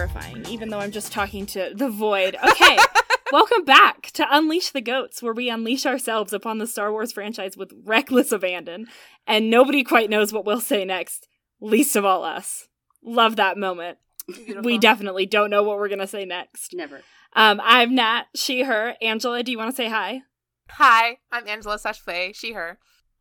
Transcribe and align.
terrifying, 0.00 0.46
even 0.48 0.70
though 0.70 0.78
I'm 0.78 0.92
just 0.92 1.12
talking 1.12 1.44
to 1.44 1.72
the 1.74 1.90
void. 1.90 2.34
Okay. 2.42 2.78
Welcome 3.32 3.66
back 3.66 4.10
to 4.12 4.26
Unleash 4.30 4.70
the 4.70 4.80
Goats, 4.80 5.22
where 5.22 5.34
we 5.34 5.50
unleash 5.50 5.84
ourselves 5.84 6.32
upon 6.32 6.56
the 6.56 6.66
Star 6.66 6.90
Wars 6.90 7.12
franchise 7.12 7.54
with 7.54 7.74
reckless 7.84 8.32
abandon, 8.32 8.86
and 9.26 9.50
nobody 9.50 9.84
quite 9.84 10.08
knows 10.08 10.32
what 10.32 10.46
we'll 10.46 10.58
say 10.58 10.86
next, 10.86 11.28
least 11.60 11.96
of 11.96 12.06
all 12.06 12.24
us. 12.24 12.68
Love 13.04 13.36
that 13.36 13.58
moment. 13.58 13.98
Beautiful. 14.26 14.62
We 14.62 14.78
definitely 14.78 15.26
don't 15.26 15.50
know 15.50 15.62
what 15.62 15.76
we're 15.76 15.88
going 15.88 15.98
to 15.98 16.06
say 16.06 16.24
next. 16.24 16.72
Never. 16.72 17.02
Um, 17.34 17.60
I'm 17.62 17.94
Nat, 17.94 18.24
she, 18.34 18.62
her. 18.62 18.94
Angela, 19.02 19.42
do 19.42 19.52
you 19.52 19.58
want 19.58 19.68
to 19.68 19.76
say 19.76 19.90
hi? 19.90 20.22
Hi, 20.70 21.18
I'm 21.30 21.46
Angela 21.46 21.78
Sashplay, 21.78 22.34
she, 22.34 22.54
her. 22.54 22.78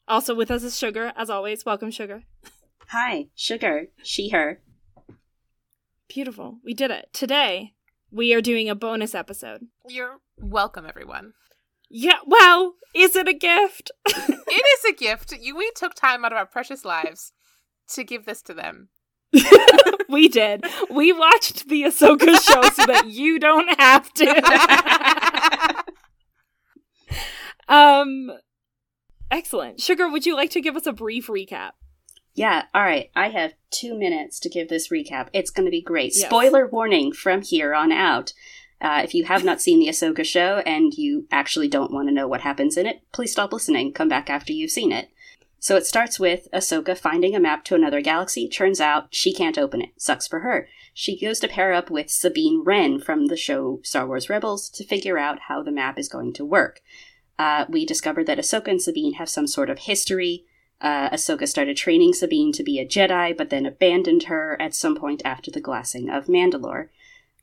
Also 0.07 0.33
with 0.33 0.49
us 0.49 0.63
is 0.63 0.79
Sugar, 0.79 1.11
as 1.17 1.29
always. 1.29 1.65
Welcome, 1.65 1.91
Sugar. 1.91 2.23
Hi, 2.87 3.27
sugar, 3.35 3.87
she, 4.01 4.29
her. 4.29 4.61
Beautiful. 6.09 6.57
We 6.65 6.73
did 6.73 6.89
it. 6.89 7.09
Today, 7.13 7.73
we 8.11 8.33
are 8.33 8.41
doing 8.41 8.67
a 8.67 8.73
bonus 8.73 9.13
episode. 9.13 9.67
You're 9.87 10.17
welcome, 10.37 10.87
everyone. 10.87 11.33
Yeah, 11.87 12.17
well, 12.25 12.73
is 12.95 13.15
it 13.15 13.27
a 13.27 13.33
gift? 13.33 13.91
It 14.51 14.65
is 14.79 14.91
a 14.91 14.95
gift. 14.95 15.31
You 15.39 15.55
we 15.55 15.71
took 15.75 15.93
time 15.93 16.25
out 16.25 16.31
of 16.31 16.37
our 16.39 16.45
precious 16.47 16.83
lives 16.83 17.33
to 17.89 18.03
give 18.03 18.25
this 18.25 18.41
to 18.41 18.53
them. 18.55 18.89
we 20.09 20.27
did. 20.27 20.65
We 20.89 21.13
watched 21.13 21.69
the 21.69 21.83
Ahsoka 21.83 22.33
show 22.41 22.63
so 22.63 22.85
that 22.87 23.05
you 23.09 23.37
don't 23.37 23.79
have 23.79 24.11
to. 24.13 25.83
um, 27.67 28.31
excellent. 29.29 29.79
Sugar, 29.79 30.09
would 30.09 30.25
you 30.25 30.35
like 30.35 30.49
to 30.49 30.61
give 30.61 30.75
us 30.75 30.87
a 30.87 30.93
brief 30.93 31.27
recap? 31.27 31.73
Yeah, 32.33 32.65
all 32.73 32.83
right. 32.83 33.09
I 33.15 33.29
have 33.29 33.53
two 33.71 33.97
minutes 33.97 34.39
to 34.41 34.49
give 34.49 34.69
this 34.69 34.89
recap. 34.89 35.27
It's 35.33 35.51
going 35.51 35.65
to 35.65 35.71
be 35.71 35.81
great. 35.81 36.13
Yes. 36.15 36.27
Spoiler 36.27 36.67
warning 36.67 37.11
from 37.11 37.41
here 37.41 37.73
on 37.73 37.91
out. 37.91 38.33
Uh, 38.81 39.01
if 39.03 39.13
you 39.13 39.25
have 39.25 39.43
not 39.43 39.61
seen 39.61 39.79
the 39.79 39.87
Ahsoka 39.87 40.23
show 40.23 40.59
and 40.65 40.93
you 40.93 41.27
actually 41.31 41.67
don't 41.67 41.91
want 41.91 42.07
to 42.07 42.13
know 42.13 42.27
what 42.27 42.41
happens 42.41 42.77
in 42.77 42.85
it, 42.85 43.01
please 43.11 43.31
stop 43.31 43.51
listening. 43.51 43.91
Come 43.91 44.07
back 44.07 44.29
after 44.29 44.53
you've 44.53 44.71
seen 44.71 44.91
it. 44.91 45.09
So 45.59 45.75
it 45.75 45.85
starts 45.85 46.17
with 46.19 46.47
Ahsoka 46.53 46.97
finding 46.97 47.35
a 47.35 47.39
map 47.39 47.65
to 47.65 47.75
another 47.75 47.99
galaxy. 47.99 48.47
Turns 48.47 48.79
out 48.79 49.07
she 49.11 49.33
can't 49.33 49.57
open 49.57 49.81
it. 49.81 49.89
Sucks 49.97 50.25
for 50.25 50.39
her. 50.39 50.69
She 50.93 51.19
goes 51.19 51.39
to 51.41 51.49
pair 51.49 51.73
up 51.73 51.89
with 51.89 52.09
Sabine 52.09 52.63
Wren 52.63 52.99
from 52.99 53.25
the 53.27 53.35
show 53.35 53.81
Star 53.83 54.07
Wars 54.07 54.29
Rebels 54.29 54.69
to 54.69 54.85
figure 54.85 55.17
out 55.17 55.39
how 55.47 55.61
the 55.61 55.71
map 55.71 55.99
is 55.99 56.07
going 56.07 56.31
to 56.33 56.45
work. 56.45 56.81
Uh, 57.37 57.65
we 57.67 57.85
discover 57.85 58.23
that 58.23 58.37
Ahsoka 58.37 58.69
and 58.69 58.81
Sabine 58.81 59.13
have 59.13 59.29
some 59.29 59.47
sort 59.47 59.69
of 59.69 59.79
history. 59.79 60.45
Uh, 60.81 61.09
Ahsoka 61.09 61.47
started 61.47 61.75
training 61.75 62.13
Sabine 62.13 62.53
to 62.53 62.63
be 62.63 62.79
a 62.79 62.85
Jedi, 62.85 63.35
but 63.35 63.49
then 63.49 63.65
abandoned 63.65 64.23
her 64.23 64.55
at 64.61 64.73
some 64.73 64.95
point 64.95 65.21
after 65.25 65.51
the 65.51 65.59
glassing 65.59 66.09
of 66.09 66.27
Mandalore. 66.27 66.87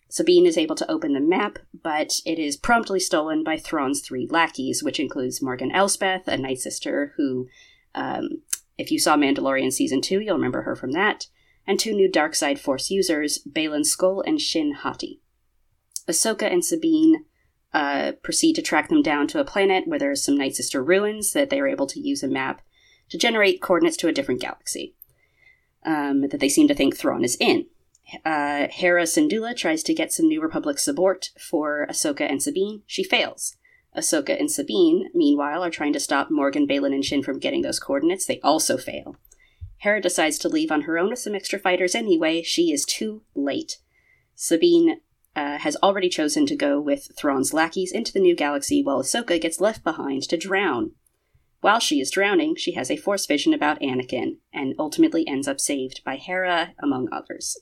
Sabine 0.09 0.47
is 0.47 0.57
able 0.57 0.77
to 0.77 0.91
open 0.91 1.13
the 1.13 1.21
map, 1.21 1.59
but 1.83 2.21
it 2.25 2.39
is 2.39 2.57
promptly 2.57 3.01
stolen 3.01 3.43
by 3.43 3.59
Thrawn's 3.59 4.01
three 4.01 4.27
lackeys, 4.31 4.83
which 4.83 5.01
includes 5.01 5.43
Morgan 5.43 5.71
Elspeth, 5.73 6.27
a 6.29 6.37
Night 6.39 6.59
Sister 6.59 7.13
who, 7.17 7.49
um, 7.95 8.43
if 8.79 8.91
you 8.91 8.99
saw 8.99 9.17
Mandalorian 9.17 9.73
Season 9.73 10.01
2, 10.01 10.21
you'll 10.21 10.37
remember 10.37 10.63
her 10.63 10.77
from 10.77 10.93
that, 10.93 11.27
and 11.67 11.79
two 11.79 11.93
new 11.93 12.11
dark 12.11 12.35
side 12.35 12.61
Force 12.61 12.91
users, 12.91 13.41
Baylan 13.47 13.85
Skoll 13.85 14.23
and 14.27 14.41
Shin 14.41 14.75
Hati. 14.75 15.21
Ahsoka 16.09 16.51
and 16.51 16.65
Sabine 16.65 17.25
uh, 17.75 18.13
proceed 18.23 18.55
to 18.55 18.63
track 18.63 18.89
them 18.89 19.03
down 19.03 19.27
to 19.27 19.41
a 19.41 19.45
planet 19.45 19.87
where 19.87 19.99
there's 19.99 20.25
some 20.25 20.39
Night 20.39 20.55
Sister 20.55 20.83
ruins 20.83 21.33
that 21.33 21.51
they 21.51 21.61
are 21.61 21.67
able 21.67 21.87
to 21.89 22.01
use 22.01 22.23
a 22.23 22.29
map 22.29 22.63
to 23.11 23.19
generate 23.19 23.63
coordinates 23.63 23.97
to 23.99 24.09
a 24.09 24.13
different 24.13 24.41
galaxy 24.41 24.95
um, 25.85 26.23
that 26.29 26.41
they 26.41 26.49
seem 26.49 26.69
to 26.69 26.75
think 26.75 26.97
Thrawn 26.97 27.25
is 27.25 27.37
in. 27.41 27.67
Uh, 28.25 28.69
Hera 28.71 29.03
Syndulla 29.03 29.57
tries 29.57 29.83
to 29.85 29.95
get 29.95 30.13
some 30.13 30.29
New 30.29 30.41
Republic 30.41 30.79
support 30.79 31.31
for 31.39 31.87
Ahsoka 31.91 32.23
and 32.23 32.43
Sabine. 32.43 32.83
She 32.87 33.03
fails. 33.03 33.57
Ahsoka 33.97 34.39
and 34.39 34.51
Sabine, 34.51 35.09
meanwhile, 35.15 35.65
are 35.65 35.71
trying 35.71 35.93
to 35.95 36.01
stop 36.01 36.31
Morgan, 36.31 36.69
Baylan, 36.69 36.95
and 36.95 37.05
Shin 37.05 37.23
from 37.23 37.39
getting 37.39 37.63
those 37.63 37.81
coordinates. 37.81 38.27
They 38.27 38.41
also 38.41 38.77
fail. 38.77 39.17
Hera 39.79 40.01
decides 40.01 40.39
to 40.39 40.49
leave 40.49 40.71
on 40.71 40.83
her 40.83 40.99
own 40.99 41.11
with 41.11 41.19
some 41.19 41.35
extra 41.35 41.59
fighters 41.59 41.95
anyway. 41.95 42.43
She 42.43 42.73
is 42.73 42.85
too 42.85 43.23
late. 43.35 43.79
Sabine 44.35 45.01
uh, 45.35 45.59
has 45.59 45.77
already 45.83 46.09
chosen 46.09 46.47
to 46.47 46.57
go 46.57 46.81
with 46.81 47.11
Thrawn's 47.17 47.53
lackeys 47.53 47.93
into 47.93 48.13
the 48.13 48.21
new 48.21 48.37
galaxy, 48.37 48.83
while 48.83 49.03
Ahsoka 49.03 49.41
gets 49.41 49.61
left 49.61 49.83
behind 49.83 50.23
to 50.25 50.37
drown. 50.37 50.93
While 51.67 51.81
she 51.81 52.01
is 52.01 52.13
drowning, 52.13 52.55
she 52.55 52.75
has 52.75 52.93
a 52.93 52.97
force 52.97 53.27
vision 53.27 53.53
about 53.53 53.81
Anakin, 53.81 54.37
and 54.53 54.77
ultimately 54.79 55.27
ends 55.27 55.49
up 55.49 55.59
saved 55.59 56.01
by 56.05 56.15
Hera, 56.15 56.75
among 56.81 57.09
others. 57.11 57.59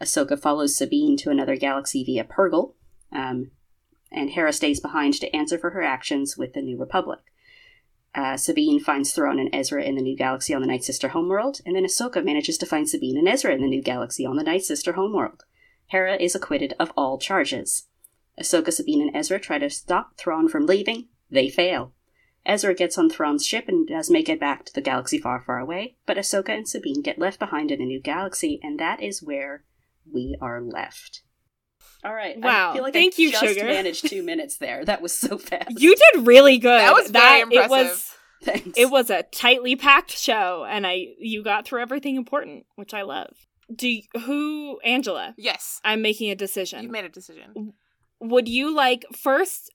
Ahsoka 0.00 0.38
follows 0.38 0.76
Sabine 0.76 1.16
to 1.16 1.30
another 1.30 1.56
galaxy 1.56 2.04
via 2.04 2.22
Purrgil, 2.22 2.74
um, 3.10 3.50
and 4.12 4.30
Hera 4.30 4.52
stays 4.52 4.78
behind 4.78 5.14
to 5.14 5.34
answer 5.34 5.58
for 5.58 5.70
her 5.70 5.82
actions 5.82 6.36
with 6.38 6.52
the 6.52 6.62
New 6.62 6.78
Republic. 6.78 7.18
Uh, 8.14 8.36
Sabine 8.36 8.78
finds 8.78 9.10
Thrawn 9.10 9.40
and 9.40 9.52
Ezra 9.52 9.82
in 9.82 9.96
the 9.96 10.02
new 10.02 10.16
galaxy 10.16 10.54
on 10.54 10.60
the 10.60 10.68
Night 10.68 10.84
Sister 10.84 11.08
homeworld, 11.08 11.62
and 11.66 11.74
then 11.74 11.84
Ahsoka 11.84 12.24
manages 12.24 12.56
to 12.58 12.66
find 12.66 12.88
Sabine 12.88 13.18
and 13.18 13.28
Ezra 13.28 13.52
in 13.52 13.60
the 13.60 13.66
new 13.66 13.82
galaxy 13.82 14.24
on 14.24 14.36
the 14.36 14.44
Night 14.44 14.62
Sister 14.62 14.92
homeworld. 14.92 15.42
Hera 15.86 16.14
is 16.14 16.36
acquitted 16.36 16.74
of 16.78 16.92
all 16.96 17.18
charges. 17.18 17.88
Ahsoka, 18.40 18.72
Sabine, 18.72 19.02
and 19.02 19.16
Ezra 19.16 19.40
try 19.40 19.58
to 19.58 19.68
stop 19.68 20.16
Thrawn 20.16 20.48
from 20.48 20.64
leaving. 20.64 21.08
They 21.28 21.48
fail. 21.48 21.92
Ezra 22.44 22.74
gets 22.74 22.98
on 22.98 23.08
Thrawn's 23.08 23.46
ship 23.46 23.66
and 23.68 23.86
does 23.86 24.10
make 24.10 24.28
it 24.28 24.40
back 24.40 24.64
to 24.64 24.72
the 24.74 24.80
galaxy 24.80 25.18
far, 25.18 25.40
far 25.40 25.58
away, 25.58 25.96
but 26.06 26.16
Ahsoka 26.16 26.50
and 26.50 26.68
Sabine 26.68 27.00
get 27.02 27.18
left 27.18 27.38
behind 27.38 27.70
in 27.70 27.80
a 27.80 27.84
new 27.84 28.00
galaxy, 28.00 28.58
and 28.62 28.78
that 28.80 29.00
is 29.02 29.22
where 29.22 29.64
we 30.12 30.36
are 30.40 30.60
left. 30.60 31.22
All 32.04 32.12
right. 32.14 32.36
Wow. 32.40 32.70
I 32.70 32.74
feel 32.74 32.82
like 32.82 32.92
Thank 32.94 33.14
I 33.18 33.22
you, 33.22 33.30
just 33.30 33.44
Sugar. 33.44 33.64
managed 33.64 34.08
two 34.08 34.24
minutes 34.24 34.56
there. 34.56 34.84
That 34.84 35.00
was 35.00 35.16
so 35.16 35.38
fast. 35.50 35.78
You 35.80 35.94
did 35.94 36.26
really 36.26 36.58
good. 36.58 36.80
That 36.80 36.94
was 36.94 37.10
very 37.10 37.42
It 37.42 37.48
was 37.48 37.62
impressive. 37.62 38.18
Thanks. 38.42 38.76
it 38.78 38.90
was 38.90 39.08
a 39.08 39.22
tightly 39.22 39.76
packed 39.76 40.10
show, 40.18 40.66
and 40.68 40.84
I 40.84 41.06
you 41.20 41.44
got 41.44 41.64
through 41.64 41.80
everything 41.82 42.16
important, 42.16 42.66
which 42.74 42.92
I 42.92 43.02
love. 43.02 43.30
Do 43.72 43.88
you, 43.88 44.02
who 44.26 44.80
Angela? 44.80 45.32
Yes, 45.38 45.80
I'm 45.84 46.02
making 46.02 46.28
a 46.30 46.34
decision. 46.34 46.82
you've 46.82 46.90
made 46.90 47.04
a 47.04 47.08
decision. 47.08 47.74
would 48.20 48.48
you 48.48 48.74
like 48.74 49.04
first 49.16 49.70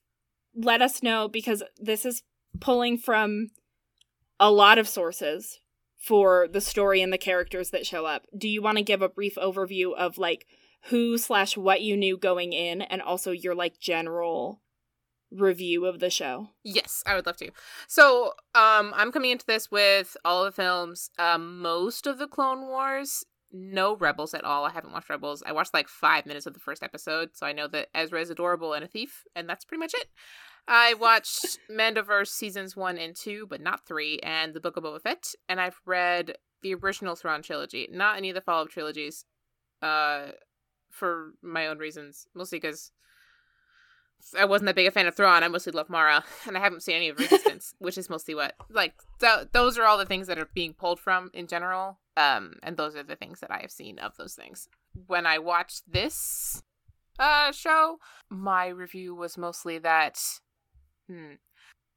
let 0.54 0.82
us 0.82 1.02
know 1.02 1.28
because 1.28 1.62
this 1.78 2.04
is 2.04 2.22
pulling 2.60 2.98
from 2.98 3.48
a 4.40 4.50
lot 4.50 4.78
of 4.78 4.88
sources 4.88 5.60
for 5.96 6.46
the 6.48 6.60
story 6.60 7.02
and 7.02 7.12
the 7.12 7.18
characters 7.18 7.70
that 7.70 7.86
show 7.86 8.06
up 8.06 8.26
do 8.36 8.48
you 8.48 8.62
want 8.62 8.78
to 8.78 8.84
give 8.84 9.02
a 9.02 9.08
brief 9.08 9.34
overview 9.36 9.94
of 9.94 10.16
like 10.16 10.46
who 10.84 11.18
slash 11.18 11.56
what 11.56 11.82
you 11.82 11.96
knew 11.96 12.16
going 12.16 12.52
in 12.52 12.82
and 12.82 13.02
also 13.02 13.32
your 13.32 13.54
like 13.54 13.80
general 13.80 14.60
review 15.30 15.84
of 15.84 15.98
the 15.98 16.08
show 16.08 16.50
Yes, 16.64 17.02
I 17.06 17.14
would 17.14 17.26
love 17.26 17.36
to. 17.38 17.50
So, 17.86 18.32
um, 18.54 18.92
I'm 18.96 19.12
coming 19.12 19.30
into 19.30 19.46
this 19.46 19.70
with 19.70 20.16
all 20.24 20.44
the 20.44 20.52
films, 20.52 21.10
um, 21.18 21.60
most 21.60 22.06
of 22.06 22.18
the 22.18 22.26
Clone 22.26 22.66
Wars, 22.66 23.24
no 23.52 23.96
Rebels 23.96 24.34
at 24.34 24.44
all. 24.44 24.64
I 24.64 24.70
haven't 24.70 24.92
watched 24.92 25.08
Rebels. 25.08 25.42
I 25.46 25.52
watched 25.52 25.74
like 25.74 25.88
five 25.88 26.26
minutes 26.26 26.46
of 26.46 26.54
the 26.54 26.60
first 26.60 26.82
episode, 26.82 27.30
so 27.34 27.46
I 27.46 27.52
know 27.52 27.68
that 27.68 27.88
Ezra 27.94 28.20
is 28.20 28.30
adorable 28.30 28.74
and 28.74 28.84
a 28.84 28.88
thief, 28.88 29.24
and 29.34 29.48
that's 29.48 29.64
pretty 29.64 29.80
much 29.80 29.94
it. 29.94 30.08
I 30.68 30.94
watched 30.94 31.58
Mandoverse 31.70 32.28
seasons 32.28 32.76
one 32.76 32.98
and 32.98 33.16
two, 33.16 33.46
but 33.48 33.62
not 33.62 33.86
three, 33.86 34.18
and 34.22 34.52
the 34.52 34.60
Book 34.60 34.76
of 34.76 34.84
Boba 34.84 35.00
Fett, 35.00 35.34
and 35.48 35.60
I've 35.60 35.80
read 35.86 36.36
the 36.60 36.74
original 36.74 37.16
Thrawn 37.16 37.40
trilogy, 37.42 37.88
not 37.90 38.18
any 38.18 38.28
of 38.28 38.34
the 38.34 38.42
follow-up 38.42 38.68
trilogies, 38.68 39.24
uh, 39.80 40.26
for 40.90 41.32
my 41.42 41.66
own 41.66 41.78
reasons, 41.78 42.26
mostly 42.34 42.58
because 42.58 42.92
I 44.38 44.44
wasn't 44.44 44.66
that 44.66 44.74
big 44.74 44.86
a 44.86 44.90
fan 44.90 45.06
of 45.06 45.14
Thrawn. 45.14 45.42
I 45.42 45.48
mostly 45.48 45.72
love 45.72 45.88
Mara, 45.88 46.24
and 46.46 46.56
I 46.56 46.60
haven't 46.60 46.82
seen 46.82 46.96
any 46.96 47.08
of 47.08 47.18
Resistance, 47.18 47.74
which 47.78 47.96
is 47.96 48.10
mostly 48.10 48.34
what 48.34 48.54
like 48.68 48.94
th- 49.20 49.48
those 49.52 49.78
are 49.78 49.84
all 49.84 49.96
the 49.96 50.04
things 50.04 50.26
that 50.26 50.38
are 50.38 50.50
being 50.52 50.74
pulled 50.74 51.00
from 51.00 51.30
in 51.32 51.46
general. 51.46 51.98
Um, 52.16 52.56
and 52.62 52.76
those 52.76 52.96
are 52.96 53.02
the 53.02 53.16
things 53.16 53.40
that 53.40 53.50
I 53.50 53.60
have 53.60 53.70
seen 53.70 53.98
of 53.98 54.16
those 54.16 54.34
things. 54.34 54.68
When 55.06 55.24
I 55.24 55.38
watched 55.38 55.90
this 55.90 56.62
uh 57.18 57.52
show, 57.52 57.98
my 58.28 58.66
review 58.66 59.14
was 59.14 59.38
mostly 59.38 59.78
that 59.78 60.20
hmm, 61.08 61.34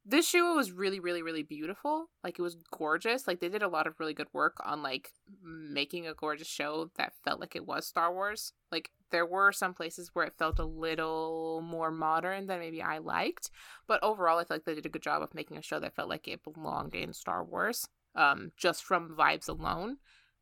this 0.04 0.28
show 0.28 0.56
was 0.56 0.72
really, 0.72 0.98
really, 0.98 1.22
really 1.22 1.44
beautiful. 1.44 2.06
Like 2.24 2.38
it 2.38 2.42
was 2.42 2.56
gorgeous. 2.76 3.28
Like 3.28 3.40
they 3.40 3.48
did 3.48 3.62
a 3.62 3.68
lot 3.68 3.86
of 3.86 4.00
really 4.00 4.14
good 4.14 4.26
work 4.32 4.56
on 4.64 4.82
like 4.82 5.12
making 5.42 6.06
a 6.06 6.14
gorgeous 6.14 6.48
show 6.48 6.90
that 6.96 7.12
felt 7.24 7.40
like 7.40 7.54
it 7.54 7.66
was 7.66 7.86
Star 7.86 8.12
Wars. 8.12 8.52
Like 8.72 8.90
there 9.10 9.26
were 9.26 9.52
some 9.52 9.74
places 9.74 10.10
where 10.12 10.26
it 10.26 10.34
felt 10.38 10.58
a 10.58 10.64
little 10.64 11.62
more 11.64 11.92
modern 11.92 12.46
than 12.46 12.58
maybe 12.58 12.82
I 12.82 12.98
liked, 12.98 13.50
but 13.86 14.02
overall 14.02 14.38
I 14.38 14.44
feel 14.44 14.56
like 14.56 14.64
they 14.64 14.74
did 14.74 14.86
a 14.86 14.90
good 14.90 15.02
job 15.02 15.22
of 15.22 15.34
making 15.34 15.56
a 15.56 15.62
show 15.62 15.78
that 15.78 15.94
felt 15.94 16.08
like 16.08 16.26
it 16.26 16.42
belonged 16.42 16.94
in 16.94 17.12
Star 17.12 17.44
Wars. 17.44 17.86
Um, 18.14 18.52
just 18.56 18.84
from 18.84 19.16
vibes 19.16 19.48
alone. 19.48 19.96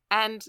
And 0.09 0.45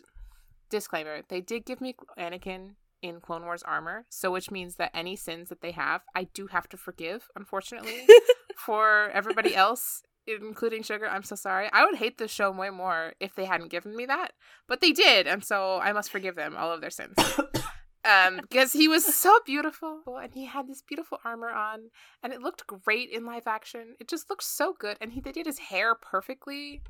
disclaimer, 0.71 1.21
they 1.29 1.41
did 1.41 1.65
give 1.67 1.81
me 1.81 1.95
Anakin 2.19 2.77
in 3.03 3.21
Clone 3.21 3.45
Wars 3.45 3.63
armor, 3.63 4.07
so 4.09 4.31
which 4.31 4.51
means 4.51 4.77
that 4.77 4.91
any 4.95 5.17
sins 5.17 5.49
that 5.49 5.61
they 5.61 5.73
have, 5.73 6.03
I 6.15 6.25
do 6.25 6.47
have 6.47 6.69
to 6.71 6.77
forgive, 6.77 7.29
unfortunately. 7.37 8.07
For 8.57 9.11
everybody 9.13 9.57
else, 9.57 10.03
including 10.27 10.83
Sugar, 10.83 11.09
I'm 11.09 11.25
so 11.25 11.35
sorry. 11.35 11.69
I 11.73 11.85
would 11.85 11.97
hate 11.97 12.19
this 12.19 12.31
show 12.31 12.51
way 12.51 12.71
more 12.71 13.15
if 13.19 13.35
they 13.35 13.45
hadn't 13.45 13.71
given 13.71 13.97
me 13.97 14.07
that, 14.07 14.33
but 14.69 14.81
they 14.81 14.93
did, 14.93 15.27
and 15.27 15.45
so 15.45 15.81
I 15.81 15.93
must 15.93 16.11
forgive 16.11 16.37
them 16.37 16.57
all 16.57 16.73
of 16.73 16.81
their 16.81 16.91
sins. 16.91 17.17
um, 18.05 18.41
because 18.41 18.73
he 18.73 18.89
was 18.89 19.05
so 19.05 19.39
beautiful 19.45 20.03
and 20.21 20.33
he 20.35 20.47
had 20.47 20.69
this 20.69 20.83
beautiful 20.83 21.19
armor 21.25 21.51
on, 21.51 21.91
and 22.23 22.33
it 22.33 22.41
looked 22.41 22.67
great 22.67 23.11
in 23.11 23.27
live 23.27 23.47
action. 23.47 23.97
It 24.01 24.09
just 24.09 24.31
looked 24.31 24.45
so 24.45 24.75
good, 24.79 24.97
and 25.01 25.13
he 25.13 25.21
they 25.21 25.33
did 25.33 25.47
his 25.47 25.59
hair 25.59 25.95
perfectly. 25.95 26.83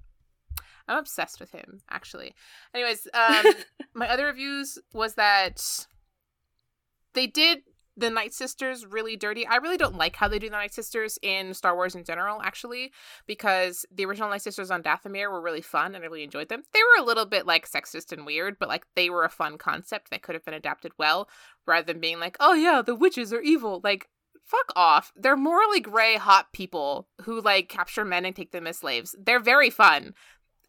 I'm 0.88 0.99
obsessed 0.99 1.38
with 1.41 1.53
him, 1.53 1.81
actually. 1.91 2.35
Anyways, 2.75 3.06
um, 3.15 3.47
my 3.94 4.08
other 4.08 4.26
reviews 4.26 4.79
was 4.93 5.15
that 5.15 5.87
they 7.14 7.26
did 7.26 7.62
the 7.97 8.11
Night 8.11 8.32
Sisters 8.32 8.87
really 8.87 9.17
dirty. 9.17 9.47
I 9.47 9.56
really 9.56 9.76
don't 9.76 9.99
like 9.99 10.17
how 10.17 10.26
they 10.26 10.38
do 10.38 10.49
the 10.49 10.56
Night 10.56 10.73
Sisters 10.73 11.19
in 11.20 11.53
Star 11.53 11.75
Wars 11.75 11.94
in 11.94 12.05
general, 12.05 12.41
actually, 12.43 12.93
because 13.26 13.85
the 13.93 14.06
original 14.06 14.31
Night 14.31 14.43
Sisters 14.43 14.70
on 14.70 14.82
Dathomir 14.82 15.31
were 15.31 15.43
really 15.43 15.61
fun 15.61 15.94
and 15.94 16.03
I 16.03 16.06
really 16.06 16.25
enjoyed 16.25 16.49
them. 16.49 16.62
They 16.73 16.81
were 16.81 17.03
a 17.03 17.06
little 17.06 17.26
bit 17.26 17.47
like 17.47 17.70
sexist 17.70 18.11
and 18.12 18.25
weird, 18.25 18.59
but 18.59 18.69
like 18.69 18.87
they 18.97 19.11
were 19.11 19.25
a 19.25 19.31
fun 19.31 19.59
concept 19.59 20.11
that 20.11 20.23
could 20.23 20.35
have 20.35 20.44
been 20.44 20.55
adapted 20.55 20.93
well, 20.99 21.29
rather 21.67 21.85
than 21.85 22.00
being 22.00 22.19
like, 22.19 22.37
oh 22.41 22.55
yeah, 22.55 22.81
the 22.81 22.94
witches 22.94 23.32
are 23.32 23.43
evil. 23.43 23.81
Like, 23.85 24.08
fuck 24.43 24.73
off. 24.75 25.12
They're 25.15 25.37
morally 25.37 25.81
gray, 25.81 26.17
hot 26.17 26.53
people 26.53 27.08
who 27.23 27.43
like 27.43 27.69
capture 27.69 28.05
men 28.05 28.25
and 28.25 28.35
take 28.35 28.53
them 28.53 28.67
as 28.67 28.79
slaves. 28.79 29.15
They're 29.23 29.38
very 29.38 29.70
fun 29.70 30.15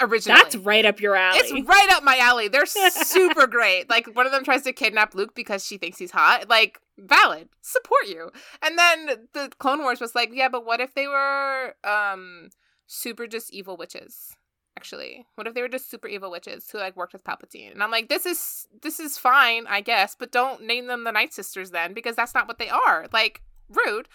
originally. 0.01 0.41
That's 0.41 0.55
right 0.55 0.85
up 0.85 0.99
your 0.99 1.15
alley. 1.15 1.39
It's 1.39 1.67
right 1.67 1.89
up 1.91 2.03
my 2.03 2.17
alley. 2.17 2.47
They're 2.47 2.65
super 2.65 3.47
great. 3.47 3.89
Like 3.89 4.07
one 4.15 4.25
of 4.25 4.31
them 4.31 4.43
tries 4.43 4.63
to 4.63 4.73
kidnap 4.73 5.15
Luke 5.15 5.35
because 5.35 5.65
she 5.65 5.77
thinks 5.77 5.97
he's 5.97 6.11
hot. 6.11 6.49
Like 6.49 6.79
valid. 6.97 7.49
Support 7.61 8.07
you. 8.07 8.31
And 8.61 8.77
then 8.77 9.27
the 9.33 9.51
Clone 9.59 9.81
Wars 9.81 9.99
was 9.99 10.15
like, 10.15 10.29
yeah, 10.33 10.49
but 10.49 10.65
what 10.65 10.79
if 10.79 10.93
they 10.93 11.07
were 11.07 11.75
um 11.83 12.49
super 12.87 13.27
just 13.27 13.53
evil 13.53 13.77
witches? 13.77 14.35
Actually, 14.75 15.27
what 15.35 15.45
if 15.45 15.53
they 15.53 15.61
were 15.61 15.69
just 15.69 15.89
super 15.89 16.07
evil 16.07 16.31
witches 16.31 16.69
who 16.71 16.79
like 16.79 16.95
worked 16.95 17.13
with 17.13 17.23
Palpatine? 17.23 17.71
And 17.71 17.83
I'm 17.83 17.91
like, 17.91 18.09
this 18.09 18.25
is 18.25 18.67
this 18.81 18.99
is 18.99 19.17
fine, 19.17 19.65
I 19.67 19.81
guess, 19.81 20.15
but 20.17 20.31
don't 20.31 20.63
name 20.63 20.87
them 20.87 21.03
the 21.03 21.11
Night 21.11 21.33
Sisters 21.33 21.71
then 21.71 21.93
because 21.93 22.15
that's 22.15 22.33
not 22.33 22.47
what 22.47 22.57
they 22.57 22.69
are. 22.69 23.07
Like 23.13 23.41
rude. 23.69 24.07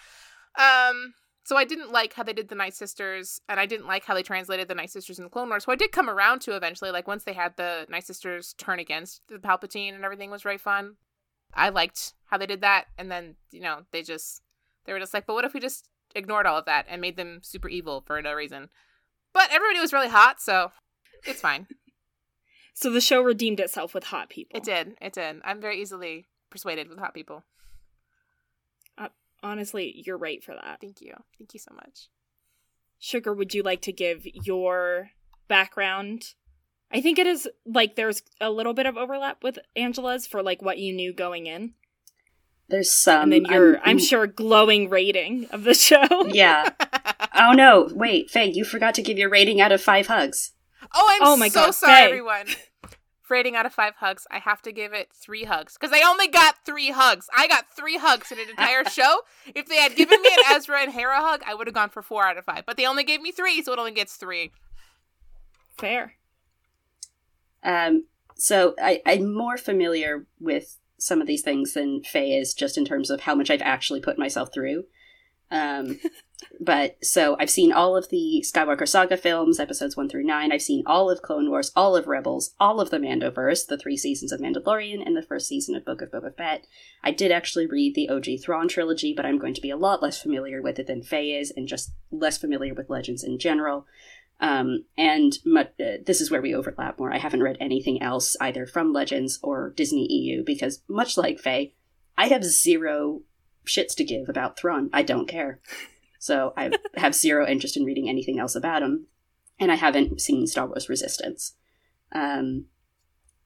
Um 0.57 1.13
so 1.49 1.57
I 1.57 1.65
didn't 1.65 1.91
like 1.91 2.13
how 2.13 2.21
they 2.21 2.33
did 2.33 2.49
the 2.49 2.53
Night 2.53 2.75
Sisters, 2.75 3.41
and 3.49 3.59
I 3.59 3.65
didn't 3.65 3.87
like 3.87 4.05
how 4.05 4.13
they 4.13 4.21
translated 4.21 4.67
the 4.67 4.75
Night 4.75 4.91
Sisters 4.91 5.17
in 5.17 5.23
the 5.23 5.31
Clone 5.31 5.49
Wars. 5.49 5.63
So 5.63 5.71
I 5.71 5.75
did 5.75 5.91
come 5.91 6.07
around 6.07 6.41
to 6.41 6.55
eventually, 6.55 6.91
like 6.91 7.07
once 7.07 7.23
they 7.23 7.33
had 7.33 7.57
the 7.57 7.87
Night 7.89 8.05
Sisters 8.05 8.53
turn 8.59 8.77
against 8.77 9.23
the 9.29 9.39
Palpatine 9.39 9.95
and 9.95 10.05
everything 10.05 10.29
was 10.29 10.43
very 10.43 10.59
fun. 10.59 10.97
I 11.55 11.69
liked 11.69 12.13
how 12.25 12.37
they 12.37 12.45
did 12.45 12.61
that, 12.61 12.85
and 12.99 13.09
then 13.09 13.33
you 13.49 13.61
know 13.61 13.79
they 13.89 14.03
just 14.03 14.43
they 14.85 14.93
were 14.93 14.99
just 14.99 15.11
like, 15.11 15.25
but 15.25 15.33
what 15.33 15.43
if 15.43 15.55
we 15.55 15.59
just 15.59 15.89
ignored 16.13 16.45
all 16.45 16.59
of 16.59 16.65
that 16.65 16.85
and 16.87 17.01
made 17.01 17.17
them 17.17 17.39
super 17.41 17.67
evil 17.67 18.03
for 18.05 18.21
no 18.21 18.33
reason? 18.33 18.69
But 19.33 19.51
everybody 19.51 19.79
was 19.79 19.91
really 19.91 20.09
hot, 20.09 20.39
so 20.39 20.71
it's 21.25 21.41
fine. 21.41 21.65
so 22.75 22.91
the 22.91 23.01
show 23.01 23.23
redeemed 23.23 23.59
itself 23.59 23.95
with 23.95 24.03
hot 24.03 24.29
people. 24.29 24.55
It 24.55 24.63
did. 24.63 24.97
It 25.01 25.13
did. 25.13 25.37
I'm 25.43 25.59
very 25.59 25.81
easily 25.81 26.27
persuaded 26.51 26.89
with 26.89 26.99
hot 26.99 27.15
people 27.15 27.43
honestly, 29.43 30.01
you're 30.05 30.17
right 30.17 30.43
for 30.43 30.53
that. 30.53 30.79
Thank 30.81 31.01
you. 31.01 31.13
Thank 31.37 31.53
you 31.53 31.59
so 31.59 31.73
much. 31.73 32.09
Sugar, 32.99 33.33
would 33.33 33.53
you 33.53 33.63
like 33.63 33.81
to 33.83 33.93
give 33.93 34.25
your 34.25 35.09
background? 35.47 36.33
I 36.91 37.01
think 37.01 37.19
it 37.19 37.27
is 37.27 37.47
like 37.65 37.95
there's 37.95 38.23
a 38.41 38.49
little 38.49 38.73
bit 38.73 38.85
of 38.85 38.97
overlap 38.97 39.43
with 39.43 39.59
Angela's 39.75 40.27
for 40.27 40.43
like 40.43 40.61
what 40.61 40.79
you 40.79 40.93
knew 40.93 41.13
going 41.13 41.47
in. 41.47 41.73
There's 42.67 42.91
some. 42.91 43.23
And 43.23 43.31
then 43.31 43.45
um, 43.47 43.53
your, 43.53 43.77
I'm, 43.77 43.83
I'm 43.85 43.99
sure, 43.99 44.27
glowing 44.27 44.89
rating 44.89 45.47
of 45.51 45.63
the 45.63 45.73
show. 45.73 46.25
Yeah. 46.27 46.69
oh 47.35 47.53
no! 47.53 47.89
Wait, 47.91 48.29
Faye, 48.29 48.51
you 48.53 48.63
forgot 48.63 48.93
to 48.95 49.01
give 49.01 49.17
your 49.17 49.29
rating 49.29 49.59
out 49.59 49.71
of 49.71 49.81
five 49.81 50.07
hugs. 50.07 50.51
Oh, 50.93 51.07
I'm 51.09 51.21
oh 51.23 51.37
my 51.37 51.47
so 51.49 51.65
God, 51.65 51.71
sorry, 51.71 51.95
Faye. 51.95 52.05
everyone 52.05 52.45
rating 53.29 53.55
out 53.55 53.65
of 53.65 53.73
five 53.73 53.95
hugs, 53.95 54.25
I 54.31 54.39
have 54.39 54.61
to 54.63 54.71
give 54.71 54.93
it 54.93 55.09
three 55.13 55.43
hugs 55.43 55.77
because 55.79 55.95
I 55.95 56.07
only 56.07 56.27
got 56.27 56.65
three 56.65 56.91
hugs. 56.91 57.27
I 57.35 57.47
got 57.47 57.69
three 57.75 57.97
hugs 57.97 58.31
in 58.31 58.39
an 58.39 58.49
entire 58.49 58.85
show. 58.89 59.21
If 59.53 59.67
they 59.67 59.77
had 59.77 59.95
given 59.95 60.21
me 60.21 60.29
an 60.29 60.55
Ezra 60.55 60.81
and 60.81 60.91
Hera 60.91 61.21
hug, 61.21 61.41
I 61.45 61.53
would 61.53 61.67
have 61.67 61.73
gone 61.73 61.89
for 61.89 62.01
four 62.01 62.25
out 62.25 62.37
of 62.37 62.45
five. 62.45 62.65
But 62.65 62.77
they 62.77 62.85
only 62.85 63.03
gave 63.03 63.21
me 63.21 63.31
three, 63.31 63.61
so 63.61 63.73
it 63.73 63.79
only 63.79 63.91
gets 63.91 64.15
three. 64.15 64.51
Fair. 65.77 66.15
Um. 67.63 68.05
So 68.35 68.73
I, 68.81 69.01
I'm 69.05 69.33
more 69.33 69.57
familiar 69.57 70.25
with 70.39 70.77
some 70.97 71.21
of 71.21 71.27
these 71.27 71.41
things 71.41 71.73
than 71.73 72.03
Faye 72.03 72.37
is, 72.37 72.53
just 72.53 72.77
in 72.77 72.85
terms 72.85 73.09
of 73.09 73.21
how 73.21 73.35
much 73.35 73.49
I've 73.49 73.61
actually 73.61 74.01
put 74.01 74.17
myself 74.17 74.53
through. 74.53 74.85
Um, 75.51 75.99
but 76.59 76.97
so 77.03 77.35
I've 77.39 77.49
seen 77.49 77.71
all 77.71 77.95
of 77.95 78.09
the 78.09 78.43
Skywalker 78.45 78.87
Saga 78.87 79.17
films, 79.17 79.59
episodes 79.59 79.95
one 79.95 80.09
through 80.09 80.23
nine. 80.23 80.51
I've 80.51 80.61
seen 80.61 80.83
all 80.85 81.09
of 81.09 81.21
Clone 81.21 81.49
Wars, 81.49 81.71
all 81.75 81.95
of 81.95 82.07
Rebels, 82.07 82.53
all 82.59 82.79
of 82.79 82.89
the 82.89 82.97
Mandoverse, 82.97 83.67
the 83.67 83.77
three 83.77 83.97
seasons 83.97 84.31
of 84.31 84.39
Mandalorian, 84.39 85.05
and 85.05 85.15
the 85.15 85.21
first 85.21 85.47
season 85.47 85.75
of 85.75 85.85
Book 85.85 86.01
of 86.01 86.11
Boba 86.11 86.35
Fett. 86.35 86.67
I 87.03 87.11
did 87.11 87.31
actually 87.31 87.65
read 87.65 87.95
the 87.95 88.09
OG 88.09 88.41
Thrawn 88.43 88.67
trilogy, 88.67 89.13
but 89.13 89.25
I'm 89.25 89.39
going 89.39 89.53
to 89.53 89.61
be 89.61 89.69
a 89.69 89.77
lot 89.77 90.01
less 90.01 90.21
familiar 90.21 90.61
with 90.61 90.79
it 90.79 90.87
than 90.87 91.03
Faye 91.03 91.33
is, 91.33 91.51
and 91.55 91.67
just 91.67 91.91
less 92.11 92.37
familiar 92.37 92.73
with 92.73 92.89
Legends 92.89 93.23
in 93.23 93.39
general. 93.39 93.85
Um, 94.41 94.85
and 94.97 95.37
uh, 95.57 95.65
this 96.05 96.21
is 96.21 96.31
where 96.31 96.41
we 96.41 96.55
overlap 96.55 96.97
more. 96.97 97.13
I 97.13 97.17
haven't 97.17 97.43
read 97.43 97.57
anything 97.59 98.01
else 98.01 98.37
either 98.39 98.65
from 98.65 98.93
Legends 98.93 99.39
or 99.43 99.73
Disney 99.75 100.07
EU 100.11 100.43
because, 100.43 100.81
much 100.87 101.17
like 101.17 101.39
Faye, 101.39 101.73
I 102.17 102.27
have 102.27 102.43
zero 102.43 103.21
shits 103.65 103.95
to 103.95 104.03
give 104.03 104.29
about 104.29 104.57
Thrawn. 104.57 104.89
I 104.93 105.03
don't 105.03 105.27
care. 105.27 105.59
So 106.19 106.53
I 106.57 106.71
have 106.95 107.15
zero 107.15 107.47
interest 107.47 107.77
in 107.77 107.85
reading 107.85 108.09
anything 108.09 108.39
else 108.39 108.53
about 108.53 108.83
him, 108.83 109.07
and 109.57 109.71
I 109.71 109.75
haven't 109.75 110.19
seen 110.19 110.45
Star 110.45 110.67
Wars 110.67 110.89
Resistance. 110.89 111.55
Um, 112.11 112.65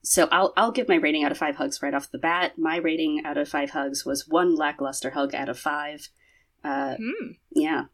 so 0.02 0.28
I'll 0.32 0.54
I'll 0.58 0.72
give 0.72 0.90
my 0.90 0.96
rating 0.96 1.24
out 1.24 1.32
of 1.32 1.38
five 1.38 1.56
hugs 1.56 1.82
right 1.82 1.94
off 1.94 2.12
the 2.12 2.18
bat. 2.18 2.58
My 2.58 2.78
rating 2.78 3.22
out 3.26 3.38
of 3.38 3.48
five 3.48 3.70
hugs 3.70 4.06
was 4.06 4.28
one 4.28 4.56
lackluster 4.56 5.12
hug 5.12 5.36
out 5.36 5.50
of 5.50 5.60
five. 5.60 6.10
Uh, 6.64 6.96
hmm. 6.96 7.32
Yeah, 7.52 7.86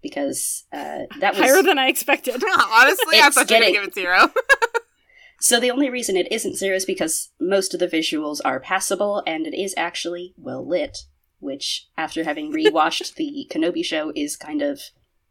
because 0.00 0.64
uh, 0.72 1.00
that 1.18 1.34
was 1.34 1.40
higher 1.40 1.62
than 1.62 1.78
I 1.78 1.88
expected. 1.88 2.34
Honestly, 2.72 3.18
I 3.18 3.30
thought 3.30 3.50
you 3.50 3.56
were 3.56 3.60
going 3.60 3.74
to 3.74 3.80
give 3.80 3.88
it 3.88 3.94
zero. 3.94 4.30
so 5.40 5.58
the 5.58 5.72
only 5.72 5.90
reason 5.90 6.16
it 6.16 6.30
isn't 6.30 6.56
zero 6.56 6.76
is 6.76 6.84
because 6.84 7.30
most 7.40 7.74
of 7.74 7.80
the 7.80 7.88
visuals 7.88 8.40
are 8.44 8.60
passable, 8.60 9.24
and 9.26 9.44
it 9.44 9.54
is 9.54 9.74
actually 9.76 10.34
well 10.36 10.66
lit 10.66 10.98
which, 11.40 11.88
after 11.96 12.24
having 12.24 12.52
rewatched 12.52 13.14
the 13.14 13.48
Kenobi 13.50 13.84
show, 13.84 14.12
is 14.14 14.36
kind 14.36 14.62
of 14.62 14.80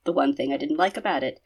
the 0.04 0.12
one 0.12 0.36
thing 0.36 0.52
I 0.52 0.58
didn't 0.58 0.78
like 0.78 0.98
about 0.98 1.24
it. 1.24 1.40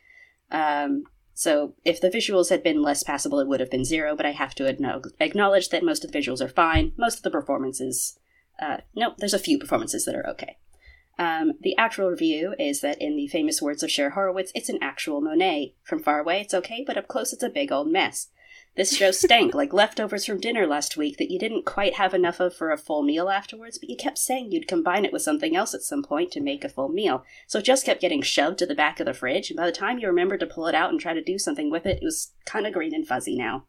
Um, 0.52 1.04
so 1.34 1.74
if 1.84 2.00
the 2.00 2.10
visuals 2.10 2.50
had 2.50 2.64
been 2.64 2.82
less 2.82 3.04
passable, 3.04 3.40
it 3.40 3.48
would 3.48 3.60
have 3.60 3.72
been 3.72 3.86
zero, 3.86 4.16
but 4.16 4.26
I 4.26 4.32
have 4.32 4.54
to 4.56 4.68
acknowledge 4.68 5.70
that 5.70 5.84
most 5.84 6.06
of 6.06 6.12
the 6.12 6.20
visuals 6.20 6.42
are 6.42 6.48
fine. 6.48 6.94
Most 6.98 7.18
of 7.18 7.24
the 7.24 7.32
performances, 7.32 8.20
uh, 8.62 8.78
no, 8.96 9.16
there's 9.18 9.34
a 9.34 9.40
few 9.40 9.58
performances 9.58 10.06
that 10.06 10.16
are 10.16 10.28
okay. 10.30 10.58
Um, 11.18 11.54
the 11.62 11.78
actual 11.78 12.10
review 12.10 12.56
is 12.58 12.82
that, 12.82 13.02
in 13.02 13.16
the 13.16 13.28
famous 13.28 13.62
words 13.62 13.84
of 13.84 13.92
Cher 13.92 14.12
Horowitz, 14.12 14.52
it's 14.56 14.70
an 14.70 14.80
actual 14.82 15.22
Monet. 15.22 15.76
From 15.84 16.02
far 16.02 16.20
away, 16.20 16.42
it's 16.42 16.54
okay, 16.54 16.84
but 16.86 16.98
up 16.98 17.08
close, 17.08 17.34
it's 17.34 17.44
a 17.44 17.50
big 17.50 17.72
old 17.72 17.92
mess. 17.92 18.30
This 18.76 18.98
show 18.98 19.12
stank 19.12 19.54
like 19.54 19.72
leftovers 19.72 20.26
from 20.26 20.40
dinner 20.40 20.66
last 20.66 20.98
week 20.98 21.18
that 21.18 21.30
you 21.30 21.38
didn't 21.38 21.64
quite 21.64 21.94
have 21.96 22.16
enough 22.16 22.40
of 22.40 22.56
for 22.56 22.72
a 22.72 22.78
full 22.78 23.04
meal 23.04 23.30
afterwards, 23.30 23.78
but 23.78 23.88
you 23.88 23.96
kept 23.96 24.18
saying 24.18 24.52
you'd 24.52 24.68
combine 24.68 25.06
it 25.06 25.14
with 25.14 25.22
something 25.22 25.56
else 25.56 25.76
at 25.76 25.84
some 25.84 26.02
point 26.02 26.32
to 26.32 26.42
make 26.42 26.64
a 26.64 26.70
full 26.70 26.90
meal. 26.90 27.24
So 27.46 27.60
it 27.60 27.66
just 27.66 27.86
kept 27.86 28.02
getting 28.02 28.24
shoved 28.24 28.58
to 28.60 28.66
the 28.66 28.74
back 28.74 29.00
of 29.00 29.06
the 29.06 29.14
fridge, 29.14 29.52
and 29.52 29.58
by 29.58 29.68
the 29.68 29.72
time 29.72 30.00
you 30.00 30.08
remembered 30.08 30.40
to 30.40 30.48
pull 30.48 30.66
it 30.66 30.74
out 30.74 30.90
and 30.90 31.00
try 31.00 31.14
to 31.14 31.24
do 31.24 31.38
something 31.38 31.70
with 31.70 31.86
it, 31.86 31.98
it 31.98 32.04
was 32.04 32.34
kind 32.46 32.66
of 32.66 32.74
green 32.74 32.96
and 32.96 33.08
fuzzy 33.08 33.38
now. 33.38 33.66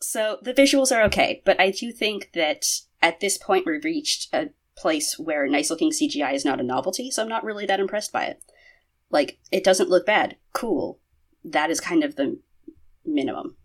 So 0.00 0.38
the 0.40 0.54
visuals 0.54 0.90
are 0.90 1.02
okay, 1.02 1.42
but 1.44 1.60
I 1.60 1.70
do 1.70 1.92
think 1.92 2.30
that 2.32 2.64
at 3.02 3.20
this 3.20 3.36
point 3.36 3.66
we've 3.66 3.84
reached 3.84 4.32
a 4.32 4.50
place 4.74 5.18
where 5.18 5.46
nice 5.48 5.68
looking 5.68 5.90
CGI 5.90 6.32
is 6.32 6.46
not 6.46 6.60
a 6.60 6.64
novelty, 6.64 7.10
so 7.10 7.22
I'm 7.22 7.28
not 7.28 7.44
really 7.44 7.66
that 7.66 7.80
impressed 7.80 8.10
by 8.10 8.24
it. 8.24 8.42
Like, 9.10 9.38
it 9.52 9.64
doesn't 9.64 9.90
look 9.90 10.06
bad. 10.06 10.36
Cool. 10.54 10.98
That 11.44 11.70
is 11.70 11.80
kind 11.80 12.02
of 12.02 12.16
the 12.16 12.38
minimum. 13.04 13.56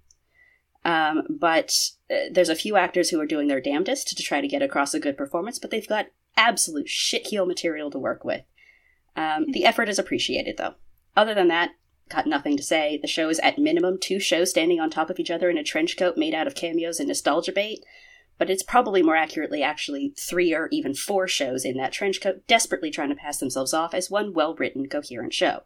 Um, 0.85 1.23
but 1.29 1.73
uh, 2.11 2.29
there's 2.31 2.49
a 2.49 2.55
few 2.55 2.77
actors 2.77 3.09
who 3.09 3.19
are 3.19 3.25
doing 3.25 3.47
their 3.47 3.59
damnedest 3.59 4.15
to 4.15 4.23
try 4.23 4.39
to 4.39 4.47
get 4.47 4.61
across 4.61 4.93
a 4.93 4.99
good 4.99 5.17
performance, 5.17 5.57
but 5.57 5.71
they've 5.71 5.87
got 5.87 6.07
absolute 6.37 6.85
shitheel 6.85 7.47
material 7.47 7.89
to 7.89 7.99
work 7.99 8.23
with. 8.23 8.43
Um, 9.15 9.47
the 9.51 9.65
effort 9.65 9.89
is 9.89 9.97
appreciated, 9.97 10.57
though. 10.57 10.75
Other 11.17 11.33
than 11.33 11.47
that, 11.47 11.71
got 12.09 12.27
nothing 12.27 12.55
to 12.57 12.63
say. 12.63 12.99
The 13.01 13.07
show 13.07 13.29
is 13.29 13.39
at 13.39 13.57
minimum 13.57 13.97
two 13.99 14.19
shows 14.19 14.51
standing 14.51 14.79
on 14.79 14.91
top 14.91 15.09
of 15.09 15.19
each 15.19 15.31
other 15.31 15.49
in 15.49 15.57
a 15.57 15.63
trench 15.63 15.97
coat 15.97 16.17
made 16.17 16.35
out 16.35 16.45
of 16.45 16.53
cameos 16.53 16.99
and 16.99 17.07
nostalgia 17.07 17.51
bait, 17.51 17.83
but 18.37 18.49
it's 18.49 18.61
probably 18.61 19.01
more 19.01 19.15
accurately 19.15 19.63
actually 19.63 20.13
three 20.17 20.53
or 20.53 20.67
even 20.71 20.93
four 20.93 21.27
shows 21.27 21.65
in 21.65 21.77
that 21.77 21.93
trench 21.93 22.21
coat 22.21 22.45
desperately 22.47 22.91
trying 22.91 23.09
to 23.09 23.15
pass 23.15 23.39
themselves 23.39 23.73
off 23.73 23.95
as 23.95 24.11
one 24.11 24.33
well 24.33 24.53
written, 24.53 24.87
coherent 24.87 25.33
show. 25.33 25.63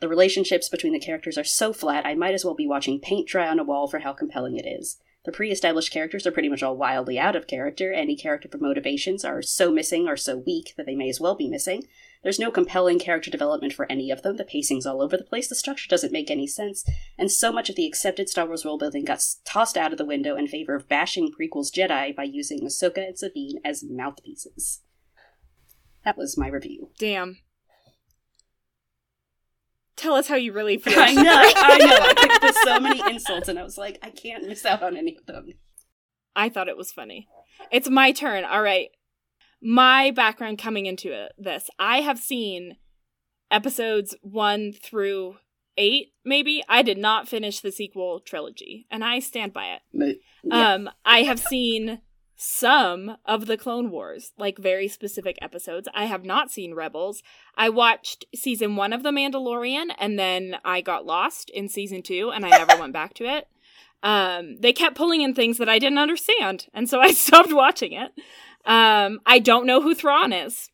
The 0.00 0.08
relationships 0.08 0.68
between 0.68 0.94
the 0.94 0.98
characters 0.98 1.36
are 1.36 1.44
so 1.44 1.72
flat, 1.72 2.06
I 2.06 2.14
might 2.14 2.34
as 2.34 2.44
well 2.44 2.54
be 2.54 2.66
watching 2.66 3.00
paint 3.00 3.28
dry 3.28 3.46
on 3.46 3.58
a 3.58 3.64
wall 3.64 3.86
for 3.86 4.00
how 4.00 4.14
compelling 4.14 4.56
it 4.56 4.66
is. 4.66 4.96
The 5.24 5.32
pre 5.32 5.50
established 5.50 5.92
characters 5.92 6.26
are 6.26 6.30
pretty 6.30 6.48
much 6.48 6.62
all 6.62 6.76
wildly 6.76 7.18
out 7.18 7.36
of 7.36 7.46
character. 7.46 7.92
Any 7.92 8.16
character 8.16 8.48
motivations 8.58 9.22
are 9.22 9.42
so 9.42 9.70
missing 9.70 10.08
or 10.08 10.16
so 10.16 10.38
weak 10.38 10.72
that 10.78 10.86
they 10.86 10.94
may 10.94 11.10
as 11.10 11.20
well 11.20 11.34
be 11.34 11.48
missing. 11.48 11.84
There's 12.22 12.38
no 12.38 12.50
compelling 12.50 12.98
character 12.98 13.30
development 13.30 13.74
for 13.74 13.90
any 13.90 14.10
of 14.10 14.22
them. 14.22 14.36
The 14.36 14.44
pacing's 14.44 14.86
all 14.86 15.02
over 15.02 15.18
the 15.18 15.24
place. 15.24 15.48
The 15.48 15.54
structure 15.54 15.88
doesn't 15.88 16.12
make 16.12 16.30
any 16.30 16.46
sense. 16.46 16.88
And 17.18 17.30
so 17.30 17.52
much 17.52 17.68
of 17.68 17.76
the 17.76 17.86
accepted 17.86 18.30
Star 18.30 18.46
Wars 18.46 18.64
world 18.64 18.80
building 18.80 19.04
got 19.04 19.22
tossed 19.44 19.76
out 19.76 19.92
of 19.92 19.98
the 19.98 20.06
window 20.06 20.36
in 20.36 20.46
favor 20.46 20.74
of 20.74 20.88
bashing 20.88 21.30
prequels 21.30 21.70
Jedi 21.70 22.16
by 22.16 22.24
using 22.24 22.60
Ahsoka 22.60 23.06
and 23.06 23.18
Sabine 23.18 23.60
as 23.62 23.82
mouthpieces. 23.82 24.80
That 26.04 26.16
was 26.16 26.38
my 26.38 26.48
review. 26.48 26.90
Damn. 26.98 27.38
Tell 30.00 30.14
us 30.14 30.28
how 30.28 30.36
you 30.36 30.54
really 30.54 30.78
feel. 30.78 30.98
I 30.98 31.12
know, 31.12 31.22
I 31.22 31.78
know. 31.78 31.98
I 32.00 32.14
picked 32.16 32.44
up 32.44 32.54
so 32.64 32.80
many 32.80 33.00
insults, 33.12 33.48
and 33.48 33.58
I 33.58 33.62
was 33.62 33.76
like, 33.76 33.98
I 34.02 34.08
can't 34.08 34.46
miss 34.48 34.64
out 34.64 34.82
on 34.82 34.96
any 34.96 35.18
of 35.18 35.26
them. 35.26 35.50
I 36.34 36.48
thought 36.48 36.68
it 36.68 36.76
was 36.76 36.90
funny. 36.90 37.28
It's 37.70 37.90
my 37.90 38.12
turn. 38.12 38.44
All 38.44 38.62
right. 38.62 38.88
My 39.60 40.10
background 40.10 40.58
coming 40.58 40.86
into 40.86 41.12
it, 41.12 41.32
this 41.36 41.68
I 41.78 42.00
have 42.00 42.18
seen 42.18 42.78
episodes 43.50 44.16
one 44.22 44.72
through 44.72 45.36
eight, 45.76 46.14
maybe. 46.24 46.64
I 46.66 46.80
did 46.80 46.96
not 46.96 47.28
finish 47.28 47.60
the 47.60 47.70
sequel 47.70 48.20
trilogy, 48.20 48.86
and 48.90 49.04
I 49.04 49.18
stand 49.18 49.52
by 49.52 49.76
it. 49.92 50.18
Yeah. 50.42 50.72
Um, 50.72 50.88
I 51.04 51.24
have 51.24 51.38
seen 51.38 52.00
some 52.42 53.18
of 53.26 53.44
the 53.44 53.58
Clone 53.58 53.90
Wars, 53.90 54.32
like 54.38 54.56
very 54.56 54.88
specific 54.88 55.36
episodes. 55.42 55.88
I 55.92 56.06
have 56.06 56.24
not 56.24 56.50
seen 56.50 56.72
Rebels. 56.72 57.22
I 57.54 57.68
watched 57.68 58.24
season 58.34 58.76
one 58.76 58.94
of 58.94 59.02
The 59.02 59.10
Mandalorian, 59.10 59.88
and 59.98 60.18
then 60.18 60.56
I 60.64 60.80
got 60.80 61.04
lost 61.04 61.50
in 61.50 61.68
season 61.68 62.00
two, 62.00 62.30
and 62.30 62.46
I 62.46 62.48
never 62.48 62.76
went 62.80 62.94
back 62.94 63.12
to 63.14 63.26
it. 63.26 63.46
Um, 64.02 64.56
they 64.58 64.72
kept 64.72 64.96
pulling 64.96 65.20
in 65.20 65.34
things 65.34 65.58
that 65.58 65.68
I 65.68 65.78
didn't 65.78 65.98
understand, 65.98 66.66
and 66.72 66.88
so 66.88 66.98
I 67.02 67.12
stopped 67.12 67.52
watching 67.52 67.92
it. 67.92 68.10
Um, 68.64 69.20
I 69.26 69.38
don't 69.38 69.66
know 69.66 69.82
who 69.82 69.94
Thrawn 69.94 70.32
is. 70.32 70.70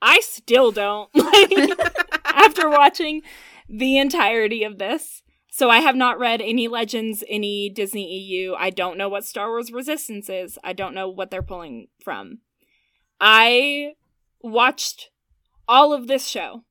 I 0.00 0.20
still 0.20 0.70
don't. 0.70 1.10
after 2.24 2.70
watching 2.70 3.22
the 3.68 3.98
entirety 3.98 4.62
of 4.62 4.78
this. 4.78 5.22
So 5.50 5.68
I 5.68 5.78
have 5.78 5.96
not 5.96 6.18
read 6.18 6.40
any 6.40 6.68
Legends, 6.68 7.24
any 7.28 7.68
Disney 7.68 8.10
EU. 8.18 8.54
I 8.54 8.70
don't 8.70 8.96
know 8.96 9.08
what 9.08 9.24
Star 9.24 9.48
Wars 9.48 9.72
Resistance 9.72 10.28
is. 10.28 10.58
I 10.62 10.72
don't 10.72 10.94
know 10.94 11.08
what 11.08 11.30
they're 11.30 11.42
pulling 11.42 11.88
from. 12.02 12.38
I 13.20 13.94
watched 14.40 15.10
all 15.68 15.92
of 15.92 16.06
this 16.06 16.26
show. 16.26 16.64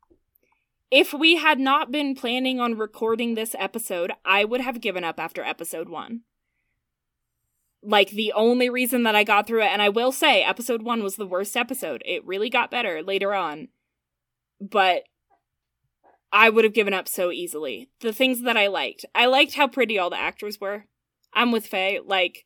If 0.90 1.14
we 1.14 1.36
had 1.36 1.60
not 1.60 1.92
been 1.92 2.16
planning 2.16 2.60
on 2.60 2.78
recording 2.78 3.36
this 3.36 3.54
episode, 3.60 4.12
I 4.26 4.44
would 4.46 4.62
have 4.62 4.82
given 4.82 5.04
up 5.04 5.20
after 5.20 5.44
episode 5.44 5.90
1. 5.90 6.22
Like 7.84 8.10
the 8.10 8.34
only 8.34 8.70
reason 8.70 9.04
that 9.04 9.16
I 9.16 9.24
got 9.24 9.46
through 9.46 9.62
it 9.62 9.72
and 9.72 9.82
I 9.82 9.90
will 9.90 10.12
say 10.12 10.42
episode 10.42 10.82
1 10.82 11.04
was 11.04 11.16
the 11.18 11.28
worst 11.28 11.56
episode. 11.56 12.02
It 12.06 12.26
really 12.26 12.50
got 12.50 12.72
better 12.72 13.04
later 13.04 13.34
on. 13.34 13.68
But 14.60 15.04
I 16.32 16.50
would 16.50 16.64
have 16.64 16.74
given 16.74 16.94
up 16.94 17.08
so 17.08 17.32
easily. 17.32 17.90
The 18.02 18.14
things 18.14 18.44
that 18.44 18.58
I 18.58 18.68
liked. 18.68 19.06
I 19.16 19.26
liked 19.26 19.56
how 19.56 19.68
pretty 19.68 19.98
all 19.98 20.10
the 20.10 20.20
actors 20.20 20.60
were. 20.62 20.86
I'm 21.34 21.52
with 21.52 21.68
Faye. 21.68 22.00
Like, 22.04 22.46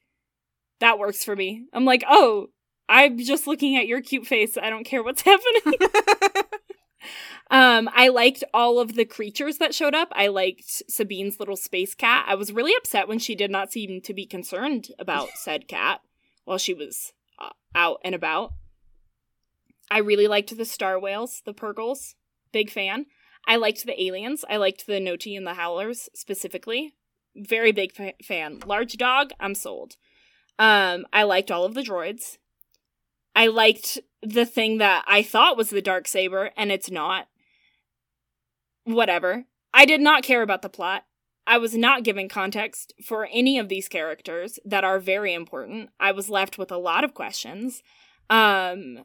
that 0.80 1.00
works 1.00 1.24
for 1.24 1.36
me. 1.36 1.66
I'm 1.74 1.86
like, 1.86 2.04
oh, 2.08 2.48
I'm 2.88 3.18
just 3.18 3.48
looking 3.48 3.76
at 3.76 3.88
your 3.88 4.02
cute 4.02 4.28
face. 4.28 4.58
I 4.58 4.70
don't 4.70 4.86
care 4.86 5.04
what's 5.04 5.22
happening. 5.24 5.80
um, 7.52 7.90
I 7.94 8.10
liked 8.10 8.44
all 8.54 8.80
of 8.80 8.96
the 8.96 9.06
creatures 9.06 9.58
that 9.58 9.76
showed 9.76 9.96
up. 9.96 10.10
I 10.12 10.28
liked 10.28 10.84
Sabine's 10.90 11.40
little 11.40 11.56
space 11.56 11.96
cat. 11.96 12.26
I 12.28 12.36
was 12.36 12.54
really 12.54 12.74
upset 12.76 13.08
when 13.08 13.20
she 13.20 13.36
did 13.36 13.52
not 13.52 13.72
seem 13.72 14.02
to 14.02 14.14
be 14.14 14.26
concerned 14.26 14.90
about 15.00 15.30
said 15.36 15.68
cat 15.68 16.02
while 16.46 16.58
she 16.58 16.74
was 16.74 17.14
uh, 17.40 17.50
out 17.76 18.00
and 18.04 18.16
about. 18.16 18.54
I 19.92 20.00
really 20.00 20.28
liked 20.28 20.56
the 20.56 20.66
star 20.66 21.00
whales, 21.00 21.42
the 21.46 21.54
Purrgils. 21.54 22.16
Big 22.52 22.70
fan. 22.70 23.06
I 23.48 23.56
liked 23.58 23.86
the 23.86 24.02
aliens. 24.02 24.46
I 24.50 24.58
liked 24.58 24.88
the 24.88 25.00
Noti 25.00 25.36
and 25.36 25.46
the 25.46 25.56
Howlers 25.56 26.10
specifically. 26.14 26.94
Very 27.36 27.72
big 27.72 27.94
fa- 27.94 28.14
fan. 28.24 28.60
Large 28.66 28.98
dog, 28.98 29.32
I'm 29.40 29.56
sold. 29.56 29.96
Um, 30.60 31.06
I 31.12 31.24
liked 31.24 31.52
all 31.52 31.66
of 31.66 31.74
the 31.74 31.82
droids. 31.82 32.38
I 33.36 33.48
liked 33.48 34.00
the 34.22 34.46
thing 34.46 34.78
that 34.78 35.04
I 35.08 35.24
thought 35.24 35.58
was 35.58 35.70
the 35.70 35.82
dark 35.82 36.08
saber, 36.08 36.52
and 36.56 36.72
it's 36.72 36.92
not. 36.92 37.28
Whatever. 38.86 39.46
I 39.74 39.86
did 39.86 40.02
not 40.02 40.24
care 40.24 40.42
about 40.42 40.62
the 40.62 40.70
plot. 40.70 41.06
I 41.46 41.58
was 41.58 41.76
not 41.76 42.04
given 42.04 42.30
context 42.30 42.94
for 43.04 43.28
any 43.32 43.58
of 43.58 43.68
these 43.68 43.90
characters 43.90 44.60
that 44.64 44.84
are 44.84 45.00
very 45.00 45.34
important. 45.34 45.90
I 46.00 46.12
was 46.12 46.30
left 46.30 46.58
with 46.58 46.72
a 46.72 46.78
lot 46.78 47.04
of 47.04 47.14
questions. 47.14 47.84
Um, 48.30 49.04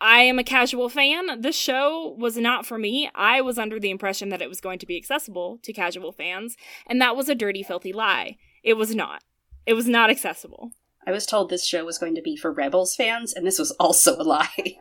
I 0.00 0.20
am 0.22 0.38
a 0.38 0.44
casual 0.44 0.88
fan. 0.88 1.40
This 1.40 1.56
show 1.56 2.16
was 2.18 2.36
not 2.36 2.64
for 2.64 2.78
me. 2.78 3.10
I 3.14 3.40
was 3.40 3.58
under 3.58 3.78
the 3.78 3.90
impression 3.90 4.30
that 4.30 4.40
it 4.40 4.48
was 4.48 4.60
going 4.60 4.78
to 4.78 4.86
be 4.86 4.96
accessible 4.96 5.58
to 5.62 5.72
casual 5.72 6.12
fans, 6.12 6.56
and 6.86 7.00
that 7.02 7.16
was 7.16 7.28
a 7.28 7.34
dirty, 7.34 7.62
filthy 7.62 7.92
lie. 7.92 8.38
It 8.62 8.74
was 8.74 8.94
not. 8.94 9.22
It 9.66 9.74
was 9.74 9.88
not 9.88 10.10
accessible. 10.10 10.72
I 11.06 11.12
was 11.12 11.26
told 11.26 11.50
this 11.50 11.66
show 11.66 11.84
was 11.84 11.98
going 11.98 12.14
to 12.14 12.22
be 12.22 12.36
for 12.36 12.52
Rebels 12.52 12.94
fans, 12.94 13.32
and 13.34 13.46
this 13.46 13.58
was 13.58 13.72
also 13.72 14.16
a 14.16 14.24
lie. 14.24 14.78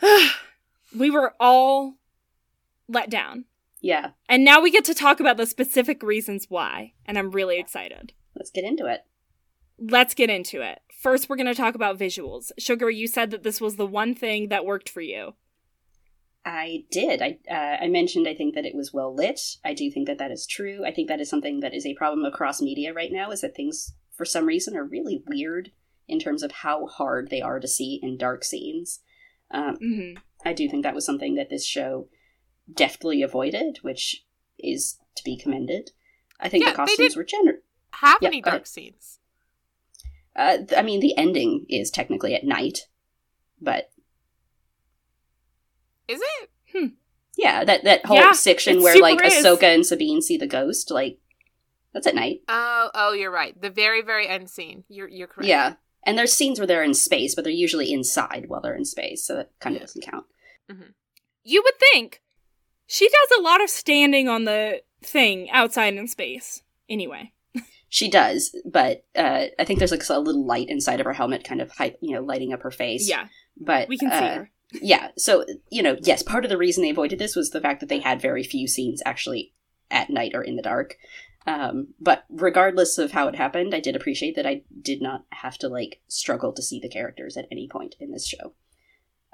we 0.96 1.10
were 1.10 1.34
all 1.38 1.94
let 2.88 3.10
down. 3.10 3.44
Yeah. 3.80 4.10
And 4.28 4.44
now 4.44 4.60
we 4.60 4.70
get 4.70 4.84
to 4.86 4.94
talk 4.94 5.20
about 5.20 5.36
the 5.36 5.46
specific 5.46 6.02
reasons 6.02 6.46
why, 6.48 6.94
and 7.06 7.18
I'm 7.18 7.30
really 7.30 7.58
excited. 7.58 8.12
Let's 8.34 8.50
get 8.50 8.64
into 8.64 8.86
it. 8.86 9.04
Let's 9.78 10.14
get 10.14 10.30
into 10.30 10.60
it. 10.60 10.80
First, 11.00 11.28
we're 11.28 11.36
going 11.36 11.46
to 11.46 11.54
talk 11.54 11.74
about 11.74 11.98
visuals. 11.98 12.50
Sugar, 12.58 12.90
you 12.90 13.06
said 13.06 13.30
that 13.30 13.44
this 13.44 13.60
was 13.60 13.76
the 13.76 13.86
one 13.86 14.14
thing 14.14 14.48
that 14.48 14.64
worked 14.64 14.88
for 14.88 15.00
you. 15.00 15.34
I 16.44 16.84
did. 16.90 17.20
I 17.20 17.38
uh, 17.50 17.84
I 17.84 17.88
mentioned 17.88 18.26
I 18.26 18.34
think 18.34 18.54
that 18.54 18.64
it 18.64 18.74
was 18.74 18.92
well 18.92 19.14
lit. 19.14 19.40
I 19.64 19.74
do 19.74 19.90
think 19.90 20.06
that 20.06 20.18
that 20.18 20.30
is 20.30 20.46
true. 20.46 20.84
I 20.86 20.92
think 20.92 21.08
that 21.08 21.20
is 21.20 21.28
something 21.28 21.60
that 21.60 21.74
is 21.74 21.84
a 21.84 21.94
problem 21.94 22.24
across 22.24 22.62
media 22.62 22.92
right 22.94 23.12
now. 23.12 23.30
Is 23.30 23.42
that 23.42 23.54
things 23.54 23.94
for 24.16 24.24
some 24.24 24.46
reason 24.46 24.76
are 24.76 24.84
really 24.84 25.22
weird 25.26 25.72
in 26.08 26.18
terms 26.18 26.42
of 26.42 26.50
how 26.50 26.86
hard 26.86 27.28
they 27.28 27.42
are 27.42 27.60
to 27.60 27.68
see 27.68 28.00
in 28.02 28.16
dark 28.16 28.44
scenes. 28.44 29.00
Um, 29.50 29.76
mm-hmm. 29.76 30.18
I 30.44 30.52
do 30.52 30.68
think 30.68 30.84
that 30.84 30.94
was 30.94 31.04
something 31.04 31.34
that 31.34 31.50
this 31.50 31.66
show 31.66 32.08
deftly 32.72 33.22
avoided, 33.22 33.78
which 33.82 34.24
is 34.58 34.98
to 35.16 35.24
be 35.24 35.36
commended. 35.36 35.90
I 36.40 36.48
think 36.48 36.64
Yeah, 36.64 36.70
the 36.70 36.76
costumes 36.76 37.16
were 37.16 37.24
generous. 37.24 37.60
Have 37.92 38.18
Yeah, 38.22 38.28
any 38.28 38.40
dark 38.40 38.54
ahead. 38.54 38.68
scenes? 38.68 39.17
Uh, 40.38 40.58
th- 40.58 40.72
I 40.76 40.82
mean, 40.82 41.00
the 41.00 41.16
ending 41.18 41.66
is 41.68 41.90
technically 41.90 42.34
at 42.34 42.44
night, 42.44 42.86
but 43.60 43.90
Is 46.06 46.20
it? 46.72 46.92
yeah, 47.36 47.64
that 47.64 47.84
that 47.84 48.06
whole 48.06 48.16
Yeah, 48.16 48.32
section 48.32 48.80
where 48.82 48.96
like 49.00 49.22
is. 49.24 49.44
Ahsoka 49.44 49.64
and 49.64 49.84
Sabine 49.84 50.22
see 50.22 50.36
the 50.38 50.46
ghost, 50.46 50.90
like 50.92 51.18
that's 51.92 52.06
at 52.06 52.14
night. 52.14 52.40
Oh, 52.48 52.90
oh, 52.94 53.12
you're 53.14 53.30
right. 53.32 53.60
The 53.60 53.70
very, 53.70 54.00
very 54.02 54.28
end 54.28 54.48
scene. 54.48 54.84
You're, 54.88 55.08
you're 55.08 55.26
correct. 55.26 55.48
Yeah, 55.48 55.74
and 56.04 56.16
there's 56.16 56.32
scenes 56.32 56.60
where 56.60 56.66
they're 56.66 56.82
in 56.84 56.94
space, 56.94 57.34
but 57.34 57.42
they're 57.44 57.52
usually 57.52 57.92
inside 57.92 58.44
while 58.46 58.60
they're 58.60 58.76
in 58.76 58.84
space, 58.84 59.24
so 59.26 59.34
that 59.36 59.50
kind 59.60 59.74
of 59.76 59.80
Yeah. 59.80 59.86
doesn't 59.86 60.04
count. 60.10 60.26
You 61.44 61.62
would 61.64 61.78
think 61.80 62.20
she 62.86 63.08
does 63.08 63.38
a 63.38 63.42
lot 63.42 63.62
of 63.62 63.70
standing 63.70 64.28
on 64.28 64.44
the 64.44 64.82
thing 65.02 65.50
outside 65.50 65.94
in 65.94 66.06
space. 66.06 66.62
Anyway. 66.88 67.32
She 67.90 68.10
does, 68.10 68.54
but 68.70 69.04
uh, 69.16 69.46
I 69.58 69.64
think 69.64 69.78
there's 69.78 69.90
like 69.90 70.06
a 70.08 70.18
little 70.18 70.44
light 70.44 70.68
inside 70.68 71.00
of 71.00 71.06
her 71.06 71.14
helmet, 71.14 71.44
kind 71.44 71.60
of 71.62 71.72
you 72.00 72.14
know 72.14 72.22
lighting 72.22 72.52
up 72.52 72.62
her 72.62 72.70
face. 72.70 73.08
Yeah, 73.08 73.28
but 73.60 73.88
we 73.88 73.98
can 73.98 74.10
see 74.10 74.16
uh, 74.16 74.34
her. 74.34 74.50
yeah 74.72 75.08
so 75.16 75.44
you 75.70 75.82
know 75.82 75.96
yes 76.02 76.22
part 76.22 76.44
of 76.44 76.48
the 76.48 76.58
reason 76.58 76.82
they 76.82 76.90
avoided 76.90 77.18
this 77.18 77.36
was 77.36 77.50
the 77.50 77.60
fact 77.60 77.80
that 77.80 77.88
they 77.88 78.00
had 78.00 78.20
very 78.20 78.42
few 78.42 78.68
scenes 78.68 79.02
actually 79.04 79.52
at 79.90 80.10
night 80.10 80.32
or 80.34 80.42
in 80.42 80.56
the 80.56 80.62
dark. 80.62 80.96
Um, 81.46 81.94
but 81.98 82.24
regardless 82.28 82.98
of 82.98 83.12
how 83.12 83.26
it 83.28 83.36
happened 83.36 83.74
i 83.74 83.80
did 83.80 83.96
appreciate 83.96 84.36
that 84.36 84.46
i 84.46 84.62
did 84.82 85.00
not 85.00 85.24
have 85.30 85.56
to 85.58 85.68
like 85.68 86.02
struggle 86.06 86.52
to 86.52 86.62
see 86.62 86.78
the 86.78 86.90
characters 86.90 87.38
at 87.38 87.46
any 87.50 87.68
point 87.68 87.94
in 88.00 88.12
this 88.12 88.26
show. 88.26 88.52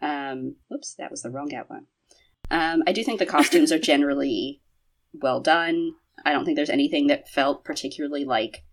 Um, 0.01 0.57
whoops 0.69 0.95
that 0.95 1.11
was 1.11 1.23
the 1.23 1.31
wrong 1.31 1.53
outline. 1.55 1.87
Um, 2.51 2.83
i 2.87 2.93
do 2.93 3.03
think 3.03 3.19
the 3.19 3.27
costumes 3.27 3.73
are 3.73 3.79
generally 3.93 4.63
well 5.13 5.41
done 5.41 5.95
i 6.25 6.33
don't 6.33 6.45
think 6.45 6.57
there's 6.57 6.71
anything 6.71 7.07
that 7.09 7.29
felt 7.29 7.65
particularly 7.65 8.25
like 8.25 8.65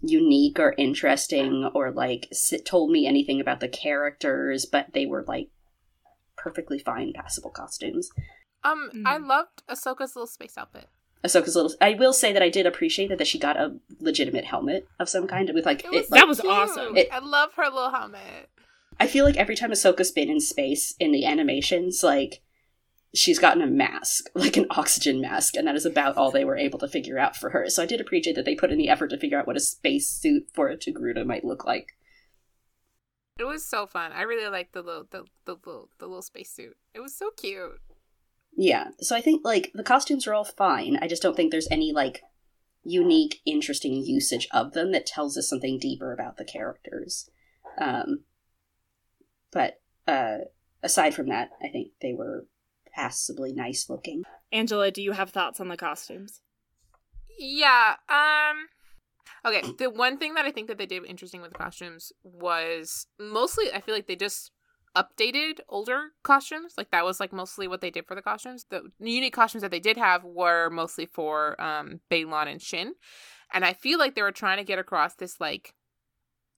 unique 0.00 0.58
or 0.58 0.74
interesting 0.78 1.70
or 1.74 1.90
like 1.92 2.32
told 2.64 2.90
me 2.90 3.06
anything 3.06 3.40
about 3.40 3.60
the 3.60 3.68
characters 3.68 4.66
but 4.66 4.86
they 4.94 5.06
were 5.06 5.24
like 5.28 5.48
perfectly 6.36 6.78
fine 6.78 7.12
passable 7.14 7.50
costumes 7.50 8.10
Um, 8.64 8.90
I 9.06 9.18
Mhm. 9.18 9.26
loved 9.26 9.62
Ahsoka's 9.68 10.14
little 10.16 10.26
space 10.26 10.56
outfit. 10.58 10.88
ahsoka's 11.24 11.54
little 11.54 11.72
i 11.80 11.94
will 11.94 12.12
say 12.12 12.32
that 12.32 12.42
i 12.42 12.48
did 12.48 12.66
appreciate 12.66 13.08
that, 13.08 13.18
that 13.18 13.26
she 13.28 13.38
got 13.38 13.56
a 13.56 13.76
legitimate 14.00 14.44
helmet 14.44 14.86
of 14.98 15.08
some 15.08 15.26
kind 15.28 15.48
with 15.54 15.64
like, 15.66 15.84
It 15.84 15.86
it, 15.86 15.90
was 15.92 16.10
like 16.10 16.20
That 16.20 16.26
was 16.28 16.40
cute. 16.40 16.52
awesome. 16.52 16.96
It- 16.96 17.12
I 17.12 17.20
love 17.20 17.50
her 17.54 17.64
little 17.64 17.90
helmet. 17.90 18.48
i 18.98 19.06
feel 19.06 19.24
like 19.24 19.36
every 19.36 19.54
time 19.56 19.70
ahsoka's 19.70 20.10
been 20.10 20.28
in 20.30 20.40
space 20.40 20.94
in 20.98 21.12
the 21.12 21.24
animations 21.24 22.02
like 22.02 22.42
she's 23.14 23.38
gotten 23.38 23.62
a 23.62 23.66
mask 23.66 24.28
like 24.34 24.56
an 24.56 24.66
oxygen 24.70 25.20
mask 25.20 25.56
and 25.56 25.66
that 25.66 25.76
is 25.76 25.86
about 25.86 26.16
all 26.16 26.30
they 26.30 26.44
were 26.44 26.56
able 26.56 26.78
to 26.78 26.88
figure 26.88 27.18
out 27.18 27.36
for 27.36 27.50
her 27.50 27.68
so 27.68 27.82
i 27.82 27.86
did 27.86 28.00
appreciate 28.00 28.34
that 28.34 28.44
they 28.44 28.54
put 28.54 28.70
in 28.72 28.78
the 28.78 28.88
effort 28.88 29.08
to 29.08 29.18
figure 29.18 29.38
out 29.38 29.46
what 29.46 29.56
a 29.56 29.60
space 29.60 30.08
suit 30.08 30.48
for 30.52 30.68
a 30.68 30.76
togruta 30.76 31.24
might 31.24 31.44
look 31.44 31.64
like 31.64 31.94
It 33.38 33.44
was 33.44 33.64
so 33.64 33.86
fun. 33.86 34.12
I 34.12 34.22
really 34.22 34.48
liked 34.48 34.72
the 34.74 34.82
little 34.82 35.06
the, 35.10 35.24
the 35.46 35.54
little 35.54 35.88
the 35.98 36.06
little 36.06 36.22
spacesuit. 36.22 36.76
It 36.94 37.00
was 37.00 37.14
so 37.14 37.30
cute. 37.36 37.80
Yeah. 38.54 38.88
So 39.00 39.16
I 39.16 39.20
think 39.22 39.44
like 39.44 39.70
the 39.74 39.82
costumes 39.82 40.26
are 40.26 40.34
all 40.34 40.44
fine. 40.44 40.98
I 41.00 41.08
just 41.08 41.22
don't 41.22 41.34
think 41.34 41.50
there's 41.50 41.70
any 41.70 41.92
like 41.92 42.22
unique, 42.84 43.40
interesting 43.46 43.94
usage 44.04 44.48
of 44.52 44.72
them 44.72 44.92
that 44.92 45.06
tells 45.06 45.36
us 45.36 45.48
something 45.48 45.78
deeper 45.78 46.12
about 46.12 46.36
the 46.36 46.44
characters. 46.44 47.30
Um, 47.78 48.24
but 49.50 49.80
uh, 50.06 50.38
aside 50.82 51.14
from 51.14 51.28
that, 51.28 51.50
I 51.62 51.68
think 51.68 51.92
they 52.00 52.12
were 52.12 52.46
passably 52.94 53.52
nice 53.52 53.88
looking. 53.88 54.22
Angela, 54.50 54.90
do 54.90 55.02
you 55.02 55.12
have 55.12 55.30
thoughts 55.30 55.60
on 55.60 55.68
the 55.68 55.76
costumes? 55.76 56.40
Yeah. 57.38 57.96
Um 58.08 58.68
Okay, 59.44 59.62
the 59.78 59.90
one 59.90 60.18
thing 60.18 60.34
that 60.34 60.44
I 60.44 60.52
think 60.52 60.68
that 60.68 60.78
they 60.78 60.86
did 60.86 61.04
interesting 61.04 61.40
with 61.42 61.52
the 61.52 61.58
costumes 61.58 62.12
was 62.22 63.06
mostly 63.18 63.72
I 63.72 63.80
feel 63.80 63.94
like 63.94 64.06
they 64.06 64.16
just 64.16 64.52
updated 64.96 65.60
older 65.68 66.10
costumes. 66.22 66.74
Like 66.76 66.90
that 66.90 67.04
was 67.04 67.18
like 67.18 67.32
mostly 67.32 67.66
what 67.66 67.80
they 67.80 67.90
did 67.90 68.06
for 68.06 68.14
the 68.14 68.22
costumes. 68.22 68.66
The 68.70 68.82
unique 69.00 69.32
costumes 69.34 69.62
that 69.62 69.70
they 69.70 69.80
did 69.80 69.96
have 69.96 70.24
were 70.24 70.70
mostly 70.70 71.06
for 71.06 71.60
um 71.60 72.00
Baylan 72.10 72.50
and 72.50 72.62
Shin. 72.62 72.94
And 73.52 73.64
I 73.64 73.72
feel 73.72 73.98
like 73.98 74.14
they 74.14 74.22
were 74.22 74.32
trying 74.32 74.58
to 74.58 74.64
get 74.64 74.78
across 74.78 75.14
this 75.14 75.40
like 75.40 75.74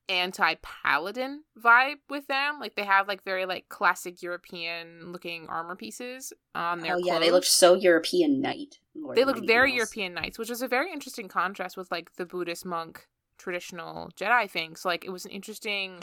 anti 0.08 0.54
paladin 0.62 1.42
vibe 1.62 2.00
with 2.08 2.26
them. 2.26 2.58
Like 2.60 2.74
they 2.74 2.84
have 2.84 3.08
like 3.08 3.24
very 3.24 3.46
like 3.46 3.68
classic 3.68 4.22
European 4.22 5.12
looking 5.12 5.46
armor 5.48 5.76
pieces 5.76 6.32
on 6.54 6.80
their. 6.80 6.94
Oh 6.94 6.98
yeah, 6.98 7.12
clothes. 7.12 7.20
they 7.20 7.30
looked 7.30 7.46
so 7.46 7.74
European 7.74 8.40
knight. 8.40 8.78
They 9.14 9.24
looked 9.24 9.46
very 9.46 9.70
else. 9.70 9.76
European 9.76 10.14
knights, 10.14 10.38
which 10.38 10.50
is 10.50 10.62
a 10.62 10.68
very 10.68 10.92
interesting 10.92 11.28
contrast 11.28 11.76
with 11.76 11.90
like 11.90 12.16
the 12.16 12.26
Buddhist 12.26 12.64
monk 12.64 13.08
traditional 13.38 14.10
Jedi 14.16 14.50
thing. 14.50 14.76
So 14.76 14.88
like 14.88 15.04
it 15.04 15.10
was 15.10 15.24
an 15.24 15.30
interesting 15.30 16.02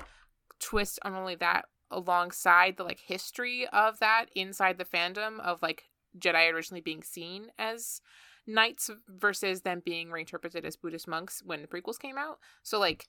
twist 0.60 1.00
on 1.04 1.14
only 1.14 1.36
that 1.36 1.66
alongside 1.90 2.78
the 2.78 2.84
like 2.84 3.00
history 3.00 3.68
of 3.72 4.00
that 4.00 4.26
inside 4.36 4.78
the 4.78 4.86
fandom 4.86 5.40
of 5.40 5.62
like 5.62 5.90
Jedi 6.18 6.52
originally 6.52 6.82
being 6.82 7.04
seen 7.04 7.48
as 7.58 8.02
knights 8.48 8.90
versus 9.08 9.62
them 9.62 9.82
being 9.84 10.10
reinterpreted 10.10 10.66
as 10.66 10.76
Buddhist 10.76 11.08
monks 11.08 11.42
when 11.46 11.62
the 11.62 11.68
prequels 11.68 12.00
came 12.00 12.18
out. 12.18 12.40
So 12.64 12.80
like 12.80 13.08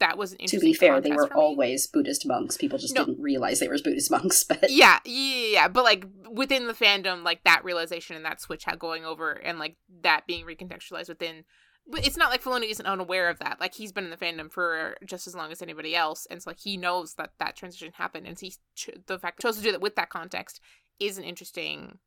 that 0.00 0.18
was 0.18 0.34
to 0.46 0.58
be 0.58 0.72
fair 0.72 1.00
they 1.00 1.12
were 1.12 1.32
always 1.34 1.86
buddhist 1.86 2.26
monks 2.26 2.56
people 2.56 2.76
just 2.76 2.94
no. 2.94 3.04
didn't 3.04 3.22
realize 3.22 3.60
they 3.60 3.68
were 3.68 3.78
buddhist 3.82 4.10
monks 4.10 4.42
but 4.42 4.70
yeah, 4.70 4.98
yeah 5.04 5.46
yeah 5.52 5.68
but 5.68 5.84
like 5.84 6.04
within 6.30 6.66
the 6.66 6.72
fandom 6.72 7.22
like 7.22 7.42
that 7.44 7.64
realization 7.64 8.16
and 8.16 8.24
that 8.24 8.40
switch 8.40 8.64
had 8.64 8.78
going 8.78 9.04
over 9.04 9.32
and 9.32 9.58
like 9.58 9.76
that 10.02 10.26
being 10.26 10.44
recontextualized 10.44 11.08
within 11.08 11.44
it's 11.92 12.16
not 12.16 12.30
like 12.30 12.42
Filoni 12.42 12.70
isn't 12.70 12.86
unaware 12.86 13.28
of 13.28 13.38
that. 13.38 13.60
Like 13.60 13.74
he's 13.74 13.92
been 13.92 14.04
in 14.04 14.10
the 14.10 14.16
fandom 14.16 14.50
for 14.50 14.96
just 15.04 15.26
as 15.26 15.34
long 15.34 15.52
as 15.52 15.62
anybody 15.62 15.94
else, 15.94 16.26
and 16.30 16.42
so 16.42 16.50
like 16.50 16.58
he 16.58 16.76
knows 16.76 17.14
that 17.14 17.30
that 17.38 17.56
transition 17.56 17.92
happened, 17.94 18.26
and 18.26 18.38
he 18.38 18.54
ch- 18.74 18.90
the 19.06 19.18
fact 19.18 19.40
chose 19.40 19.56
to 19.56 19.62
do 19.62 19.72
that 19.72 19.80
with 19.80 19.94
that 19.96 20.10
context 20.10 20.60
is 20.98 21.18
an 21.18 21.24
interesting 21.24 21.98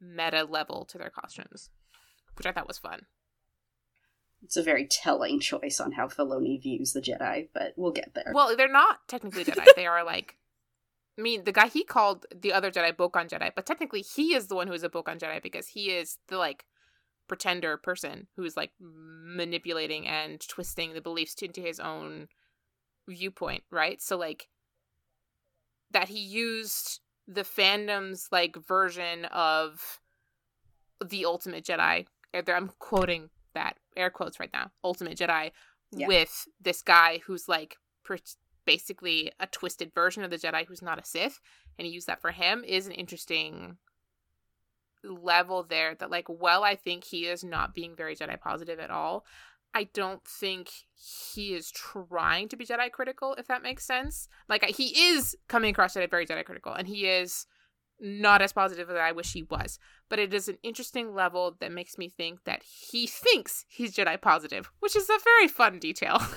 meta 0.00 0.44
level 0.44 0.84
to 0.84 0.98
their 0.98 1.10
costumes, 1.10 1.70
which 2.36 2.46
I 2.46 2.52
thought 2.52 2.68
was 2.68 2.78
fun. 2.78 3.06
It's 4.42 4.56
a 4.56 4.62
very 4.62 4.86
telling 4.86 5.40
choice 5.40 5.80
on 5.80 5.92
how 5.92 6.06
Filoni 6.08 6.62
views 6.62 6.92
the 6.92 7.00
Jedi, 7.00 7.48
but 7.52 7.72
we'll 7.76 7.92
get 7.92 8.14
there. 8.14 8.32
Well, 8.34 8.56
they're 8.56 8.70
not 8.70 9.08
technically 9.08 9.44
Jedi. 9.44 9.66
they 9.74 9.86
are 9.86 10.04
like 10.04 10.36
I 11.18 11.22
mean, 11.22 11.44
the 11.44 11.52
guy 11.52 11.68
he 11.68 11.82
called 11.82 12.26
the 12.34 12.52
other 12.52 12.70
Jedi 12.70 12.92
Bokken 12.92 13.28
Jedi, 13.28 13.50
but 13.54 13.64
technically 13.64 14.02
he 14.02 14.34
is 14.34 14.48
the 14.48 14.54
one 14.54 14.66
who 14.66 14.74
is 14.74 14.82
a 14.82 14.90
Bokken 14.90 15.18
Jedi 15.18 15.42
because 15.42 15.68
he 15.68 15.90
is 15.90 16.18
the 16.28 16.36
like 16.36 16.66
pretender 17.26 17.76
person 17.76 18.26
who's 18.36 18.56
like 18.56 18.72
manipulating 18.78 20.06
and 20.06 20.46
twisting 20.46 20.92
the 20.92 21.00
beliefs 21.00 21.34
into 21.42 21.60
his 21.60 21.80
own 21.80 22.28
viewpoint, 23.08 23.64
right? 23.70 24.00
So 24.02 24.18
like 24.18 24.48
that 25.90 26.08
he 26.08 26.18
used 26.18 27.00
the 27.26 27.42
fandom's 27.42 28.28
like 28.30 28.56
version 28.56 29.24
of 29.26 30.00
the 31.04 31.24
ultimate 31.24 31.64
Jedi. 31.64 32.06
I'm 32.34 32.70
quoting 32.78 33.30
that 33.56 33.78
air 33.96 34.10
quotes 34.10 34.38
right 34.38 34.52
now, 34.52 34.70
Ultimate 34.84 35.18
Jedi, 35.18 35.50
yeah. 35.90 36.06
with 36.06 36.46
this 36.60 36.82
guy 36.82 37.20
who's 37.26 37.48
like 37.48 37.76
basically 38.64 39.32
a 39.40 39.46
twisted 39.46 39.92
version 39.92 40.22
of 40.22 40.30
the 40.30 40.38
Jedi 40.38 40.66
who's 40.66 40.82
not 40.82 41.00
a 41.00 41.04
Sith, 41.04 41.40
and 41.78 41.86
he 41.86 41.92
used 41.92 42.06
that 42.06 42.20
for 42.20 42.30
him 42.30 42.62
is 42.64 42.86
an 42.86 42.92
interesting 42.92 43.78
level 45.02 45.62
there 45.62 45.94
that 45.94 46.10
like 46.10 46.26
well 46.28 46.64
I 46.64 46.74
think 46.74 47.04
he 47.04 47.26
is 47.26 47.44
not 47.44 47.74
being 47.74 47.94
very 47.94 48.16
Jedi 48.16 48.40
positive 48.40 48.78
at 48.78 48.90
all. 48.90 49.24
I 49.74 49.84
don't 49.92 50.24
think 50.24 50.70
he 50.94 51.52
is 51.52 51.70
trying 51.70 52.48
to 52.48 52.56
be 52.56 52.64
Jedi 52.64 52.90
critical, 52.90 53.34
if 53.36 53.46
that 53.48 53.62
makes 53.62 53.84
sense. 53.84 54.28
Like 54.48 54.64
he 54.64 55.10
is 55.10 55.36
coming 55.48 55.70
across 55.70 55.94
Jedi 55.94 56.10
very 56.10 56.26
Jedi 56.26 56.44
critical, 56.44 56.72
and 56.72 56.88
he 56.88 57.06
is 57.06 57.46
not 58.00 58.42
as 58.42 58.52
positive 58.52 58.90
as 58.90 58.96
I 58.96 59.12
wish 59.12 59.32
he 59.32 59.42
was. 59.42 59.78
But 60.08 60.18
it 60.18 60.32
is 60.32 60.48
an 60.48 60.58
interesting 60.62 61.14
level 61.14 61.56
that 61.60 61.72
makes 61.72 61.98
me 61.98 62.08
think 62.08 62.44
that 62.44 62.62
he 62.62 63.06
thinks 63.06 63.64
he's 63.68 63.94
Jedi 63.94 64.20
positive, 64.20 64.70
which 64.80 64.96
is 64.96 65.08
a 65.08 65.18
very 65.24 65.48
fun 65.48 65.78
detail. 65.78 66.20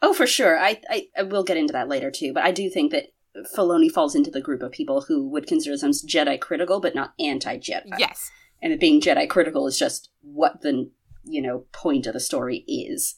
Oh, 0.00 0.14
for 0.14 0.26
sure. 0.26 0.58
I, 0.58 0.80
I, 0.88 1.08
I 1.16 1.22
will 1.22 1.42
get 1.42 1.56
into 1.56 1.72
that 1.72 1.88
later 1.88 2.10
too, 2.10 2.32
but 2.32 2.44
I 2.44 2.52
do 2.52 2.70
think 2.70 2.92
that 2.92 3.12
Filoni 3.54 3.90
falls 3.90 4.14
into 4.14 4.30
the 4.30 4.40
group 4.40 4.62
of 4.62 4.72
people 4.72 5.02
who 5.02 5.28
would 5.28 5.46
consider 5.46 5.76
themselves 5.76 6.04
Jedi 6.04 6.40
critical, 6.40 6.80
but 6.80 6.94
not 6.94 7.14
anti 7.18 7.58
Jedi. 7.58 7.98
Yes. 7.98 8.30
And 8.62 8.72
that 8.72 8.80
being 8.80 9.00
Jedi 9.00 9.28
critical 9.28 9.66
is 9.66 9.78
just 9.78 10.10
what 10.22 10.62
the 10.62 10.90
you 11.24 11.42
know 11.42 11.64
point 11.72 12.06
of 12.06 12.12
the 12.12 12.20
story 12.20 12.58
is. 12.68 13.16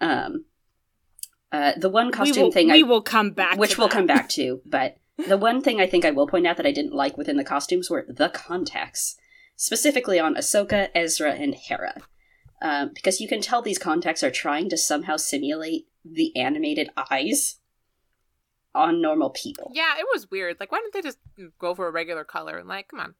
Um, 0.00 0.46
uh, 1.52 1.72
the 1.76 1.88
one 1.88 2.10
costume 2.10 2.36
we 2.36 2.42
will, 2.44 2.52
thing 2.52 2.66
we 2.68 2.82
I, 2.82 2.86
will 2.86 3.02
come 3.02 3.30
back, 3.30 3.58
which 3.58 3.78
we'll 3.78 3.88
come 3.88 4.06
back 4.06 4.28
to, 4.30 4.60
but 4.66 4.96
the 5.16 5.36
one 5.36 5.62
thing 5.62 5.80
I 5.80 5.86
think 5.86 6.04
I 6.04 6.10
will 6.10 6.26
point 6.26 6.46
out 6.46 6.56
that 6.56 6.66
I 6.66 6.72
didn't 6.72 6.94
like 6.94 7.16
within 7.16 7.36
the 7.36 7.44
costumes 7.44 7.88
were 7.88 8.04
the 8.08 8.28
contacts, 8.28 9.16
specifically 9.56 10.18
on 10.18 10.34
Ahsoka, 10.34 10.88
Ezra, 10.94 11.32
and 11.32 11.54
Hera. 11.54 12.00
Um, 12.62 12.90
because 12.94 13.20
you 13.20 13.28
can 13.28 13.40
tell 13.40 13.62
these 13.62 13.78
contacts 13.78 14.22
are 14.22 14.30
trying 14.30 14.68
to 14.70 14.76
somehow 14.76 15.16
simulate 15.16 15.86
the 16.04 16.34
animated 16.36 16.88
eyes 17.10 17.58
on 18.74 19.00
normal 19.00 19.30
people. 19.30 19.70
Yeah, 19.74 19.94
it 19.98 20.06
was 20.12 20.30
weird. 20.30 20.56
Like, 20.58 20.72
why 20.72 20.78
didn't 20.78 20.94
they 20.94 21.02
just 21.02 21.18
go 21.58 21.74
for 21.74 21.86
a 21.86 21.92
regular 21.92 22.24
color? 22.24 22.58
And 22.58 22.68
like, 22.68 22.88
come 22.88 23.00
on. 23.00 23.14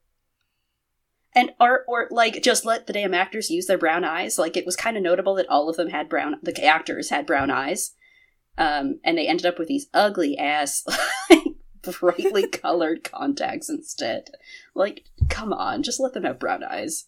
And 1.37 1.51
or 1.59 1.83
or 1.87 2.07
like 2.11 2.41
just 2.41 2.65
let 2.65 2.87
the 2.87 2.93
damn 2.93 3.13
actors 3.13 3.51
use 3.51 3.65
their 3.65 3.77
brown 3.77 4.05
eyes. 4.05 4.39
Like 4.39 4.55
it 4.55 4.65
was 4.65 4.77
kind 4.77 4.95
of 4.95 5.03
notable 5.03 5.35
that 5.35 5.49
all 5.49 5.69
of 5.69 5.75
them 5.75 5.89
had 5.89 6.07
brown. 6.07 6.37
The 6.41 6.65
actors 6.65 7.09
had 7.09 7.25
brown 7.25 7.51
eyes, 7.51 7.91
um, 8.57 8.99
and 9.03 9.17
they 9.17 9.27
ended 9.27 9.45
up 9.45 9.59
with 9.59 9.67
these 9.67 9.87
ugly 9.93 10.37
ass 10.37 10.85
brightly 11.99 12.47
colored 12.47 13.03
contacts 13.03 13.69
instead. 13.69 14.31
Like, 14.73 15.05
come 15.29 15.53
on, 15.53 15.83
just 15.83 15.99
let 15.99 16.13
them 16.13 16.23
have 16.23 16.39
brown 16.39 16.63
eyes. 16.63 17.05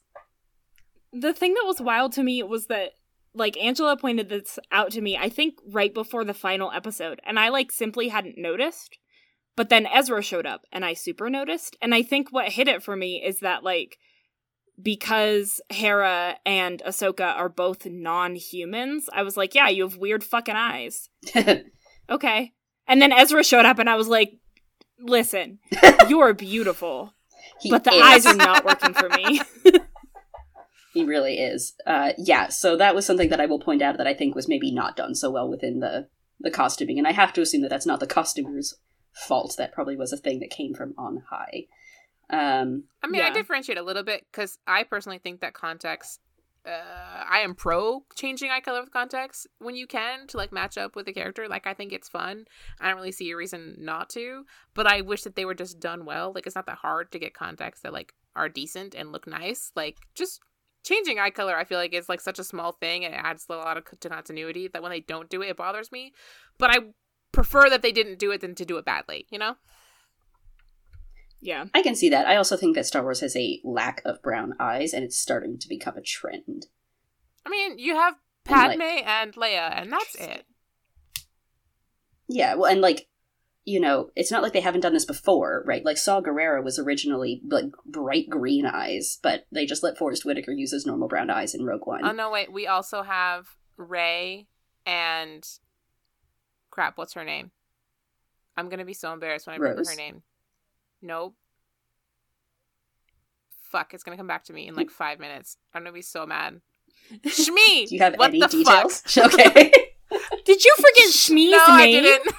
The 1.14 1.34
thing 1.34 1.54
that 1.54 1.66
was 1.66 1.82
wild 1.82 2.12
to 2.14 2.24
me 2.24 2.44
was 2.44 2.68
that 2.68 2.92
like 3.34 3.58
Angela 3.58 3.96
pointed 3.98 4.30
this 4.30 4.58
out 4.72 4.92
to 4.92 5.02
me, 5.02 5.18
I 5.18 5.30
think 5.30 5.56
right 5.72 5.94
before 5.94 6.26
the 6.26 6.34
final 6.34 6.72
episode, 6.72 7.22
and 7.26 7.40
I 7.40 7.50
like 7.50 7.72
simply 7.72 8.10
hadn't 8.10 8.38
noticed. 8.38 8.98
But 9.56 9.70
then 9.70 9.88
Ezra 9.88 10.22
showed 10.22 10.46
up 10.46 10.66
and 10.72 10.86
I 10.86 10.94
super 10.94 11.32
noticed. 11.32 11.76
And 11.82 11.96
I 11.96 12.04
think 12.04 12.32
what 12.32 12.50
hit 12.50 12.68
it 12.68 12.84
for 12.84 12.96
me 12.96 13.24
is 13.26 13.40
that 13.40 13.64
like 13.64 13.98
because 14.82 15.60
Hera 15.70 16.38
and 16.46 16.84
Ahsoka 16.86 17.36
are 17.36 17.50
both 17.50 17.88
non-humans, 17.88 19.10
I 19.12 19.24
was 19.24 19.36
like, 19.36 19.56
yeah, 19.56 19.70
you 19.70 19.84
have 19.84 19.98
weird 19.98 20.24
fucking 20.24 20.56
eyes. 20.56 21.10
okay. 22.10 22.54
And 22.88 23.02
then 23.02 23.12
Ezra 23.12 23.44
showed 23.44 23.66
up 23.66 23.80
and 23.80 23.90
I 23.90 23.96
was 23.96 24.08
like, 24.08 24.38
listen, 25.00 25.60
you're 26.08 26.34
beautiful. 26.34 27.14
He 27.60 27.70
but 27.70 27.84
the 27.84 27.92
is. 27.92 28.02
eyes 28.02 28.26
are 28.26 28.36
not 28.36 28.66
working 28.66 28.94
for 28.94 29.10
me. 29.10 29.42
he 30.94 31.04
really 31.04 31.40
is. 31.40 31.74
Uh, 31.86 32.14
yeah, 32.18 32.50
so 32.50 32.76
that 32.78 32.96
was 32.96 33.06
something 33.06 33.30
that 33.30 33.42
I 33.42 33.46
will 33.46 33.60
point 33.60 33.82
out 33.82 33.98
that 33.98 34.08
I 34.08 34.14
think 34.14 34.36
was 34.36 34.48
maybe 34.48 34.72
not 34.72 34.96
done 34.96 35.16
so 35.16 35.30
well 35.30 35.50
within 35.50 35.80
the 35.80 36.08
the 36.40 36.52
costuming, 36.52 37.00
and 37.00 37.08
I 37.08 37.14
have 37.14 37.34
to 37.34 37.42
assume 37.42 37.62
that 37.62 37.70
that's 37.70 37.86
not 37.86 38.00
the 38.00 38.08
costumer's 38.08 38.76
fault. 39.12 39.56
That 39.58 39.74
probably 39.74 39.98
was 39.98 40.14
a 40.14 40.18
thing 40.18 40.40
that 40.40 40.52
came 40.52 40.74
from 40.74 40.94
on 40.98 41.24
high. 41.30 41.66
Um, 42.30 42.84
I 43.02 43.08
mean, 43.08 43.22
yeah. 43.22 43.28
I 43.28 43.32
differentiate 43.32 43.78
a 43.78 43.84
little 43.84 44.04
bit 44.04 44.26
because 44.32 44.60
I 44.68 44.84
personally 44.84 45.18
think 45.18 45.42
that 45.42 45.54
context 45.54 46.20
uh, 46.68 47.24
I 47.30 47.40
am 47.40 47.56
pro 47.56 48.04
changing 48.16 48.52
eye 48.52 48.60
color 48.60 48.82
with 48.82 48.92
context 48.92 49.48
when 49.60 49.76
you 49.76 49.88
can 49.88 50.28
to 50.28 50.38
like 50.38 50.52
match 50.52 50.78
up 50.78 50.96
with 50.96 51.06
the 51.06 51.14
character. 51.14 51.48
Like 51.48 51.66
I 51.66 51.74
think 51.74 51.94
it's 51.94 52.10
fun. 52.10 52.46
I 52.80 52.88
don't 52.88 52.98
really 52.98 53.12
see 53.12 53.32
a 53.32 53.38
reason 53.38 53.76
not 53.80 54.10
to, 54.12 54.44
but 54.74 54.86
I 54.86 55.02
wish 55.02 55.24
that 55.24 55.36
they 55.36 55.46
were 55.46 55.56
just 55.56 55.80
done 55.80 56.06
well. 56.06 56.34
Like 56.34 56.46
it's 56.46 56.56
not 56.56 56.66
that 56.66 56.80
hard 56.80 57.12
to 57.12 57.20
get 57.20 57.34
contacts 57.34 57.82
that 57.82 57.94
like 57.94 58.14
are 58.36 58.50
decent 58.50 58.96
and 58.96 59.12
look 59.12 59.28
nice. 59.28 59.72
Like 59.76 59.98
just 60.14 60.42
changing 60.84 61.20
eye 61.20 61.30
color, 61.30 61.56
I 61.56 61.64
feel 61.64 61.78
like 61.78 61.94
is 61.94 62.10
like 62.10 62.22
such 62.22 62.40
a 62.40 62.44
small 62.44 62.74
thing 62.74 63.06
and 63.06 63.14
it 63.14 63.22
adds 63.24 63.46
a 63.50 63.56
lot 63.56 63.78
of 63.78 63.86
to 64.00 64.10
continuity 64.10 64.68
that 64.68 64.82
when 64.82 64.92
they 64.92 65.00
don't 65.00 65.30
do 65.30 65.42
it, 65.42 65.50
it 65.50 65.58
bothers 65.58 65.92
me. 65.92 66.14
But 66.58 66.72
I 66.72 66.80
prefer 67.32 67.70
that 67.70 67.82
they 67.82 67.92
didn't 67.92 68.20
do 68.20 68.32
it 68.32 68.42
than 68.42 68.56
to 68.56 68.66
do 68.66 68.78
it 68.78 68.86
badly. 68.86 69.26
You 69.32 69.40
know. 69.40 69.56
Yeah. 71.40 71.66
I 71.74 71.82
can 71.82 71.96
see 71.96 72.10
that. 72.10 72.28
I 72.28 72.36
also 72.36 72.58
think 72.58 72.76
that 72.76 72.86
Star 72.86 73.04
Wars 73.04 73.20
has 73.22 73.36
a 73.36 73.62
lack 73.64 74.02
of 74.06 74.22
brown 74.22 74.54
eyes 74.60 74.94
and 74.94 75.04
it's 75.04 75.18
starting 75.18 75.58
to 75.60 75.70
become 75.70 75.96
a 75.98 76.02
trend. 76.02 76.68
I 77.46 77.50
mean, 77.50 77.80
you 77.80 77.96
have 77.96 78.16
Padme 78.44 78.82
and, 78.82 78.82
like, 78.82 79.08
and 79.08 79.34
Leia, 79.36 79.82
and 79.82 79.92
that's 79.92 80.16
it. 80.16 80.46
Yeah, 82.28 82.56
well, 82.56 82.70
and 82.70 82.82
like, 82.82 83.08
you 83.64 83.80
know, 83.80 84.10
it's 84.16 84.32
not 84.32 84.42
like 84.42 84.54
they 84.54 84.62
haven't 84.62 84.82
done 84.82 84.94
this 84.94 85.06
before, 85.06 85.64
right? 85.66 85.84
Like 85.84 85.98
Saw 85.98 86.22
Gerrera 86.22 86.64
was 86.64 86.80
originally 86.80 87.42
like 87.50 87.66
bright 87.86 88.30
green 88.30 88.66
eyes, 88.66 89.20
but 89.22 89.46
they 89.52 89.66
just 89.66 89.84
let 89.84 89.98
Forest 89.98 90.26
Whitaker 90.26 90.52
use 90.52 90.72
his 90.72 90.86
normal 90.86 91.08
brown 91.08 91.30
eyes 91.30 91.54
in 91.54 91.66
Rogue 91.66 91.86
One. 91.86 92.06
Oh 92.06 92.12
no, 92.12 92.32
wait. 92.32 92.52
We 92.52 92.68
also 92.68 93.02
have 93.04 93.48
Rey 93.76 94.48
and 94.86 95.46
crap. 96.70 96.98
What's 96.98 97.14
her 97.14 97.26
name? 97.26 97.52
I'm 98.56 98.70
gonna 98.70 98.86
be 98.86 98.94
so 98.94 99.12
embarrassed 99.12 99.48
when 99.48 99.56
I 99.56 99.58
remember 99.58 99.90
her 99.90 99.96
name. 99.96 100.24
Nope. 101.02 101.36
Fuck! 103.72 103.94
It's 103.94 104.04
gonna 104.04 104.18
come 104.18 104.28
back 104.28 104.46
to 104.46 104.54
me 104.54 104.68
in 104.68 104.76
like 104.76 104.90
five 105.04 105.20
minutes. 105.20 105.58
I'm 105.74 105.82
gonna 105.84 105.94
be 105.94 106.02
so 106.02 106.26
mad. 106.26 106.62
Shmi. 107.26 107.88
Do 107.88 107.96
you 107.96 108.00
have 108.02 108.16
what 108.16 108.30
any 108.30 108.40
the 108.40 108.48
details? 108.48 109.02
Fuck? 109.02 109.34
Okay. 109.34 109.72
Did 110.46 110.64
you 110.64 110.74
forget 110.78 111.10
Shmi's 111.10 111.52
no, 111.52 111.60
I 111.68 111.86
name? 111.86 112.04
didn't. 112.04 112.36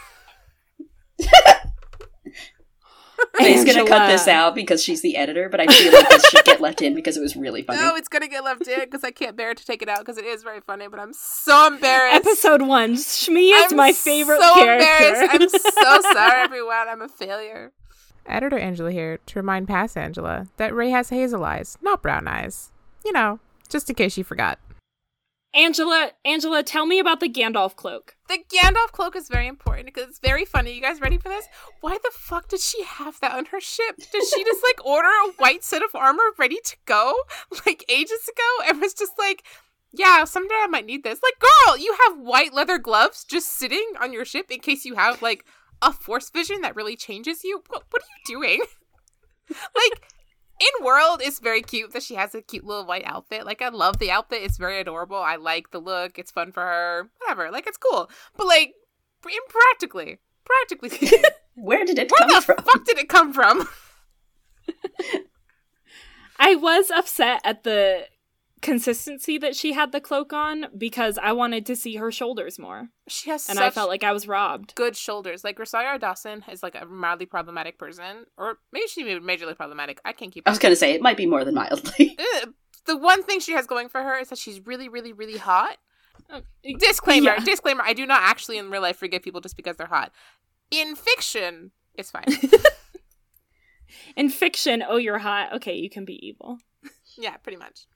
Dave's 3.38 3.64
gonna 3.64 3.86
cut 3.86 4.06
this 4.08 4.26
out 4.26 4.54
because 4.54 4.82
she's 4.82 5.02
the 5.02 5.16
editor, 5.16 5.48
but 5.48 5.60
I 5.60 5.66
feel 5.66 5.92
like 5.92 6.08
this 6.08 6.24
should 6.30 6.44
get 6.44 6.60
left 6.60 6.80
in 6.82 6.94
because 6.94 7.16
it 7.16 7.20
was 7.20 7.36
really 7.36 7.62
funny. 7.62 7.78
No, 7.80 7.94
it's 7.94 8.08
gonna 8.08 8.28
get 8.28 8.42
left 8.44 8.66
in 8.66 8.80
because 8.80 9.04
I 9.04 9.10
can't 9.10 9.36
bear 9.36 9.54
to 9.54 9.64
take 9.66 9.82
it 9.82 9.88
out 9.88 9.98
because 10.00 10.18
it 10.18 10.24
is 10.24 10.42
very 10.42 10.60
funny. 10.60 10.86
But 10.88 11.00
I'm 11.00 11.12
so 11.12 11.66
embarrassed. 11.66 12.26
Episode 12.26 12.62
one. 12.62 12.94
Shmi 12.94 13.52
is 13.52 13.72
I'm 13.72 13.76
my 13.76 13.92
favorite 13.92 14.40
so 14.40 14.54
character. 14.54 15.22
embarrassed. 15.24 15.34
I'm 15.34 15.48
so 15.48 16.12
sorry, 16.12 16.40
everyone. 16.42 16.88
I'm 16.88 17.02
a 17.02 17.08
failure. 17.08 17.72
Editor 18.28 18.58
Angela 18.58 18.92
here 18.92 19.18
to 19.26 19.38
remind 19.38 19.68
past 19.68 19.96
Angela 19.96 20.46
that 20.56 20.74
Rey 20.74 20.90
has 20.90 21.10
hazel 21.10 21.44
eyes, 21.44 21.78
not 21.82 22.02
brown 22.02 22.28
eyes. 22.28 22.72
You 23.04 23.12
know, 23.12 23.40
just 23.68 23.88
in 23.88 23.96
case 23.96 24.16
you 24.16 24.24
forgot. 24.24 24.58
Angela, 25.54 26.10
Angela, 26.24 26.62
tell 26.62 26.84
me 26.84 26.98
about 26.98 27.20
the 27.20 27.28
Gandalf 27.28 27.74
cloak. 27.74 28.16
The 28.28 28.38
Gandalf 28.52 28.92
cloak 28.92 29.16
is 29.16 29.28
very 29.28 29.46
important 29.46 29.86
because 29.86 30.08
it's 30.08 30.18
very 30.18 30.44
funny. 30.44 30.74
You 30.74 30.82
guys 30.82 31.00
ready 31.00 31.16
for 31.16 31.30
this? 31.30 31.46
Why 31.80 31.96
the 32.02 32.12
fuck 32.12 32.48
did 32.48 32.60
she 32.60 32.82
have 32.84 33.18
that 33.20 33.32
on 33.32 33.46
her 33.46 33.60
ship? 33.60 33.96
Did 33.96 34.24
she 34.24 34.44
just 34.44 34.62
like 34.62 34.84
order 34.84 35.08
a 35.08 35.32
white 35.38 35.64
set 35.64 35.82
of 35.82 35.94
armor 35.94 36.22
ready 36.38 36.58
to 36.64 36.76
go 36.84 37.14
like 37.66 37.84
ages 37.88 38.28
ago 38.28 38.68
and 38.68 38.80
was 38.80 38.92
just 38.92 39.12
like, 39.18 39.42
yeah, 39.92 40.24
someday 40.24 40.54
I 40.54 40.66
might 40.66 40.84
need 40.84 41.02
this. 41.02 41.20
Like, 41.22 41.40
girl, 41.40 41.78
you 41.78 41.96
have 42.06 42.18
white 42.18 42.52
leather 42.52 42.78
gloves 42.78 43.24
just 43.24 43.48
sitting 43.48 43.92
on 44.00 44.12
your 44.12 44.26
ship 44.26 44.50
in 44.50 44.60
case 44.60 44.84
you 44.84 44.96
have 44.96 45.22
like 45.22 45.46
a 45.82 45.92
force 45.92 46.30
vision 46.30 46.60
that 46.62 46.76
really 46.76 46.96
changes 46.96 47.44
you. 47.44 47.62
What, 47.68 47.84
what 47.90 48.02
are 48.02 48.06
you 48.06 48.40
doing? 48.40 48.62
like, 49.50 50.12
in 50.60 50.84
world, 50.84 51.20
it's 51.22 51.38
very 51.38 51.62
cute 51.62 51.92
that 51.92 52.02
she 52.02 52.14
has 52.16 52.34
a 52.34 52.42
cute 52.42 52.64
little 52.64 52.84
white 52.84 53.04
outfit. 53.06 53.46
Like, 53.46 53.62
I 53.62 53.68
love 53.68 53.98
the 53.98 54.10
outfit. 54.10 54.42
It's 54.42 54.56
very 54.58 54.80
adorable. 54.80 55.16
I 55.16 55.36
like 55.36 55.70
the 55.70 55.78
look. 55.78 56.18
It's 56.18 56.32
fun 56.32 56.52
for 56.52 56.62
her. 56.62 57.10
Whatever. 57.18 57.50
Like, 57.50 57.66
it's 57.66 57.78
cool. 57.78 58.10
But 58.36 58.46
like, 58.46 58.74
in 59.26 59.38
practically, 59.48 60.18
practically 60.44 60.88
speaking, 60.90 61.22
Where 61.54 61.84
did 61.84 61.98
it 61.98 62.10
where 62.10 62.28
come 62.28 62.36
the 62.36 62.42
from? 62.42 62.56
fuck 62.64 62.84
did 62.84 62.98
it 62.98 63.08
come 63.08 63.32
from? 63.32 63.68
I 66.38 66.54
was 66.54 66.90
upset 66.90 67.40
at 67.44 67.64
the 67.64 68.06
consistency 68.62 69.38
that 69.38 69.54
she 69.56 69.72
had 69.72 69.92
the 69.92 70.00
cloak 70.00 70.32
on 70.32 70.66
because 70.76 71.18
I 71.18 71.32
wanted 71.32 71.64
to 71.66 71.76
see 71.76 71.96
her 71.96 72.10
shoulders 72.10 72.58
more. 72.58 72.88
She 73.08 73.30
has 73.30 73.48
And 73.48 73.56
such 73.58 73.64
I 73.64 73.70
felt 73.70 73.88
like 73.88 74.04
I 74.04 74.12
was 74.12 74.26
robbed. 74.28 74.74
good 74.74 74.96
shoulders. 74.96 75.44
Like 75.44 75.58
Rosario 75.58 75.98
Dawson 75.98 76.44
is 76.50 76.62
like 76.62 76.74
a 76.74 76.84
mildly 76.86 77.26
problematic 77.26 77.78
person, 77.78 78.26
or 78.36 78.58
maybe 78.72 78.86
she 78.88 79.04
may 79.04 79.18
be 79.18 79.24
majorly 79.24 79.56
problematic. 79.56 80.00
I 80.04 80.12
can't 80.12 80.32
keep. 80.32 80.46
I 80.46 80.50
was 80.50 80.58
gonna 80.58 80.76
say 80.76 80.92
it 80.92 81.02
might 81.02 81.16
be 81.16 81.26
more 81.26 81.44
than 81.44 81.54
mildly. 81.54 82.16
The 82.86 82.96
one 82.96 83.22
thing 83.22 83.38
she 83.40 83.52
has 83.52 83.66
going 83.66 83.90
for 83.90 84.02
her 84.02 84.16
is 84.18 84.30
that 84.30 84.38
she's 84.38 84.64
really, 84.66 84.88
really, 84.88 85.12
really 85.12 85.36
hot. 85.36 85.76
Uh, 86.30 86.40
Disclaimer, 86.78 87.32
yeah. 87.36 87.44
disclaimer. 87.44 87.82
I 87.84 87.92
do 87.92 88.06
not 88.06 88.22
actually 88.22 88.56
in 88.56 88.70
real 88.70 88.80
life 88.80 88.96
forgive 88.96 89.22
people 89.22 89.42
just 89.42 89.58
because 89.58 89.76
they're 89.76 89.86
hot. 89.86 90.10
In 90.70 90.96
fiction, 90.96 91.72
it's 91.94 92.10
fine. 92.10 92.24
In 94.16 94.28
fiction, 94.30 94.82
oh, 94.86 94.96
you're 94.96 95.18
hot. 95.18 95.52
Okay, 95.56 95.74
you 95.76 95.88
can 95.90 96.04
be 96.04 96.14
evil. 96.26 96.58
yeah, 97.16 97.36
pretty 97.38 97.56
much. 97.58 97.86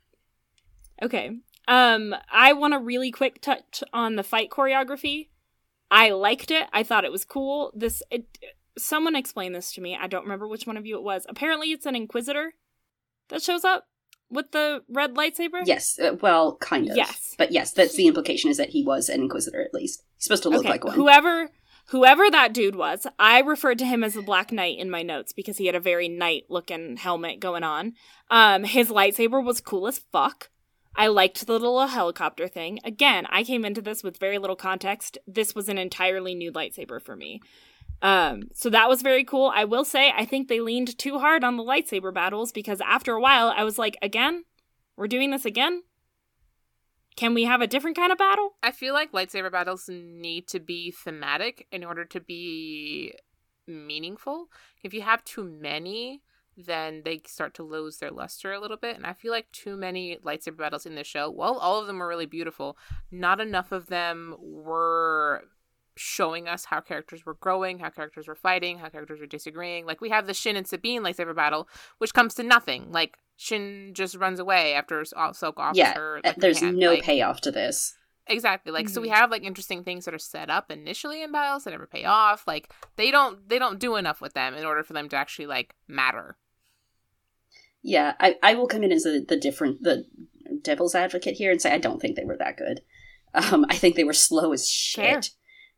Okay. 1.01 1.31
Um, 1.69 2.15
I 2.31 2.53
want 2.55 2.75
a 2.75 2.79
really 2.79 3.11
quick 3.11 3.41
touch 3.41 3.83
on 3.93 4.17
the 4.17 4.23
fight 4.25 4.51
choreography. 4.51 5.29
I 5.91 6.11
liked 6.11 6.51
it. 6.51 6.67
I 6.73 6.83
thought 6.83 7.05
it 7.05 7.13
was 7.13 7.25
cool. 7.25 7.73
This 7.75 8.03
it 8.11 8.27
someone 8.79 9.15
explained 9.15 9.55
this 9.55 9.73
to 9.75 9.81
me. 9.81 9.97
I 10.01 10.07
don't 10.07 10.23
remember 10.23 10.49
which 10.49 10.67
one 10.67 10.77
of 10.77 10.87
you 10.87 10.97
it 10.97 11.03
was. 11.03 11.27
Apparently 11.29 11.71
it's 11.71 11.87
an 11.87 11.95
inquisitor 11.95 12.55
that 13.29 13.43
shows 13.43 13.65
up 13.65 13.87
with 14.31 14.51
the 14.53 14.83
red 14.89 15.15
lightsaber. 15.15 15.63
yes, 15.65 15.99
uh, 15.99 16.17
well, 16.21 16.57
kind 16.57 16.89
of. 16.89 16.97
Yes. 16.97 17.35
but 17.37 17.53
yes, 17.53 17.73
that's 17.73 17.95
the 17.95 18.07
implication 18.07 18.51
is 18.51 18.57
that 18.57 18.71
he 18.71 18.83
was 18.83 19.09
an 19.09 19.21
inquisitor 19.21 19.63
at 19.63 19.75
least. 19.75 20.03
He's 20.17 20.25
supposed 20.25 20.43
to 20.45 20.49
look 20.49 20.61
okay. 20.61 20.71
like 20.71 20.85
one. 20.85 20.95
Whoever 20.95 21.51
whoever 21.89 22.31
that 22.31 22.55
dude 22.55 22.77
was, 22.77 23.07
I 23.19 23.41
referred 23.41 23.79
to 23.81 23.87
him 23.87 24.03
as 24.03 24.15
the 24.15 24.23
Black 24.23 24.51
Knight 24.51 24.79
in 24.79 24.91
my 24.91 25.03
notes 25.03 25.33
because 25.33 25.59
he 25.59 25.67
had 25.67 25.75
a 25.75 25.81
very 25.81 26.09
knight 26.09 26.45
looking 26.49 26.97
helmet 26.97 27.41
going 27.41 27.63
on. 27.63 27.93
Um, 28.31 28.65
his 28.65 28.89
lightsaber 28.89 29.45
was 29.45 29.61
cool 29.61 29.87
as 29.87 29.99
fuck. 30.11 30.49
I 30.95 31.07
liked 31.07 31.47
the 31.47 31.53
little 31.53 31.87
helicopter 31.87 32.49
thing. 32.49 32.79
Again, 32.85 33.27
I 33.31 33.45
came 33.45 33.65
into 33.65 33.83
this 33.83 34.03
with 34.03 34.19
very 34.19 34.39
little 34.39 34.57
context. 34.57 35.19
This 35.27 35.55
was 35.55 35.69
an 35.69 35.79
entirely 35.79 36.35
new 36.35 36.53
lightsaber 36.53 37.01
for 37.01 37.17
me. 37.17 37.41
Um, 38.03 38.49
so 38.53 38.69
that 38.71 38.89
was 38.89 39.01
very 39.01 39.25
cool. 39.25 39.53
I 39.55 39.65
will 39.65 39.85
say, 39.85 40.13
I 40.15 40.25
think 40.25 40.49
they 40.49 40.61
leaned 40.61 40.99
too 40.99 41.19
hard 41.19 41.45
on 41.45 41.57
the 41.57 41.63
lightsaber 41.63 42.13
battles 42.13 42.53
because 42.53 42.81
after 42.81 43.15
a 43.15 43.21
while, 43.21 43.53
I 43.57 43.65
was 43.65 43.79
like, 43.79 43.97
again, 44.03 44.45
we're 44.97 45.07
doing 45.07 45.31
this 45.31 45.45
again. 45.45 45.83
Can 47.15 47.35
we 47.35 47.45
have 47.45 47.61
a 47.61 47.67
different 47.67 47.97
kind 47.97 48.11
of 48.11 48.19
battle? 48.19 48.55
I 48.63 48.73
feel 48.73 48.95
like 48.95 49.13
lightsaber 49.13 49.53
battles 49.53 49.89
need 49.89 50.49
to 50.49 50.61
be 50.61 50.91
thematic 50.91 51.67
in 51.71 51.85
order 51.85 52.05
to 52.07 52.21
be 52.21 53.15
meaningful. 53.67 54.49
If 54.83 54.93
you 54.93 55.03
have 55.03 55.25
too 55.25 55.45
many, 55.45 56.23
then 56.57 57.03
they 57.05 57.21
start 57.27 57.55
to 57.55 57.63
lose 57.63 57.99
their 57.99 58.11
luster 58.11 58.53
a 58.53 58.61
little 58.61 58.77
bit. 58.77 58.97
And 58.97 59.07
I 59.07 59.13
feel 59.13 59.33
like 59.33 59.51
too 59.53 59.77
many 59.77 60.19
lightsaber 60.25 60.59
battles 60.59 60.87
in 60.87 60.95
the 60.95 61.05
show, 61.05 61.31
well, 61.31 61.59
all 61.59 61.81
of 61.81 61.87
them 61.87 61.99
were 61.99 62.09
really 62.09 62.27
beautiful. 62.27 62.77
Not 63.11 63.41
enough 63.41 63.73
of 63.73 63.87
them 63.87 64.37
were 64.41 65.45
showing 65.97 66.49
us 66.49 66.65
how 66.67 66.81
characters 66.81 67.27
were 67.27 67.35
growing, 67.35 67.79
how 67.79 67.91
characters 67.91 68.27
were 68.27 68.35
fighting, 68.35 68.79
how 68.79 68.89
characters 68.89 69.21
were 69.21 69.27
disagreeing. 69.27 69.85
Like 69.87 70.01
we 70.01 70.09
have 70.09 70.27
the 70.27 70.35
Shin 70.35 70.57
and 70.57 70.67
Sabine 70.67 71.03
lightsaber 71.03 71.35
battle, 71.37 71.69
which 71.99 72.15
comes 72.15 72.35
to 72.35 72.43
nothing. 72.43 72.91
Like 72.91 73.19
Shin 73.37 73.91
just 73.95 74.15
runs 74.17 74.39
away 74.41 74.75
after 74.75 75.03
Ahsoka 75.03 75.59
offers 75.59 75.77
yeah, 75.79 75.95
her. 75.95 76.19
uh, 76.19 76.29
Like, 76.29 76.37
there's 76.37 76.61
hand. 76.61 76.79
no 76.79 76.93
Like, 76.93 77.03
payoff 77.03 77.41
to 77.43 77.51
this. 77.51 77.95
Exactly. 78.29 78.73
Like 78.73 78.89
so 78.89 79.01
we 79.01 79.09
Mhm. 79.09 79.15
have 79.15 79.31
like 79.31 79.43
interesting 79.43 79.83
things 79.85 80.05
that 80.05 80.15
are 80.15 80.19
set 80.19 80.49
up 80.49 80.71
initially 80.71 81.23
in 81.23 81.33
battles 81.33 81.65
that 81.65 81.73
never 81.73 81.87
pay 81.89 82.05
off. 82.05 82.47
Like 82.47 82.73
they 82.97 83.11
don't 83.11 83.49
they 83.49 83.59
don't 83.59 83.79
do 83.81 83.97
enough 83.97 84.21
with 84.21 84.33
them 84.33 84.55
in 84.55 84.65
order 84.65 84.83
for 84.85 84.93
them 84.93 85.09
to 85.11 85.17
actually 85.17 85.47
like 85.47 85.75
matter. 85.89 86.37
Yeah, 87.83 88.15
I, 88.21 88.37
I 88.43 88.55
will 88.55 88.69
come 88.69 88.83
in 88.83 88.93
as 88.93 89.07
a, 89.07 89.21
the 89.21 89.37
different 89.37 89.83
the 89.83 90.07
devil's 90.63 90.95
advocate 90.95 91.35
here 91.35 91.51
and 91.51 91.61
say 91.61 91.73
I 91.73 91.79
don't 91.79 92.01
think 92.01 92.17
they 92.17 92.25
were 92.25 92.37
that 92.39 92.57
good. 92.57 92.81
Um, 93.35 93.65
I 93.69 93.77
think 93.77 93.97
they 93.97 94.05
were 94.05 94.13
slow 94.13 94.53
as 94.53 94.71
Fair. 94.71 95.23
shit. 95.23 95.31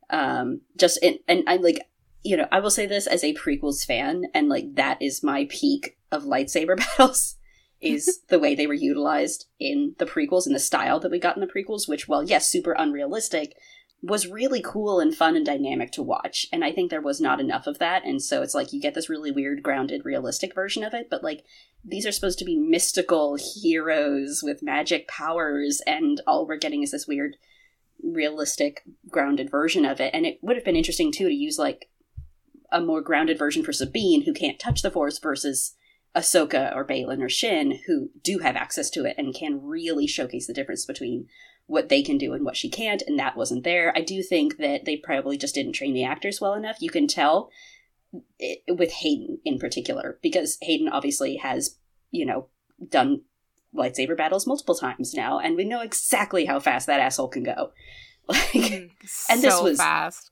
Um, 0.09 0.61
just 0.77 0.99
and 1.01 1.19
and 1.27 1.43
I'm 1.47 1.61
like, 1.61 1.79
you 2.23 2.37
know, 2.37 2.47
I 2.51 2.59
will 2.59 2.69
say 2.69 2.85
this 2.85 3.07
as 3.07 3.23
a 3.23 3.33
prequels 3.33 3.85
fan, 3.85 4.25
and 4.33 4.49
like 4.49 4.75
that 4.75 5.01
is 5.01 5.23
my 5.23 5.47
peak 5.49 5.97
of 6.11 6.23
lightsaber 6.23 6.77
battles. 6.97 7.35
Is 7.81 8.21
the 8.29 8.39
way 8.39 8.55
they 8.55 8.67
were 8.67 8.73
utilized 8.73 9.47
in 9.59 9.95
the 9.99 10.05
prequels 10.05 10.45
and 10.45 10.55
the 10.55 10.59
style 10.59 10.99
that 10.99 11.11
we 11.11 11.19
got 11.19 11.37
in 11.37 11.41
the 11.41 11.47
prequels, 11.47 11.87
which, 11.87 12.07
while 12.07 12.23
yes, 12.23 12.49
super 12.49 12.71
unrealistic, 12.71 13.55
was 14.07 14.27
really 14.27 14.61
cool 14.61 14.99
and 14.99 15.15
fun 15.15 15.35
and 15.35 15.45
dynamic 15.45 15.91
to 15.91 16.03
watch. 16.03 16.45
And 16.53 16.63
I 16.63 16.71
think 16.71 16.91
there 16.91 17.01
was 17.01 17.19
not 17.19 17.39
enough 17.39 17.65
of 17.65 17.79
that. 17.79 18.05
And 18.05 18.21
so 18.21 18.43
it's 18.43 18.53
like 18.53 18.71
you 18.71 18.79
get 18.79 18.93
this 18.93 19.09
really 19.09 19.31
weird, 19.31 19.63
grounded, 19.63 20.05
realistic 20.05 20.53
version 20.53 20.83
of 20.83 20.93
it. 20.93 21.07
But 21.09 21.23
like 21.23 21.43
these 21.83 22.05
are 22.05 22.11
supposed 22.11 22.37
to 22.39 22.45
be 22.45 22.57
mystical 22.57 23.35
heroes 23.35 24.41
with 24.43 24.63
magic 24.63 25.07
powers, 25.07 25.81
and 25.85 26.21
all 26.27 26.47
we're 26.47 26.57
getting 26.57 26.83
is 26.83 26.91
this 26.91 27.07
weird, 27.07 27.37
realistic, 28.03 28.83
grounded 29.09 29.49
version 29.49 29.85
of 29.85 29.99
it. 29.99 30.11
And 30.13 30.25
it 30.25 30.39
would 30.41 30.55
have 30.55 30.65
been 30.65 30.75
interesting 30.75 31.11
too 31.11 31.27
to 31.27 31.33
use 31.33 31.57
like 31.57 31.89
a 32.71 32.81
more 32.81 33.01
grounded 33.01 33.39
version 33.39 33.63
for 33.63 33.73
Sabine, 33.73 34.23
who 34.23 34.33
can't 34.33 34.59
touch 34.59 34.81
the 34.81 34.91
Force, 34.91 35.19
versus 35.19 35.75
Ahsoka 36.15 36.75
or 36.75 36.85
Baylan 36.85 37.21
or 37.21 37.29
Shin, 37.29 37.79
who 37.87 38.09
do 38.23 38.39
have 38.39 38.55
access 38.55 38.89
to 38.91 39.05
it 39.05 39.15
and 39.17 39.33
can 39.33 39.61
really 39.61 40.07
showcase 40.07 40.47
the 40.47 40.53
difference 40.53 40.85
between 40.85 41.27
what 41.67 41.89
they 41.89 42.03
can 42.03 42.17
do 42.17 42.33
and 42.33 42.45
what 42.45 42.55
she 42.57 42.69
can't, 42.69 43.01
and 43.07 43.17
that 43.17 43.35
wasn't 43.35 43.63
there. 43.63 43.91
I 43.95 44.01
do 44.01 44.21
think 44.21 44.57
that 44.57 44.85
they 44.85 44.97
probably 44.97 45.37
just 45.37 45.55
didn't 45.55 45.73
train 45.73 45.93
the 45.93 46.03
actors 46.03 46.39
well 46.39 46.53
enough. 46.53 46.77
You 46.79 46.89
can 46.91 47.07
tell 47.07 47.49
it, 48.39 48.59
with 48.67 48.91
Hayden 48.91 49.39
in 49.43 49.57
particular, 49.57 50.19
because 50.21 50.57
Hayden 50.61 50.87
obviously 50.89 51.37
has, 51.37 51.77
you 52.11 52.25
know, 52.25 52.47
done 52.89 53.21
lightsaber 53.75 54.15
battles 54.15 54.45
multiple 54.47 54.75
times 54.75 55.13
now, 55.13 55.39
and 55.39 55.55
we 55.55 55.65
know 55.65 55.81
exactly 55.81 56.45
how 56.45 56.59
fast 56.59 56.87
that 56.87 56.99
asshole 56.99 57.29
can 57.29 57.43
go. 57.43 57.71
Like, 58.27 58.39
mm-hmm. 58.39 58.87
And 59.31 59.43
this 59.43 59.53
so 59.53 59.63
was- 59.63 59.77
fast. 59.77 60.31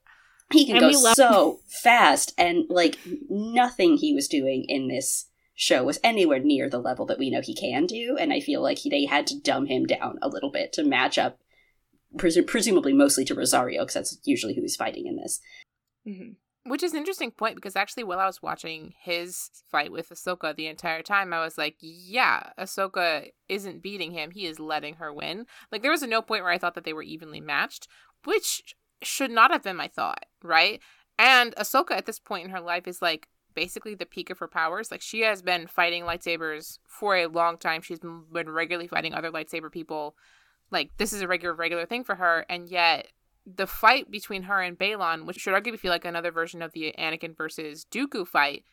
he 0.52 0.65
can 0.65 0.78
And 0.78 0.91
go 0.93 1.00
love- 1.00 1.15
so 1.15 1.60
fast, 1.67 2.34
and 2.39 2.65
like 2.69 2.98
nothing 3.30 3.98
he 3.98 4.13
was 4.15 4.28
doing 4.28 4.65
in 4.67 4.88
this 4.88 5.26
show 5.63 5.84
was 5.84 5.99
anywhere 6.04 6.39
near 6.39 6.69
the 6.69 6.80
level 6.80 7.06
that 7.08 7.17
we 7.17 7.30
know 7.30 7.41
he 7.41 7.56
can 7.56 7.86
do. 7.86 8.17
And 8.19 8.34
I 8.34 8.39
feel 8.39 8.62
like 8.62 8.80
he, 8.80 8.89
they 8.89 9.06
had 9.06 9.26
to 9.28 9.39
dumb 9.39 9.65
him 9.67 9.86
down 9.86 10.19
a 10.21 10.28
little 10.28 10.52
bit 10.52 10.73
to 10.73 10.84
match 10.84 11.17
up, 11.17 11.39
presu- 12.17 12.45
presumably 12.45 12.93
mostly 12.93 13.26
to 13.26 13.36
Rosario, 13.36 13.82
because 13.82 13.93
that's 13.93 14.19
usually 14.23 14.56
who 14.56 14.62
he's 14.62 14.76
fighting 14.76 15.08
in 15.08 15.15
this. 15.15 15.39
hmm 16.06 16.32
Which 16.65 16.84
is 16.84 16.91
an 16.91 16.99
interesting 16.99 17.32
point 17.32 17.56
because 17.56 17.76
actually, 17.76 18.04
while 18.04 18.19
I 18.19 18.26
was 18.26 18.41
watching 18.41 18.93
his 19.02 19.49
fight 19.71 19.91
with 19.91 20.10
Ahsoka 20.10 20.56
the 20.56 20.67
entire 20.67 21.02
time, 21.02 21.34
I 21.34 21.43
was 21.43 21.58
like, 21.58 21.78
yeah, 21.80 22.52
Ahsoka 22.60 23.32
isn't 23.47 23.82
beating 23.82 24.12
him. 24.12 24.32
He 24.32 24.45
is 24.45 24.60
letting 24.60 24.95
her 24.95 25.13
win. 25.13 25.45
Like, 25.71 25.82
there 25.82 25.91
was 25.91 26.04
a 26.04 26.08
no 26.08 26.21
point 26.21 26.43
where 26.43 26.52
I 26.52 26.58
thought 26.58 26.76
that 26.76 26.84
they 26.84 26.93
were 26.93 27.04
evenly 27.04 27.41
matched, 27.41 27.88
which 28.26 28.76
should 29.02 29.32
not 29.32 29.52
have 29.52 29.63
been 29.63 29.76
my 29.76 29.88
thought, 29.88 30.26
right? 30.41 30.80
And 31.17 31.56
Ahsoka 31.56 31.91
at 31.91 32.06
this 32.06 32.19
point 32.19 32.45
in 32.45 32.52
her 32.52 32.62
life 32.62 32.88
is 32.88 33.02
like 33.02 33.28
basically 33.54 33.96
the 33.96 34.06
peak 34.06 34.30
of 34.30 34.39
her 34.39 34.48
powers. 34.48 34.92
Like, 34.92 35.02
she 35.02 35.22
has 35.22 35.42
been 35.42 35.68
fighting 35.68 36.04
lightsabers 36.04 36.80
for 36.88 37.16
a 37.16 37.28
long 37.28 37.58
time. 37.58 37.82
She's 37.82 38.00
been 38.00 38.50
regularly 38.50 38.88
fighting 38.88 39.13
other 39.13 39.32
lightsaber 39.32 39.72
people. 39.72 40.16
Like, 40.72 40.92
this 40.98 41.13
is 41.13 41.22
a 41.22 41.28
regular, 41.28 41.54
regular 41.54 41.86
thing 41.86 42.04
for 42.04 42.16
her. 42.16 42.46
And 42.50 42.68
yet, 42.68 43.08
the 43.46 43.68
fight 43.68 44.10
between 44.10 44.44
her 44.44 44.62
and 44.62 44.78
Baylan, 44.78 45.26
which 45.26 45.38
should 45.38 45.54
arguably 45.54 45.80
feel 45.80 45.92
like 45.92 46.06
another 46.06 46.32
version 46.32 46.62
of 46.62 46.72
the 46.72 46.94
Anakin 46.98 47.36
versus 47.36 47.86
Dooku 47.92 48.28
fight, 48.28 48.63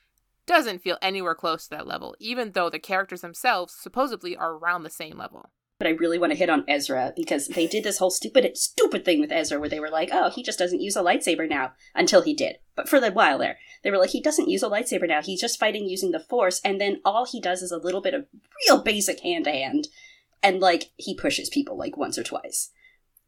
doesn't 0.46 0.82
feel 0.82 0.98
anywhere 1.02 1.34
close 1.34 1.64
to 1.64 1.70
that 1.70 1.86
level, 1.86 2.16
even 2.18 2.52
though 2.52 2.70
the 2.70 2.78
characters 2.78 3.20
themselves 3.20 3.74
supposedly 3.78 4.36
are 4.36 4.54
around 4.54 4.82
the 4.82 4.90
same 4.90 5.18
level. 5.18 5.50
But 5.78 5.86
I 5.86 5.92
really 5.92 6.18
want 6.18 6.32
to 6.32 6.38
hit 6.38 6.50
on 6.50 6.64
Ezra 6.68 7.12
because 7.16 7.48
they 7.48 7.66
did 7.66 7.84
this 7.84 7.98
whole 7.98 8.10
stupid, 8.10 8.56
stupid 8.56 9.04
thing 9.04 9.18
with 9.18 9.32
Ezra 9.32 9.58
where 9.58 9.68
they 9.68 9.80
were 9.80 9.88
like, 9.88 10.10
"Oh, 10.12 10.28
he 10.28 10.42
just 10.42 10.58
doesn't 10.58 10.82
use 10.82 10.94
a 10.94 11.02
lightsaber 11.02 11.48
now." 11.48 11.72
Until 11.94 12.20
he 12.20 12.34
did, 12.34 12.58
but 12.80 12.88
for 12.88 13.00
the 13.00 13.12
while 13.12 13.38
there, 13.38 13.58
they 13.82 13.90
were 13.90 13.98
like, 13.98 14.10
"He 14.10 14.22
doesn't 14.22 14.48
use 14.48 14.62
a 14.62 14.68
lightsaber 14.68 15.06
now. 15.06 15.22
He's 15.22 15.40
just 15.40 15.58
fighting 15.58 15.88
using 15.88 16.12
the 16.12 16.20
Force." 16.20 16.60
And 16.64 16.80
then 16.80 17.00
all 17.04 17.26
he 17.26 17.40
does 17.40 17.62
is 17.62 17.72
a 17.72 17.78
little 17.78 18.00
bit 18.00 18.14
of 18.14 18.26
real 18.66 18.82
basic 18.82 19.20
hand 19.20 19.44
to 19.44 19.50
hand, 19.50 19.88
and 20.42 20.60
like 20.60 20.90
he 20.96 21.14
pushes 21.14 21.48
people 21.50 21.76
like 21.76 21.96
once 21.96 22.16
or 22.16 22.22
twice 22.22 22.70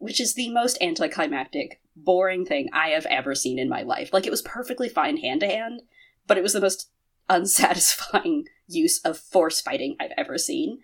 which 0.03 0.21
is 0.21 0.35
the 0.35 0.51
most 0.51 0.77
anticlimactic, 0.81 1.81
boring 1.95 2.45
thing 2.45 2.69
I 2.73 2.89
have 2.89 3.07
ever 3.07 3.37
seen 3.37 3.57
in 3.57 3.69
my 3.69 3.83
life. 3.83 4.13
Like, 4.13 4.27
it 4.27 4.33
was 4.33 4.43
perfectly 4.43 4.89
fine 4.89 5.19
hand 5.19 5.41
to 5.41 5.47
hand, 5.47 5.83
but 6.27 6.37
it 6.37 6.43
was 6.43 6.55
the 6.55 6.61
most 6.61 6.91
unsatisfying 7.31 8.47
use 8.67 8.99
of 9.05 9.17
force 9.17 9.61
fighting 9.61 9.95
I've 10.01 10.11
ever 10.19 10.39
seen. 10.39 10.81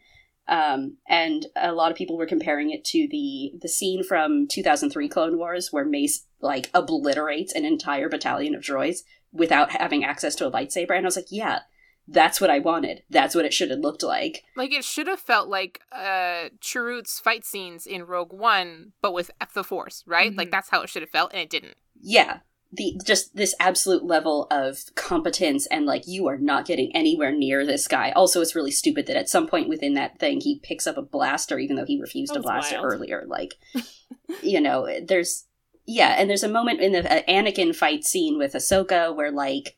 Um, 0.48 0.96
and 1.06 1.46
a 1.56 1.72
lot 1.72 1.90
of 1.90 1.96
people 1.96 2.16
were 2.16 2.26
comparing 2.26 2.70
it 2.70 2.84
to 2.86 3.06
the 3.10 3.52
the 3.60 3.68
scene 3.68 4.02
from 4.02 4.46
2003 4.48 5.08
Clone 5.08 5.36
Wars 5.36 5.68
where 5.72 5.84
Mace 5.84 6.26
like 6.40 6.70
obliterates 6.72 7.52
an 7.54 7.64
entire 7.64 8.08
battalion 8.08 8.54
of 8.54 8.62
droids 8.62 9.00
without 9.32 9.72
having 9.72 10.04
access 10.04 10.34
to 10.36 10.46
a 10.46 10.50
lightsaber. 10.50 10.96
And 10.96 11.04
I 11.04 11.08
was 11.08 11.16
like, 11.16 11.26
yeah, 11.30 11.60
that's 12.06 12.40
what 12.40 12.48
I 12.48 12.60
wanted. 12.60 13.02
That's 13.10 13.34
what 13.34 13.44
it 13.44 13.52
should 13.52 13.70
have 13.70 13.80
looked 13.80 14.02
like. 14.02 14.44
Like 14.56 14.72
it 14.72 14.84
should 14.84 15.06
have 15.06 15.20
felt 15.20 15.48
like 15.48 15.80
uh 15.92 16.48
Chirrut's 16.60 17.20
fight 17.20 17.44
scenes 17.44 17.86
in 17.86 18.04
Rogue 18.04 18.32
One, 18.32 18.92
but 19.02 19.12
with 19.12 19.30
the 19.54 19.64
Force, 19.64 20.02
right? 20.06 20.32
Mhm. 20.32 20.38
Like 20.38 20.50
that's 20.50 20.70
how 20.70 20.80
it 20.80 20.88
should 20.88 21.02
have 21.02 21.10
felt, 21.10 21.32
and 21.32 21.42
it 21.42 21.50
didn't. 21.50 21.76
Yeah. 22.00 22.38
The 22.70 23.00
just 23.02 23.34
this 23.34 23.54
absolute 23.58 24.04
level 24.04 24.46
of 24.50 24.94
competence 24.94 25.66
and 25.68 25.86
like 25.86 26.06
you 26.06 26.26
are 26.26 26.36
not 26.36 26.66
getting 26.66 26.94
anywhere 26.94 27.32
near 27.32 27.64
this 27.64 27.88
guy. 27.88 28.10
Also, 28.10 28.42
it's 28.42 28.54
really 28.54 28.70
stupid 28.70 29.06
that 29.06 29.16
at 29.16 29.30
some 29.30 29.46
point 29.46 29.70
within 29.70 29.94
that 29.94 30.18
thing 30.18 30.40
he 30.40 30.60
picks 30.62 30.86
up 30.86 30.98
a 30.98 31.02
blaster 31.02 31.58
even 31.58 31.76
though 31.76 31.86
he 31.86 31.98
refused 31.98 32.36
a 32.36 32.40
blaster 32.40 32.76
wild. 32.76 32.92
earlier. 32.92 33.24
Like, 33.26 33.54
you 34.42 34.60
know, 34.60 34.86
there's 35.02 35.46
yeah, 35.88 36.16
and 36.18 36.28
there's 36.28 36.42
a 36.42 36.48
moment 36.48 36.82
in 36.82 36.92
the 36.92 37.10
uh, 37.10 37.22
Anakin 37.26 37.74
fight 37.74 38.04
scene 38.04 38.36
with 38.36 38.52
Ahsoka 38.52 39.16
where 39.16 39.32
like, 39.32 39.74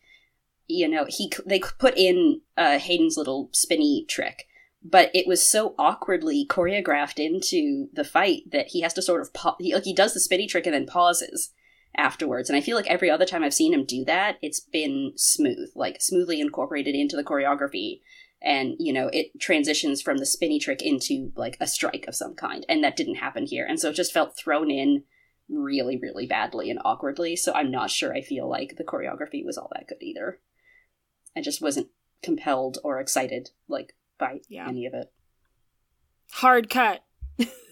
you 0.67 0.89
know, 0.89 1.07
he 1.09 1.33
they 1.47 1.61
put 1.61 1.97
in 1.97 2.41
uh, 2.57 2.81
Hayden's 2.81 3.17
little 3.17 3.49
spinny 3.53 4.05
trick, 4.09 4.49
but 4.83 5.13
it 5.15 5.29
was 5.29 5.49
so 5.49 5.77
awkwardly 5.79 6.45
choreographed 6.51 7.25
into 7.25 7.89
the 7.93 8.03
fight 8.03 8.43
that 8.51 8.69
he 8.69 8.81
has 8.81 8.93
to 8.95 9.03
sort 9.03 9.21
of 9.21 9.33
pa- 9.33 9.55
he, 9.61 9.73
like 9.73 9.85
he 9.85 9.95
does 9.95 10.13
the 10.13 10.19
spinny 10.19 10.49
trick 10.49 10.67
and 10.67 10.75
then 10.75 10.85
pauses 10.85 11.53
afterwards. 11.97 12.49
And 12.49 12.57
I 12.57 12.61
feel 12.61 12.77
like 12.77 12.87
every 12.87 13.11
other 13.11 13.27
time 13.27 13.43
I've 13.43 13.55
seen 13.55 13.75
him 13.75 13.85
do 13.85 14.05
that, 14.05 14.39
it's 14.43 14.61
been 14.61 15.13
smooth, 15.17 15.71
like 15.75 16.01
smoothly 16.01 16.41
incorporated 16.41 16.95
into 16.95 17.17
the 17.17 17.25
choreography. 17.25 18.01
And, 18.43 18.77
you 18.79 18.93
know, 18.93 19.09
it 19.13 19.39
transitions 19.39 20.01
from 20.01 20.17
the 20.19 20.27
spinny 20.27 20.59
trick 20.59 20.81
into 20.83 21.33
like 21.37 21.57
a 21.61 21.67
strike 21.67 22.07
of 22.09 22.15
some 22.15 22.35
kind. 22.35 22.65
And 22.69 22.83
that 22.85 22.97
didn't 22.97 23.17
happen 23.17 23.45
here. 23.47 23.67
And 23.69 23.79
so 23.79 23.91
it 23.91 23.97
just 23.97 24.13
felt 24.13 24.37
thrown 24.37 24.71
in 24.71 25.05
really, 25.49 25.99
really 25.99 26.27
badly 26.27 26.71
and 26.71 26.81
awkwardly. 26.85 27.37
So 27.37 27.53
I'm 27.53 27.71
not 27.71 27.91
sure 27.91 28.15
I 28.15 28.23
feel 28.23 28.49
like 28.49 28.77
the 28.77 28.85
choreography 28.85 29.45
was 29.45 29.59
all 29.59 29.71
that 29.75 29.89
good 29.89 29.99
either. 30.01 30.41
I 31.37 31.41
just 31.43 31.61
wasn't 31.61 31.89
compelled 32.23 32.79
or 32.83 33.01
excited, 33.01 33.51
like, 33.69 33.95
by 34.19 34.41
Yeah. 34.49 34.69
any 34.69 34.87
of 34.87 34.95
it. 34.95 35.13
Hard 36.33 36.71
cut. 36.71 37.05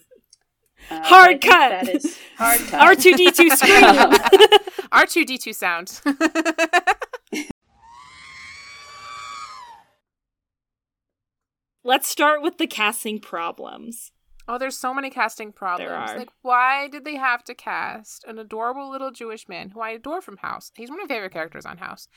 Uh, 0.90 1.02
Hard 1.04 1.40
cut. 1.40 1.84
That 1.84 1.88
is 1.88 2.18
hard 2.36 2.60
cut. 2.60 2.80
R 2.80 2.94
two 2.94 3.14
D 3.14 3.30
two 3.30 3.50
scream. 3.56 3.84
R 4.92 5.06
two 5.06 5.24
D 5.24 5.36
two 5.38 5.52
sound. 5.52 6.00
Let's 11.84 12.08
start 12.08 12.42
with 12.42 12.58
the 12.58 12.66
casting 12.66 13.18
problems. 13.20 14.12
oh, 14.46 14.58
there's 14.58 14.76
so 14.76 14.92
many 14.94 15.10
casting 15.10 15.52
problems. 15.52 15.90
are. 16.10 16.18
Like, 16.18 16.30
why 16.42 16.88
did 16.88 17.04
they 17.04 17.16
have 17.16 17.44
to 17.44 17.54
cast 17.54 18.24
an 18.24 18.38
adorable 18.38 18.90
little 18.90 19.10
Jewish 19.10 19.48
man 19.48 19.70
who 19.70 19.80
I 19.80 19.90
adore 19.90 20.20
from 20.20 20.38
House? 20.38 20.70
He's 20.74 20.90
one 20.90 21.00
of 21.00 21.08
my 21.08 21.14
favorite 21.14 21.32
characters 21.32 21.66
on 21.66 21.78
House. 21.78 22.08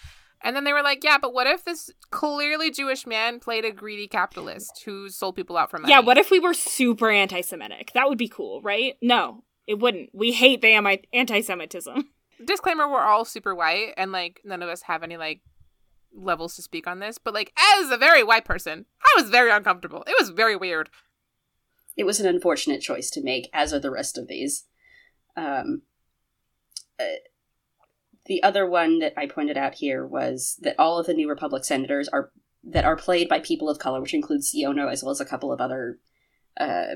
And 0.44 0.56
then 0.56 0.64
they 0.64 0.74
were 0.74 0.82
like, 0.82 1.04
yeah, 1.04 1.18
but 1.18 1.34
what 1.34 1.48
if 1.48 1.66
this 1.66 1.92
clearly 2.10 2.72
Jewish 2.72 3.06
man 3.06 3.40
played 3.40 3.66
a 3.66 3.72
greedy 3.72 4.08
capitalist 4.08 4.82
who 4.86 5.10
sold 5.10 5.36
people 5.36 5.58
out 5.58 5.70
for 5.70 5.78
money? 5.78 5.92
Yeah, 5.92 6.00
what 6.00 6.18
if 6.18 6.32
we 6.32 6.40
were 6.40 6.54
super 6.54 7.10
anti-Semitic? 7.10 7.92
That 7.94 8.10
would 8.10 8.18
be 8.18 8.28
cool, 8.28 8.62
right? 8.62 8.96
No, 9.02 9.44
it 9.68 9.80
wouldn't. 9.80 10.10
We 10.14 10.32
hate 10.32 10.62
the 10.62 11.00
anti-Semitism. 11.14 12.10
disclaimer 12.46 12.90
we're 12.90 13.00
all 13.00 13.24
super 13.24 13.54
white 13.54 13.94
and 13.98 14.12
like 14.12 14.42
none 14.44 14.64
of 14.64 14.70
us 14.70 14.82
have 14.82 15.04
any 15.04 15.16
like 15.16 15.42
levels 16.12 16.56
to 16.56 16.62
speak 16.64 16.88
on 16.88 16.98
this 16.98 17.20
but 17.20 17.36
like 17.36 17.54
as 17.78 17.92
a 17.92 17.98
very 17.98 18.24
white 18.24 18.46
person 18.46 18.84
i 19.00 19.22
was 19.22 19.30
very 19.30 19.52
uncomfortable 19.52 20.04
it 20.08 20.16
was 20.20 20.30
very 20.30 20.56
weird 20.56 20.90
it 21.98 22.06
was 22.06 22.20
an 22.20 22.28
unfortunate 22.28 22.82
choice 22.82 23.10
to 23.12 23.24
make, 23.24 23.50
as 23.54 23.74
are 23.74 23.80
the 23.80 23.92
rest 23.92 24.18
of 24.18 24.28
these. 24.28 24.66
Um, 25.36 25.84
uh, 27.00 27.22
the 28.26 28.44
other 28.44 28.68
one 28.68 29.00
that 29.00 29.14
I 29.18 29.26
pointed 29.26 29.58
out 29.58 29.76
here 29.76 30.06
was 30.06 30.58
that 30.62 30.76
all 30.78 31.00
of 31.00 31.08
the 31.08 31.14
New 31.14 31.30
Republic 31.30 31.66
senators 31.66 32.08
are 32.10 32.32
that 32.64 32.86
are 32.86 32.96
played 32.96 33.28
by 33.28 33.40
people 33.40 33.70
of 33.70 33.80
color, 33.80 34.00
which 34.02 34.14
includes 34.14 34.54
Xiono 34.54 34.92
as 34.92 35.04
well 35.04 35.12
as 35.12 35.20
a 35.20 35.26
couple 35.26 35.52
of 35.52 35.60
other 35.60 36.00
uh, 36.60 36.96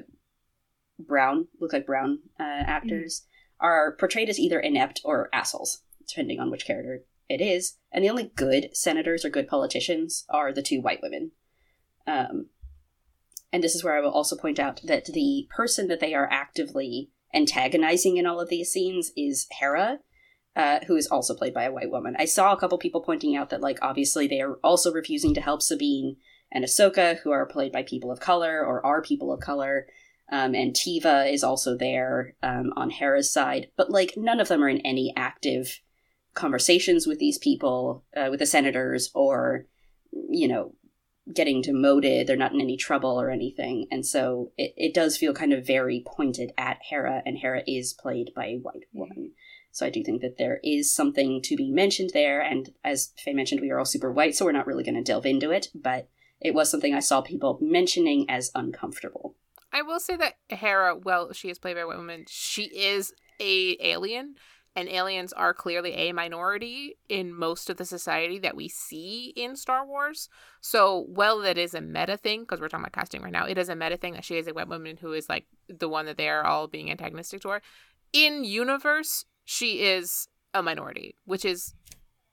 brown, 1.00 1.48
look 1.60 1.74
like 1.74 1.88
brown 1.88 2.20
uh, 2.40 2.44
actors, 2.44 3.26
are 3.60 3.96
portrayed 3.96 4.30
as 4.30 4.40
either 4.40 4.60
inept 4.60 5.02
or 5.04 5.30
assholes, 5.34 5.82
depending 6.08 6.40
on 6.40 6.52
which 6.52 6.66
character 6.66 7.04
it 7.28 7.42
is. 7.42 7.78
And 7.92 8.04
the 8.04 8.10
only 8.10 8.32
good 8.36 8.70
senators 8.74 9.26
or 9.26 9.30
good 9.30 9.48
politicians 9.48 10.26
are 10.30 10.54
the 10.54 10.62
two 10.62 10.82
white 10.82 11.00
women. 11.02 11.32
Um, 12.06 12.48
and 13.52 13.64
this 13.64 13.74
is 13.74 13.84
where 13.84 13.98
I 13.98 14.02
will 14.02 14.12
also 14.12 14.36
point 14.36 14.60
out 14.60 14.82
that 14.84 15.06
the 15.06 15.48
person 15.56 15.88
that 15.88 16.00
they 16.00 16.14
are 16.14 16.30
actively 16.32 17.10
antagonizing 17.34 18.18
in 18.18 18.26
all 18.26 18.40
of 18.40 18.50
these 18.50 18.72
scenes 18.72 19.12
is 19.18 19.48
Hera, 19.60 20.00
uh, 20.56 20.80
who 20.88 20.96
is 20.96 21.08
also 21.08 21.36
played 21.36 21.54
by 21.54 21.64
a 21.64 21.72
white 21.72 21.92
woman. 21.92 22.16
I 22.18 22.26
saw 22.26 22.54
a 22.54 22.58
couple 22.58 22.78
people 22.78 23.02
pointing 23.02 23.36
out 23.36 23.50
that, 23.50 23.62
like, 23.62 23.80
obviously 23.82 24.28
they 24.28 24.42
are 24.42 24.56
also 24.64 24.92
refusing 24.92 25.34
to 25.34 25.42
help 25.42 25.62
Sabine 25.62 26.18
and 26.52 26.64
Ahsoka, 26.64 27.20
who 27.20 27.32
are 27.32 27.46
played 27.46 27.72
by 27.72 27.84
people 27.84 28.12
of 28.12 28.20
color 28.20 28.64
or 28.66 28.86
are 28.86 29.02
people 29.02 29.34
of 29.34 29.40
color. 29.40 29.88
Um, 30.32 30.56
and 30.56 30.74
Teva 30.74 31.32
is 31.32 31.44
also 31.44 31.78
there 31.78 32.36
um, 32.42 32.74
on 32.76 32.90
Hera's 32.90 33.32
side, 33.32 33.68
but 33.78 33.92
like 33.92 34.14
none 34.18 34.40
of 34.40 34.48
them 34.48 34.64
are 34.64 34.70
in 34.70 34.80
any 34.80 35.14
active 35.16 35.82
conversations 36.34 37.06
with 37.06 37.20
these 37.20 37.38
people, 37.38 38.04
uh, 38.16 38.28
with 38.32 38.40
the 38.40 38.46
senators, 38.46 39.12
or 39.14 39.68
you 40.12 40.48
know, 40.48 40.74
getting 41.32 41.62
demoted. 41.62 42.26
They're 42.26 42.38
not 42.38 42.54
in 42.54 42.62
any 42.62 42.76
trouble 42.76 43.22
or 43.22 43.30
anything, 43.30 43.88
and 43.92 44.04
so 44.04 44.52
it, 44.58 44.74
it 44.76 44.94
does 44.96 45.16
feel 45.16 45.34
kind 45.34 45.54
of 45.54 45.68
very 45.68 46.04
pointed 46.08 46.54
at 46.58 46.80
Hera, 46.90 47.22
and 47.24 47.38
Hera 47.38 47.62
is 47.68 47.94
played 47.94 48.32
by 48.36 48.48
a 48.48 48.58
white 48.58 48.86
woman. 48.94 49.34
So 49.76 49.86
I 49.86 49.90
do 49.90 50.06
think 50.06 50.22
that 50.22 50.38
there 50.38 50.62
is 50.64 50.96
something 50.96 51.42
to 51.42 51.58
be 51.58 51.70
mentioned 51.70 52.12
there, 52.14 52.40
and 52.40 52.70
as 52.82 53.12
Faye 53.18 53.34
mentioned, 53.34 53.60
we 53.60 53.72
are 53.72 53.78
all 53.78 53.84
super 53.84 54.10
white, 54.10 54.34
so 54.34 54.46
we're 54.46 54.54
not 54.54 54.68
really 54.68 54.86
going 54.86 54.96
to 54.96 55.04
delve 55.04 55.26
into 55.26 55.52
it, 55.52 55.68
but 55.76 56.08
it 56.40 56.54
was 56.54 56.72
something 56.72 56.94
I 56.94 57.02
saw 57.02 57.20
people 57.20 57.60
mentioning 57.62 58.26
as 58.30 58.52
uncomfortable. 58.56 59.36
i 59.74 59.82
will 59.82 60.00
say 60.00 60.16
that 60.16 60.36
hera 60.48 60.96
well 60.96 61.34
she 61.34 61.50
is 61.50 61.60
played 61.60 61.74
by 61.74 61.82
a 61.82 61.88
white 61.88 61.98
woman 61.98 62.24
she 62.30 62.64
is 62.64 63.14
a 63.42 63.76
alien 63.82 64.36
and 64.78 64.88
aliens 64.88 65.34
are 65.34 65.54
clearly 65.54 65.92
a 65.94 66.14
minority 66.14 66.98
in 67.10 67.34
most 67.34 67.70
of 67.70 67.76
the 67.76 67.84
society 67.86 68.40
that 68.40 68.56
we 68.56 68.70
see 68.70 69.34
in 69.36 69.56
Star 69.56 69.86
Wars. 69.86 70.28
So, 70.60 71.06
well, 71.08 71.40
that 71.40 71.58
is 71.58 71.74
a 71.74 71.80
meta 71.80 72.18
thing 72.18 72.42
because 72.42 72.60
we're 72.60 72.68
talking 72.68 72.84
about 72.84 72.92
casting 72.92 73.22
right 73.22 73.32
now. 73.32 73.46
It 73.46 73.58
is 73.58 73.70
a 73.70 73.76
meta 73.76 73.96
thing 73.96 74.14
that 74.14 74.26
she 74.26 74.38
is 74.38 74.48
a 74.48 74.54
white 74.54 74.68
woman 74.68 74.98
who 74.98 75.14
is 75.14 75.30
like 75.30 75.46
the 75.70 75.88
one 75.88 76.06
that 76.08 76.18
they 76.18 76.28
are 76.28 76.44
all 76.46 76.68
being 76.68 76.92
antagonistic 76.92 77.40
toward. 77.40 77.62
In 78.12 78.44
universe, 78.44 79.24
she 79.46 79.84
is 79.84 80.28
a 80.54 80.62
minority, 80.62 81.16
which 81.26 81.46
is 81.46 81.74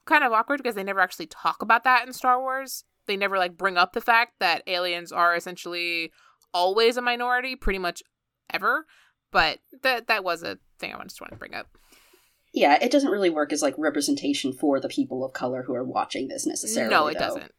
kind 0.07 0.25
of 0.25 0.33
awkward 0.33 0.59
because 0.59 0.75
they 0.75 0.83
never 0.83 1.01
actually 1.01 1.27
talk 1.27 1.63
about 1.63 1.85
that 1.85 2.07
in 2.07 2.13
Star 2.13 2.41
Wars. 2.41 2.85
They 3.07 3.17
never 3.17 3.39
like 3.39 3.57
bring 3.57 3.77
up 3.77 3.93
the 3.93 4.01
fact 4.01 4.35
that 4.41 4.63
aliens 4.67 5.13
are 5.13 5.37
essentially 5.37 6.11
always 6.55 6.97
a 6.97 7.03
minority, 7.03 7.57
pretty 7.57 7.79
much 7.79 8.03
ever. 8.53 8.87
But 9.31 9.59
that 9.83 10.09
that 10.09 10.25
was 10.25 10.43
a 10.43 10.59
thing 10.79 10.93
I 10.95 11.03
just 11.03 11.21
wanted 11.21 11.33
to 11.33 11.39
bring 11.39 11.55
up. 11.55 11.79
Yeah, 12.53 12.79
it 12.83 12.93
doesn't 12.93 13.11
really 13.11 13.31
work 13.31 13.53
as 13.53 13.63
like 13.63 13.75
representation 13.79 14.53
for 14.53 14.79
the 14.79 14.89
people 14.89 15.25
of 15.25 15.33
color 15.33 15.63
who 15.63 15.75
are 15.75 15.85
watching 15.85 16.29
this 16.29 16.47
necessarily. 16.47 16.91
No, 16.91 17.07
it 17.07 17.15
though. 17.15 17.21
doesn't. 17.21 17.53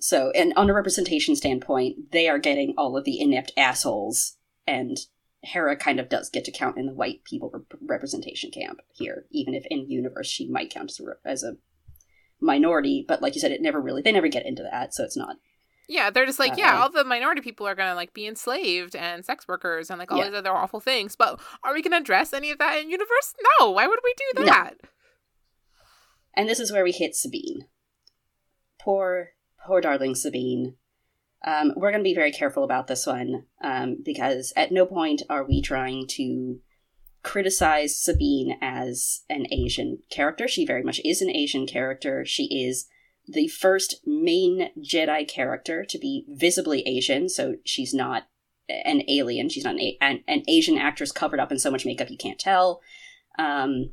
So, 0.00 0.30
and 0.30 0.54
on 0.56 0.70
a 0.70 0.74
representation 0.74 1.36
standpoint, 1.36 2.10
they 2.10 2.26
are 2.26 2.38
getting 2.38 2.72
all 2.78 2.96
of 2.96 3.04
the 3.04 3.20
inept 3.20 3.52
assholes, 3.56 4.38
and 4.66 4.96
Hera 5.42 5.76
kind 5.76 5.98
of 5.98 6.08
does 6.08 6.28
get 6.28 6.44
to 6.44 6.52
count 6.52 6.76
in 6.76 6.86
the 6.86 6.92
white 6.92 7.24
people 7.24 7.50
rep- 7.52 7.78
representation 7.80 8.50
camp 8.50 8.80
here, 8.92 9.24
even 9.30 9.54
if 9.54 9.64
in 9.70 9.90
universe 9.90 10.28
she 10.28 10.48
might 10.48 10.70
count 10.70 10.90
as 10.90 11.00
a, 11.00 11.04
re- 11.04 11.14
as 11.24 11.42
a 11.42 11.54
minority. 12.40 13.04
But 13.06 13.22
like 13.22 13.34
you 13.34 13.40
said, 13.40 13.50
it 13.52 13.62
never 13.62 13.80
really 13.80 14.02
they 14.02 14.12
never 14.12 14.28
get 14.28 14.44
into 14.46 14.62
that, 14.62 14.92
so 14.94 15.02
it's 15.04 15.16
not. 15.16 15.36
Yeah, 15.88 16.10
they're 16.10 16.26
just 16.26 16.38
like, 16.38 16.56
yeah, 16.56 16.78
Uh, 16.78 16.82
all 16.82 16.90
the 16.90 17.02
minority 17.04 17.40
people 17.40 17.66
are 17.66 17.74
gonna 17.74 17.94
like 17.96 18.12
be 18.14 18.26
enslaved 18.26 18.94
and 18.94 19.24
sex 19.24 19.48
workers 19.48 19.90
and 19.90 19.98
like 19.98 20.12
all 20.12 20.18
Yeah. 20.18 20.26
these 20.26 20.34
other 20.38 20.52
awful 20.52 20.78
things. 20.78 21.16
But 21.16 21.40
are 21.64 21.74
we 21.74 21.82
gonna 21.82 21.96
address 21.96 22.32
any 22.32 22.50
of 22.50 22.58
that 22.58 22.78
in 22.78 22.90
universe? 22.90 23.34
No. 23.58 23.70
Why 23.70 23.86
would 23.86 23.98
we 24.04 24.14
do 24.16 24.40
No. 24.40 24.46
that? 24.46 24.74
And 26.34 26.48
this 26.48 26.60
is 26.60 26.70
where 26.70 26.84
we 26.84 26.92
hit 26.92 27.16
Sabine. 27.16 27.66
Poor, 28.80 29.30
poor 29.66 29.80
darling 29.80 30.14
Sabine. 30.14 30.76
Um, 31.44 31.72
we're 31.76 31.90
going 31.90 32.02
to 32.02 32.08
be 32.08 32.14
very 32.14 32.32
careful 32.32 32.64
about 32.64 32.86
this 32.86 33.06
one 33.06 33.44
um, 33.62 33.96
because 34.04 34.52
at 34.56 34.72
no 34.72 34.84
point 34.84 35.22
are 35.30 35.44
we 35.44 35.62
trying 35.62 36.06
to 36.08 36.60
criticize 37.22 37.98
Sabine 37.98 38.56
as 38.60 39.22
an 39.28 39.46
Asian 39.50 39.98
character. 40.10 40.48
She 40.48 40.66
very 40.66 40.82
much 40.82 41.00
is 41.04 41.22
an 41.22 41.30
Asian 41.30 41.66
character. 41.66 42.24
She 42.24 42.64
is 42.66 42.86
the 43.26 43.48
first 43.48 44.00
main 44.06 44.70
Jedi 44.78 45.26
character 45.28 45.84
to 45.84 45.98
be 45.98 46.24
visibly 46.28 46.82
Asian, 46.86 47.28
so 47.28 47.56
she's 47.64 47.94
not 47.94 48.24
an 48.68 49.02
alien. 49.08 49.48
She's 49.48 49.64
not 49.64 49.76
an, 49.76 49.92
an, 50.00 50.24
an 50.26 50.42
Asian 50.48 50.78
actress 50.78 51.12
covered 51.12 51.40
up 51.40 51.52
in 51.52 51.58
so 51.58 51.70
much 51.70 51.84
makeup 51.84 52.10
you 52.10 52.16
can't 52.16 52.38
tell. 52.38 52.80
Um, 53.38 53.90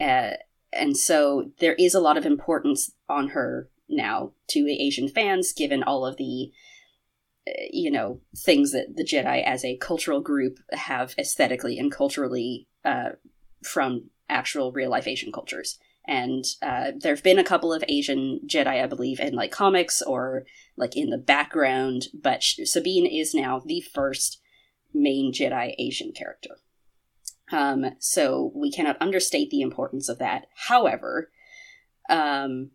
uh, 0.00 0.32
and 0.72 0.96
so 0.96 1.50
there 1.60 1.74
is 1.74 1.94
a 1.94 2.00
lot 2.00 2.16
of 2.16 2.26
importance 2.26 2.90
on 3.08 3.28
her 3.28 3.68
now 3.96 4.32
to 4.48 4.68
Asian 4.70 5.08
fans, 5.08 5.52
given 5.52 5.82
all 5.82 6.06
of 6.06 6.16
the 6.16 6.50
uh, 7.46 7.52
you 7.70 7.90
know 7.90 8.20
things 8.36 8.72
that 8.72 8.96
the 8.96 9.04
Jedi 9.04 9.42
as 9.44 9.64
a 9.64 9.76
cultural 9.76 10.20
group 10.20 10.58
have 10.72 11.14
aesthetically 11.18 11.78
and 11.78 11.92
culturally 11.92 12.68
uh, 12.84 13.10
from 13.62 14.10
actual 14.28 14.72
real 14.72 14.90
life 14.90 15.06
Asian 15.06 15.32
cultures. 15.32 15.78
And 16.06 16.44
uh, 16.60 16.92
there 16.98 17.14
have 17.14 17.24
been 17.24 17.38
a 17.38 17.44
couple 17.44 17.72
of 17.72 17.82
Asian 17.88 18.40
Jedi, 18.46 18.82
I 18.82 18.86
believe, 18.86 19.20
in 19.20 19.34
like 19.34 19.50
comics 19.50 20.02
or 20.02 20.44
like 20.76 20.96
in 20.96 21.08
the 21.08 21.18
background, 21.18 22.08
but 22.12 22.42
Sabine 22.42 23.06
is 23.06 23.34
now 23.34 23.62
the 23.64 23.80
first 23.80 24.40
main 24.92 25.32
Jedi 25.32 25.74
Asian 25.78 26.12
character. 26.12 26.56
Um, 27.52 27.86
so 27.98 28.52
we 28.54 28.70
cannot 28.70 29.00
understate 29.00 29.50
the 29.50 29.62
importance 29.62 30.08
of 30.08 30.18
that. 30.18 30.46
However, 30.54 31.30
um, 32.08 32.70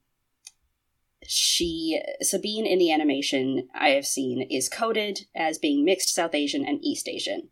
she 1.32 2.02
Sabine 2.24 2.66
in 2.66 2.80
the 2.80 2.92
animation 2.92 3.70
I 3.76 3.90
have 3.90 4.08
seen 4.08 4.42
is 4.50 4.68
coded 4.68 5.28
as 5.36 5.60
being 5.60 5.86
mixed 5.86 6.12
South 6.12 6.34
Asian 6.34 6.66
and 6.66 6.84
East 6.84 7.08
Asian. 7.08 7.50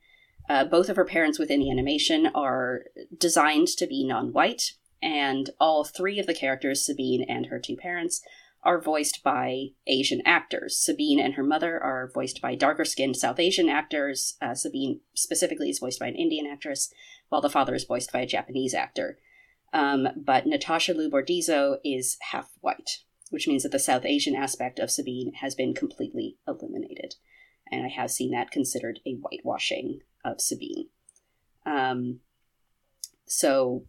Uh, 0.50 0.64
both 0.64 0.90
of 0.90 0.96
her 0.96 1.06
parents 1.06 1.38
within 1.38 1.60
the 1.60 1.70
animation 1.70 2.26
are 2.34 2.86
designed 3.16 3.68
to 3.68 3.86
be 3.86 4.04
non-white, 4.04 4.72
and 5.00 5.52
all 5.60 5.84
three 5.84 6.18
of 6.18 6.26
the 6.26 6.34
characters, 6.34 6.84
Sabine 6.84 7.24
and 7.30 7.46
her 7.48 7.60
two 7.60 7.76
parents, 7.76 8.24
are 8.64 8.82
voiced 8.82 9.22
by 9.24 9.68
Asian 9.86 10.24
actors. 10.26 10.76
Sabine 10.76 11.20
and 11.20 11.36
her 11.36 11.44
mother 11.44 11.80
are 11.80 12.10
voiced 12.12 12.42
by 12.42 12.56
darker-skinned 12.56 13.16
South 13.16 13.40
Asian 13.40 13.70
actors. 13.70 14.38
Uh, 14.42 14.56
Sabine 14.56 15.02
specifically 15.14 15.70
is 15.70 15.78
voiced 15.78 16.00
by 16.00 16.08
an 16.08 16.16
Indian 16.16 16.48
actress, 16.48 16.92
while 17.30 17.42
the 17.42 17.50
father 17.50 17.76
is 17.76 17.84
voiced 17.84 18.12
by 18.12 18.22
a 18.22 18.26
Japanese 18.26 18.74
actor. 18.74 19.20
Um, 19.72 20.08
but 20.16 20.48
Natasha 20.48 20.96
Liu 20.96 21.12
Bordizzo 21.12 21.78
is 21.84 22.18
half 22.32 22.54
white, 22.62 23.04
which 23.30 23.48
means 23.48 23.64
that 23.64 23.72
the 23.72 23.80
South 23.80 24.06
Asian 24.06 24.36
aspect 24.36 24.80
of 24.80 24.92
Sabine 24.92 25.34
has 25.42 25.56
been 25.56 25.74
completely 25.74 26.38
eliminated. 26.48 27.16
And 27.72 27.86
I 27.86 27.90
have 27.90 28.12
seen 28.12 28.32
that 28.32 28.52
considered 28.52 29.00
a 29.06 29.16
whitewashing 29.16 30.00
of 30.24 30.40
Sabine. 30.40 30.88
Um, 31.66 32.22
so 33.26 33.86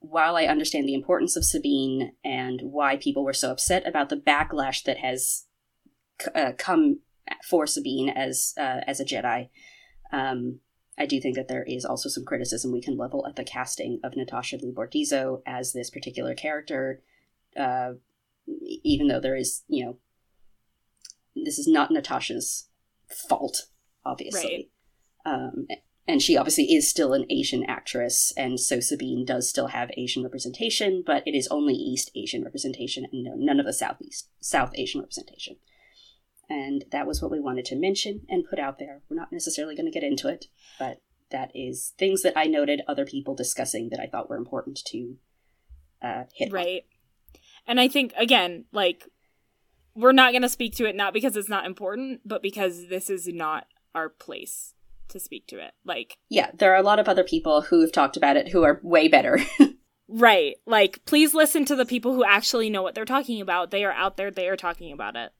while 0.00 0.36
I 0.36 0.44
understand 0.44 0.88
the 0.88 0.94
importance 0.94 1.36
of 1.36 1.44
Sabine 1.44 2.12
and 2.24 2.60
why 2.62 2.96
people 2.96 3.24
were 3.24 3.32
so 3.32 3.50
upset 3.52 3.86
about 3.86 4.08
the 4.08 4.16
backlash 4.16 4.82
that 4.84 4.98
has 4.98 5.44
c- 6.20 6.30
uh, 6.34 6.52
come 6.58 7.00
for 7.48 7.66
Sabine 7.66 8.08
as 8.08 8.54
uh, 8.58 8.80
as 8.86 8.98
a 8.98 9.04
Jedi, 9.04 9.50
um, 10.10 10.60
I 10.98 11.06
do 11.06 11.20
think 11.20 11.36
that 11.36 11.48
there 11.48 11.62
is 11.62 11.84
also 11.84 12.08
some 12.08 12.24
criticism 12.24 12.72
we 12.72 12.82
can 12.82 12.96
level 12.96 13.26
at 13.26 13.36
the 13.36 13.44
casting 13.44 14.00
of 14.02 14.16
Natasha 14.16 14.56
Liu 14.56 14.72
Bordizzo 14.72 15.42
as 15.46 15.72
this 15.72 15.90
particular 15.90 16.34
character. 16.34 17.02
Uh, 17.56 17.92
even 18.82 19.08
though 19.08 19.20
there 19.20 19.36
is, 19.36 19.62
you 19.68 19.84
know, 19.84 19.98
this 21.34 21.58
is 21.58 21.68
not 21.68 21.90
Natasha's 21.90 22.68
fault, 23.08 23.66
obviously. 24.04 24.70
Um, 25.24 25.66
and 26.06 26.20
she 26.20 26.36
obviously 26.36 26.74
is 26.74 26.88
still 26.88 27.12
an 27.12 27.26
Asian 27.30 27.64
actress, 27.64 28.32
and 28.36 28.58
so 28.58 28.80
Sabine 28.80 29.24
does 29.24 29.48
still 29.48 29.68
have 29.68 29.90
Asian 29.96 30.24
representation, 30.24 31.04
but 31.06 31.22
it 31.26 31.36
is 31.36 31.46
only 31.48 31.74
East 31.74 32.10
Asian 32.16 32.42
representation 32.42 33.06
and 33.12 33.22
no, 33.22 33.34
none 33.36 33.60
of 33.60 33.66
the 33.66 33.72
Southeast 33.72 34.28
South 34.40 34.72
Asian 34.74 35.00
representation. 35.00 35.56
And 36.48 36.84
that 36.90 37.06
was 37.06 37.22
what 37.22 37.30
we 37.30 37.38
wanted 37.38 37.64
to 37.66 37.76
mention 37.76 38.22
and 38.28 38.48
put 38.48 38.58
out 38.58 38.80
there. 38.80 39.02
We're 39.08 39.16
not 39.16 39.30
necessarily 39.30 39.76
going 39.76 39.86
to 39.86 39.92
get 39.92 40.02
into 40.02 40.26
it, 40.26 40.46
but 40.80 41.00
that 41.30 41.52
is 41.54 41.92
things 41.96 42.22
that 42.22 42.36
I 42.36 42.46
noted 42.46 42.82
other 42.88 43.04
people 43.04 43.36
discussing 43.36 43.90
that 43.90 44.00
I 44.00 44.06
thought 44.06 44.28
were 44.28 44.36
important 44.36 44.80
to 44.86 45.14
uh, 46.02 46.24
hit. 46.34 46.52
on. 46.80 46.84
And 47.70 47.78
I 47.80 47.86
think 47.86 48.12
again, 48.16 48.64
like 48.72 49.04
we're 49.94 50.10
not 50.10 50.32
going 50.32 50.42
to 50.42 50.48
speak 50.48 50.74
to 50.76 50.86
it 50.86 50.96
not 50.96 51.14
because 51.14 51.36
it's 51.36 51.48
not 51.48 51.66
important, 51.66 52.20
but 52.24 52.42
because 52.42 52.88
this 52.88 53.08
is 53.08 53.28
not 53.28 53.66
our 53.94 54.08
place 54.08 54.74
to 55.10 55.20
speak 55.20 55.46
to 55.46 55.64
it. 55.64 55.72
Like 55.84 56.16
Yeah, 56.28 56.50
there 56.52 56.72
are 56.72 56.80
a 56.80 56.82
lot 56.82 56.98
of 56.98 57.08
other 57.08 57.22
people 57.22 57.62
who 57.62 57.80
have 57.80 57.92
talked 57.92 58.16
about 58.16 58.36
it 58.36 58.48
who 58.48 58.64
are 58.64 58.80
way 58.82 59.06
better. 59.06 59.38
right. 60.08 60.56
Like 60.66 61.04
please 61.04 61.32
listen 61.32 61.64
to 61.66 61.76
the 61.76 61.86
people 61.86 62.12
who 62.12 62.24
actually 62.24 62.70
know 62.70 62.82
what 62.82 62.96
they're 62.96 63.04
talking 63.04 63.40
about. 63.40 63.70
They 63.70 63.84
are 63.84 63.92
out 63.92 64.16
there, 64.16 64.32
they 64.32 64.48
are 64.48 64.56
talking 64.56 64.92
about 64.92 65.14
it. 65.14 65.30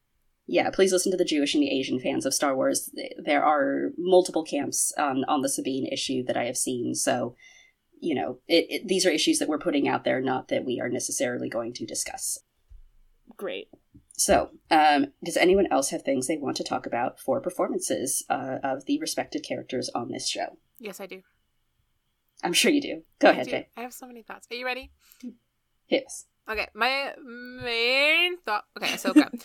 yeah, 0.46 0.70
please 0.70 0.92
listen 0.92 1.10
to 1.10 1.18
the 1.18 1.24
Jewish 1.24 1.54
and 1.54 1.62
the 1.64 1.76
Asian 1.76 1.98
fans 1.98 2.24
of 2.24 2.34
Star 2.34 2.54
Wars. 2.54 2.94
There 3.24 3.42
are 3.42 3.90
multiple 3.98 4.44
camps 4.44 4.92
on 4.96 5.24
on 5.24 5.42
the 5.42 5.48
Sabine 5.48 5.88
issue 5.90 6.22
that 6.28 6.36
I 6.36 6.44
have 6.44 6.56
seen. 6.56 6.94
So, 6.94 7.34
you 8.00 8.14
know, 8.14 8.38
it, 8.48 8.66
it, 8.68 8.88
these 8.88 9.06
are 9.06 9.10
issues 9.10 9.38
that 9.38 9.48
we're 9.48 9.58
putting 9.58 9.88
out 9.88 10.04
there, 10.04 10.20
not 10.20 10.48
that 10.48 10.64
we 10.64 10.80
are 10.80 10.88
necessarily 10.88 11.48
going 11.48 11.72
to 11.74 11.86
discuss. 11.86 12.38
Great. 13.36 13.68
So, 14.12 14.50
um, 14.70 15.06
does 15.24 15.36
anyone 15.36 15.66
else 15.70 15.90
have 15.90 16.02
things 16.02 16.26
they 16.26 16.36
want 16.36 16.56
to 16.58 16.64
talk 16.64 16.84
about 16.86 17.18
for 17.18 17.40
performances 17.40 18.24
uh, 18.28 18.58
of 18.62 18.84
the 18.86 18.98
respected 18.98 19.44
characters 19.46 19.90
on 19.94 20.10
this 20.10 20.28
show? 20.28 20.58
Yes, 20.78 21.00
I 21.00 21.06
do. 21.06 21.22
I'm 22.42 22.52
sure 22.52 22.70
you 22.70 22.80
do. 22.80 23.02
Go 23.18 23.28
I 23.28 23.30
ahead, 23.32 23.44
do. 23.46 23.50
Jay. 23.52 23.68
I 23.76 23.82
have 23.82 23.92
so 23.92 24.06
many 24.06 24.22
thoughts. 24.22 24.46
Are 24.50 24.54
you 24.54 24.66
ready? 24.66 24.92
Yes. 25.88 26.26
Okay, 26.50 26.68
my 26.74 27.14
main 27.22 28.38
thought. 28.38 28.64
Okay, 28.76 28.92
Ahsoka. 28.92 29.30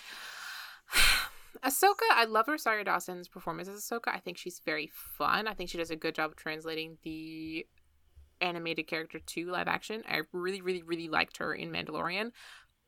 Ahsoka, 1.63 2.05
I 2.11 2.25
love 2.25 2.47
Rosario 2.47 2.83
Dawson's 2.83 3.27
performance 3.27 3.67
as 3.67 3.81
Ahsoka. 3.81 4.09
I 4.13 4.19
think 4.19 4.37
she's 4.37 4.61
very 4.63 4.91
fun. 4.93 5.47
I 5.47 5.53
think 5.53 5.69
she 5.69 5.77
does 5.77 5.89
a 5.89 5.95
good 5.95 6.15
job 6.15 6.31
of 6.31 6.37
translating 6.37 6.97
the 7.03 7.65
animated 8.41 8.87
character 8.87 9.19
to 9.19 9.51
live 9.51 9.67
action. 9.67 10.03
I 10.07 10.21
really, 10.31 10.61
really, 10.61 10.83
really 10.83 11.07
liked 11.07 11.38
her 11.38 11.53
in 11.53 11.71
Mandalorian. 11.71 12.31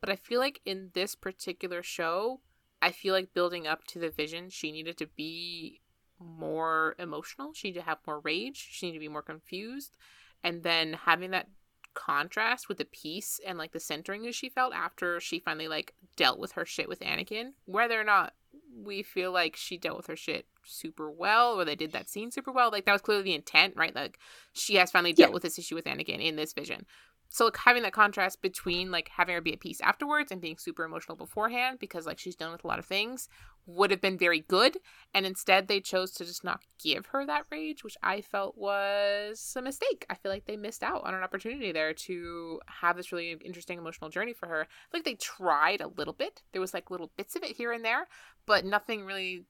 But 0.00 0.10
I 0.10 0.16
feel 0.16 0.40
like 0.40 0.60
in 0.64 0.90
this 0.94 1.14
particular 1.14 1.82
show, 1.82 2.40
I 2.80 2.92
feel 2.92 3.14
like 3.14 3.34
building 3.34 3.66
up 3.66 3.84
to 3.88 3.98
the 3.98 4.10
vision, 4.10 4.50
she 4.50 4.70
needed 4.70 4.96
to 4.98 5.06
be 5.06 5.80
more 6.20 6.94
emotional. 6.98 7.52
She 7.54 7.68
needed 7.68 7.80
to 7.80 7.86
have 7.86 7.98
more 8.06 8.20
rage. 8.20 8.68
She 8.70 8.86
needed 8.86 8.98
to 8.98 9.00
be 9.00 9.08
more 9.08 9.22
confused. 9.22 9.96
And 10.44 10.62
then 10.62 10.92
having 10.92 11.32
that 11.32 11.48
contrast 11.94 12.68
with 12.68 12.78
the 12.78 12.84
peace 12.84 13.40
and 13.44 13.58
like 13.58 13.72
the 13.72 13.80
centering 13.80 14.22
that 14.22 14.34
she 14.34 14.48
felt 14.48 14.72
after 14.72 15.18
she 15.18 15.40
finally 15.40 15.66
like 15.66 15.94
dealt 16.16 16.38
with 16.38 16.52
her 16.52 16.64
shit 16.64 16.88
with 16.88 17.00
Anakin, 17.00 17.54
whether 17.64 18.00
or 18.00 18.04
not 18.04 18.34
we 18.74 19.02
feel 19.02 19.32
like 19.32 19.56
she 19.56 19.76
dealt 19.78 19.96
with 19.96 20.06
her 20.06 20.16
shit 20.16 20.46
super 20.64 21.10
well 21.10 21.58
or 21.58 21.64
they 21.64 21.74
did 21.76 21.92
that 21.92 22.08
scene 22.08 22.30
super 22.30 22.52
well, 22.52 22.70
like 22.70 22.84
that 22.84 22.92
was 22.92 23.02
clearly 23.02 23.24
the 23.24 23.34
intent, 23.34 23.74
right? 23.76 23.94
Like 23.94 24.18
she 24.52 24.76
has 24.76 24.90
finally 24.90 25.12
dealt 25.12 25.30
Yeah. 25.30 25.34
with 25.34 25.42
this 25.42 25.58
issue 25.58 25.74
with 25.74 25.84
Anakin 25.86 26.22
in 26.22 26.36
this 26.36 26.52
vision. 26.52 26.86
So 27.28 27.44
like 27.44 27.56
having 27.58 27.82
that 27.82 27.92
contrast 27.92 28.40
between 28.42 28.90
like 28.90 29.10
having 29.16 29.34
her 29.34 29.40
be 29.40 29.52
at 29.52 29.60
peace 29.60 29.80
afterwards 29.80 30.32
and 30.32 30.40
being 30.40 30.56
super 30.56 30.84
emotional 30.84 31.16
beforehand 31.16 31.78
because 31.78 32.06
like 32.06 32.18
she's 32.18 32.36
done 32.36 32.52
with 32.52 32.64
a 32.64 32.66
lot 32.66 32.78
of 32.78 32.86
things 32.86 33.28
would 33.66 33.90
have 33.90 34.00
been 34.00 34.16
very 34.16 34.40
good. 34.40 34.78
And 35.12 35.26
instead 35.26 35.68
they 35.68 35.80
chose 35.80 36.12
to 36.12 36.24
just 36.24 36.42
not 36.42 36.62
give 36.82 37.06
her 37.06 37.26
that 37.26 37.44
rage 37.50 37.84
which 37.84 37.96
i 38.02 38.20
felt 38.20 38.56
was 38.56 39.54
a 39.56 39.62
mistake. 39.62 40.06
I 40.08 40.14
feel 40.14 40.32
like 40.32 40.46
they 40.46 40.56
missed 40.56 40.82
out 40.82 41.04
on 41.04 41.14
an 41.14 41.22
opportunity 41.22 41.72
there 41.72 41.92
to 41.92 42.60
have 42.66 42.96
this 42.96 43.12
really 43.12 43.36
interesting 43.44 43.78
emotional 43.78 44.10
journey 44.10 44.32
for 44.32 44.48
her. 44.48 44.66
Like 44.92 45.04
they 45.04 45.14
tried 45.14 45.80
a 45.80 45.88
little 45.88 46.14
bit. 46.14 46.42
There 46.52 46.60
was 46.60 46.74
like 46.74 46.90
little 46.90 47.10
bits 47.16 47.36
of 47.36 47.42
it 47.42 47.56
here 47.56 47.72
and 47.72 47.84
there 47.84 48.06
but 48.48 48.64
nothing 48.64 49.04
really 49.04 49.44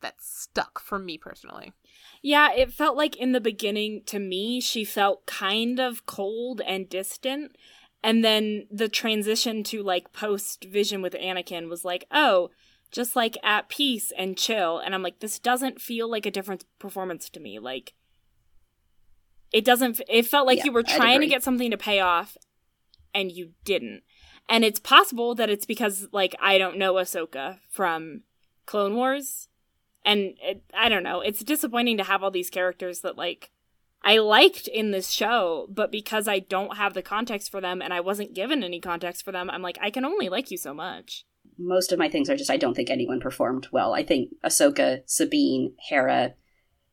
that 0.00 0.16
stuck 0.20 0.80
for 0.80 0.98
me 0.98 1.18
personally. 1.18 1.72
Yeah, 2.22 2.52
it 2.52 2.72
felt 2.72 2.96
like 2.96 3.16
in 3.16 3.32
the 3.32 3.40
beginning 3.40 4.02
to 4.06 4.18
me 4.18 4.60
she 4.60 4.84
felt 4.84 5.26
kind 5.26 5.78
of 5.78 6.06
cold 6.06 6.60
and 6.66 6.88
distant. 6.88 7.56
And 8.02 8.24
then 8.24 8.66
the 8.70 8.88
transition 8.88 9.62
to 9.64 9.82
like 9.82 10.12
post 10.12 10.64
vision 10.64 11.02
with 11.02 11.12
Anakin 11.14 11.68
was 11.68 11.84
like, 11.84 12.06
oh, 12.10 12.50
just 12.90 13.14
like 13.14 13.36
at 13.42 13.68
peace 13.68 14.12
and 14.16 14.36
chill. 14.36 14.78
And 14.78 14.94
I'm 14.94 15.02
like, 15.02 15.20
this 15.20 15.38
doesn't 15.38 15.80
feel 15.80 16.10
like 16.10 16.26
a 16.26 16.30
different 16.30 16.64
performance 16.78 17.28
to 17.30 17.40
me. 17.40 17.58
Like, 17.58 17.94
it 19.52 19.64
doesn't, 19.64 20.00
it 20.08 20.26
felt 20.26 20.46
like 20.46 20.58
Yeah, 20.58 20.66
you 20.66 20.72
were 20.72 20.82
trying 20.82 21.20
to 21.20 21.26
get 21.26 21.42
something 21.42 21.70
to 21.70 21.76
pay 21.76 22.00
off 22.00 22.36
and 23.14 23.30
you 23.30 23.50
didn't. 23.64 24.02
And 24.48 24.64
it's 24.64 24.80
possible 24.80 25.34
that 25.36 25.50
it's 25.50 25.66
because, 25.66 26.08
like, 26.12 26.34
I 26.40 26.58
don't 26.58 26.78
know 26.78 26.94
Ahsoka 26.94 27.58
from 27.70 28.22
Clone 28.66 28.96
Wars. 28.96 29.48
And 30.10 30.20
it, 30.42 30.62
I 30.74 30.88
don't 30.88 31.04
know. 31.04 31.20
It's 31.20 31.44
disappointing 31.44 31.96
to 31.98 32.04
have 32.04 32.22
all 32.22 32.32
these 32.32 32.50
characters 32.50 33.00
that, 33.00 33.16
like, 33.16 33.50
I 34.02 34.18
liked 34.18 34.66
in 34.66 34.90
this 34.90 35.10
show, 35.10 35.66
but 35.68 35.92
because 35.92 36.26
I 36.26 36.38
don't 36.38 36.76
have 36.76 36.94
the 36.94 37.02
context 37.02 37.50
for 37.50 37.60
them 37.60 37.82
and 37.82 37.92
I 37.92 38.00
wasn't 38.00 38.34
given 38.34 38.64
any 38.64 38.80
context 38.80 39.24
for 39.24 39.32
them, 39.32 39.50
I'm 39.50 39.62
like, 39.62 39.78
I 39.80 39.90
can 39.90 40.04
only 40.04 40.28
like 40.28 40.50
you 40.50 40.58
so 40.58 40.74
much. 40.74 41.24
most 41.60 41.92
of 41.92 41.98
my 41.98 42.08
things 42.08 42.28
are 42.28 42.36
just 42.36 42.50
I 42.50 42.56
don't 42.56 42.74
think 42.74 42.90
anyone 42.90 43.20
performed 43.20 43.68
well. 43.70 43.94
I 43.94 44.02
think 44.02 44.30
Ahsoka, 44.44 45.02
Sabine, 45.06 45.74
Hera, 45.88 46.34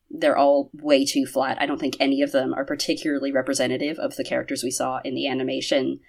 they're 0.10 0.38
all 0.38 0.70
way 0.74 1.06
too 1.06 1.26
flat. 1.26 1.58
I 1.60 1.66
don't 1.66 1.80
think 1.80 1.98
any 2.00 2.22
of 2.22 2.32
them 2.32 2.54
are 2.54 2.66
particularly 2.66 3.32
representative 3.32 3.98
of 4.00 4.16
the 4.16 4.24
characters 4.24 4.64
we 4.64 4.72
saw 4.72 5.00
in 5.04 5.16
the 5.16 5.28
animation. 5.28 6.00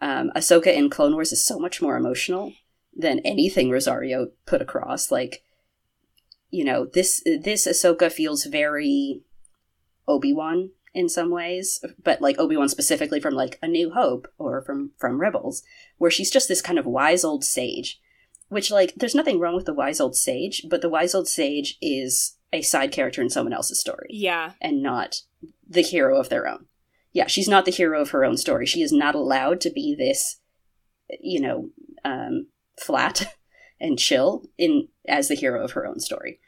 Um, 0.00 0.30
Ahsoka 0.36 0.74
in 0.74 0.90
Clone 0.90 1.14
Wars 1.14 1.32
is 1.32 1.44
so 1.44 1.58
much 1.58 1.80
more 1.82 1.96
emotional 1.96 2.52
than 2.96 3.20
anything 3.20 3.70
Rosario 3.70 4.28
put 4.46 4.62
across. 4.62 5.10
Like, 5.10 5.42
you 6.50 6.64
know, 6.64 6.86
this 6.86 7.22
this 7.24 7.66
Ahsoka 7.66 8.10
feels 8.10 8.44
very 8.44 9.22
Obi 10.06 10.32
Wan 10.32 10.70
in 10.94 11.08
some 11.08 11.30
ways, 11.30 11.84
but 12.02 12.20
like 12.20 12.38
Obi 12.38 12.56
Wan 12.56 12.68
specifically 12.68 13.20
from 13.20 13.34
like 13.34 13.58
A 13.62 13.68
New 13.68 13.90
Hope 13.90 14.28
or 14.38 14.62
from 14.62 14.92
from 14.98 15.20
Rebels, 15.20 15.62
where 15.98 16.10
she's 16.10 16.30
just 16.30 16.48
this 16.48 16.62
kind 16.62 16.78
of 16.78 16.86
wise 16.86 17.24
old 17.24 17.44
sage. 17.44 18.00
Which 18.48 18.70
like, 18.70 18.94
there's 18.96 19.14
nothing 19.14 19.38
wrong 19.38 19.54
with 19.54 19.66
the 19.66 19.74
wise 19.74 20.00
old 20.00 20.16
sage, 20.16 20.64
but 20.70 20.80
the 20.80 20.88
wise 20.88 21.14
old 21.14 21.28
sage 21.28 21.76
is 21.82 22.38
a 22.50 22.62
side 22.62 22.92
character 22.92 23.20
in 23.20 23.28
someone 23.28 23.52
else's 23.52 23.78
story 23.78 24.06
Yeah. 24.08 24.52
and 24.62 24.82
not 24.82 25.20
the 25.68 25.82
hero 25.82 26.18
of 26.18 26.30
their 26.30 26.48
own. 26.48 26.64
Yeah, 27.12 27.26
she's 27.26 27.46
not 27.48 27.66
the 27.66 27.70
hero 27.70 28.00
of 28.00 28.08
her 28.10 28.24
own 28.24 28.38
story. 28.38 28.64
She 28.64 28.80
is 28.80 28.90
not 28.90 29.14
allowed 29.14 29.60
to 29.60 29.70
be 29.70 29.94
this, 29.94 30.40
you 31.20 31.42
know, 31.42 31.68
um, 32.06 32.46
flat 32.80 33.34
and 33.80 33.98
chill 33.98 34.44
in 34.56 34.88
as 35.06 35.28
the 35.28 35.34
hero 35.34 35.62
of 35.62 35.72
her 35.72 35.86
own 35.86 36.00
story. 36.00 36.40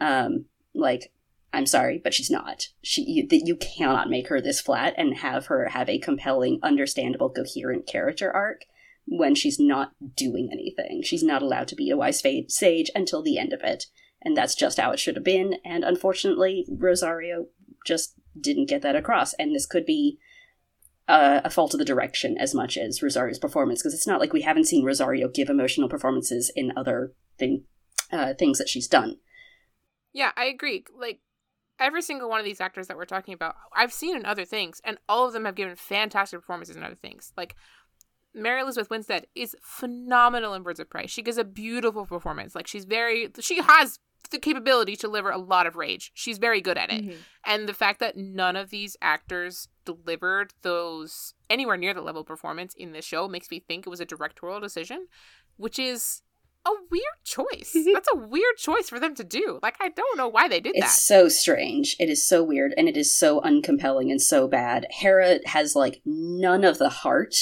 Um, 0.00 0.46
like, 0.74 1.12
I'm 1.52 1.66
sorry, 1.66 2.00
but 2.02 2.14
she's 2.14 2.30
not. 2.30 2.68
She 2.82 3.26
that 3.30 3.46
you 3.46 3.56
cannot 3.56 4.10
make 4.10 4.28
her 4.28 4.40
this 4.40 4.60
flat 4.60 4.94
and 4.96 5.18
have 5.18 5.46
her 5.46 5.68
have 5.68 5.88
a 5.88 5.98
compelling, 5.98 6.58
understandable, 6.62 7.30
coherent 7.30 7.86
character 7.86 8.30
arc 8.30 8.64
when 9.06 9.34
she's 9.34 9.58
not 9.58 9.92
doing 10.14 10.50
anything. 10.52 11.02
She's 11.02 11.22
not 11.22 11.42
allowed 11.42 11.68
to 11.68 11.76
be 11.76 11.90
a 11.90 11.96
wise 11.96 12.22
sage 12.48 12.90
until 12.94 13.22
the 13.22 13.38
end 13.38 13.52
of 13.52 13.62
it 13.62 13.86
and 14.22 14.36
that's 14.36 14.54
just 14.54 14.78
how 14.78 14.90
it 14.90 14.98
should 14.98 15.16
have 15.16 15.24
been. 15.24 15.56
And 15.64 15.84
unfortunately, 15.84 16.66
Rosario 16.68 17.46
just 17.86 18.14
didn't 18.38 18.68
get 18.68 18.82
that 18.82 18.96
across. 18.96 19.34
And 19.34 19.54
this 19.54 19.66
could 19.66 19.86
be 19.86 20.18
uh, 21.08 21.40
a 21.42 21.50
fault 21.50 21.74
of 21.74 21.78
the 21.78 21.84
direction 21.84 22.36
as 22.38 22.54
much 22.54 22.76
as 22.76 23.02
Rosario's 23.02 23.38
performance, 23.38 23.82
because 23.82 23.94
it's 23.94 24.06
not 24.06 24.20
like 24.20 24.32
we 24.32 24.42
haven't 24.42 24.66
seen 24.66 24.84
Rosario 24.84 25.28
give 25.28 25.48
emotional 25.48 25.88
performances 25.88 26.52
in 26.54 26.72
other 26.76 27.14
thing, 27.38 27.64
uh, 28.12 28.34
things 28.34 28.58
that 28.58 28.68
she's 28.68 28.86
done. 28.86 29.16
Yeah, 30.12 30.32
I 30.36 30.44
agree. 30.44 30.84
Like 30.96 31.20
every 31.80 32.02
single 32.02 32.28
one 32.28 32.40
of 32.40 32.44
these 32.44 32.60
actors 32.60 32.88
that 32.88 32.96
we're 32.96 33.06
talking 33.06 33.34
about, 33.34 33.54
I've 33.74 33.92
seen 33.92 34.16
in 34.16 34.26
other 34.26 34.44
things, 34.44 34.80
and 34.84 34.98
all 35.08 35.26
of 35.26 35.32
them 35.32 35.46
have 35.46 35.54
given 35.54 35.76
fantastic 35.76 36.40
performances 36.40 36.76
in 36.76 36.82
other 36.82 36.94
things. 36.94 37.32
Like 37.36 37.56
Mary 38.34 38.60
Elizabeth 38.60 38.90
Winstead 38.90 39.26
is 39.34 39.56
phenomenal 39.62 40.54
in 40.54 40.62
Birds 40.62 40.80
of 40.80 40.90
Prey. 40.90 41.06
She 41.06 41.22
gives 41.22 41.38
a 41.38 41.44
beautiful 41.44 42.04
performance. 42.04 42.54
Like 42.54 42.66
she's 42.66 42.84
very, 42.84 43.30
she 43.40 43.62
has 43.62 43.98
the 44.30 44.38
capability 44.38 44.94
to 44.96 45.02
deliver 45.02 45.30
a 45.30 45.38
lot 45.38 45.66
of 45.66 45.76
rage. 45.76 46.10
She's 46.14 46.38
very 46.38 46.60
good 46.60 46.76
at 46.76 46.92
it. 46.92 47.04
Mhm. 47.04 47.16
And 47.44 47.68
the 47.68 47.74
fact 47.74 47.98
that 48.00 48.16
none 48.16 48.56
of 48.56 48.70
these 48.70 48.96
actors 49.00 49.68
delivered 49.84 50.52
those 50.62 51.34
anywhere 51.48 51.76
near 51.78 51.94
the 51.94 52.02
level 52.02 52.20
of 52.20 52.26
performance 52.26 52.74
in 52.74 52.92
this 52.92 53.04
show 53.04 53.26
makes 53.26 53.50
me 53.50 53.58
think 53.58 53.86
it 53.86 53.90
was 53.90 54.00
a 54.00 54.04
directorial 54.04 54.60
decision, 54.60 55.08
which 55.56 55.78
is 55.78 56.22
a 56.66 56.70
weird 56.90 57.04
choice. 57.24 57.74
That's 57.92 58.08
a 58.12 58.16
weird 58.16 58.56
choice 58.58 58.90
for 58.90 59.00
them 59.00 59.14
to 59.14 59.24
do. 59.24 59.58
Like 59.62 59.76
I 59.80 59.88
don't 59.88 60.18
know 60.18 60.28
why 60.28 60.48
they 60.48 60.60
did 60.60 60.74
It's 60.76 60.80
that. 60.80 60.92
It's 60.92 61.06
so 61.06 61.28
strange. 61.28 61.96
It 61.98 62.10
is 62.10 62.26
so 62.26 62.42
weird, 62.44 62.74
and 62.76 62.88
it 62.88 62.96
is 62.96 63.16
so 63.16 63.40
uncompelling 63.40 64.10
and 64.10 64.20
so 64.20 64.46
bad. 64.46 64.86
Hera 64.90 65.38
has 65.46 65.74
like 65.74 66.02
none 66.04 66.64
of 66.64 66.76
the 66.78 66.90
heart. 66.90 67.34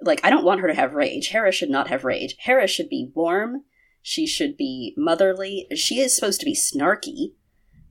Like 0.00 0.20
I 0.24 0.30
don't 0.30 0.44
want 0.44 0.60
her 0.60 0.68
to 0.68 0.74
have 0.74 0.94
rage. 0.94 1.28
Hera 1.28 1.52
should 1.52 1.70
not 1.70 1.88
have 1.88 2.04
rage. 2.04 2.36
Hera 2.38 2.66
should 2.66 2.88
be 2.88 3.10
warm. 3.14 3.64
She 4.10 4.26
should 4.26 4.56
be 4.56 4.94
motherly. 4.96 5.66
She 5.74 6.00
is 6.00 6.14
supposed 6.16 6.40
to 6.40 6.46
be 6.46 6.54
snarky, 6.54 7.32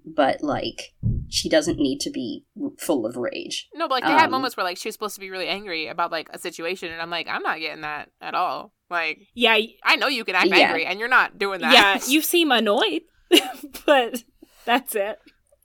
but 0.03 0.41
like 0.41 0.95
she 1.29 1.47
doesn't 1.47 1.77
need 1.77 1.99
to 1.99 2.09
be 2.09 2.43
full 2.79 3.05
of 3.05 3.17
rage. 3.17 3.69
No, 3.75 3.87
but 3.87 3.95
like 3.95 4.05
they 4.05 4.11
had 4.13 4.25
Um, 4.25 4.31
moments 4.31 4.57
where 4.57 4.63
like 4.63 4.77
she 4.79 4.87
was 4.87 4.95
supposed 4.95 5.13
to 5.13 5.21
be 5.21 5.29
really 5.29 5.47
angry 5.47 5.85
about 5.87 6.11
like 6.11 6.27
a 6.33 6.39
situation, 6.39 6.91
and 6.91 6.99
I'm 6.99 7.11
like, 7.11 7.27
I'm 7.27 7.43
not 7.43 7.59
getting 7.59 7.81
that 7.81 8.09
at 8.19 8.33
all. 8.33 8.73
Like 8.89 9.19
Yeah, 9.35 9.59
I 9.83 9.95
know 9.97 10.07
you 10.07 10.25
can 10.25 10.33
act 10.33 10.47
Yeah. 10.47 10.55
angry, 10.57 10.85
and 10.87 10.99
you're 10.99 11.07
not 11.07 11.37
doing 11.37 11.61
that. 11.61 11.71
yeah, 11.73 11.99
you 12.11 12.21
seem 12.33 12.51
annoyed, 12.51 13.03
but 13.85 14.23
that's 14.65 14.95
it. 14.95 15.19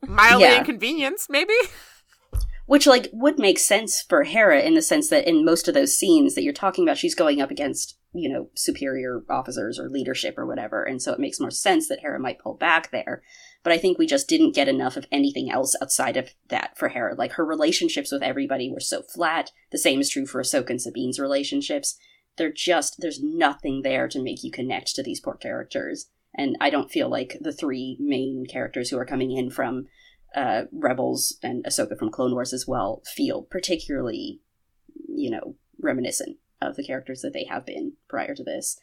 mildly 0.06 0.48
Yeah. 0.48 0.58
inconvenienced, 0.58 1.30
maybe. 1.30 1.54
Which 2.66 2.86
like 2.86 3.08
would 3.12 3.38
make 3.38 3.58
sense 3.58 4.02
for 4.02 4.22
Hera 4.22 4.60
in 4.60 4.74
the 4.74 4.82
sense 4.82 5.08
that 5.10 5.26
in 5.26 5.44
most 5.44 5.68
of 5.68 5.74
those 5.74 5.98
scenes 5.98 6.34
that 6.34 6.42
you're 6.42 6.52
talking 6.52 6.84
about, 6.84 6.96
she's 6.96 7.14
going 7.14 7.40
up 7.40 7.50
against, 7.50 7.98
you 8.14 8.32
know, 8.32 8.50
superior 8.54 9.22
officers 9.28 9.78
or 9.78 9.88
leadership 9.88 10.38
or 10.38 10.46
whatever, 10.46 10.82
and 10.84 11.02
so 11.02 11.12
it 11.12 11.18
makes 11.18 11.40
more 11.40 11.50
sense 11.50 11.88
that 11.88 12.00
Hera 12.00 12.20
might 12.20 12.38
pull 12.38 12.54
back 12.54 12.90
there. 12.90 13.22
But 13.64 13.72
I 13.72 13.78
think 13.78 13.98
we 13.98 14.06
just 14.06 14.28
didn't 14.28 14.54
get 14.54 14.68
enough 14.68 14.96
of 14.96 15.06
anything 15.12 15.50
else 15.50 15.76
outside 15.80 16.16
of 16.16 16.30
that 16.48 16.76
for 16.76 16.88
Hera. 16.88 17.14
Like 17.14 17.32
her 17.32 17.44
relationships 17.44 18.10
with 18.10 18.22
everybody 18.22 18.70
were 18.70 18.80
so 18.80 19.02
flat. 19.02 19.50
The 19.70 19.78
same 19.78 20.00
is 20.00 20.10
true 20.10 20.26
for 20.26 20.40
Ahsoka 20.40 20.70
and 20.70 20.82
Sabine's 20.82 21.20
relationships. 21.20 21.96
They're 22.36 22.52
just 22.52 22.96
there's 23.00 23.22
nothing 23.22 23.82
there 23.82 24.08
to 24.08 24.22
make 24.22 24.42
you 24.42 24.50
connect 24.50 24.94
to 24.94 25.02
these 25.02 25.20
poor 25.20 25.34
characters. 25.34 26.06
And 26.34 26.56
I 26.60 26.70
don't 26.70 26.90
feel 26.90 27.08
like 27.08 27.36
the 27.40 27.52
three 27.52 27.96
main 28.00 28.46
characters 28.48 28.90
who 28.90 28.98
are 28.98 29.04
coming 29.04 29.30
in 29.32 29.50
from 29.50 29.86
uh, 30.34 30.62
Rebels 30.72 31.36
and 31.42 31.64
Ahsoka 31.64 31.98
from 31.98 32.10
Clone 32.10 32.32
Wars 32.32 32.52
as 32.52 32.66
well 32.66 33.02
feel 33.14 33.42
particularly, 33.42 34.40
you 35.08 35.30
know, 35.30 35.56
reminiscent 35.80 36.38
of 36.60 36.76
the 36.76 36.84
characters 36.84 37.22
that 37.22 37.32
they 37.32 37.44
have 37.44 37.66
been 37.66 37.94
prior 38.08 38.34
to 38.34 38.44
this. 38.44 38.78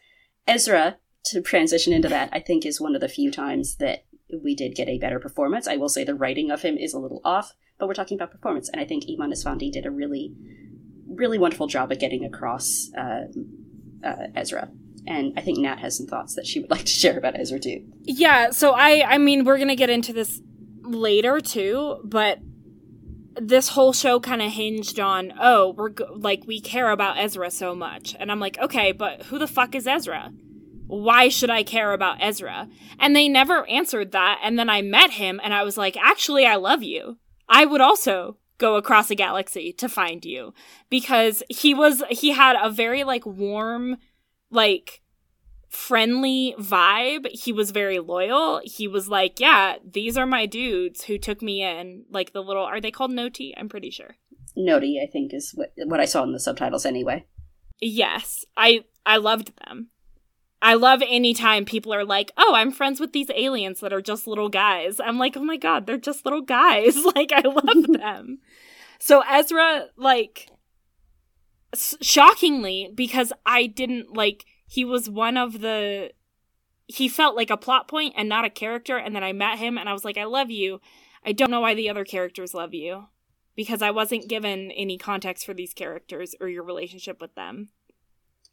Ezra, 0.47 0.97
to 1.25 1.41
transition 1.41 1.93
into 1.93 2.09
that, 2.09 2.29
I 2.31 2.39
think 2.39 2.65
is 2.65 2.81
one 2.81 2.95
of 2.95 3.01
the 3.01 3.09
few 3.09 3.31
times 3.31 3.77
that 3.77 4.05
we 4.43 4.55
did 4.55 4.75
get 4.75 4.87
a 4.87 4.99
better 4.99 5.19
performance. 5.19 5.67
I 5.67 5.77
will 5.77 5.89
say 5.89 6.03
the 6.03 6.15
writing 6.15 6.51
of 6.51 6.61
him 6.61 6.77
is 6.77 6.93
a 6.93 6.99
little 6.99 7.21
off, 7.23 7.53
but 7.77 7.87
we're 7.87 7.93
talking 7.93 8.17
about 8.17 8.31
performance, 8.31 8.69
and 8.69 8.81
I 8.81 8.85
think 8.85 9.05
Eman 9.05 9.33
Esfandi 9.33 9.71
did 9.71 9.85
a 9.85 9.91
really, 9.91 10.33
really 11.07 11.37
wonderful 11.37 11.67
job 11.67 11.91
at 11.91 11.99
getting 11.99 12.25
across 12.25 12.89
uh, 12.97 13.25
uh, 14.03 14.27
Ezra. 14.35 14.69
And 15.07 15.33
I 15.37 15.41
think 15.41 15.59
Nat 15.59 15.79
has 15.79 15.97
some 15.97 16.07
thoughts 16.07 16.35
that 16.35 16.45
she 16.45 16.59
would 16.59 16.69
like 16.71 16.85
to 16.85 16.91
share 16.91 17.17
about 17.17 17.39
Ezra 17.39 17.59
too. 17.59 17.83
Yeah, 18.03 18.51
so 18.51 18.73
I 18.73 19.03
I 19.07 19.17
mean 19.17 19.45
we're 19.45 19.57
to 19.57 19.75
get 19.75 19.89
into 19.89 20.13
this 20.13 20.41
later 20.93 21.39
too, 21.39 21.99
but 22.03 22.39
this 23.35 23.69
whole 23.69 23.93
show 23.93 24.19
kind 24.19 24.41
of 24.41 24.51
hinged 24.51 24.99
on 24.99 25.33
oh, 25.39 25.73
we're 25.77 25.91
like 26.15 26.43
we 26.45 26.59
care 26.59 26.91
about 26.91 27.17
Ezra 27.17 27.49
so 27.51 27.73
much. 27.75 28.15
And 28.19 28.31
I'm 28.31 28.39
like, 28.39 28.57
"Okay, 28.59 28.91
but 28.91 29.23
who 29.23 29.39
the 29.39 29.47
fuck 29.47 29.75
is 29.75 29.87
Ezra?" 29.87 30.31
Why 30.89 31.29
should 31.29 31.51
I 31.51 31.61
care 31.61 31.93
about 31.93 32.17
Ezra? 32.19 32.67
And 32.99 33.15
they 33.15 33.29
never 33.29 33.69
answered 33.69 34.11
that. 34.11 34.39
And 34.43 34.57
then 34.57 34.71
I 34.71 34.81
met 34.81 35.11
him 35.11 35.39
and 35.43 35.53
I 35.53 35.61
was 35.61 35.77
like, 35.77 35.95
actually, 35.95 36.47
I 36.47 36.55
love 36.55 36.81
you. 36.81 37.19
I 37.47 37.63
would 37.65 37.79
also 37.79 38.37
go 38.57 38.75
across 38.75 39.11
a 39.11 39.15
galaxy 39.15 39.71
to 39.73 39.87
find 39.87 40.25
you 40.25 40.51
because 40.89 41.43
he 41.47 41.75
was, 41.75 42.01
he 42.09 42.31
had 42.31 42.55
a 42.59 42.71
very 42.71 43.03
like 43.03 43.23
warm, 43.23 43.97
like 44.49 45.03
friendly 45.69 46.55
vibe. 46.59 47.27
He 47.31 47.53
was 47.53 47.71
very 47.71 47.99
loyal. 47.99 48.61
He 48.63 48.87
was 48.87 49.07
like, 49.07 49.39
yeah, 49.39 49.75
these 49.89 50.17
are 50.17 50.25
my 50.25 50.45
dudes 50.45 51.03
who 51.03 51.17
took 51.17 51.41
me 51.41 51.63
in. 51.63 52.05
Like 52.09 52.33
the 52.33 52.41
little, 52.41 52.63
are 52.63 52.81
they 52.81 52.91
called 52.91 53.11
Noti? 53.11 53.53
I'm 53.55 53.69
pretty 53.69 53.91
sure. 53.91 54.15
Noti, 54.55 54.99
I 55.01 55.09
think, 55.09 55.33
is 55.33 55.51
what, 55.51 55.71
what 55.85 55.99
I 55.99 56.05
saw 56.05 56.23
in 56.23 56.33
the 56.33 56.39
subtitles 56.39 56.85
anyway. 56.85 57.25
Yes, 57.81 58.45
I 58.57 58.83
I 59.05 59.17
loved 59.17 59.53
them. 59.65 59.89
I 60.61 60.73
love 60.73 61.01
anytime 61.07 61.63
people 61.63 61.93
are 61.93 62.03
like, 62.03 62.31
"Oh, 62.35 62.53
I'm 62.53 62.71
friends 62.71 62.99
with 62.99 63.13
these 63.13 63.31
aliens 63.33 63.79
that 63.79 63.93
are 63.93 64.01
just 64.01 64.27
little 64.27 64.49
guys." 64.49 64.99
I'm 64.99 65.17
like, 65.17 65.37
"Oh 65.37 65.43
my 65.43 65.55
god, 65.55 65.85
they're 65.85 65.97
just 65.97 66.25
little 66.25 66.41
guys." 66.41 66.97
like 67.15 67.31
I 67.31 67.41
love 67.41 67.87
them. 67.87 68.39
So 68.99 69.21
Ezra 69.21 69.87
like 69.95 70.49
shockingly 71.73 72.91
because 72.93 73.31
I 73.45 73.67
didn't 73.67 74.13
like 74.13 74.45
he 74.69 74.85
was 74.85 75.09
one 75.09 75.35
of 75.35 75.61
the 75.61 76.11
he 76.85 77.07
felt 77.07 77.35
like 77.35 77.49
a 77.49 77.57
plot 77.57 77.87
point 77.87 78.13
and 78.15 78.29
not 78.29 78.45
a 78.45 78.49
character. 78.49 78.97
And 78.97 79.15
then 79.15 79.23
I 79.23 79.33
met 79.33 79.59
him 79.59 79.77
and 79.77 79.87
I 79.87 79.93
was 79.93 80.05
like, 80.05 80.17
I 80.17 80.23
love 80.23 80.49
you. 80.49 80.79
I 81.25 81.33
don't 81.33 81.51
know 81.51 81.61
why 81.61 81.75
the 81.75 81.89
other 81.89 82.05
characters 82.05 82.53
love 82.53 82.73
you 82.73 83.05
because 83.55 83.81
I 83.81 83.91
wasn't 83.91 84.29
given 84.29 84.71
any 84.71 84.97
context 84.97 85.45
for 85.45 85.53
these 85.53 85.73
characters 85.73 86.33
or 86.39 86.47
your 86.47 86.63
relationship 86.63 87.21
with 87.21 87.35
them. 87.35 87.69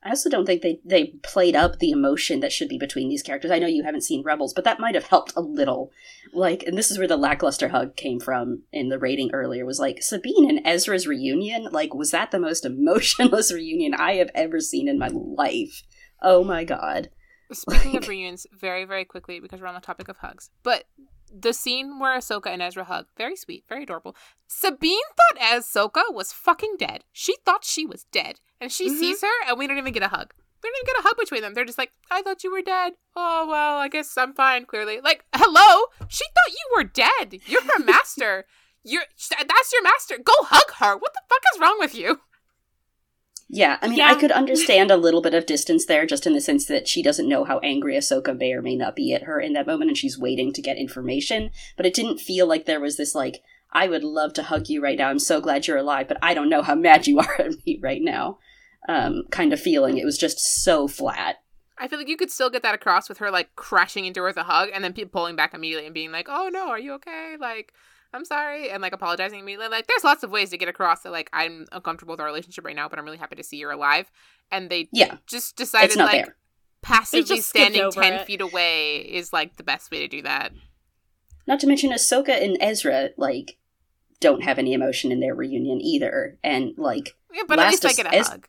I 0.02 0.10
also 0.10 0.28
don't 0.28 0.44
think 0.44 0.62
they, 0.62 0.80
they 0.84 1.14
played 1.22 1.56
up 1.56 1.78
the 1.78 1.90
emotion 1.90 2.40
that 2.40 2.52
should 2.52 2.68
be 2.68 2.78
between 2.78 3.08
these 3.08 3.22
characters. 3.22 3.50
I 3.50 3.58
know 3.58 3.66
you 3.66 3.82
haven't 3.82 4.02
seen 4.02 4.22
Rebels, 4.22 4.52
but 4.52 4.64
that 4.64 4.78
might 4.78 4.94
have 4.94 5.06
helped 5.06 5.32
a 5.34 5.40
little. 5.40 5.90
Like, 6.32 6.62
and 6.62 6.76
this 6.76 6.90
is 6.90 6.98
where 6.98 7.08
the 7.08 7.16
lackluster 7.16 7.68
hug 7.68 7.96
came 7.96 8.20
from 8.20 8.62
in 8.72 8.88
the 8.88 8.98
rating 8.98 9.30
earlier, 9.32 9.64
was 9.64 9.80
like, 9.80 10.02
Sabine 10.02 10.48
and 10.48 10.60
Ezra's 10.66 11.06
reunion? 11.06 11.68
Like, 11.72 11.94
was 11.94 12.10
that 12.10 12.30
the 12.30 12.38
most 12.38 12.64
emotionless 12.66 13.52
reunion 13.52 13.94
I 13.94 14.16
have 14.16 14.30
ever 14.34 14.60
seen 14.60 14.86
in 14.86 14.98
my 14.98 15.08
life? 15.08 15.82
Oh 16.22 16.44
my 16.44 16.64
god. 16.64 17.10
Speaking 17.52 17.92
like... 17.92 18.02
of 18.02 18.08
reunions, 18.08 18.46
very, 18.52 18.84
very 18.84 19.04
quickly, 19.04 19.40
because 19.40 19.60
we're 19.60 19.68
on 19.68 19.74
the 19.74 19.80
topic 19.80 20.08
of 20.08 20.16
hugs, 20.18 20.50
but 20.62 20.84
the 21.32 21.52
scene 21.52 21.98
where 21.98 22.16
Ahsoka 22.16 22.46
and 22.46 22.62
Ezra 22.62 22.84
hug, 22.84 23.06
very 23.16 23.36
sweet, 23.36 23.64
very 23.68 23.82
adorable. 23.82 24.16
Sabine 24.46 24.98
thought 25.16 25.42
Ahsoka 25.42 26.12
was 26.12 26.32
fucking 26.32 26.76
dead. 26.78 27.04
She 27.12 27.36
thought 27.44 27.64
she 27.64 27.86
was 27.86 28.04
dead. 28.04 28.40
And 28.60 28.72
she 28.72 28.88
mm-hmm. 28.88 28.98
sees 28.98 29.20
her, 29.22 29.48
and 29.48 29.58
we 29.58 29.66
don't 29.66 29.78
even 29.78 29.92
get 29.92 30.02
a 30.02 30.08
hug. 30.08 30.32
We 30.62 30.70
don't 30.70 30.78
even 30.78 30.94
get 30.94 31.04
a 31.04 31.08
hug 31.08 31.16
between 31.18 31.42
them. 31.42 31.54
They're 31.54 31.64
just 31.64 31.78
like, 31.78 31.92
I 32.10 32.22
thought 32.22 32.42
you 32.42 32.50
were 32.50 32.62
dead. 32.62 32.94
Oh, 33.14 33.46
well, 33.48 33.78
I 33.78 33.88
guess 33.88 34.16
I'm 34.16 34.32
fine, 34.32 34.64
clearly. 34.64 35.00
Like, 35.00 35.24
hello? 35.34 35.86
She 36.08 36.24
thought 36.24 36.52
you 36.52 36.76
were 36.76 36.84
dead. 36.84 37.40
You're 37.46 37.62
her 37.62 37.78
master. 37.84 38.46
You're 38.82 39.02
That's 39.30 39.72
your 39.72 39.82
master. 39.82 40.16
Go 40.16 40.32
hug 40.42 40.72
her. 40.78 40.96
What 40.96 41.12
the 41.12 41.20
fuck 41.28 41.42
is 41.54 41.60
wrong 41.60 41.76
with 41.78 41.94
you? 41.94 42.20
Yeah, 43.48 43.78
I 43.80 43.86
mean, 43.86 43.98
yeah. 43.98 44.10
I 44.10 44.14
could 44.16 44.32
understand 44.32 44.90
a 44.90 44.96
little 44.96 45.22
bit 45.22 45.34
of 45.34 45.46
distance 45.46 45.86
there, 45.86 46.04
just 46.04 46.26
in 46.26 46.32
the 46.32 46.40
sense 46.40 46.66
that 46.66 46.88
she 46.88 47.00
doesn't 47.02 47.28
know 47.28 47.44
how 47.44 47.60
angry 47.60 47.94
Ahsoka 47.94 48.36
may 48.36 48.52
or 48.52 48.60
may 48.60 48.74
not 48.74 48.96
be 48.96 49.12
at 49.14 49.22
her 49.22 49.40
in 49.40 49.52
that 49.52 49.68
moment, 49.68 49.88
and 49.88 49.96
she's 49.96 50.18
waiting 50.18 50.52
to 50.52 50.62
get 50.62 50.76
information. 50.76 51.50
But 51.76 51.86
it 51.86 51.94
didn't 51.94 52.18
feel 52.18 52.46
like 52.46 52.66
there 52.66 52.80
was 52.80 52.96
this, 52.96 53.14
like, 53.14 53.42
I 53.72 53.86
would 53.86 54.02
love 54.02 54.32
to 54.34 54.42
hug 54.42 54.68
you 54.68 54.82
right 54.82 54.98
now. 54.98 55.10
I'm 55.10 55.20
so 55.20 55.40
glad 55.40 55.66
you're 55.66 55.76
alive, 55.76 56.08
but 56.08 56.18
I 56.22 56.34
don't 56.34 56.48
know 56.48 56.62
how 56.62 56.74
mad 56.74 57.06
you 57.06 57.20
are 57.20 57.34
at 57.40 57.64
me 57.64 57.78
right 57.80 58.02
now. 58.02 58.38
Um, 58.88 59.24
kind 59.30 59.52
of 59.52 59.60
feeling. 59.60 59.96
It 59.96 60.04
was 60.04 60.18
just 60.18 60.40
so 60.40 60.88
flat. 60.88 61.36
I 61.78 61.86
feel 61.86 61.98
like 61.98 62.08
you 62.08 62.16
could 62.16 62.30
still 62.30 62.50
get 62.50 62.62
that 62.62 62.74
across 62.74 63.08
with 63.08 63.18
her, 63.18 63.30
like, 63.30 63.54
crashing 63.54 64.06
into 64.06 64.20
her 64.20 64.26
with 64.26 64.38
a 64.38 64.44
hug, 64.44 64.70
and 64.74 64.82
then 64.82 64.92
pulling 64.92 65.36
back 65.36 65.54
immediately 65.54 65.86
and 65.86 65.94
being 65.94 66.10
like, 66.10 66.26
oh 66.28 66.50
no, 66.52 66.68
are 66.68 66.80
you 66.80 66.94
okay? 66.94 67.36
Like, 67.38 67.72
I'm 68.12 68.24
sorry, 68.24 68.70
and 68.70 68.82
like 68.82 68.92
apologizing 68.92 69.40
immediately. 69.40 69.68
Like, 69.68 69.86
there's 69.86 70.04
lots 70.04 70.22
of 70.22 70.30
ways 70.30 70.50
to 70.50 70.58
get 70.58 70.68
across 70.68 71.02
that 71.02 71.12
like 71.12 71.28
I'm 71.32 71.66
uncomfortable 71.72 72.12
with 72.12 72.20
our 72.20 72.26
relationship 72.26 72.64
right 72.64 72.76
now, 72.76 72.88
but 72.88 72.98
I'm 72.98 73.04
really 73.04 73.18
happy 73.18 73.36
to 73.36 73.42
see 73.42 73.56
you're 73.56 73.70
alive. 73.70 74.10
And 74.50 74.70
they 74.70 74.88
yeah 74.92 75.16
just 75.26 75.56
decided 75.56 75.96
like 75.96 76.26
there. 76.26 76.36
passively 76.82 77.40
standing 77.40 77.90
ten 77.90 78.14
it. 78.14 78.26
feet 78.26 78.40
away 78.40 78.98
is 78.98 79.32
like 79.32 79.56
the 79.56 79.64
best 79.64 79.90
way 79.90 80.00
to 80.00 80.08
do 80.08 80.22
that. 80.22 80.52
Not 81.46 81.60
to 81.60 81.66
mention 81.66 81.90
Ahsoka 81.90 82.42
and 82.42 82.56
Ezra 82.60 83.10
like 83.16 83.58
don't 84.20 84.42
have 84.44 84.58
any 84.58 84.72
emotion 84.72 85.12
in 85.12 85.20
their 85.20 85.34
reunion 85.34 85.80
either, 85.80 86.38
and 86.42 86.72
like 86.76 87.16
yeah, 87.32 87.42
but 87.46 87.58
at 87.58 87.70
least 87.70 87.84
I 87.84 87.92
get 87.92 88.06
a 88.06 88.14
Ez- 88.14 88.28
hug. 88.28 88.48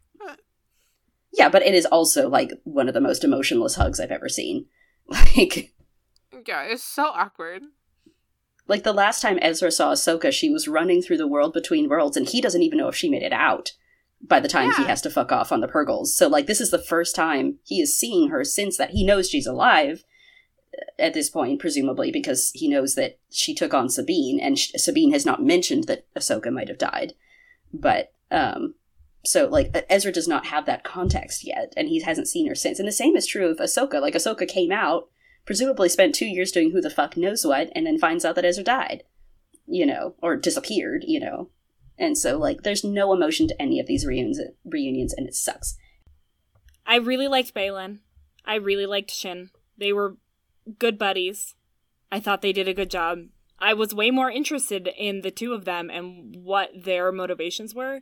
Yeah, 1.33 1.49
but 1.49 1.61
it 1.61 1.75
is 1.75 1.85
also 1.85 2.29
like 2.29 2.51
one 2.63 2.87
of 2.87 2.93
the 2.93 3.01
most 3.01 3.23
emotionless 3.23 3.75
hugs 3.75 3.99
I've 3.99 4.11
ever 4.11 4.29
seen. 4.29 4.65
Like, 5.37 5.73
yeah, 6.45 6.63
it's 6.63 6.83
so 6.83 7.05
awkward. 7.05 7.63
Like 8.67 8.83
the 8.83 8.93
last 8.93 9.21
time 9.21 9.39
Ezra 9.41 9.71
saw 9.71 9.93
Ahsoka, 9.93 10.31
she 10.31 10.49
was 10.49 10.67
running 10.67 11.01
through 11.01 11.17
the 11.17 11.27
world 11.27 11.53
between 11.53 11.89
worlds, 11.89 12.17
and 12.17 12.27
he 12.27 12.41
doesn't 12.41 12.61
even 12.61 12.77
know 12.77 12.89
if 12.89 12.95
she 12.95 13.09
made 13.09 13.23
it 13.23 13.33
out 13.33 13.71
by 14.21 14.39
the 14.39 14.47
time 14.47 14.69
yeah. 14.69 14.77
he 14.77 14.83
has 14.85 15.01
to 15.01 15.09
fuck 15.09 15.31
off 15.31 15.51
on 15.51 15.61
the 15.61 15.67
Purrgils. 15.67 16.07
So, 16.07 16.27
like, 16.27 16.47
this 16.47 16.61
is 16.61 16.71
the 16.71 16.79
first 16.79 17.15
time 17.15 17.59
he 17.63 17.81
is 17.81 17.97
seeing 17.97 18.29
her 18.29 18.43
since 18.43 18.77
that. 18.77 18.91
He 18.91 19.05
knows 19.05 19.29
she's 19.29 19.47
alive 19.47 20.03
uh, 20.73 20.85
at 20.99 21.13
this 21.13 21.29
point, 21.29 21.59
presumably, 21.59 22.11
because 22.11 22.51
he 22.53 22.67
knows 22.67 22.95
that 22.95 23.19
she 23.29 23.53
took 23.53 23.73
on 23.73 23.89
Sabine, 23.89 24.39
and 24.39 24.57
Sabine 24.57 25.11
has 25.11 25.25
not 25.25 25.43
mentioned 25.43 25.85
that 25.85 26.11
Ahsoka 26.15 26.51
might 26.51 26.67
have 26.67 26.79
died. 26.79 27.13
But, 27.71 28.11
um, 28.31 28.75
so, 29.23 29.45
like, 29.45 29.85
Ezra 29.89 30.11
does 30.11 30.27
not 30.27 30.47
have 30.47 30.65
that 30.65 30.83
context 30.83 31.45
yet, 31.45 31.73
and 31.77 31.87
he 31.87 32.01
hasn't 32.01 32.27
seen 32.27 32.47
her 32.47 32.55
since. 32.55 32.79
And 32.79 32.87
the 32.87 32.93
same 32.93 33.15
is 33.15 33.27
true 33.27 33.49
of 33.49 33.57
Ahsoka. 33.57 34.01
Like, 34.01 34.15
Ahsoka 34.15 34.47
came 34.47 34.71
out 34.71 35.09
presumably 35.47 35.89
spent 35.89 36.13
two 36.13 36.27
years 36.27 36.51
doing 36.51 36.71
who 36.71 36.81
the 36.81 36.89
fuck 36.91 37.17
knows 37.17 37.43
what, 37.43 37.71
and 37.73 37.87
then 37.87 37.97
finds 37.97 38.23
out 38.23 38.35
that 38.35 38.45
Ezra 38.45 38.63
died, 38.63 39.03
you 39.65 39.85
know, 39.85 40.13
or 40.21 40.35
disappeared, 40.35 41.03
you 41.07 41.19
know. 41.19 41.49
And 41.97 42.15
so, 42.15 42.37
like, 42.37 42.61
there's 42.61 42.83
no 42.83 43.11
emotion 43.11 43.47
to 43.47 43.59
any 43.59 43.79
of 43.79 43.87
these 43.87 44.05
reunions, 44.05 44.39
reunions, 44.63 45.13
and 45.13 45.25
it 45.25 45.33
sucks. 45.33 45.77
I 46.85 46.97
really 46.97 47.27
liked 47.27 47.55
Baylan. 47.55 47.99
I 48.45 48.55
really 48.55 48.85
liked 48.85 49.09
Shin. 49.09 49.49
They 49.77 49.91
were 49.91 50.17
good 50.77 50.99
buddies. 50.99 51.55
I 52.11 52.19
thought 52.19 52.41
they 52.41 52.53
did 52.53 52.67
a 52.67 52.73
good 52.73 52.91
job. 52.91 53.23
I 53.59 53.73
was 53.73 53.95
way 53.95 54.11
more 54.11 54.29
interested 54.29 54.87
in 54.97 55.21
the 55.21 55.31
two 55.31 55.53
of 55.53 55.65
them 55.65 55.89
and 55.89 56.35
what 56.43 56.69
their 56.75 57.11
motivations 57.11 57.73
were 57.73 58.01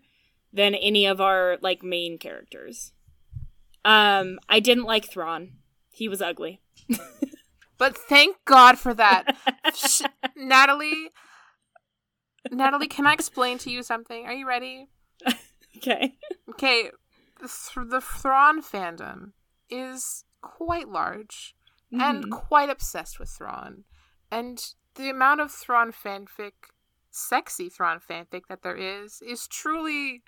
than 0.52 0.76
any 0.76 1.06
of 1.06 1.22
our 1.22 1.58
like 1.62 1.84
main 1.84 2.18
characters. 2.18 2.92
Um, 3.86 4.40
I 4.50 4.60
didn't 4.60 4.84
like 4.84 5.10
Thrawn. 5.10 5.54
He 5.92 6.10
was 6.10 6.22
ugly. 6.22 6.62
But 7.78 7.98
thank 7.98 8.38
God 8.46 8.78
for 8.80 8.94
that. 8.94 9.36
Natalie, 10.36 11.10
Natalie, 12.52 12.88
can 12.88 13.06
I 13.06 13.14
explain 13.14 13.58
to 13.60 13.70
you 13.70 13.84
something? 13.84 14.26
Are 14.26 14.34
you 14.34 14.48
ready? 14.48 14.88
okay. 15.78 16.14
Okay. 16.52 16.92
The, 17.42 17.86
the 17.90 18.02
Thrawn 18.02 18.62
fandom 18.62 19.32
is 19.70 20.24
quite 20.42 20.88
large 20.88 21.56
mm-hmm. 21.94 22.02
and 22.02 22.32
quite 22.32 22.70
obsessed 22.70 23.20
with 23.20 23.30
Thrawn. 23.30 23.84
And 24.32 24.64
the 24.96 25.10
amount 25.10 25.42
of 25.42 25.52
Thrawn 25.52 25.92
fanfic, 25.92 26.54
sexy 27.12 27.70
Thrawn 27.70 28.00
fanfic 28.00 28.44
that 28.48 28.62
there 28.64 28.76
is, 28.76 29.22
is 29.22 29.48
truly 29.48 30.24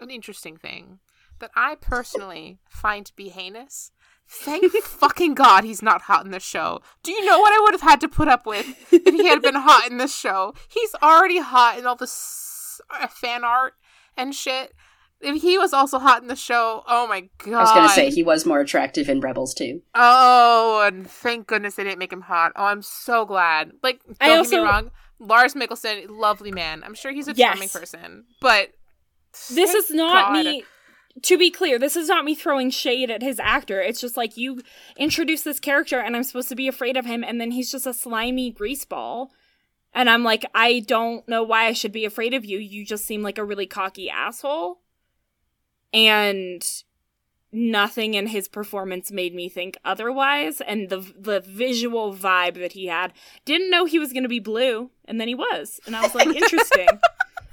an 0.00 0.10
interesting 0.10 0.56
thing 0.56 0.98
that 1.38 1.50
I 1.54 1.76
personally 1.76 2.58
find 2.68 3.06
to 3.06 3.14
be 3.14 3.28
heinous 3.28 3.92
Thank 4.26 4.72
fucking 4.82 5.34
God 5.34 5.64
he's 5.64 5.82
not 5.82 6.02
hot 6.02 6.24
in 6.24 6.30
the 6.30 6.40
show. 6.40 6.80
Do 7.02 7.12
you 7.12 7.24
know 7.24 7.38
what 7.38 7.52
I 7.52 7.62
would 7.62 7.74
have 7.74 7.82
had 7.82 8.00
to 8.00 8.08
put 8.08 8.28
up 8.28 8.46
with 8.46 8.66
if 8.92 9.14
he 9.14 9.26
had 9.26 9.42
been 9.42 9.54
hot 9.54 9.90
in 9.90 9.98
this 9.98 10.14
show? 10.14 10.54
He's 10.68 10.94
already 11.02 11.40
hot 11.40 11.78
in 11.78 11.86
all 11.86 11.96
this 11.96 12.80
uh, 12.90 13.06
fan 13.06 13.44
art 13.44 13.74
and 14.16 14.34
shit. 14.34 14.74
If 15.20 15.40
he 15.40 15.56
was 15.56 15.72
also 15.72 15.98
hot 15.98 16.22
in 16.22 16.28
the 16.28 16.36
show, 16.36 16.82
oh 16.86 17.06
my 17.06 17.28
god. 17.38 17.54
I 17.54 17.62
was 17.62 17.70
gonna 17.70 17.88
say 17.88 18.10
he 18.10 18.22
was 18.22 18.44
more 18.44 18.60
attractive 18.60 19.08
in 19.08 19.20
Rebels 19.20 19.54
too. 19.54 19.82
Oh, 19.94 20.82
and 20.86 21.08
thank 21.08 21.46
goodness 21.46 21.76
they 21.76 21.84
didn't 21.84 21.98
make 21.98 22.12
him 22.12 22.22
hot. 22.22 22.52
Oh, 22.56 22.64
I'm 22.64 22.82
so 22.82 23.24
glad. 23.24 23.72
Like, 23.82 24.00
don't 24.04 24.16
I 24.20 24.36
also... 24.36 24.50
get 24.50 24.62
me 24.62 24.64
wrong, 24.64 24.90
Lars 25.18 25.54
Mikkelsen, 25.54 26.06
lovely 26.08 26.50
man. 26.50 26.82
I'm 26.84 26.94
sure 26.94 27.12
he's 27.12 27.28
a 27.28 27.32
yes. 27.34 27.52
charming 27.52 27.68
person, 27.68 28.24
but 28.40 28.70
this 29.50 29.72
is 29.72 29.90
not 29.90 30.32
god. 30.32 30.44
me 30.44 30.64
to 31.22 31.38
be 31.38 31.50
clear, 31.50 31.78
this 31.78 31.96
is 31.96 32.08
not 32.08 32.24
me 32.24 32.34
throwing 32.34 32.70
shade 32.70 33.10
at 33.10 33.22
his 33.22 33.38
actor. 33.38 33.80
It's 33.80 34.00
just 34.00 34.16
like 34.16 34.36
you 34.36 34.62
introduce 34.96 35.42
this 35.42 35.60
character 35.60 36.00
and 36.00 36.16
I'm 36.16 36.24
supposed 36.24 36.48
to 36.48 36.56
be 36.56 36.68
afraid 36.68 36.96
of 36.96 37.06
him 37.06 37.22
and 37.22 37.40
then 37.40 37.52
he's 37.52 37.70
just 37.70 37.86
a 37.86 37.94
slimy 37.94 38.52
greaseball. 38.52 39.28
And 39.92 40.10
I'm 40.10 40.24
like, 40.24 40.44
I 40.54 40.80
don't 40.80 41.26
know 41.28 41.44
why 41.44 41.66
I 41.66 41.72
should 41.72 41.92
be 41.92 42.04
afraid 42.04 42.34
of 42.34 42.44
you. 42.44 42.58
You 42.58 42.84
just 42.84 43.04
seem 43.04 43.22
like 43.22 43.38
a 43.38 43.44
really 43.44 43.66
cocky 43.66 44.10
asshole. 44.10 44.80
And 45.92 46.66
nothing 47.52 48.14
in 48.14 48.26
his 48.26 48.48
performance 48.48 49.12
made 49.12 49.32
me 49.32 49.48
think 49.48 49.78
otherwise 49.84 50.60
and 50.60 50.88
the 50.88 50.98
the 51.16 51.38
visual 51.38 52.12
vibe 52.12 52.54
that 52.54 52.72
he 52.72 52.86
had 52.86 53.12
didn't 53.44 53.70
know 53.70 53.84
he 53.84 54.00
was 54.00 54.12
going 54.12 54.24
to 54.24 54.28
be 54.28 54.40
blue 54.40 54.90
and 55.04 55.20
then 55.20 55.28
he 55.28 55.36
was 55.36 55.78
and 55.86 55.94
i 55.94 56.02
was 56.02 56.16
like 56.16 56.26
interesting 56.34 56.88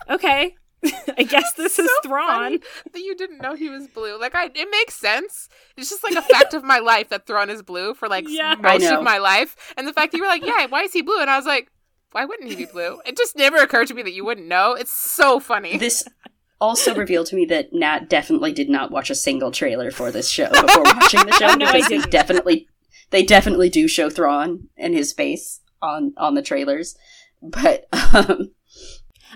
okay 0.09 0.55
I 1.17 1.23
guess 1.23 1.53
this 1.53 1.77
is 1.77 1.87
so 1.87 2.09
Thrawn. 2.09 2.59
That 2.91 3.01
you 3.01 3.15
didn't 3.15 3.41
know 3.41 3.53
he 3.53 3.69
was 3.69 3.87
blue. 3.87 4.19
Like 4.19 4.35
I 4.35 4.45
it 4.45 4.67
makes 4.71 4.95
sense. 4.95 5.47
It's 5.77 5.89
just 5.89 6.03
like 6.03 6.15
a 6.15 6.21
fact 6.21 6.53
of 6.53 6.63
my 6.63 6.79
life 6.93 7.09
that 7.09 7.27
Thrawn 7.27 7.49
is 7.49 7.61
blue 7.61 7.93
for 7.93 8.07
like 8.07 8.25
yeah. 8.27 8.55
most 8.59 8.85
of 8.85 9.03
my 9.03 9.17
life. 9.17 9.55
And 9.77 9.87
the 9.87 9.93
fact 9.93 10.11
that 10.11 10.17
you 10.17 10.23
were 10.23 10.29
like, 10.29 10.45
Yeah, 10.45 10.65
why 10.67 10.83
is 10.83 10.93
he 10.93 11.01
blue? 11.01 11.19
And 11.19 11.29
I 11.29 11.37
was 11.37 11.45
like, 11.45 11.71
Why 12.11 12.25
wouldn't 12.25 12.49
he 12.49 12.55
be 12.55 12.65
blue? 12.65 12.99
It 13.05 13.15
just 13.15 13.35
never 13.35 13.57
occurred 13.57 13.87
to 13.87 13.93
me 13.93 14.01
that 14.03 14.13
you 14.13 14.25
wouldn't 14.25 14.47
know. 14.47 14.73
It's 14.73 14.91
so 14.91 15.39
funny. 15.39 15.77
This 15.77 16.03
also 16.59 16.95
revealed 16.95 17.27
to 17.27 17.35
me 17.35 17.45
that 17.45 17.73
Nat 17.73 18.09
definitely 18.09 18.51
did 18.51 18.69
not 18.69 18.91
watch 18.91 19.09
a 19.09 19.15
single 19.15 19.51
trailer 19.51 19.91
for 19.91 20.11
this 20.11 20.29
show 20.29 20.49
before 20.49 20.83
watching 20.83 21.25
the 21.25 21.33
show 21.33 21.53
no, 21.53 21.71
because 21.71 21.89
they 21.89 21.99
definitely 21.99 22.67
they 23.11 23.23
definitely 23.23 23.69
do 23.69 23.87
show 23.87 24.09
Thrawn 24.09 24.69
and 24.77 24.95
his 24.95 25.13
face 25.13 25.61
on 25.81 26.13
on 26.17 26.33
the 26.33 26.41
trailers. 26.41 26.95
But 27.41 27.87
um 27.91 28.51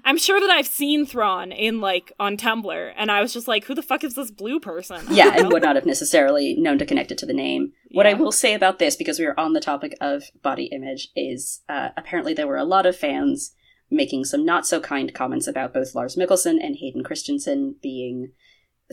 I'm 0.05 0.17
sure 0.19 0.39
that 0.39 0.51
I've 0.51 0.67
seen 0.67 1.05
Thrawn 1.05 1.51
in 1.51 1.81
like 1.81 2.13
on 2.19 2.37
Tumblr, 2.37 2.93
and 2.95 3.11
I 3.11 3.21
was 3.21 3.33
just 3.33 3.47
like, 3.47 3.65
who 3.65 3.73
the 3.73 3.81
fuck 3.81 4.03
is 4.03 4.13
this 4.13 4.29
blue 4.29 4.59
person? 4.59 5.03
Yeah, 5.09 5.33
and 5.35 5.51
would 5.51 5.63
not 5.63 5.75
have 5.75 5.85
necessarily 5.85 6.55
known 6.55 6.77
to 6.77 6.85
connect 6.85 7.11
it 7.11 7.17
to 7.17 7.25
the 7.25 7.33
name. 7.33 7.71
Yeah. 7.89 7.97
What 7.97 8.07
I 8.07 8.13
will 8.13 8.31
say 8.31 8.53
about 8.53 8.77
this, 8.77 8.95
because 8.95 9.17
we 9.17 9.25
are 9.25 9.37
on 9.39 9.53
the 9.53 9.59
topic 9.59 9.95
of 9.99 10.23
body 10.43 10.65
image, 10.65 11.09
is 11.15 11.61
uh, 11.67 11.89
apparently 11.97 12.35
there 12.35 12.47
were 12.47 12.57
a 12.57 12.63
lot 12.63 12.85
of 12.85 12.95
fans 12.95 13.53
making 13.89 14.25
some 14.25 14.45
not 14.45 14.65
so 14.67 14.79
kind 14.79 15.13
comments 15.13 15.47
about 15.47 15.73
both 15.73 15.95
Lars 15.95 16.15
Mikkelsen 16.15 16.63
and 16.63 16.75
Hayden 16.75 17.03
Christensen 17.03 17.75
being 17.81 18.31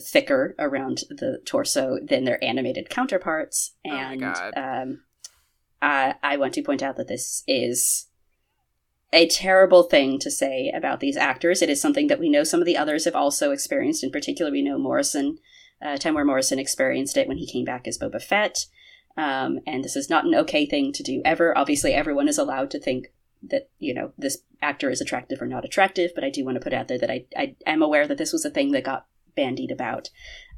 thicker 0.01 0.55
around 0.57 1.03
the 1.09 1.39
torso 1.45 1.99
than 2.03 2.23
their 2.23 2.43
animated 2.43 2.89
counterparts. 2.89 3.75
Oh 3.85 3.89
my 3.89 4.11
And 4.11 4.21
God. 4.21 4.53
um, 4.55 5.03
I, 5.81 6.15
I 6.23 6.37
want 6.37 6.53
to 6.55 6.63
point 6.63 6.81
out 6.81 6.97
that 6.97 7.07
this 7.07 7.43
is 7.47 8.07
a 9.13 9.27
terrible 9.27 9.83
thing 9.83 10.19
to 10.19 10.31
say 10.31 10.71
about 10.75 10.99
these 10.99 11.15
actors. 11.17 11.61
It 11.61 11.69
is 11.69 11.79
something 11.81 12.07
that 12.07 12.19
we 12.19 12.29
know 12.29 12.43
some 12.43 12.59
of 12.59 12.65
the 12.65 12.77
others 12.77 13.05
have 13.05 13.15
also 13.15 13.51
experienced. 13.51 14.03
In 14.03 14.11
particular, 14.11 14.51
we 14.51 14.61
know 14.61 14.77
Morrison, 14.77 15.37
uh, 15.81 15.97
Temuera 15.97 16.25
Morrison 16.25 16.59
experienced 16.59 17.17
it 17.17 17.27
when 17.27 17.37
he 17.37 17.47
came 17.51 17.65
back 17.65 17.87
as 17.87 17.97
Boba 17.97 18.21
Fett. 18.21 18.65
Um, 19.15 19.59
and 19.67 19.83
this 19.83 19.95
is 19.95 20.09
not 20.09 20.25
an 20.25 20.33
okay 20.35 20.65
thing 20.65 20.91
to 20.93 21.03
do 21.03 21.21
ever. 21.23 21.55
Obviously, 21.57 21.93
everyone 21.93 22.27
is 22.27 22.37
allowed 22.39 22.71
to 22.71 22.79
think 22.79 23.11
that 23.43 23.69
you 23.77 23.93
know 23.93 24.13
this 24.17 24.39
actor 24.61 24.89
is 24.89 25.01
attractive 25.01 25.41
or 25.41 25.45
not 25.47 25.65
attractive, 25.65 26.11
but 26.15 26.23
I 26.23 26.29
do 26.29 26.43
want 26.45 26.55
to 26.55 26.61
put 26.61 26.73
out 26.73 26.87
there 26.87 26.97
that 26.97 27.11
I, 27.11 27.25
I 27.37 27.55
am 27.67 27.81
aware 27.81 28.07
that 28.07 28.17
this 28.17 28.33
was 28.33 28.45
a 28.45 28.49
thing 28.49 28.71
that 28.71 28.83
got 28.85 29.05
bandied 29.35 29.69
about, 29.71 30.09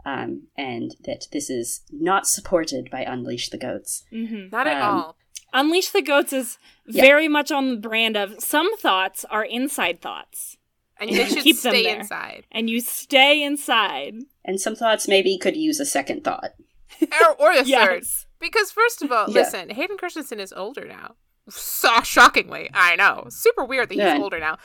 um, 0.06 0.44
and 0.58 0.96
that 1.04 1.28
this 1.34 1.50
is 1.50 1.82
not 1.92 2.28
supported 2.28 2.90
by 2.92 3.02
Unleash 3.02 3.50
the 3.50 3.58
Goats. 3.58 4.06
hmm 4.12 4.48
Not 4.52 4.68
at 4.68 4.82
Um, 4.82 4.90
all. 5.00 5.16
Unleash 5.54 5.90
the 5.90 6.02
Goats 6.02 6.34
is 6.34 6.58
Yeah. 6.88 7.02
very 7.02 7.28
much 7.28 7.52
on 7.52 7.70
the 7.70 7.78
brand 7.78 8.16
of 8.18 8.36
some 8.44 8.76
thoughts 8.78 9.26
are 9.32 9.44
inside 9.46 10.02
thoughts, 10.02 10.58
And 11.00 11.10
you 11.10 11.26
should 11.28 11.44
keep 11.44 11.56
stay 11.56 11.84
there. 11.84 12.00
inside. 12.00 12.46
and 12.52 12.70
you 12.70 12.82
stay 12.82 13.42
inside. 13.44 14.14
And 14.44 14.60
some 14.60 14.76
thoughts 14.76 15.08
maybe 15.08 15.38
could 15.38 15.56
use 15.56 15.80
a 15.80 15.86
second 15.86 16.24
thought. 16.24 16.52
Or, 17.02 17.50
or 17.50 17.56
the 17.56 17.64
third. 17.70 18.04
Because 18.40 18.72
first 18.72 19.02
of 19.02 19.12
all, 19.12 19.26
Yeah. 19.28 19.42
listen, 19.42 19.70
Hayden 19.70 19.98
Christensen 19.98 20.40
is 20.40 20.54
older 20.54 20.86
now. 20.88 21.16
So 21.50 22.02
shockingly, 22.04 22.70
I 22.74 22.96
know. 22.96 23.26
Super 23.30 23.66
weird 23.66 23.90
that 23.90 23.96
he's 23.96 24.04
Yeah. 24.04 24.18
older 24.18 24.40
now. 24.40 24.58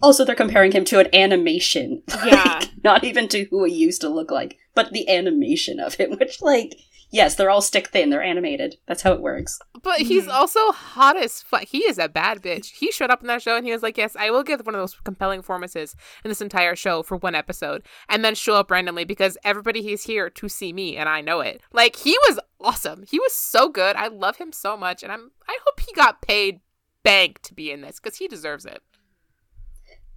Also, 0.00 0.24
they're 0.24 0.34
comparing 0.36 0.70
him 0.72 0.84
to 0.86 1.00
an 1.00 1.08
animation. 1.14 2.02
Yeah. 2.24 2.58
Like, 2.60 2.68
not 2.84 3.04
even 3.04 3.26
to 3.28 3.44
who 3.44 3.64
he 3.64 3.74
used 3.74 4.00
to 4.02 4.08
look 4.08 4.30
like, 4.30 4.58
but 4.74 4.92
the 4.92 5.08
animation 5.08 5.80
of 5.80 5.94
him, 5.94 6.12
which, 6.18 6.40
like, 6.40 6.74
yes, 7.12 7.36
they're 7.36 7.50
all 7.50 7.60
stick 7.60 7.88
thin. 7.88 8.10
They're 8.10 8.22
animated. 8.22 8.76
That's 8.86 9.02
how 9.02 9.12
it 9.12 9.20
works. 9.20 9.60
But 9.82 10.00
he's 10.00 10.24
Mhm. 10.26 10.32
also 10.32 10.72
hot 10.72 11.16
as 11.16 11.42
fuck. 11.42 11.62
He 11.64 11.78
is 11.84 11.98
a 11.98 12.08
bad 12.08 12.42
bitch. 12.42 12.72
He 12.72 12.90
showed 12.90 13.10
up 13.10 13.20
in 13.20 13.26
that 13.28 13.42
show 13.42 13.56
and 13.56 13.64
he 13.66 13.72
was 13.72 13.82
like, 13.82 13.96
"Yes, 13.98 14.16
I 14.16 14.30
will 14.30 14.42
give 14.42 14.64
one 14.66 14.74
of 14.74 14.80
those 14.80 14.94
compelling 15.04 15.40
performances 15.40 15.94
in 16.24 16.28
this 16.28 16.40
entire 16.40 16.74
show 16.74 17.02
for 17.02 17.16
one 17.16 17.34
episode," 17.34 17.82
and 18.08 18.24
then 18.24 18.34
show 18.34 18.54
up 18.54 18.70
randomly 18.70 19.04
because 19.04 19.38
everybody 19.44 19.82
he's 19.82 20.04
here 20.04 20.30
to 20.30 20.48
see 20.48 20.72
me, 20.72 20.96
and 20.96 21.08
I 21.08 21.20
know 21.20 21.40
it. 21.40 21.60
Like 21.72 21.96
he 21.96 22.16
was 22.28 22.38
awesome. 22.60 23.04
He 23.08 23.18
was 23.18 23.32
so 23.32 23.68
good. 23.68 23.96
I 23.96 24.08
love 24.08 24.36
him 24.36 24.52
so 24.52 24.76
much, 24.76 25.02
and 25.02 25.12
I'm. 25.12 25.32
I 25.48 25.58
hope 25.66 25.80
he 25.80 25.92
got 25.92 26.22
paid 26.22 26.60
bank 27.02 27.42
to 27.42 27.54
be 27.54 27.70
in 27.72 27.80
this 27.80 27.98
because 27.98 28.18
he 28.18 28.28
deserves 28.28 28.64
it. 28.64 28.80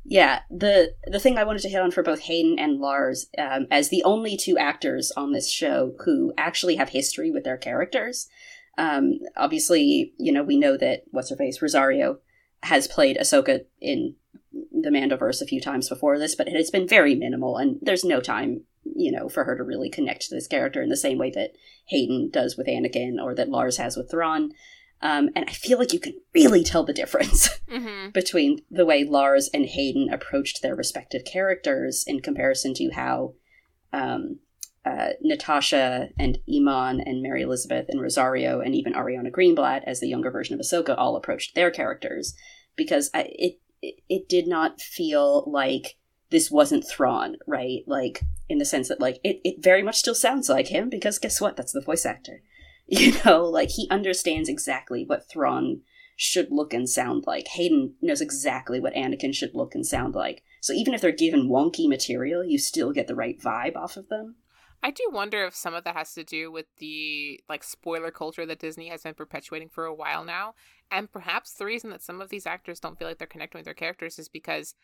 Yeah, 0.08 0.42
the 0.52 0.94
the 1.08 1.20
thing 1.20 1.38
I 1.38 1.44
wanted 1.44 1.64
to 1.64 1.70
hit 1.70 1.82
on 1.82 1.90
for 1.90 2.04
both 2.04 2.22
Hayden 2.22 2.60
and 2.60 2.80
Lars, 2.80 3.28
um, 3.40 3.66
as 3.72 3.90
the 3.90 4.04
only 4.04 4.38
two 4.38 4.56
actors 4.58 5.12
on 5.18 5.32
this 5.32 5.52
show 5.52 5.96
who 6.06 6.32
actually 6.38 6.76
have 6.76 6.90
history 6.90 7.32
with 7.32 7.44
their 7.44 7.58
characters. 7.58 8.28
Um, 8.78 9.20
obviously, 9.36 10.14
you 10.20 10.32
know 10.32 10.44
we 10.44 10.58
know 10.58 10.78
that 10.78 11.04
what's 11.10 11.32
her 11.32 11.36
face 11.36 11.60
Rosario 11.62 12.20
has 12.64 12.88
played 12.88 13.18
Ahsoka 13.18 13.62
in 13.82 14.16
the 14.72 14.90
Mandoverse 14.90 15.42
a 15.42 15.48
few 15.48 15.60
times 15.60 15.90
before 15.90 16.20
this, 16.20 16.36
but 16.36 16.48
it's 16.48 16.70
been 16.70 16.88
very 16.88 17.16
minimal, 17.16 17.58
and 17.58 17.80
there's 17.82 18.06
no 18.06 18.20
time, 18.20 18.62
you 18.84 19.12
know, 19.12 19.28
for 19.28 19.44
her 19.46 19.58
to 19.58 19.64
really 19.64 19.90
connect 19.90 20.22
to 20.24 20.36
this 20.36 20.48
character 20.48 20.84
in 20.84 20.90
the 20.90 20.98
same 20.98 21.18
way 21.18 21.32
that 21.32 21.54
Hayden 21.88 22.30
does 22.32 22.56
with 22.58 22.68
Anakin 22.68 23.16
or 23.22 23.34
that 23.34 23.50
Lars 23.50 23.78
has 23.78 23.98
with 23.98 24.12
Thrawn. 24.12 24.52
Um, 25.02 25.30
and 25.36 25.46
I 25.48 25.52
feel 25.52 25.78
like 25.78 25.94
you 25.94 26.00
can 26.00 26.14
really 26.34 26.64
tell 26.64 26.84
the 26.84 26.94
difference 26.94 27.50
Mm-hmm. 27.70 28.12
between 28.12 28.60
the 28.72 28.86
way 28.86 29.04
Lars 29.04 29.50
and 29.54 29.66
Hayden 29.66 30.08
approached 30.14 30.62
their 30.62 30.76
respective 30.76 31.26
characters 31.26 32.04
in 32.08 32.22
comparison 32.22 32.74
to 32.76 32.90
how 32.94 33.34
um, 33.92 34.40
uh, 34.86 35.10
Natasha 35.22 36.10
and 36.18 36.38
Eman 36.48 37.02
and 37.06 37.22
Mary 37.22 37.42
Elizabeth 37.42 37.88
and 37.90 38.00
Rosario 38.00 38.62
and 38.62 38.76
even 38.76 38.94
Ariana 38.94 39.32
Greenblatt 39.32 39.82
as 39.86 40.00
the 40.00 40.08
younger 40.08 40.32
version 40.32 40.54
of 40.54 40.62
Ahsoka 40.62 40.96
all 40.98 41.16
approached 41.16 41.56
their 41.56 41.72
characters 41.72 42.36
because 42.76 43.10
I, 43.14 43.22
it, 43.32 43.60
it 43.82 43.96
it 44.08 44.30
did 44.30 44.48
not 44.48 44.80
feel 44.80 45.44
like 45.52 45.98
this 46.30 46.50
wasn't 46.52 46.88
Thrawn, 46.88 47.36
right? 47.48 47.82
Like 47.88 48.22
in 48.48 48.60
the 48.60 48.66
sense 48.66 48.88
that 48.90 49.02
like 49.02 49.20
it, 49.24 49.42
it 49.44 49.64
very 49.64 49.82
much 49.82 49.98
still 49.98 50.16
sounds 50.16 50.50
like 50.50 50.68
him 50.68 50.90
because 50.90 51.20
guess 51.20 51.42
what? 51.42 51.58
That's 51.58 51.74
the 51.74 51.82
voice 51.82 52.06
actor. 52.06 52.42
You 52.88 53.14
know, 53.26 53.44
like 53.46 53.70
he 53.70 53.88
understands 53.90 54.48
exactly 54.48 55.04
what 55.06 55.28
Thrawn 55.28 55.82
should 56.16 56.50
look 56.52 56.74
and 56.74 56.88
sound 56.88 57.24
like. 57.26 57.48
Hayden 57.48 57.96
knows 58.02 58.22
exactly 58.22 58.80
what 58.80 58.94
Anakin 58.94 59.34
should 59.34 59.56
look 59.56 59.74
and 59.74 59.86
sound 59.86 60.14
like. 60.14 60.44
So 60.62 60.72
even 60.72 60.94
if 60.94 61.02
they're 61.02 61.12
given 61.12 61.50
wonky 61.50 61.88
material, 61.88 62.44
you 62.44 62.58
still 62.58 62.92
get 62.92 63.08
the 63.08 63.16
right 63.16 63.40
vibe 63.40 63.76
off 63.76 63.98
of 63.98 64.08
them. 64.10 64.36
I 64.84 64.92
do 64.92 65.10
wonder 65.12 65.44
if 65.46 65.56
some 65.56 65.74
of 65.74 65.84
that 65.84 65.96
has 65.96 66.14
to 66.14 66.24
do 66.24 66.52
with 66.52 66.68
the 66.78 67.42
like 67.50 67.64
spoiler 67.64 68.12
culture 68.12 68.46
that 68.46 68.60
Disney 68.60 68.90
has 68.90 69.02
been 69.02 69.16
perpetuating 69.16 69.70
for 69.70 69.86
a 69.86 69.94
while 69.94 70.24
now. 70.24 70.54
And 70.92 71.12
perhaps 71.12 71.54
the 71.54 71.66
reason 71.66 71.90
that 71.90 72.04
some 72.04 72.22
of 72.22 72.30
these 72.30 72.46
actors 72.46 72.80
don't 72.80 72.98
feel 72.98 73.08
like 73.08 73.18
they're 73.18 73.28
connecting 73.28 73.58
with 73.58 73.66
their 73.66 73.74
characters 73.74 74.20
is 74.20 74.30
because 74.30 74.76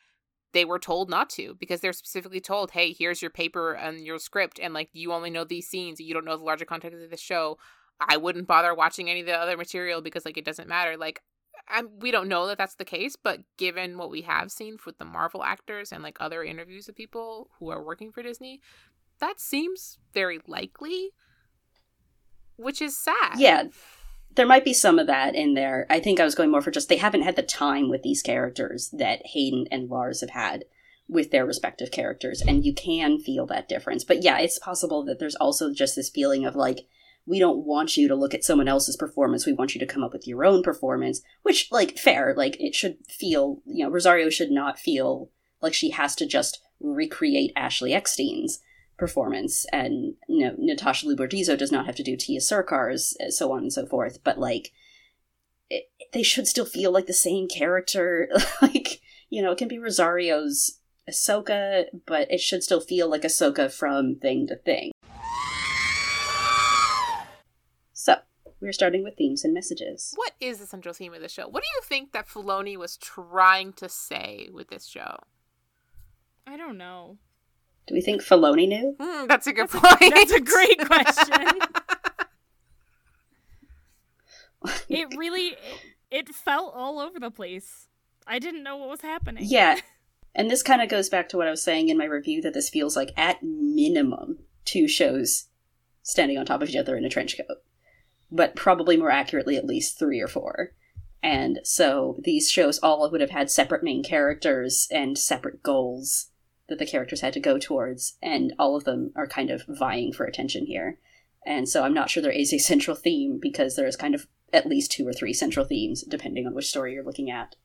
they 0.53 0.65
were 0.65 0.79
told 0.79 1.09
not 1.09 1.29
to 1.31 1.55
because 1.59 1.81
they're 1.81 1.93
specifically 1.93 2.41
told, 2.41 2.71
"Hey, 2.71 2.93
here's 2.93 3.21
your 3.21 3.31
paper 3.31 3.73
and 3.73 3.99
your 3.99 4.17
script 4.17 4.59
and 4.59 4.73
like 4.73 4.89
you 4.91 5.13
only 5.13 5.29
know 5.29 5.43
these 5.43 5.67
scenes, 5.67 5.99
you 5.99 6.15
don't 6.15 6.25
know 6.25 6.35
the 6.35 6.43
larger 6.43 6.65
context 6.65 6.99
of 6.99 7.09
the 7.09 7.15
show." 7.15 7.57
I 8.07 8.17
wouldn't 8.17 8.47
bother 8.47 8.73
watching 8.73 9.09
any 9.09 9.21
of 9.21 9.27
the 9.27 9.35
other 9.35 9.57
material 9.57 10.01
because 10.01 10.25
like 10.25 10.37
it 10.37 10.45
doesn't 10.45 10.67
matter. 10.67 10.97
Like 10.97 11.21
I'm, 11.67 11.89
we 11.99 12.11
don't 12.11 12.27
know 12.27 12.47
that 12.47 12.57
that's 12.57 12.75
the 12.75 12.85
case, 12.85 13.15
but 13.15 13.41
given 13.57 13.97
what 13.97 14.11
we 14.11 14.21
have 14.21 14.51
seen 14.51 14.77
with 14.85 14.97
the 14.97 15.05
Marvel 15.05 15.43
actors 15.43 15.91
and 15.91 16.03
like 16.03 16.17
other 16.19 16.43
interviews 16.43 16.89
of 16.89 16.95
people 16.95 17.49
who 17.59 17.69
are 17.69 17.83
working 17.83 18.11
for 18.11 18.23
Disney, 18.23 18.59
that 19.19 19.39
seems 19.39 19.99
very 20.13 20.39
likely, 20.47 21.11
which 22.57 22.81
is 22.81 22.97
sad. 22.97 23.35
Yeah, 23.37 23.65
there 24.35 24.47
might 24.47 24.65
be 24.65 24.73
some 24.73 24.97
of 24.97 25.07
that 25.07 25.35
in 25.35 25.53
there. 25.53 25.85
I 25.89 25.99
think 25.99 26.19
I 26.19 26.25
was 26.25 26.35
going 26.35 26.51
more 26.51 26.61
for 26.61 26.71
just 26.71 26.89
they 26.89 26.97
haven't 26.97 27.21
had 27.21 27.35
the 27.35 27.43
time 27.43 27.89
with 27.89 28.01
these 28.01 28.21
characters 28.21 28.89
that 28.91 29.27
Hayden 29.27 29.67
and 29.71 29.89
Lars 29.89 30.21
have 30.21 30.31
had 30.31 30.65
with 31.07 31.31
their 31.31 31.45
respective 31.45 31.91
characters, 31.91 32.41
and 32.41 32.65
you 32.65 32.73
can 32.73 33.19
feel 33.19 33.45
that 33.45 33.67
difference. 33.67 34.03
But 34.03 34.23
yeah, 34.23 34.39
it's 34.39 34.59
possible 34.59 35.03
that 35.03 35.19
there's 35.19 35.35
also 35.35 35.73
just 35.73 35.95
this 35.95 36.09
feeling 36.09 36.45
of 36.45 36.55
like, 36.55 36.87
we 37.25 37.39
don't 37.39 37.65
want 37.65 37.97
you 37.97 38.07
to 38.07 38.15
look 38.15 38.33
at 38.33 38.43
someone 38.43 38.67
else's 38.67 38.97
performance. 38.97 39.45
We 39.45 39.53
want 39.53 39.75
you 39.75 39.79
to 39.79 39.85
come 39.85 40.03
up 40.03 40.13
with 40.13 40.27
your 40.27 40.43
own 40.43 40.63
performance, 40.63 41.21
which, 41.43 41.69
like, 41.71 41.97
fair. 41.97 42.33
Like, 42.35 42.59
it 42.59 42.75
should 42.75 42.97
feel, 43.07 43.61
you 43.65 43.83
know, 43.83 43.91
Rosario 43.91 44.29
should 44.29 44.51
not 44.51 44.79
feel 44.79 45.29
like 45.61 45.73
she 45.73 45.91
has 45.91 46.15
to 46.15 46.25
just 46.25 46.61
recreate 46.79 47.53
Ashley 47.55 47.93
Eckstein's 47.93 48.59
performance, 48.97 49.65
and 49.71 50.13
you 50.27 50.45
know, 50.45 50.55
Natasha 50.57 51.07
Liu 51.07 51.15
Bordizzo 51.15 51.57
does 51.57 51.71
not 51.71 51.85
have 51.85 51.95
to 51.95 52.03
do 52.03 52.15
Tiya 52.15 52.37
Sircar's, 52.37 53.17
uh, 53.19 53.29
so 53.29 53.51
on 53.51 53.59
and 53.59 53.73
so 53.73 53.85
forth. 53.85 54.19
But 54.23 54.37
like, 54.37 54.71
it, 55.69 55.85
they 56.13 56.23
should 56.23 56.47
still 56.47 56.65
feel 56.65 56.91
like 56.91 57.07
the 57.07 57.13
same 57.13 57.47
character. 57.47 58.29
like, 58.61 59.01
you 59.29 59.41
know, 59.41 59.51
it 59.51 59.57
can 59.57 59.67
be 59.67 59.79
Rosario's 59.79 60.79
Ahsoka, 61.09 61.85
but 62.05 62.31
it 62.31 62.39
should 62.39 62.63
still 62.63 62.81
feel 62.81 63.09
like 63.09 63.23
Ahsoka 63.23 63.71
from 63.71 64.15
thing 64.15 64.47
to 64.47 64.55
thing. 64.55 64.91
So, 67.93 68.17
we're 68.61 68.71
starting 68.73 69.03
with 69.03 69.15
themes 69.17 69.43
and 69.43 69.53
messages. 69.53 70.13
What 70.15 70.33
is 70.39 70.59
the 70.59 70.65
central 70.67 70.93
theme 70.93 71.13
of 71.13 71.21
the 71.21 71.27
show? 71.29 71.47
What 71.47 71.63
do 71.63 71.69
you 71.75 71.81
think 71.83 72.11
that 72.13 72.27
Filoni 72.27 72.77
was 72.77 72.95
trying 72.97 73.73
to 73.73 73.89
say 73.89 74.49
with 74.53 74.69
this 74.69 74.85
show? 74.85 75.17
I 76.45 76.57
don't 76.57 76.77
know. 76.77 77.17
Do 77.87 77.95
we 77.95 78.01
think 78.01 78.21
Filoni 78.21 78.67
knew? 78.67 78.95
Hmm, 78.99 79.27
that's 79.27 79.47
a 79.47 79.53
good 79.53 79.67
That's 79.69 79.93
a- 79.93 79.97
point. 79.97 80.13
that's 80.13 80.31
a 80.31 80.39
great 80.41 80.79
question. 80.85 81.47
It 84.89 85.07
really 85.17 85.47
it, 85.47 85.57
it 86.11 86.29
felt 86.29 86.73
all 86.75 86.99
over 86.99 87.19
the 87.19 87.31
place. 87.31 87.87
I 88.27 88.37
didn't 88.37 88.61
know 88.63 88.77
what 88.77 88.89
was 88.89 89.01
happening. 89.01 89.43
Yeah. 89.47 89.79
And 90.33 90.49
this 90.49 90.63
kind 90.63 90.81
of 90.81 90.87
goes 90.87 91.09
back 91.09 91.27
to 91.29 91.37
what 91.37 91.47
I 91.47 91.51
was 91.51 91.61
saying 91.61 91.89
in 91.89 91.97
my 91.97 92.05
review 92.05 92.41
that 92.43 92.53
this 92.53 92.69
feels 92.69 92.95
like, 92.95 93.09
at 93.17 93.43
minimum, 93.43 94.37
two 94.63 94.87
shows 94.87 95.47
standing 96.03 96.37
on 96.37 96.45
top 96.45 96.61
of 96.61 96.69
each 96.69 96.75
other 96.77 96.95
in 96.95 97.03
a 97.03 97.09
trench 97.09 97.35
coat. 97.35 97.57
But 98.31 98.55
probably 98.55 98.97
more 98.97 99.11
accurately, 99.11 99.57
at 99.57 99.65
least 99.65 99.99
three 99.99 100.21
or 100.21 100.27
four. 100.27 100.73
And 101.23 101.59
so 101.63 102.17
these 102.23 102.49
shows 102.49 102.79
all 102.79 103.09
would 103.09 103.21
have 103.21 103.29
had 103.29 103.51
separate 103.51 103.83
main 103.83 104.03
characters 104.03 104.87
and 104.91 105.17
separate 105.17 105.61
goals 105.61 106.27
that 106.67 106.79
the 106.79 106.85
characters 106.85 107.21
had 107.21 107.33
to 107.33 107.39
go 107.39 107.57
towards. 107.57 108.17
And 108.21 108.53
all 108.57 108.75
of 108.75 108.85
them 108.85 109.11
are 109.15 109.27
kind 109.27 109.51
of 109.51 109.63
vying 109.67 110.13
for 110.13 110.25
attention 110.25 110.65
here. 110.65 110.97
And 111.45 111.67
so 111.67 111.83
I'm 111.83 111.93
not 111.93 112.09
sure 112.09 112.23
there 112.23 112.31
is 112.31 112.53
a 112.53 112.57
central 112.59 112.95
theme 112.95 113.39
because 113.41 113.75
there's 113.75 113.95
kind 113.95 114.15
of 114.15 114.27
at 114.53 114.65
least 114.65 114.91
two 114.91 115.07
or 115.07 115.13
three 115.13 115.33
central 115.33 115.65
themes, 115.65 116.03
depending 116.03 116.45
on 116.45 116.53
which 116.53 116.67
story 116.67 116.93
you're 116.93 117.03
looking 117.03 117.29
at. 117.29 117.55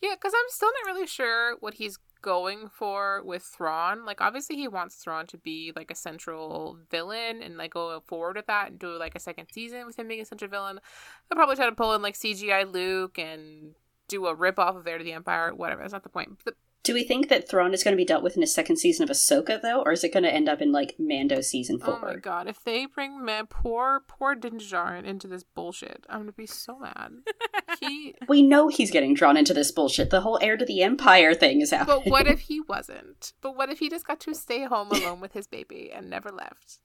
Yeah, 0.00 0.14
because 0.14 0.32
I'm 0.34 0.48
still 0.48 0.70
not 0.82 0.94
really 0.94 1.06
sure 1.06 1.56
what 1.60 1.74
he's 1.74 1.98
going 2.22 2.68
for 2.68 3.22
with 3.24 3.42
Thrawn. 3.42 4.04
Like, 4.04 4.20
obviously, 4.20 4.56
he 4.56 4.68
wants 4.68 4.96
Thrawn 4.96 5.26
to 5.28 5.38
be 5.38 5.72
like 5.74 5.90
a 5.90 5.94
central 5.94 6.78
villain 6.90 7.42
and 7.42 7.56
like 7.56 7.72
go 7.74 8.02
forward 8.06 8.36
with 8.36 8.46
that 8.46 8.70
and 8.70 8.78
do 8.78 8.96
like 8.98 9.14
a 9.14 9.20
second 9.20 9.48
season 9.52 9.86
with 9.86 9.98
him 9.98 10.08
being 10.08 10.20
a 10.20 10.24
central 10.24 10.50
villain. 10.50 10.80
They'll 11.28 11.36
probably 11.36 11.56
try 11.56 11.66
to 11.66 11.74
pull 11.74 11.94
in 11.94 12.02
like 12.02 12.14
CGI 12.14 12.72
Luke 12.72 13.18
and 13.18 13.74
do 14.08 14.26
a 14.26 14.34
rip 14.34 14.58
off 14.58 14.76
of 14.76 14.86
Heir 14.86 14.98
to 14.98 15.04
the 15.04 15.12
Empire, 15.12 15.54
whatever. 15.54 15.82
That's 15.82 15.92
not 15.92 16.02
the 16.02 16.08
point. 16.08 16.40
But 16.44 16.54
Do 16.82 16.94
we 16.94 17.04
think 17.04 17.28
that 17.28 17.46
Thrawn 17.48 17.74
is 17.74 17.84
going 17.84 17.92
to 17.92 18.00
be 18.00 18.06
dealt 18.06 18.22
with 18.22 18.38
in 18.38 18.42
a 18.42 18.46
second 18.46 18.76
season 18.76 19.04
of 19.04 19.10
Ahsoka, 19.10 19.60
though, 19.60 19.82
or 19.82 19.92
is 19.92 20.02
it 20.02 20.14
going 20.14 20.22
to 20.22 20.32
end 20.32 20.48
up 20.48 20.62
in 20.62 20.72
like 20.72 20.96
Mando 20.98 21.42
season 21.42 21.78
four? 21.78 21.96
Oh 21.96 22.00
my 22.00 22.16
god! 22.16 22.48
If 22.48 22.64
they 22.64 22.86
bring 22.86 23.22
man, 23.22 23.46
poor 23.48 24.02
poor 24.08 24.34
Din 24.34 24.58
Djarin 24.58 25.04
into 25.04 25.28
this 25.28 25.42
bullshit, 25.42 26.06
I'm 26.08 26.20
gonna 26.20 26.32
be 26.32 26.46
so 26.46 26.78
mad. 26.78 27.12
he. 27.80 28.14
We 28.28 28.42
know 28.42 28.68
he's 28.68 28.90
getting 28.90 29.14
drawn 29.14 29.36
into 29.36 29.52
this 29.52 29.70
bullshit. 29.70 30.10
The 30.10 30.22
whole 30.22 30.38
heir 30.40 30.56
to 30.56 30.64
the 30.64 30.82
empire 30.82 31.34
thing 31.34 31.60
is 31.60 31.70
happening. 31.70 32.02
But 32.04 32.10
what 32.10 32.26
if 32.26 32.40
he 32.40 32.60
wasn't? 32.60 33.34
But 33.42 33.56
what 33.56 33.68
if 33.68 33.78
he 33.80 33.90
just 33.90 34.06
got 34.06 34.20
to 34.20 34.34
stay 34.34 34.64
home 34.64 34.88
alone 34.90 35.20
with 35.20 35.32
his 35.32 35.46
baby 35.46 35.90
and 35.94 36.08
never 36.08 36.30
left? 36.30 36.80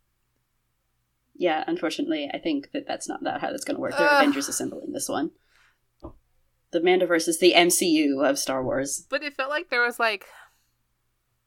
yeah, 1.38 1.64
unfortunately, 1.68 2.30
I 2.34 2.38
think 2.38 2.72
that 2.72 2.88
that's 2.88 3.08
not 3.08 3.24
that 3.24 3.42
how 3.42 3.52
that's 3.52 3.66
going 3.66 3.76
to 3.76 3.82
work. 3.82 3.98
They're 3.98 4.08
Ugh. 4.08 4.22
Avengers 4.22 4.48
assembling 4.48 4.94
this 4.94 5.10
one. 5.10 5.32
The 6.76 6.82
Mandoverse 6.82 7.30
is 7.30 7.40
the 7.40 7.54
MCU 7.56 8.30
of 8.30 8.38
Star 8.38 8.62
Wars. 8.62 9.08
But 9.10 9.24
it 9.24 9.34
felt 9.34 9.50
like 9.50 9.70
there 9.70 9.82
was 9.82 9.98
like 9.98 10.26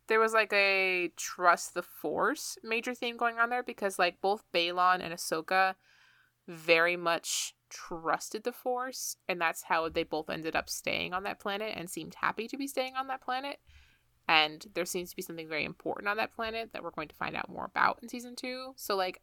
there 0.07 0.19
was 0.19 0.33
like 0.33 0.51
a 0.55 1.13
trust 1.19 1.75
the 1.75 1.83
force 1.83 2.57
major 2.65 2.95
theme 2.95 3.19
going 3.19 3.39
on 3.39 3.51
there 3.51 3.63
because 3.63 3.99
like 3.99 4.23
both 4.23 4.43
Baylan 4.55 5.03
and 5.03 5.13
Ahsoka 5.13 5.75
very 6.47 6.97
much 6.97 7.55
trusted 7.69 8.45
the 8.45 8.53
force 8.53 9.17
and 9.29 9.39
that's 9.39 9.65
how 9.65 9.91
they 9.91 10.03
both 10.03 10.31
ended 10.31 10.57
up 10.57 10.71
staying 10.71 11.13
on 11.13 11.25
that 11.25 11.39
planet 11.39 11.75
and 11.77 11.91
seemed 11.91 12.15
happy 12.15 12.49
to 12.49 12.57
be 12.57 12.67
staying 12.67 12.95
on 12.97 13.09
that 13.09 13.21
planet. 13.21 13.59
And 14.27 14.65
there 14.73 14.87
seems 14.87 15.11
to 15.11 15.17
be 15.17 15.21
something 15.21 15.47
very 15.47 15.67
important 15.67 16.09
on 16.09 16.17
that 16.17 16.35
planet 16.35 16.71
that 16.73 16.83
we're 16.83 16.91
going 16.91 17.09
to 17.09 17.17
find 17.17 17.37
out 17.37 17.51
more 17.51 17.67
about 17.67 17.99
in 18.03 18.09
season 18.09 18.35
two. 18.35 18.73
So 18.77 18.97
like 18.97 19.21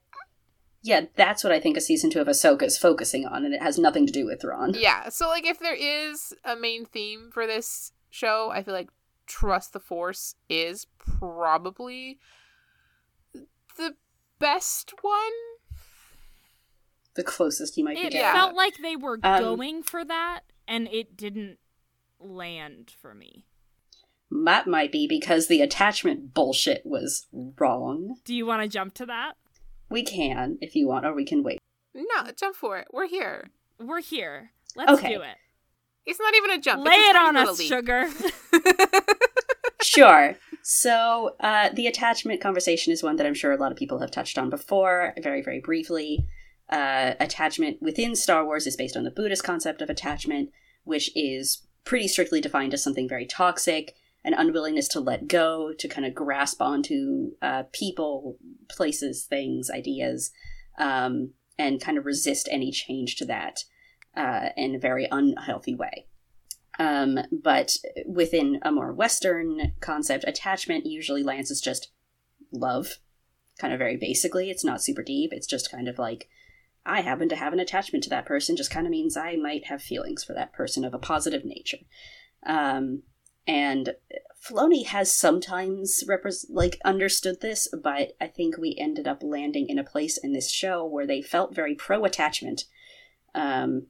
Yeah, 0.85 1.05
that's 1.15 1.43
what 1.43 1.51
I 1.51 1.59
think 1.59 1.77
a 1.77 1.81
season 1.81 2.11
two 2.11 2.21
of 2.21 2.27
Ahsoka 2.27 2.61
is 2.61 2.77
focusing 2.77 3.25
on, 3.25 3.43
and 3.43 3.55
it 3.55 3.61
has 3.63 3.79
nothing 3.79 4.05
to 4.05 4.13
do 4.13 4.23
with 4.27 4.41
Thrawn. 4.41 4.75
Yeah, 4.77 5.09
so 5.09 5.27
like 5.27 5.43
if 5.43 5.57
there 5.57 5.73
is 5.73 6.31
a 6.43 6.55
main 6.55 6.85
theme 6.85 7.31
for 7.33 7.47
this 7.47 7.91
show, 8.11 8.51
I 8.53 8.61
feel 8.61 8.75
like 8.75 8.89
trust 9.25 9.73
the 9.73 9.79
force 9.79 10.35
is 10.47 10.85
probably 10.99 12.19
the 13.33 13.95
best 14.37 14.93
one. 15.01 15.15
The 17.15 17.23
closest 17.23 17.77
you 17.77 17.83
might 17.83 17.97
It 17.97 18.11
be. 18.11 18.19
Yeah. 18.19 18.33
felt 18.33 18.55
like 18.55 18.75
they 18.83 18.95
were 18.95 19.17
Um, 19.23 19.41
going 19.41 19.81
for 19.81 20.05
that, 20.05 20.41
and 20.67 20.87
it 20.89 21.17
didn't 21.17 21.57
land 22.19 22.91
for 23.01 23.15
me. 23.15 23.47
That 24.29 24.67
might 24.67 24.91
be 24.91 25.07
because 25.07 25.47
the 25.47 25.61
attachment 25.61 26.35
bullshit 26.35 26.83
was 26.85 27.25
wrong. 27.33 28.17
Do 28.23 28.35
you 28.35 28.45
want 28.45 28.61
to 28.61 28.67
jump 28.67 28.93
to 28.95 29.07
that? 29.07 29.37
We 29.89 30.03
can, 30.03 30.57
if 30.61 30.75
you 30.75 30.87
want, 30.87 31.05
or 31.05 31.13
we 31.13 31.25
can 31.25 31.43
wait. 31.43 31.59
No, 31.93 32.31
jump 32.37 32.55
for 32.55 32.77
it. 32.77 32.87
We're 32.91 33.07
here. 33.07 33.49
We're 33.79 34.01
here. 34.01 34.51
Let's 34.75 34.91
Okay. 34.93 35.13
do 35.15 35.21
it. 35.21 35.37
It's 36.05 36.19
not 36.19 36.35
even 36.35 36.51
a 36.51 36.59
jump. 36.59 36.85
Lay 36.85 36.91
it's 36.93 37.09
it 37.09 37.15
on 37.15 37.35
us, 37.37 37.57
leap. 37.59 37.67
sugar. 37.67 38.07
sure. 39.81 40.35
So, 40.61 41.35
uh, 41.39 41.69
the 41.73 41.87
attachment 41.87 42.41
conversation 42.41 42.91
is 42.91 43.03
one 43.03 43.15
that 43.17 43.25
I'm 43.25 43.33
sure 43.33 43.51
a 43.51 43.57
lot 43.57 43.71
of 43.71 43.77
people 43.77 43.99
have 43.99 44.11
touched 44.11 44.37
on 44.37 44.49
before, 44.49 45.13
very, 45.21 45.41
very 45.41 45.59
briefly. 45.59 46.25
Uh, 46.69 47.13
attachment 47.19 47.81
within 47.81 48.15
Star 48.15 48.43
Wars 48.43 48.65
is 48.65 48.75
based 48.75 48.97
on 48.97 49.03
the 49.03 49.11
Buddhist 49.11 49.43
concept 49.43 49.81
of 49.81 49.89
attachment, 49.89 50.49
which 50.83 51.11
is 51.15 51.61
pretty 51.83 52.07
strictly 52.07 52.41
defined 52.41 52.73
as 52.73 52.83
something 52.83 53.07
very 53.07 53.25
toxic, 53.27 53.95
an 54.25 54.33
unwillingness 54.33 54.87
to 54.89 54.99
let 54.99 55.27
go, 55.27 55.71
to 55.77 55.87
kind 55.87 56.05
of 56.05 56.15
grasp 56.15 56.61
onto 56.61 57.31
uh, 57.41 57.63
people, 57.71 58.37
places, 58.67 59.23
things, 59.23 59.69
ideas, 59.69 60.31
um, 60.79 61.31
and 61.57 61.79
kind 61.79 61.97
of 61.97 62.05
resist 62.05 62.49
any 62.51 62.71
change 62.71 63.15
to 63.15 63.25
that 63.25 63.63
uh, 64.17 64.49
in 64.57 64.75
a 64.75 64.79
very 64.79 65.07
unhealthy 65.11 65.75
way. 65.75 66.07
Um, 66.79 67.19
but 67.31 67.77
within 68.05 68.59
a 68.63 68.71
more 68.71 68.91
Western 68.91 69.73
concept, 69.79 70.25
attachment 70.27 70.85
usually 70.85 71.23
lands 71.23 71.51
as 71.51 71.61
just 71.61 71.91
love, 72.51 72.97
kind 73.59 73.73
of 73.73 73.79
very 73.79 73.95
basically. 73.95 74.49
It's 74.49 74.65
not 74.65 74.81
super 74.81 75.03
deep. 75.03 75.31
It's 75.33 75.47
just 75.47 75.71
kind 75.71 75.87
of 75.87 75.99
like, 75.99 76.27
I 76.83 77.01
happen 77.01 77.29
to 77.29 77.35
have 77.35 77.53
an 77.53 77.59
attachment 77.59 78.03
to 78.05 78.09
that 78.09 78.25
person, 78.25 78.57
just 78.57 78.71
kind 78.71 78.87
of 78.87 78.91
means 78.91 79.15
I 79.15 79.35
might 79.35 79.67
have 79.67 79.81
feelings 79.81 80.23
for 80.23 80.33
that 80.33 80.51
person 80.51 80.83
of 80.83 80.93
a 80.93 80.99
positive 80.99 81.45
nature. 81.45 81.77
Um, 82.45 83.03
and 83.47 83.95
Filoni 84.45 84.85
has 84.85 85.15
sometimes 85.15 86.03
repres 86.07 86.45
like 86.49 86.79
understood 86.85 87.41
this, 87.41 87.67
but 87.81 88.13
I 88.21 88.27
think 88.27 88.57
we 88.57 88.75
ended 88.77 89.07
up 89.07 89.23
landing 89.23 89.67
in 89.69 89.79
a 89.79 89.83
place 89.83 90.17
in 90.17 90.33
this 90.33 90.51
show 90.51 90.85
where 90.85 91.07
they 91.07 91.21
felt 91.21 91.55
very 91.55 91.73
pro 91.75 92.05
attachment. 92.05 92.65
Um, 93.33 93.87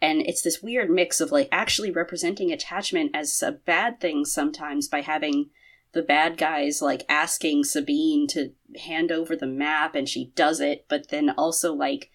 and 0.00 0.22
it's 0.22 0.42
this 0.42 0.62
weird 0.62 0.90
mix 0.90 1.20
of 1.20 1.30
like 1.30 1.48
actually 1.52 1.90
representing 1.90 2.50
attachment 2.50 3.10
as 3.14 3.42
a 3.42 3.52
bad 3.52 4.00
thing 4.00 4.24
sometimes 4.24 4.88
by 4.88 5.02
having 5.02 5.50
the 5.92 6.02
bad 6.02 6.36
guys 6.38 6.80
like 6.80 7.04
asking 7.08 7.64
Sabine 7.64 8.26
to 8.28 8.52
hand 8.84 9.12
over 9.12 9.36
the 9.36 9.46
map 9.46 9.94
and 9.94 10.08
she 10.08 10.32
does 10.34 10.60
it, 10.60 10.86
but 10.88 11.08
then 11.08 11.30
also 11.30 11.74
like 11.74 12.10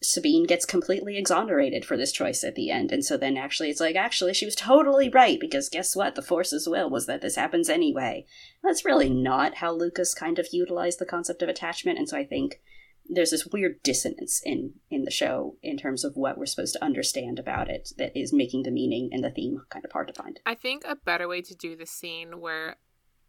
Sabine 0.00 0.44
gets 0.44 0.64
completely 0.64 1.16
exonerated 1.16 1.84
for 1.84 1.96
this 1.96 2.12
choice 2.12 2.44
at 2.44 2.54
the 2.54 2.70
end. 2.70 2.92
And 2.92 3.04
so 3.04 3.16
then 3.16 3.36
actually 3.36 3.70
it's 3.70 3.80
like, 3.80 3.96
actually, 3.96 4.32
she 4.32 4.44
was 4.44 4.54
totally 4.54 5.08
right 5.08 5.40
because 5.40 5.68
guess 5.68 5.96
what? 5.96 6.14
The 6.14 6.22
Force's 6.22 6.68
will 6.68 6.88
was 6.88 7.06
that 7.06 7.20
this 7.20 7.36
happens 7.36 7.68
anyway. 7.68 8.24
That's 8.62 8.84
really 8.84 9.10
not 9.10 9.56
how 9.56 9.72
Lucas 9.72 10.14
kind 10.14 10.38
of 10.38 10.48
utilized 10.52 11.00
the 11.00 11.06
concept 11.06 11.42
of 11.42 11.48
attachment. 11.48 11.98
And 11.98 12.08
so 12.08 12.16
I 12.16 12.24
think 12.24 12.60
there's 13.08 13.30
this 13.30 13.46
weird 13.46 13.82
dissonance 13.82 14.42
in 14.44 14.74
in 14.90 15.04
the 15.04 15.10
show 15.10 15.56
in 15.62 15.78
terms 15.78 16.04
of 16.04 16.14
what 16.14 16.36
we're 16.36 16.46
supposed 16.46 16.74
to 16.74 16.84
understand 16.84 17.38
about 17.38 17.70
it 17.70 17.90
that 17.96 18.16
is 18.16 18.32
making 18.32 18.62
the 18.62 18.70
meaning 18.70 19.08
and 19.12 19.24
the 19.24 19.30
theme 19.30 19.62
kind 19.70 19.84
of 19.84 19.92
hard 19.92 20.08
to 20.08 20.14
find. 20.14 20.38
I 20.44 20.54
think 20.54 20.84
a 20.84 20.94
better 20.94 21.26
way 21.26 21.40
to 21.42 21.54
do 21.54 21.74
the 21.74 21.86
scene 21.86 22.40
where 22.40 22.76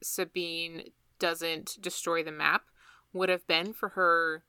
Sabine 0.03 0.91
doesn't 1.17 1.77
destroy 1.81 2.23
the 2.23 2.31
map 2.31 2.63
would 3.13 3.29
have 3.29 3.47
been 3.47 3.73
for 3.73 3.89
her 3.89 4.43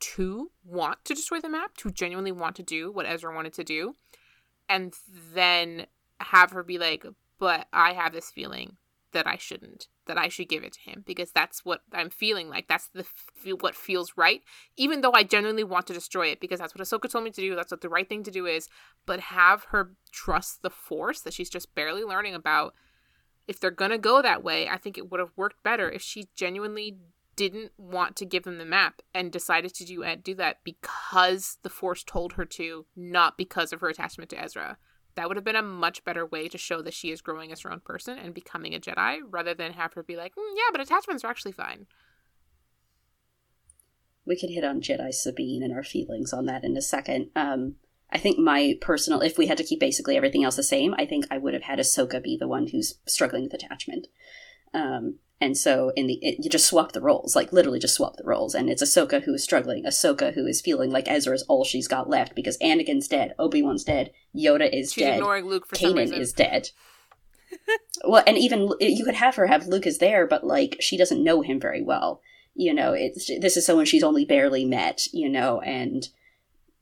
to 0.00 0.50
want 0.64 1.04
to 1.04 1.14
destroy 1.14 1.40
the 1.40 1.48
map, 1.48 1.76
to 1.78 1.90
genuinely 1.90 2.32
want 2.32 2.56
to 2.56 2.62
do 2.62 2.90
what 2.90 3.06
Ezra 3.06 3.34
wanted 3.34 3.52
to 3.54 3.64
do, 3.64 3.94
and 4.68 4.94
then 5.34 5.86
have 6.20 6.52
her 6.52 6.62
be 6.62 6.78
like, 6.78 7.04
but 7.38 7.66
I 7.72 7.92
have 7.92 8.12
this 8.12 8.30
feeling 8.30 8.76
that 9.12 9.26
I 9.26 9.36
shouldn't, 9.36 9.88
that 10.06 10.18
I 10.18 10.28
should 10.28 10.48
give 10.48 10.62
it 10.62 10.74
to 10.74 10.80
him 10.80 11.02
because 11.06 11.32
that's 11.32 11.64
what 11.64 11.82
I'm 11.92 12.10
feeling 12.10 12.48
like. 12.48 12.68
That's 12.68 12.88
the 12.88 13.04
what 13.56 13.74
feels 13.74 14.12
right, 14.16 14.42
even 14.76 15.00
though 15.00 15.12
I 15.12 15.24
genuinely 15.24 15.64
want 15.64 15.86
to 15.88 15.92
destroy 15.92 16.28
it 16.28 16.40
because 16.40 16.60
that's 16.60 16.74
what 16.74 16.86
Ahsoka 16.86 17.10
told 17.10 17.24
me 17.24 17.30
to 17.30 17.40
do. 17.40 17.56
That's 17.56 17.70
what 17.70 17.80
the 17.80 17.88
right 17.88 18.08
thing 18.08 18.22
to 18.24 18.30
do 18.30 18.46
is. 18.46 18.68
But 19.06 19.20
have 19.20 19.64
her 19.70 19.92
trust 20.12 20.62
the 20.62 20.70
Force 20.70 21.20
that 21.22 21.34
she's 21.34 21.50
just 21.50 21.74
barely 21.74 22.04
learning 22.04 22.34
about. 22.34 22.74
If 23.48 23.58
they're 23.58 23.70
gonna 23.70 23.98
go 23.98 24.22
that 24.22 24.44
way, 24.44 24.68
I 24.68 24.76
think 24.76 24.96
it 24.96 25.10
would 25.10 25.20
have 25.20 25.32
worked 25.36 25.62
better 25.62 25.90
if 25.90 26.02
she 26.02 26.28
genuinely 26.36 26.98
didn't 27.40 27.72
want 27.78 28.16
to 28.16 28.26
give 28.26 28.42
them 28.42 28.58
the 28.58 28.66
map 28.66 29.00
and 29.14 29.32
decided 29.32 29.72
to 29.72 29.82
do 29.86 30.04
do 30.22 30.34
that 30.34 30.58
because 30.62 31.56
the 31.62 31.70
Force 31.70 32.04
told 32.04 32.34
her 32.34 32.44
to, 32.44 32.84
not 32.94 33.38
because 33.38 33.72
of 33.72 33.80
her 33.80 33.88
attachment 33.88 34.28
to 34.28 34.38
Ezra. 34.38 34.76
That 35.14 35.26
would 35.26 35.38
have 35.38 35.44
been 35.44 35.56
a 35.56 35.62
much 35.62 36.04
better 36.04 36.26
way 36.26 36.48
to 36.48 36.58
show 36.58 36.82
that 36.82 36.92
she 36.92 37.10
is 37.10 37.22
growing 37.22 37.50
as 37.50 37.62
her 37.62 37.72
own 37.72 37.80
person 37.80 38.18
and 38.18 38.34
becoming 38.34 38.74
a 38.74 38.78
Jedi, 38.78 39.20
rather 39.26 39.54
than 39.54 39.72
have 39.72 39.94
her 39.94 40.02
be 40.02 40.16
like, 40.16 40.34
"Mm, 40.34 40.52
"Yeah, 40.54 40.68
but 40.70 40.82
attachments 40.82 41.24
are 41.24 41.30
actually 41.30 41.52
fine." 41.52 41.86
We 44.26 44.38
could 44.38 44.50
hit 44.50 44.62
on 44.62 44.82
Jedi 44.82 45.14
Sabine 45.14 45.62
and 45.62 45.72
our 45.72 45.82
feelings 45.82 46.34
on 46.34 46.44
that 46.44 46.62
in 46.62 46.76
a 46.76 46.82
second. 46.82 47.30
Um, 47.34 47.76
I 48.10 48.18
think 48.18 48.38
my 48.38 48.76
personal, 48.82 49.22
if 49.22 49.38
we 49.38 49.46
had 49.46 49.56
to 49.56 49.64
keep 49.64 49.80
basically 49.80 50.18
everything 50.18 50.44
else 50.44 50.56
the 50.56 50.62
same, 50.62 50.94
I 50.98 51.06
think 51.06 51.24
I 51.30 51.38
would 51.38 51.54
have 51.54 51.62
had 51.62 51.78
Ahsoka 51.78 52.22
be 52.22 52.36
the 52.36 52.48
one 52.48 52.66
who's 52.66 52.98
struggling 53.06 53.44
with 53.44 53.54
attachment. 53.54 54.08
Um, 54.74 55.20
and 55.40 55.56
so 55.56 55.90
in 55.96 56.06
the 56.06 56.18
it, 56.22 56.44
you 56.44 56.50
just 56.50 56.66
swap 56.66 56.92
the 56.92 57.00
roles, 57.00 57.34
like 57.34 57.52
literally 57.52 57.78
just 57.78 57.94
swap 57.94 58.16
the 58.16 58.24
roles, 58.24 58.54
and 58.54 58.68
it's 58.68 58.82
Ahsoka 58.82 59.22
who 59.22 59.34
is 59.34 59.42
struggling, 59.42 59.84
Ahsoka 59.84 60.34
who 60.34 60.46
is 60.46 60.60
feeling 60.60 60.90
like 60.90 61.08
Ezra 61.08 61.34
is 61.34 61.42
all 61.44 61.64
she's 61.64 61.88
got 61.88 62.10
left 62.10 62.34
because 62.34 62.58
Anakin's 62.58 63.08
dead, 63.08 63.34
Obi 63.38 63.62
Wan's 63.62 63.84
dead, 63.84 64.12
Yoda 64.36 64.68
is 64.72 64.92
She's 64.92 65.04
dead, 65.04 65.14
ignoring 65.14 65.46
Luke 65.46 65.66
for 65.66 65.76
Kanan 65.76 66.12
is 66.12 66.32
dead. 66.32 66.70
well, 68.04 68.22
and 68.26 68.36
even 68.36 68.70
eh, 68.80 68.88
you 68.88 69.04
could 69.04 69.14
have 69.14 69.36
her 69.36 69.46
have 69.46 69.66
Luke 69.66 69.86
is 69.86 69.98
there, 69.98 70.26
but 70.26 70.44
like 70.44 70.76
she 70.80 70.96
doesn't 70.96 71.24
know 71.24 71.40
him 71.40 71.58
very 71.58 71.82
well. 71.82 72.20
You 72.54 72.74
know, 72.74 72.92
it's 72.92 73.30
this 73.40 73.56
is 73.56 73.64
someone 73.64 73.86
she's 73.86 74.02
only 74.02 74.24
barely 74.24 74.64
met. 74.64 75.02
You 75.12 75.28
know, 75.28 75.60
and 75.60 76.08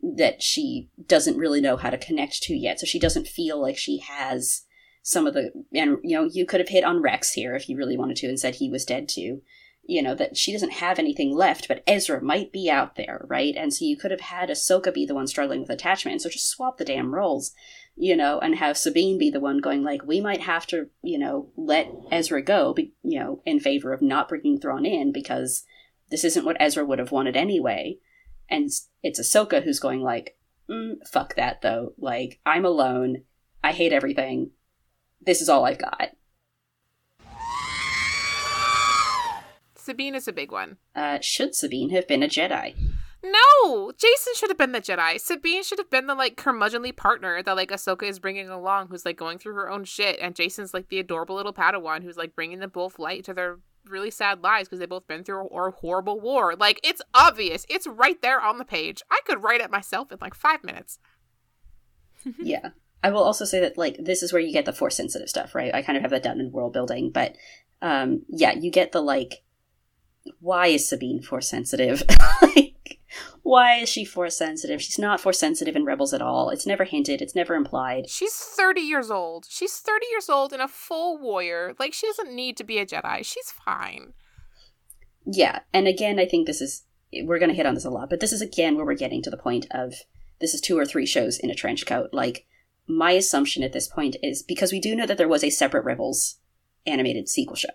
that 0.03 0.43
she 0.43 0.89
doesn't 1.07 1.37
really 1.37 1.61
know 1.61 1.77
how 1.77 1.91
to 1.91 1.99
connect 1.99 2.43
to 2.45 2.55
yet, 2.55 2.81
so 2.81 2.87
she 2.87 2.99
doesn't 2.99 3.29
feel 3.29 3.61
like 3.61 3.77
she 3.77 3.99
has 3.99 4.63
some 5.09 5.27
of 5.27 5.33
the 5.33 5.51
and 5.73 5.97
you 6.03 6.15
know 6.15 6.29
you 6.31 6.45
could 6.45 6.61
have 6.61 6.69
hit 6.69 6.85
on 6.85 7.01
Rex 7.01 7.33
here 7.33 7.55
if 7.55 7.67
you 7.67 7.79
really 7.79 7.97
wanted 7.97 8.19
to 8.19 8.27
and 8.27 8.39
said 8.39 8.57
he 8.57 8.69
was 8.69 8.85
dead 8.85 9.09
too. 9.09 9.41
You 9.83 10.03
know 10.03 10.15
that 10.15 10.37
she 10.37 10.53
doesn't 10.53 10.75
have 10.75 10.99
anything 10.99 11.35
left, 11.35 11.67
but 11.67 11.83
Ezra 11.87 12.21
might 12.23 12.53
be 12.53 12.71
out 12.71 12.97
there, 12.97 13.25
right? 13.27 13.55
And 13.57 13.73
so 13.73 13.87
you 13.87 13.97
could 13.97 14.11
have 14.11 14.21
had 14.21 14.51
Ahsoka 14.51 14.93
be 14.93 15.07
the 15.07 15.15
one 15.15 15.27
struggling 15.27 15.61
with 15.61 15.71
attachment, 15.71 16.13
and 16.13 16.21
so 16.21 16.29
just 16.29 16.51
swap 16.51 16.77
the 16.77 16.85
damn 16.85 17.15
roles, 17.15 17.53
you 17.97 18.15
know, 18.15 18.39
and 18.39 18.57
have 18.57 18.77
Sabine 18.77 19.17
be 19.17 19.31
the 19.31 19.41
one 19.41 19.61
going 19.61 19.83
like, 19.83 20.05
we 20.05 20.21
might 20.21 20.43
have 20.43 20.67
to, 20.67 20.91
you 21.03 21.19
know, 21.19 21.51
let 21.57 21.91
Ezra 22.13 22.43
go, 22.43 22.75
be, 22.75 22.93
you 23.03 23.19
know, 23.19 23.41
in 23.47 23.61
favor 23.61 23.95
of 23.95 24.03
not 24.03 24.29
bringing 24.29 24.61
Thrawn 24.61 24.85
in 24.85 25.11
because 25.11 25.65
this 26.11 26.23
isn't 26.23 26.45
what 26.45 26.59
Ezra 26.61 26.85
would 26.85 26.99
have 26.99 27.13
wanted 27.13 27.35
anyway, 27.35 27.97
and 28.51 28.69
it's 29.03 29.19
Ahsoka 29.19 29.63
who's 29.63 29.81
going 29.81 30.03
like, 30.03 30.37
mm, 30.69 30.97
fuck 31.11 31.35
that 31.37 31.63
though, 31.63 31.95
like 31.97 32.41
I'm 32.45 32.67
alone, 32.67 33.23
I 33.65 33.73
hate 33.73 33.95
everything, 33.95 34.51
this 35.21 35.41
is 35.41 35.49
all 35.49 35.65
I've 35.65 35.79
got. 35.79 36.11
Sabine 39.77 40.15
is 40.15 40.29
a 40.29 40.33
big 40.33 40.53
one. 40.53 40.77
Uh, 40.95 41.19
should 41.21 41.55
Sabine 41.55 41.91
have 41.91 42.07
been 42.07 42.23
a 42.23 42.29
Jedi? 42.29 42.75
No, 43.23 43.91
Jacen 43.93 44.37
should 44.37 44.51
have 44.51 44.59
been 44.59 44.73
the 44.73 44.81
Jedi. 44.81 45.21
Sabine 45.21 45.65
should 45.65 45.79
have 45.79 45.91
been 45.91 46.07
the 46.07 46.15
like 46.15 46.37
curmudgeonly 46.37 46.95
partner 46.95 47.43
that 47.43 47.57
like 47.57 47.71
Ahsoka 47.71 48.05
is 48.05 48.21
bringing 48.21 48.49
along, 48.49 48.89
who's 48.89 49.05
like 49.05 49.17
going 49.17 49.39
through 49.39 49.55
her 49.55 49.69
own 49.71 49.85
shit, 49.85 50.19
and 50.21 50.35
Jacen's 50.35 50.73
like 50.73 50.89
the 50.89 51.01
adorable 51.01 51.35
little 51.35 51.53
Padawan 51.53 52.03
who's 52.03 52.17
like 52.17 52.37
bringing 52.37 52.61
them 52.61 52.71
both 52.71 52.99
light 52.99 53.25
to 53.25 53.35
their 53.35 53.59
really 53.87 54.11
sad 54.11 54.43
lives 54.43 54.69
because 54.69 54.79
they've 54.79 54.89
both 54.89 55.09
been 55.09 55.25
through 55.25 55.49
a, 55.49 55.69
a 55.69 55.71
horrible 55.73 56.21
war. 56.21 56.55
Like 56.55 56.81
it's 56.85 57.03
obvious, 57.13 57.67
it's 57.69 57.87
right 57.87 58.21
there 58.23 58.41
on 58.41 58.59
the 58.59 58.65
page. 58.65 59.03
I 59.11 59.21
could 59.25 59.43
write 59.43 59.61
it 59.61 59.71
myself 59.71 60.13
in 60.13 60.19
like 60.21 60.35
five 60.35 60.63
minutes. 60.63 60.99
yeah, 62.39 62.71
I 63.03 63.11
will 63.11 63.23
also 63.23 63.45
say 63.45 63.61
that 63.61 63.79
like 63.79 63.97
this 63.99 64.23
is 64.23 64.33
where 64.33 64.43
you 64.43 64.53
get 64.53 64.65
the 64.65 64.73
force 64.73 64.97
sensitive 64.97 65.29
stuff, 65.29 65.55
right? 65.55 65.75
I 65.75 65.83
kind 65.83 65.97
of 65.97 66.03
have 66.03 66.11
that 66.11 66.23
done 66.23 66.41
in 66.41 66.53
world 66.53 66.73
building, 66.73 67.11
but 67.11 67.35
um 67.81 68.23
yeah, 68.29 68.53
you 68.53 68.71
get 68.71 68.93
the 68.93 69.01
like 69.01 69.43
why 70.41 70.67
is 70.67 70.89
Sabine 70.89 71.23
force 71.23 71.49
sensitive? 71.49 72.03
like 72.43 72.79
why 73.43 73.77
is 73.77 73.89
she 73.89 74.05
force 74.05 74.37
sensitive? 74.37 74.83
She's 74.83 74.99
not 74.99 75.21
force 75.21 75.39
sensitive 75.39 75.75
in 75.75 75.87
Rebels 75.87 76.13
at 76.13 76.21
all. 76.21 76.51
It's 76.51 76.67
never 76.67 76.85
hinted, 76.85 77.23
it's 77.23 77.35
never 77.35 77.55
implied. 77.55 78.11
She's 78.11 78.35
30 78.35 78.83
years 78.83 79.11
old. 79.11 79.47
She's 79.49 79.79
30 79.79 80.07
years 80.11 80.29
old 80.29 80.53
and 80.53 80.61
a 80.61 80.69
full 80.69 81.19
warrior. 81.19 81.75
Like, 81.79 81.95
she 81.95 82.07
doesn't 82.07 82.35
need 82.35 82.59
to 82.59 82.65
be 82.65 82.79
a 82.79 82.85
Jedi. 82.85 83.25
She's 83.25 83.51
fine. 83.51 84.13
Yeah, 85.25 85.61
and 85.73 85.89
again, 85.89 86.19
I 86.19 86.27
think 86.27 86.47
this 86.47 86.61
is, 86.61 86.85
we're 87.25 87.39
going 87.39 87.51
to 87.51 87.57
hit 87.57 87.65
on 87.65 87.75
this 87.75 87.87
a 87.87 87.91
lot, 87.91 88.11
but 88.11 88.21
this 88.21 88.33
is 88.33 88.43
again 88.43 88.77
where 88.77 88.85
we're 88.85 88.95
getting 88.95 89.23
to 89.23 89.31
the 89.31 89.37
point 89.37 89.67
of 89.71 89.95
this 90.41 90.53
is 90.53 90.61
two 90.61 90.79
or 90.79 90.85
three 90.85 91.07
shows 91.07 91.39
in 91.39 91.51
a 91.51 91.55
trench 91.55 91.87
coat. 91.87 92.11
Like, 92.13 92.47
my 92.89 93.13
assumption 93.13 93.63
at 93.63 93.73
this 93.73 93.89
point 93.89 94.17
is 94.23 94.43
because 94.43 94.73
we 94.73 94.81
do 94.81 94.97
know 94.97 95.07
that 95.07 95.19
there 95.19 95.29
was 95.29 95.45
a 95.45 95.51
separate 95.51 95.85
Rebels 95.85 96.39
animated 96.87 97.29
sequel 97.29 97.57
show 97.57 97.69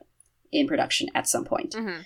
in 0.52 0.68
production 0.68 1.10
at 1.14 1.28
some 1.28 1.46
point. 1.46 1.74
Mm-hmm. 1.74 2.02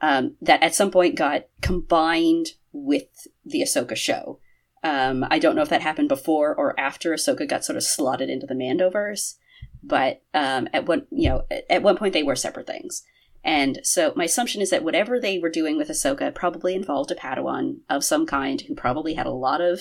Um, 0.00 0.36
that 0.40 0.62
at 0.62 0.74
some 0.74 0.90
point 0.90 1.14
got 1.14 1.46
combined 1.60 2.48
with 2.72 3.28
the 3.44 3.62
Ahsoka 3.62 3.96
show. 3.96 4.40
Um, 4.82 5.24
I 5.30 5.38
don't 5.38 5.54
know 5.54 5.62
if 5.62 5.68
that 5.68 5.82
happened 5.82 6.08
before 6.08 6.52
or 6.54 6.78
after 6.78 7.12
Ahsoka 7.12 7.48
got 7.48 7.64
sort 7.64 7.76
of 7.76 7.84
slotted 7.84 8.28
into 8.28 8.46
the 8.46 8.54
Mandoverse, 8.54 9.36
but 9.82 10.22
um, 10.34 10.68
at 10.72 10.86
one 10.86 11.06
you 11.10 11.28
know 11.28 11.44
at 11.70 11.82
one 11.82 11.96
point 11.96 12.14
they 12.14 12.24
were 12.24 12.34
separate 12.34 12.66
things. 12.66 13.04
And 13.44 13.80
so 13.82 14.12
my 14.14 14.24
assumption 14.24 14.62
is 14.62 14.70
that 14.70 14.84
whatever 14.84 15.18
they 15.18 15.38
were 15.38 15.50
doing 15.50 15.76
with 15.76 15.88
Ahsoka 15.88 16.34
probably 16.34 16.74
involved 16.74 17.10
a 17.10 17.14
Padawan 17.14 17.78
of 17.88 18.04
some 18.04 18.24
kind 18.24 18.60
who 18.60 18.74
probably 18.74 19.14
had 19.14 19.26
a 19.26 19.32
lot 19.32 19.60
of, 19.60 19.80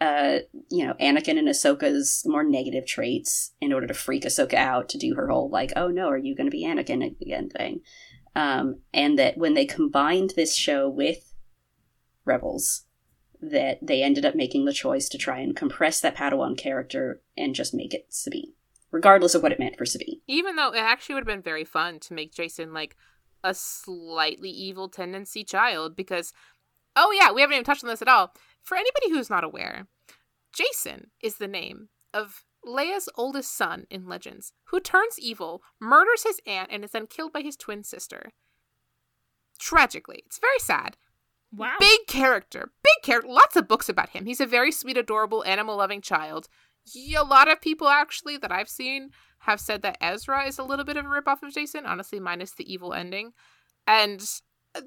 uh, 0.00 0.38
you 0.70 0.86
know, 0.86 0.94
Anakin 1.00 1.38
and 1.38 1.48
Ahsoka's 1.48 2.22
more 2.26 2.44
negative 2.44 2.86
traits 2.86 3.54
in 3.60 3.72
order 3.72 3.86
to 3.86 3.94
freak 3.94 4.24
Ahsoka 4.24 4.54
out 4.54 4.88
to 4.90 4.98
do 4.98 5.14
her 5.14 5.28
whole 5.28 5.48
like, 5.48 5.72
oh 5.76 5.88
no, 5.88 6.08
are 6.08 6.18
you 6.18 6.34
going 6.34 6.46
to 6.46 6.50
be 6.50 6.66
Anakin 6.66 7.16
again 7.20 7.48
thing. 7.48 7.80
Um, 8.34 8.80
and 8.92 9.18
that 9.18 9.38
when 9.38 9.54
they 9.54 9.64
combined 9.64 10.34
this 10.36 10.54
show 10.54 10.88
with 10.88 11.32
Rebels, 12.26 12.84
that 13.40 13.78
they 13.80 14.02
ended 14.02 14.26
up 14.26 14.34
making 14.34 14.66
the 14.66 14.72
choice 14.72 15.08
to 15.08 15.18
try 15.18 15.38
and 15.38 15.56
compress 15.56 16.00
that 16.00 16.16
Padawan 16.16 16.58
character 16.58 17.22
and 17.36 17.54
just 17.54 17.72
make 17.72 17.94
it 17.94 18.06
Sabine, 18.10 18.52
regardless 18.90 19.34
of 19.34 19.42
what 19.42 19.52
it 19.52 19.58
meant 19.58 19.78
for 19.78 19.86
Sabine. 19.86 20.20
Even 20.26 20.56
though 20.56 20.72
it 20.72 20.80
actually 20.80 21.14
would 21.14 21.22
have 21.22 21.34
been 21.34 21.42
very 21.42 21.64
fun 21.64 21.98
to 22.00 22.14
make 22.14 22.34
Jacen 22.34 22.74
like 22.74 22.96
a 23.42 23.54
slightly 23.54 24.50
evil 24.50 24.88
tendency 24.88 25.44
child, 25.44 25.96
because, 25.96 26.34
oh 26.94 27.12
yeah, 27.18 27.32
we 27.32 27.40
haven't 27.40 27.54
even 27.54 27.64
touched 27.64 27.84
on 27.84 27.88
this 27.88 28.02
at 28.02 28.08
all. 28.08 28.34
For 28.66 28.76
anybody 28.76 29.10
who's 29.10 29.30
not 29.30 29.44
aware, 29.44 29.86
Jacen 30.52 31.10
is 31.22 31.36
the 31.36 31.46
name 31.46 31.88
of 32.12 32.44
Leia's 32.64 33.08
oldest 33.14 33.56
son 33.56 33.86
in 33.90 34.08
Legends, 34.08 34.52
who 34.64 34.80
turns 34.80 35.20
evil, 35.20 35.62
murders 35.80 36.24
his 36.24 36.40
aunt, 36.48 36.70
and 36.72 36.82
is 36.82 36.90
then 36.90 37.06
killed 37.06 37.32
by 37.32 37.42
his 37.42 37.56
twin 37.56 37.84
sister. 37.84 38.32
Tragically. 39.60 40.24
It's 40.26 40.40
very 40.40 40.58
sad. 40.58 40.96
Wow. 41.52 41.76
Big 41.78 42.08
character. 42.08 42.72
Big 42.82 43.04
character. 43.04 43.30
Lots 43.30 43.54
of 43.54 43.68
books 43.68 43.88
about 43.88 44.08
him. 44.08 44.26
He's 44.26 44.40
a 44.40 44.46
very 44.46 44.72
sweet, 44.72 44.96
adorable, 44.96 45.44
animal 45.44 45.76
loving 45.76 46.00
child. 46.00 46.48
A 46.96 47.22
lot 47.22 47.48
of 47.48 47.60
people, 47.60 47.86
actually, 47.86 48.36
that 48.36 48.50
I've 48.50 48.68
seen 48.68 49.10
have 49.40 49.60
said 49.60 49.82
that 49.82 49.98
Ezra 50.00 50.44
is 50.44 50.58
a 50.58 50.64
little 50.64 50.84
bit 50.84 50.96
of 50.96 51.04
a 51.04 51.08
ripoff 51.08 51.44
of 51.44 51.54
Jacen, 51.54 51.86
honestly, 51.86 52.18
minus 52.18 52.50
the 52.50 52.70
evil 52.70 52.92
ending. 52.92 53.32
And 53.86 54.28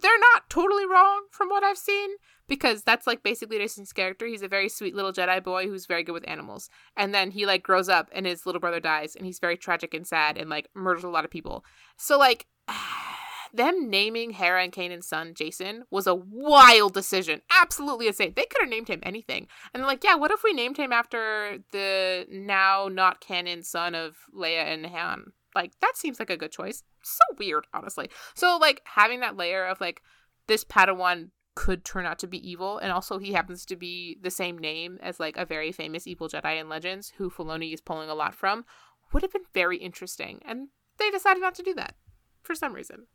they're 0.01 0.19
not 0.33 0.49
totally 0.49 0.85
wrong 0.85 1.23
from 1.31 1.49
what 1.49 1.63
I've 1.63 1.77
seen, 1.77 2.11
because 2.47 2.83
that's 2.83 3.07
like 3.07 3.23
basically 3.23 3.59
Jacen's 3.59 3.93
character. 3.93 4.25
He's 4.25 4.41
a 4.41 4.47
very 4.47 4.67
sweet 4.67 4.95
little 4.95 5.13
Jedi 5.13 5.41
boy 5.43 5.67
who's 5.67 5.85
very 5.85 6.03
good 6.03 6.13
with 6.13 6.27
animals. 6.27 6.69
And 6.97 7.13
then 7.13 7.31
he 7.31 7.45
like 7.45 7.63
grows 7.63 7.87
up 7.87 8.09
and 8.11 8.25
his 8.25 8.45
little 8.45 8.59
brother 8.59 8.79
dies, 8.79 9.15
and 9.15 9.25
he's 9.25 9.39
very 9.39 9.55
tragic 9.55 9.93
and 9.93 10.05
sad 10.05 10.37
and 10.37 10.49
like 10.49 10.69
murders 10.75 11.03
a 11.03 11.09
lot 11.09 11.25
of 11.25 11.31
people. 11.31 11.63
So, 11.97 12.17
like, 12.17 12.47
them 13.53 13.89
naming 13.89 14.31
Hera 14.31 14.63
and 14.63 14.71
Kanan's 14.71 15.07
son 15.07 15.33
Jacen 15.33 15.81
was 15.89 16.07
a 16.07 16.15
wild 16.15 16.93
decision. 16.93 17.41
Absolutely 17.61 18.07
insane. 18.07 18.33
They 18.35 18.45
could 18.45 18.61
have 18.61 18.69
named 18.69 18.89
him 18.89 18.99
anything. 19.03 19.47
And 19.73 19.83
like, 19.83 20.03
yeah, 20.03 20.15
what 20.15 20.31
if 20.31 20.43
we 20.43 20.53
named 20.53 20.77
him 20.77 20.91
after 20.91 21.59
the 21.71 22.27
now 22.29 22.89
not 22.91 23.21
canon 23.21 23.63
son 23.63 23.95
of 23.95 24.17
Leia 24.35 24.65
and 24.65 24.85
Han? 24.87 25.31
Like, 25.55 25.71
that 25.81 25.97
seems 25.97 26.19
like 26.19 26.29
a 26.29 26.37
good 26.37 26.51
choice. 26.51 26.83
So 27.01 27.23
weird, 27.37 27.65
honestly. 27.73 28.09
So, 28.33 28.57
like, 28.59 28.81
having 28.85 29.19
that 29.21 29.37
layer 29.37 29.65
of 29.65 29.79
like, 29.81 30.01
this 30.47 30.63
Padawan 30.63 31.29
could 31.55 31.83
turn 31.83 32.05
out 32.05 32.19
to 32.19 32.27
be 32.27 32.49
evil, 32.49 32.77
and 32.77 32.91
also 32.91 33.17
he 33.17 33.33
happens 33.33 33.65
to 33.65 33.75
be 33.75 34.17
the 34.21 34.31
same 34.31 34.57
name 34.57 34.97
as 35.01 35.19
like 35.19 35.35
a 35.37 35.45
very 35.45 35.71
famous 35.71 36.07
evil 36.07 36.29
Jedi 36.29 36.59
in 36.59 36.69
Legends, 36.69 37.13
who 37.17 37.29
Filoni 37.29 37.73
is 37.73 37.81
pulling 37.81 38.09
a 38.09 38.15
lot 38.15 38.33
from, 38.33 38.65
would 39.11 39.23
have 39.23 39.33
been 39.33 39.43
very 39.53 39.77
interesting. 39.77 40.41
And 40.45 40.69
they 40.97 41.09
decided 41.09 41.41
not 41.41 41.55
to 41.55 41.63
do 41.63 41.73
that 41.75 41.95
for 42.41 42.55
some 42.55 42.73
reason. 42.73 43.07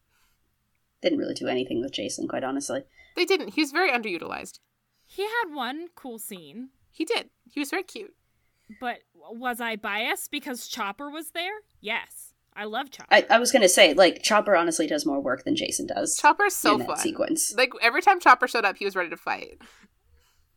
Didn't 1.03 1.19
really 1.19 1.35
do 1.35 1.49
anything 1.49 1.81
with 1.81 1.93
Jacen, 1.93 2.29
quite 2.29 2.45
honestly. 2.45 2.83
They 3.17 3.25
didn't. 3.25 3.55
He 3.55 3.61
was 3.61 3.73
very 3.73 3.91
underutilized. 3.91 4.59
He 5.07 5.23
had 5.23 5.55
one 5.55 5.89
cool 5.95 6.19
scene, 6.19 6.71
He 6.91 7.05
did. 7.05 7.31
He 7.51 7.61
was 7.61 7.71
very 7.71 7.83
cute. 7.83 8.15
but 8.81 8.99
was 9.15 9.61
I 9.61 9.77
biased 9.77 10.31
because 10.31 10.67
Chopper 10.69 11.11
was 11.11 11.31
there? 11.31 11.53
Yes. 11.81 12.34
I 12.57 12.65
love 12.65 12.91
Chopper. 12.91 13.09
I, 13.13 13.27
I 13.31 13.39
was 13.39 13.51
going 13.51 13.63
to 13.63 13.69
say, 13.69 13.95
like, 13.95 14.23
Chopper 14.23 14.55
honestly 14.55 14.87
does 14.87 15.05
more 15.05 15.21
work 15.21 15.45
than 15.45 15.57
Jacen 15.57 15.89
does 15.89 16.17
Chopper's 16.17 16.55
so 16.55 16.75
in 16.75 16.79
that 16.81 16.87
fun. 16.87 16.97
sequence. 16.99 17.53
Like 17.57 17.73
every 17.83 18.01
time 18.03 18.21
Chopper 18.21 18.47
showed 18.47 18.65
up, 18.65 18.77
he 18.77 18.85
was 18.85 18.95
ready 18.95 19.11
to 19.11 19.17
fight. 19.17 19.59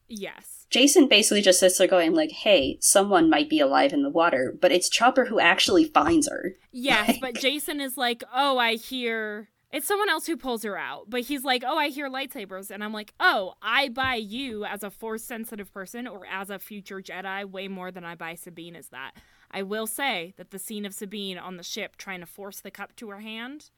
yes. 0.07 0.65
Jacen 0.69 1.09
basically 1.09 1.41
just 1.41 1.59
sits 1.61 1.77
there 1.77 1.87
going, 1.87 2.13
like, 2.13 2.31
hey, 2.31 2.77
someone 2.81 3.29
might 3.29 3.49
be 3.49 3.59
alive 3.59 3.93
in 3.93 4.03
the 4.03 4.09
water, 4.09 4.53
but 4.61 4.71
it's 4.71 4.89
Chopper 4.89 5.25
who 5.25 5.39
actually 5.39 5.85
finds 5.85 6.27
her. 6.27 6.55
Yes, 6.71 7.17
but 7.21 7.35
Jacen 7.35 7.81
is 7.81 7.95
like, 7.97 8.21
oh, 8.33 8.57
I 8.57 8.75
hear. 8.75 9.47
It's 9.71 9.87
someone 9.87 10.09
else 10.09 10.25
who 10.27 10.37
pulls 10.37 10.63
her 10.63 10.77
out, 10.77 11.09
but 11.09 11.21
he's 11.21 11.43
like, 11.43 11.63
oh, 11.65 11.77
I 11.77 11.89
hear 11.89 12.09
lightsabers. 12.09 12.69
And 12.69 12.83
I'm 12.83 12.93
like, 12.93 13.13
oh, 13.19 13.53
I 13.61 13.89
buy 13.89 14.15
you 14.15 14.65
as 14.65 14.83
a 14.83 14.89
force 14.89 15.23
sensitive 15.23 15.73
person 15.73 16.05
or 16.07 16.25
as 16.25 16.49
a 16.49 16.59
future 16.59 17.01
Jedi 17.01 17.45
way 17.45 17.67
more 17.67 17.91
than 17.91 18.03
I 18.05 18.15
buy 18.15 18.35
Sabine 18.35 18.75
as 18.75 18.89
that. 18.89 19.11
I 19.51 19.63
will 19.63 19.87
say 19.87 20.33
that 20.37 20.51
the 20.51 20.59
scene 20.59 20.85
of 20.85 20.93
Sabine 20.93 21.37
on 21.37 21.57
the 21.57 21.63
ship 21.63 21.95
trying 21.97 22.19
to 22.19 22.25
force 22.25 22.59
the 22.59 22.71
cup 22.71 22.95
to 22.97 23.09
her 23.09 23.19
hand, 23.21 23.69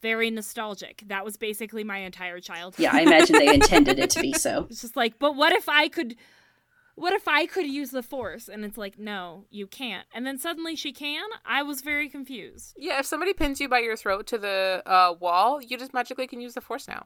very 0.00 0.30
nostalgic. 0.30 1.02
That 1.06 1.24
was 1.24 1.36
basically 1.36 1.84
my 1.84 1.98
entire 1.98 2.40
childhood. 2.40 2.82
Yeah, 2.82 2.90
I 2.92 3.00
imagine 3.00 3.38
they 3.38 3.54
intended 3.54 3.98
it 3.98 4.10
to 4.10 4.20
be 4.20 4.32
so. 4.32 4.66
It's 4.70 4.82
just 4.82 4.96
like, 4.96 5.18
but 5.18 5.34
what 5.36 5.52
if 5.52 5.68
I 5.68 5.88
could 5.88 6.16
what 6.96 7.12
if 7.12 7.28
I 7.28 7.44
could 7.44 7.66
use 7.66 7.90
the 7.90 8.02
force? 8.02 8.48
And 8.48 8.64
it's 8.64 8.78
like, 8.78 8.98
no, 8.98 9.44
you 9.50 9.66
can't. 9.66 10.06
And 10.14 10.26
then 10.26 10.38
suddenly 10.38 10.74
she 10.74 10.92
can? 10.92 11.28
I 11.44 11.62
was 11.62 11.82
very 11.82 12.08
confused. 12.08 12.74
Yeah, 12.78 12.98
if 12.98 13.06
somebody 13.06 13.34
pins 13.34 13.60
you 13.60 13.68
by 13.68 13.80
your 13.80 13.96
throat 13.96 14.26
to 14.28 14.38
the 14.38 14.82
uh, 14.86 15.14
wall, 15.20 15.60
you 15.60 15.76
just 15.76 15.92
magically 15.92 16.26
can 16.26 16.40
use 16.40 16.54
the 16.54 16.62
force 16.62 16.88
now. 16.88 17.04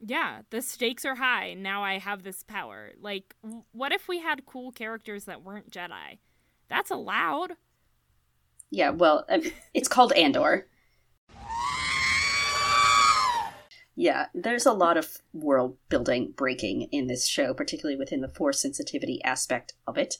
Yeah, 0.00 0.42
the 0.50 0.62
stakes 0.62 1.04
are 1.04 1.16
high. 1.16 1.54
Now 1.54 1.82
I 1.82 1.98
have 1.98 2.22
this 2.22 2.44
power. 2.44 2.92
Like, 3.00 3.34
w- 3.42 3.64
what 3.72 3.90
if 3.90 4.06
we 4.06 4.20
had 4.20 4.46
cool 4.46 4.70
characters 4.70 5.24
that 5.24 5.42
weren't 5.42 5.70
Jedi? 5.70 6.18
That's 6.68 6.90
allowed. 6.90 7.56
Yeah, 8.70 8.90
well, 8.90 9.26
it's 9.74 9.88
called 9.88 10.12
Andor. 10.12 10.66
Yeah, 13.96 14.26
there's 14.34 14.66
a 14.66 14.72
lot 14.72 14.96
of 14.96 15.18
world 15.32 15.76
building 15.88 16.32
breaking 16.36 16.88
in 16.90 17.06
this 17.06 17.28
show, 17.28 17.54
particularly 17.54 17.96
within 17.96 18.20
the 18.20 18.28
force 18.28 18.60
sensitivity 18.60 19.22
aspect 19.22 19.74
of 19.86 19.96
it. 19.96 20.16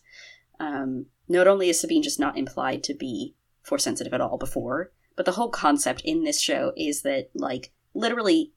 Um, 0.61 1.07
not 1.29 1.49
only 1.49 1.69
is 1.69 1.81
Sabine 1.81 2.03
just 2.03 2.21
not 2.21 2.39
implied 2.39 2.85
to 2.85 2.95
be 2.95 3.35
force 3.63 3.83
sensitive 3.83 4.15
at 4.15 4.21
all 4.21 4.39
before, 4.39 4.93
but 5.17 5.27
the 5.27 5.33
whole 5.33 5.49
concept 5.49 6.03
in 6.05 6.23
this 6.23 6.41
show 6.41 6.73
is 6.77 7.03
that, 7.03 7.31
like, 7.35 7.73
literally 7.95 8.53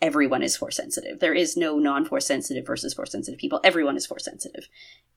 everyone 0.00 0.42
is 0.42 0.56
force 0.56 0.76
sensitive. 0.76 1.20
There 1.20 1.34
is 1.34 1.56
no 1.56 1.78
non 1.78 2.04
force 2.04 2.26
sensitive 2.26 2.66
versus 2.66 2.94
force 2.94 3.12
sensitive 3.12 3.38
people. 3.38 3.60
Everyone 3.64 3.96
is 3.96 4.06
force 4.06 4.24
sensitive. 4.24 4.68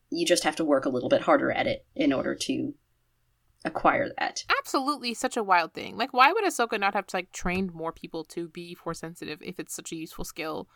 You 0.09 0.25
just 0.25 0.43
have 0.43 0.55
to 0.57 0.65
work 0.65 0.85
a 0.85 0.89
little 0.89 1.09
bit 1.09 1.21
harder 1.21 1.51
at 1.51 1.67
it 1.67 1.85
in 1.95 2.11
order 2.11 2.35
to 2.35 2.73
acquire 3.63 4.09
that. 4.19 4.43
Absolutely, 4.57 5.13
such 5.13 5.37
a 5.37 5.43
wild 5.43 5.73
thing. 5.73 5.95
Like, 5.97 6.13
why 6.13 6.31
would 6.31 6.43
Ahsoka 6.43 6.79
not 6.79 6.93
have 6.93 7.07
to 7.07 7.17
like 7.17 7.31
trained 7.31 7.73
more 7.73 7.91
people 7.91 8.23
to 8.25 8.47
be 8.49 8.75
force 8.75 8.99
sensitive 8.99 9.39
if 9.41 9.59
it's 9.59 9.75
such 9.75 9.91
a 9.91 9.95
useful 9.95 10.25
skill? 10.25 10.67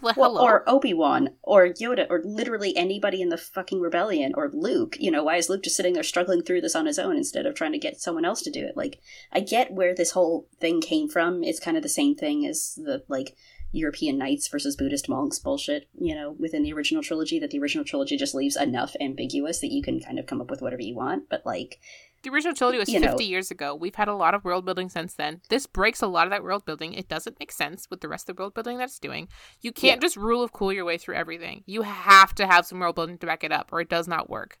Well, 0.00 0.14
Well, 0.16 0.38
or 0.38 0.68
Obi 0.68 0.94
Wan, 0.94 1.30
or 1.42 1.68
Yoda, 1.68 2.06
or 2.08 2.20
literally 2.24 2.76
anybody 2.76 3.20
in 3.20 3.28
the 3.28 3.36
fucking 3.36 3.80
rebellion, 3.80 4.32
or 4.36 4.50
Luke. 4.52 4.96
You 4.98 5.10
know, 5.10 5.24
why 5.24 5.36
is 5.36 5.48
Luke 5.48 5.62
just 5.62 5.76
sitting 5.76 5.94
there 5.94 6.02
struggling 6.02 6.42
through 6.42 6.60
this 6.60 6.74
on 6.74 6.86
his 6.86 6.98
own 6.98 7.16
instead 7.16 7.46
of 7.46 7.54
trying 7.54 7.72
to 7.72 7.78
get 7.78 8.00
someone 8.00 8.24
else 8.24 8.42
to 8.42 8.50
do 8.50 8.64
it? 8.64 8.76
Like, 8.76 9.00
I 9.32 9.40
get 9.40 9.72
where 9.72 9.94
this 9.94 10.12
whole 10.12 10.48
thing 10.60 10.80
came 10.80 11.08
from. 11.08 11.44
It's 11.44 11.60
kind 11.60 11.76
of 11.76 11.82
the 11.82 11.88
same 11.88 12.14
thing 12.14 12.46
as 12.46 12.74
the 12.76 13.04
like 13.08 13.36
European 13.72 14.18
knights 14.18 14.48
versus 14.48 14.76
Buddhist 14.76 15.08
monks 15.08 15.38
bullshit. 15.38 15.88
You 15.98 16.14
know, 16.14 16.32
within 16.38 16.62
the 16.62 16.72
original 16.72 17.02
trilogy, 17.02 17.38
that 17.38 17.50
the 17.50 17.58
original 17.58 17.84
trilogy 17.84 18.16
just 18.16 18.34
leaves 18.34 18.56
enough 18.56 18.94
ambiguous 19.00 19.60
that 19.60 19.72
you 19.72 19.82
can 19.82 20.00
kind 20.00 20.18
of 20.18 20.26
come 20.26 20.40
up 20.40 20.50
with 20.50 20.62
whatever 20.62 20.82
you 20.82 20.94
want. 20.94 21.28
But 21.28 21.44
like, 21.46 21.80
The 22.22 22.30
original 22.30 22.54
trilogy 22.54 22.78
was 22.78 22.88
you 22.88 23.00
know- 23.00 23.08
50 23.08 23.24
years 23.24 23.50
ago. 23.50 23.74
We've 23.74 23.94
had 23.94 24.08
a 24.08 24.14
lot 24.14 24.34
of 24.34 24.44
world 24.44 24.64
building 24.64 24.88
since 24.88 25.14
then. 25.14 25.40
This 25.48 25.66
breaks 25.66 26.02
a 26.02 26.06
lot 26.06 26.26
of 26.26 26.30
that 26.30 26.44
world 26.44 26.64
building. 26.64 26.94
It 26.94 27.08
doesn't 27.08 27.38
make 27.40 27.50
sense 27.50 27.88
with 27.90 28.00
the 28.00 28.08
rest 28.08 28.28
of 28.28 28.36
the 28.36 28.42
world 28.42 28.54
building 28.54 28.78
that 28.78 28.84
it's 28.84 28.98
doing. 28.98 29.28
You 29.60 29.72
can't 29.72 30.00
just 30.00 30.16
rule 30.16 30.42
of 30.42 30.52
cool 30.52 30.72
your 30.72 30.84
way 30.84 30.98
through 30.98 31.16
everything. 31.16 31.64
You 31.66 31.82
have 31.82 32.34
to 32.36 32.46
have 32.46 32.66
some 32.66 32.78
world 32.78 32.94
building 32.94 33.18
to 33.18 33.26
back 33.26 33.42
it 33.42 33.52
up, 33.52 33.70
or 33.72 33.80
it 33.80 33.88
does 33.88 34.06
not 34.06 34.30
work. 34.30 34.58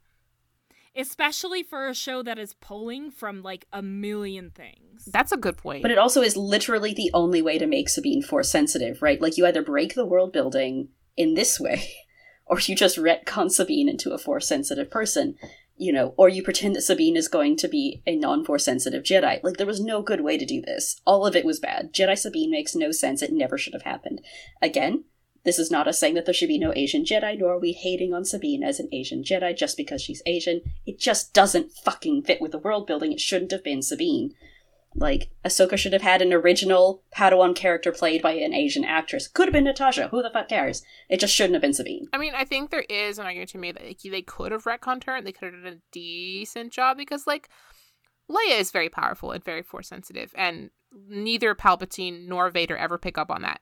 Especially 0.94 1.62
for 1.62 1.88
a 1.88 1.94
show 1.94 2.22
that 2.22 2.38
is 2.38 2.54
pulling 2.54 3.10
from 3.10 3.42
like 3.42 3.66
a 3.72 3.80
million 3.80 4.50
things. 4.50 5.06
That's 5.06 5.32
a 5.32 5.38
good 5.38 5.56
point. 5.56 5.82
But 5.82 5.90
it 5.90 5.98
also 5.98 6.20
is 6.20 6.36
literally 6.36 6.92
the 6.92 7.10
only 7.14 7.40
way 7.40 7.58
to 7.58 7.66
make 7.66 7.88
Sabine 7.88 8.22
force 8.22 8.50
sensitive, 8.50 9.00
right? 9.00 9.20
Like 9.20 9.38
you 9.38 9.46
either 9.46 9.62
break 9.62 9.94
the 9.94 10.04
world 10.04 10.32
building 10.32 10.88
in 11.16 11.32
this 11.32 11.58
way, 11.58 11.88
or 12.46 12.58
you 12.60 12.74
just 12.74 12.98
retcon 12.98 13.50
Sabine 13.50 13.88
into 13.88 14.10
a 14.10 14.18
force 14.18 14.46
sensitive 14.46 14.90
person, 14.90 15.36
you 15.82 15.92
know, 15.92 16.14
or 16.16 16.28
you 16.28 16.44
pretend 16.44 16.76
that 16.76 16.82
Sabine 16.82 17.16
is 17.16 17.26
going 17.26 17.56
to 17.56 17.66
be 17.66 18.02
a 18.06 18.14
non 18.14 18.44
force 18.44 18.64
sensitive 18.64 19.02
Jedi. 19.02 19.42
Like 19.42 19.56
there 19.56 19.66
was 19.66 19.80
no 19.80 20.00
good 20.00 20.20
way 20.20 20.38
to 20.38 20.46
do 20.46 20.62
this. 20.62 21.00
All 21.04 21.26
of 21.26 21.34
it 21.34 21.44
was 21.44 21.58
bad. 21.58 21.92
Jedi 21.92 22.16
Sabine 22.16 22.52
makes 22.52 22.76
no 22.76 22.92
sense. 22.92 23.20
It 23.20 23.32
never 23.32 23.58
should 23.58 23.72
have 23.72 23.82
happened. 23.82 24.20
Again, 24.62 25.04
this 25.44 25.58
is 25.58 25.72
not 25.72 25.88
us 25.88 25.98
saying 25.98 26.14
that 26.14 26.24
there 26.24 26.34
should 26.34 26.48
be 26.48 26.58
no 26.58 26.72
Asian 26.76 27.04
Jedi, 27.04 27.36
nor 27.36 27.54
are 27.54 27.58
we 27.58 27.72
hating 27.72 28.14
on 28.14 28.24
Sabine 28.24 28.62
as 28.62 28.78
an 28.78 28.88
Asian 28.92 29.24
Jedi 29.24 29.56
just 29.56 29.76
because 29.76 30.00
she's 30.00 30.22
Asian. 30.24 30.60
It 30.86 31.00
just 31.00 31.34
doesn't 31.34 31.72
fucking 31.72 32.22
fit 32.22 32.40
with 32.40 32.52
the 32.52 32.58
world 32.58 32.86
building. 32.86 33.10
It 33.10 33.20
shouldn't 33.20 33.50
have 33.50 33.64
been 33.64 33.82
Sabine. 33.82 34.34
Like, 34.94 35.30
Ahsoka 35.44 35.76
should 35.76 35.92
have 35.92 36.02
had 36.02 36.22
an 36.22 36.32
original 36.32 37.02
Padawan 37.16 37.56
character 37.56 37.92
played 37.92 38.22
by 38.22 38.32
an 38.32 38.52
Asian 38.52 38.84
actress. 38.84 39.26
Could 39.26 39.48
have 39.48 39.52
been 39.52 39.64
Natasha. 39.64 40.08
Who 40.08 40.22
the 40.22 40.30
fuck 40.30 40.48
cares? 40.48 40.82
It 41.08 41.18
just 41.18 41.34
shouldn't 41.34 41.54
have 41.54 41.62
been 41.62 41.72
Sabine. 41.72 42.08
I 42.12 42.18
mean, 42.18 42.34
I 42.34 42.44
think 42.44 42.70
there 42.70 42.84
is 42.88 43.18
an 43.18 43.26
argument 43.26 43.50
to 43.50 43.58
me 43.58 43.72
that 43.72 43.84
like, 43.84 44.00
they 44.02 44.22
could 44.22 44.52
have 44.52 44.64
retconned 44.64 45.04
her 45.04 45.16
and 45.16 45.26
they 45.26 45.32
could 45.32 45.52
have 45.52 45.64
done 45.64 45.72
a 45.72 45.82
decent 45.92 46.72
job 46.72 46.96
because, 46.96 47.26
like, 47.26 47.48
Leia 48.30 48.60
is 48.60 48.70
very 48.70 48.88
powerful 48.88 49.32
and 49.32 49.42
very 49.42 49.62
force 49.62 49.88
sensitive, 49.88 50.32
and 50.36 50.70
neither 51.08 51.54
Palpatine 51.54 52.28
nor 52.28 52.50
Vader 52.50 52.76
ever 52.76 52.98
pick 52.98 53.18
up 53.18 53.30
on 53.30 53.42
that. 53.42 53.60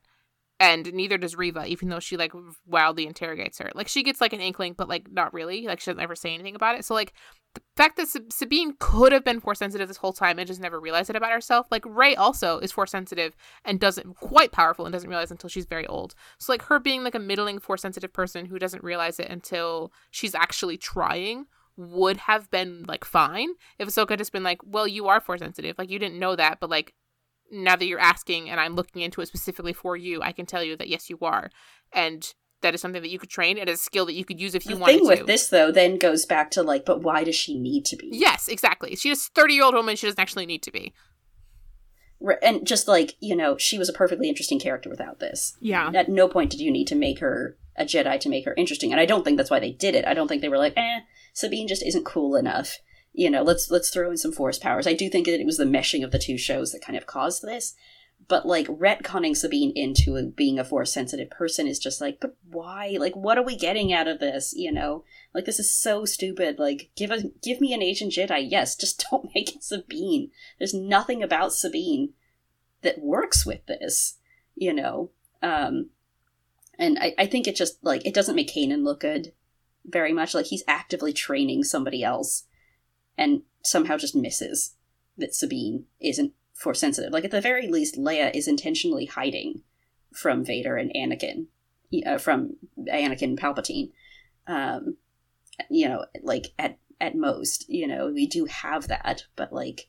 And 0.60 0.92
neither 0.92 1.16
does 1.16 1.34
Reva, 1.34 1.64
even 1.66 1.88
though 1.88 2.00
she 2.00 2.18
like 2.18 2.32
wildly 2.66 3.06
interrogates 3.06 3.58
her. 3.58 3.70
Like 3.74 3.88
she 3.88 4.02
gets 4.02 4.20
like 4.20 4.34
an 4.34 4.42
inkling, 4.42 4.74
but 4.74 4.90
like 4.90 5.10
not 5.10 5.32
really. 5.32 5.66
Like 5.66 5.80
she 5.80 5.90
doesn't 5.90 6.02
ever 6.02 6.14
say 6.14 6.34
anything 6.34 6.54
about 6.54 6.78
it. 6.78 6.84
So 6.84 6.92
like 6.92 7.14
the 7.54 7.62
fact 7.76 7.96
that 7.96 8.08
Sab- 8.08 8.30
Sabine 8.30 8.74
could 8.78 9.10
have 9.12 9.24
been 9.24 9.40
force 9.40 9.58
sensitive 9.58 9.88
this 9.88 9.96
whole 9.96 10.12
time 10.12 10.38
and 10.38 10.46
just 10.46 10.60
never 10.60 10.78
realized 10.78 11.08
it 11.08 11.16
about 11.16 11.32
herself. 11.32 11.66
Like 11.70 11.86
Rey 11.86 12.14
also 12.14 12.58
is 12.58 12.72
force 12.72 12.90
sensitive 12.90 13.34
and 13.64 13.80
doesn't 13.80 14.16
quite 14.16 14.52
powerful 14.52 14.84
and 14.84 14.92
doesn't 14.92 15.08
realize 15.08 15.30
until 15.30 15.48
she's 15.48 15.64
very 15.64 15.86
old. 15.86 16.14
So 16.38 16.52
like 16.52 16.62
her 16.64 16.78
being 16.78 17.04
like 17.04 17.14
a 17.14 17.18
middling 17.20 17.58
force 17.58 17.80
sensitive 17.80 18.12
person 18.12 18.44
who 18.44 18.58
doesn't 18.58 18.84
realize 18.84 19.18
it 19.18 19.30
until 19.30 19.94
she's 20.10 20.34
actually 20.34 20.76
trying 20.76 21.46
would 21.78 22.18
have 22.18 22.50
been 22.50 22.84
like 22.86 23.06
fine 23.06 23.48
if 23.78 23.88
Ahsoka 23.88 24.18
just 24.18 24.32
been 24.32 24.42
like, 24.42 24.58
well, 24.62 24.86
you 24.86 25.08
are 25.08 25.20
force 25.20 25.40
sensitive. 25.40 25.76
Like 25.78 25.88
you 25.88 25.98
didn't 25.98 26.18
know 26.18 26.36
that, 26.36 26.60
but 26.60 26.68
like 26.68 26.92
now 27.50 27.76
that 27.76 27.86
you're 27.86 28.00
asking 28.00 28.50
and 28.50 28.60
I'm 28.60 28.74
looking 28.74 29.02
into 29.02 29.20
it 29.20 29.26
specifically 29.26 29.72
for 29.72 29.96
you, 29.96 30.22
I 30.22 30.32
can 30.32 30.46
tell 30.46 30.62
you 30.62 30.76
that 30.76 30.88
yes, 30.88 31.10
you 31.10 31.18
are, 31.22 31.50
and 31.92 32.32
that 32.62 32.74
is 32.74 32.80
something 32.80 33.02
that 33.02 33.10
you 33.10 33.18
could 33.18 33.30
train. 33.30 33.58
It 33.58 33.68
is 33.68 33.80
a 33.80 33.82
skill 33.82 34.06
that 34.06 34.14
you 34.14 34.24
could 34.24 34.40
use 34.40 34.54
if 34.54 34.66
you 34.66 34.74
the 34.74 34.80
wanted 34.80 34.98
thing 34.98 35.06
with 35.06 35.18
to. 35.20 35.24
this, 35.24 35.48
though, 35.48 35.72
then 35.72 35.98
goes 35.98 36.26
back 36.26 36.50
to, 36.52 36.62
like, 36.62 36.84
but 36.84 37.02
why 37.02 37.24
does 37.24 37.34
she 37.34 37.58
need 37.58 37.84
to 37.86 37.96
be? 37.96 38.10
Yes, 38.12 38.48
exactly. 38.48 38.94
She's 38.96 39.26
a 39.26 39.30
30 39.34 39.54
year 39.54 39.64
old 39.64 39.74
woman. 39.74 39.96
She 39.96 40.06
doesn't 40.06 40.20
actually 40.20 40.46
need 40.46 40.62
to 40.64 40.70
be. 40.70 40.92
And 42.42 42.66
just 42.66 42.86
like, 42.86 43.16
you 43.20 43.34
know, 43.34 43.56
she 43.56 43.78
was 43.78 43.88
a 43.88 43.94
perfectly 43.94 44.28
interesting 44.28 44.60
character 44.60 44.90
without 44.90 45.20
this. 45.20 45.56
yeah. 45.60 45.90
At 45.94 46.10
no 46.10 46.28
point 46.28 46.50
did 46.50 46.60
you 46.60 46.70
need 46.70 46.86
to 46.88 46.94
make 46.94 47.20
her 47.20 47.56
a 47.76 47.84
Jedi 47.84 48.20
to 48.20 48.28
make 48.28 48.44
her 48.44 48.54
interesting. 48.58 48.92
And 48.92 49.00
I 49.00 49.06
don't 49.06 49.24
think 49.24 49.38
that's 49.38 49.50
why 49.50 49.60
they 49.60 49.72
did 49.72 49.94
it. 49.94 50.04
I 50.04 50.12
don't 50.12 50.28
think 50.28 50.42
they 50.42 50.50
were 50.50 50.58
like, 50.58 50.74
eh, 50.76 51.00
Sabine 51.32 51.66
just 51.66 51.82
isn't 51.84 52.04
cool 52.04 52.36
enough. 52.36 52.76
You 53.12 53.30
know, 53.30 53.42
let's 53.42 53.70
let's 53.70 53.90
throw 53.90 54.10
in 54.10 54.16
some 54.16 54.32
force 54.32 54.58
powers. 54.58 54.86
I 54.86 54.92
do 54.94 55.08
think 55.08 55.26
that 55.26 55.40
it 55.40 55.46
was 55.46 55.56
the 55.56 55.64
meshing 55.64 56.04
of 56.04 56.10
the 56.10 56.18
two 56.18 56.38
shows 56.38 56.72
that 56.72 56.82
kind 56.82 56.96
of 56.96 57.06
caused 57.06 57.42
this. 57.42 57.74
But 58.28 58.46
like 58.46 58.66
retconning 58.66 59.36
Sabine 59.36 59.72
into 59.74 60.16
a, 60.16 60.22
being 60.22 60.58
a 60.58 60.64
force 60.64 60.92
sensitive 60.92 61.30
person 61.30 61.66
is 61.66 61.78
just 61.78 62.00
like, 62.00 62.18
but 62.20 62.36
why? 62.48 62.96
Like, 63.00 63.16
what 63.16 63.38
are 63.38 63.42
we 63.42 63.56
getting 63.56 63.92
out 63.92 64.06
of 64.06 64.20
this? 64.20 64.52
You 64.54 64.70
know, 64.70 65.04
like 65.34 65.46
this 65.46 65.58
is 65.58 65.74
so 65.74 66.04
stupid. 66.04 66.58
Like, 66.58 66.90
give 66.96 67.10
us 67.10 67.24
give 67.42 67.60
me 67.60 67.72
an 67.72 67.82
Asian 67.82 68.10
Jedi, 68.10 68.46
yes. 68.48 68.76
Just 68.76 69.04
don't 69.10 69.30
make 69.34 69.56
it 69.56 69.64
Sabine. 69.64 70.30
There's 70.58 70.74
nothing 70.74 71.22
about 71.22 71.52
Sabine 71.52 72.12
that 72.82 73.00
works 73.00 73.44
with 73.44 73.66
this. 73.66 74.18
You 74.54 74.74
know, 74.74 75.10
um, 75.42 75.90
and 76.78 76.98
I, 76.98 77.14
I 77.18 77.26
think 77.26 77.46
it 77.46 77.56
just 77.56 77.82
like 77.84 78.04
it 78.06 78.14
doesn't 78.14 78.34
make 78.34 78.52
Kanan 78.52 78.84
look 78.84 79.00
good 79.00 79.32
very 79.84 80.12
much. 80.12 80.34
Like 80.34 80.46
he's 80.46 80.64
actively 80.66 81.12
training 81.12 81.64
somebody 81.64 82.02
else, 82.02 82.44
and 83.16 83.42
somehow 83.62 83.96
just 83.96 84.14
misses 84.14 84.74
that 85.16 85.34
Sabine 85.34 85.84
isn't 86.00 86.32
force 86.54 86.80
sensitive. 86.80 87.12
Like 87.12 87.24
at 87.24 87.30
the 87.30 87.40
very 87.40 87.68
least, 87.68 87.96
Leia 87.96 88.34
is 88.34 88.48
intentionally 88.48 89.06
hiding 89.06 89.62
from 90.12 90.44
Vader 90.44 90.76
and 90.76 90.92
Anakin, 90.94 91.46
uh, 92.06 92.18
from 92.18 92.56
Anakin 92.78 93.38
Palpatine. 93.38 93.90
Um, 94.46 94.96
you 95.68 95.88
know, 95.88 96.06
like 96.22 96.48
at 96.58 96.78
at 97.00 97.14
most, 97.14 97.68
you 97.68 97.86
know, 97.86 98.10
we 98.12 98.26
do 98.26 98.44
have 98.46 98.88
that, 98.88 99.24
but 99.36 99.52
like 99.52 99.88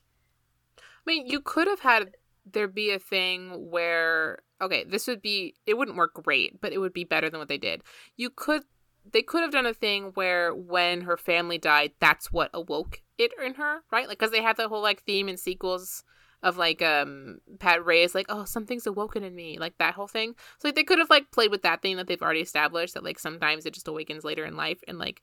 I 0.78 0.80
mean, 1.06 1.26
you 1.26 1.40
could 1.40 1.66
have 1.68 1.80
had 1.80 2.12
there 2.50 2.68
be 2.68 2.90
a 2.90 2.98
thing 2.98 3.70
where 3.70 4.38
okay, 4.60 4.84
this 4.84 5.06
would 5.06 5.22
be 5.22 5.54
it 5.66 5.76
wouldn't 5.76 5.96
work 5.96 6.14
great, 6.14 6.60
but 6.60 6.72
it 6.72 6.78
would 6.78 6.92
be 6.92 7.04
better 7.04 7.28
than 7.28 7.38
what 7.38 7.48
they 7.48 7.58
did. 7.58 7.82
You 8.16 8.30
could 8.30 8.62
they 9.10 9.22
could 9.22 9.42
have 9.42 9.52
done 9.52 9.66
a 9.66 9.74
thing 9.74 10.12
where 10.14 10.54
when 10.54 11.02
her 11.02 11.16
family 11.16 11.58
died, 11.58 11.92
that's 12.00 12.32
what 12.32 12.50
awoke 12.54 13.00
it 13.18 13.32
in 13.42 13.54
her, 13.54 13.80
right? 13.90 14.08
Like 14.08 14.18
cuz 14.18 14.30
they 14.30 14.42
have 14.42 14.56
the 14.56 14.68
whole 14.68 14.82
like 14.82 15.02
theme 15.02 15.28
in 15.28 15.36
sequels 15.36 16.04
of 16.42 16.56
like 16.56 16.82
um 16.82 17.38
Pat 17.58 17.84
Rey 17.84 18.02
is 18.02 18.14
like, 18.14 18.26
"Oh, 18.28 18.44
something's 18.44 18.86
awoken 18.86 19.22
in 19.22 19.34
me." 19.34 19.58
Like 19.58 19.78
that 19.78 19.94
whole 19.94 20.08
thing. 20.08 20.34
So 20.58 20.68
like 20.68 20.74
they 20.74 20.84
could 20.84 20.98
have 20.98 21.10
like 21.10 21.30
played 21.30 21.50
with 21.50 21.62
that 21.62 21.82
thing 21.82 21.96
that 21.96 22.06
they've 22.06 22.22
already 22.22 22.40
established 22.40 22.94
that 22.94 23.04
like 23.04 23.18
sometimes 23.18 23.66
it 23.66 23.74
just 23.74 23.88
awakens 23.88 24.24
later 24.24 24.44
in 24.44 24.56
life 24.56 24.82
and 24.88 24.98
like 24.98 25.22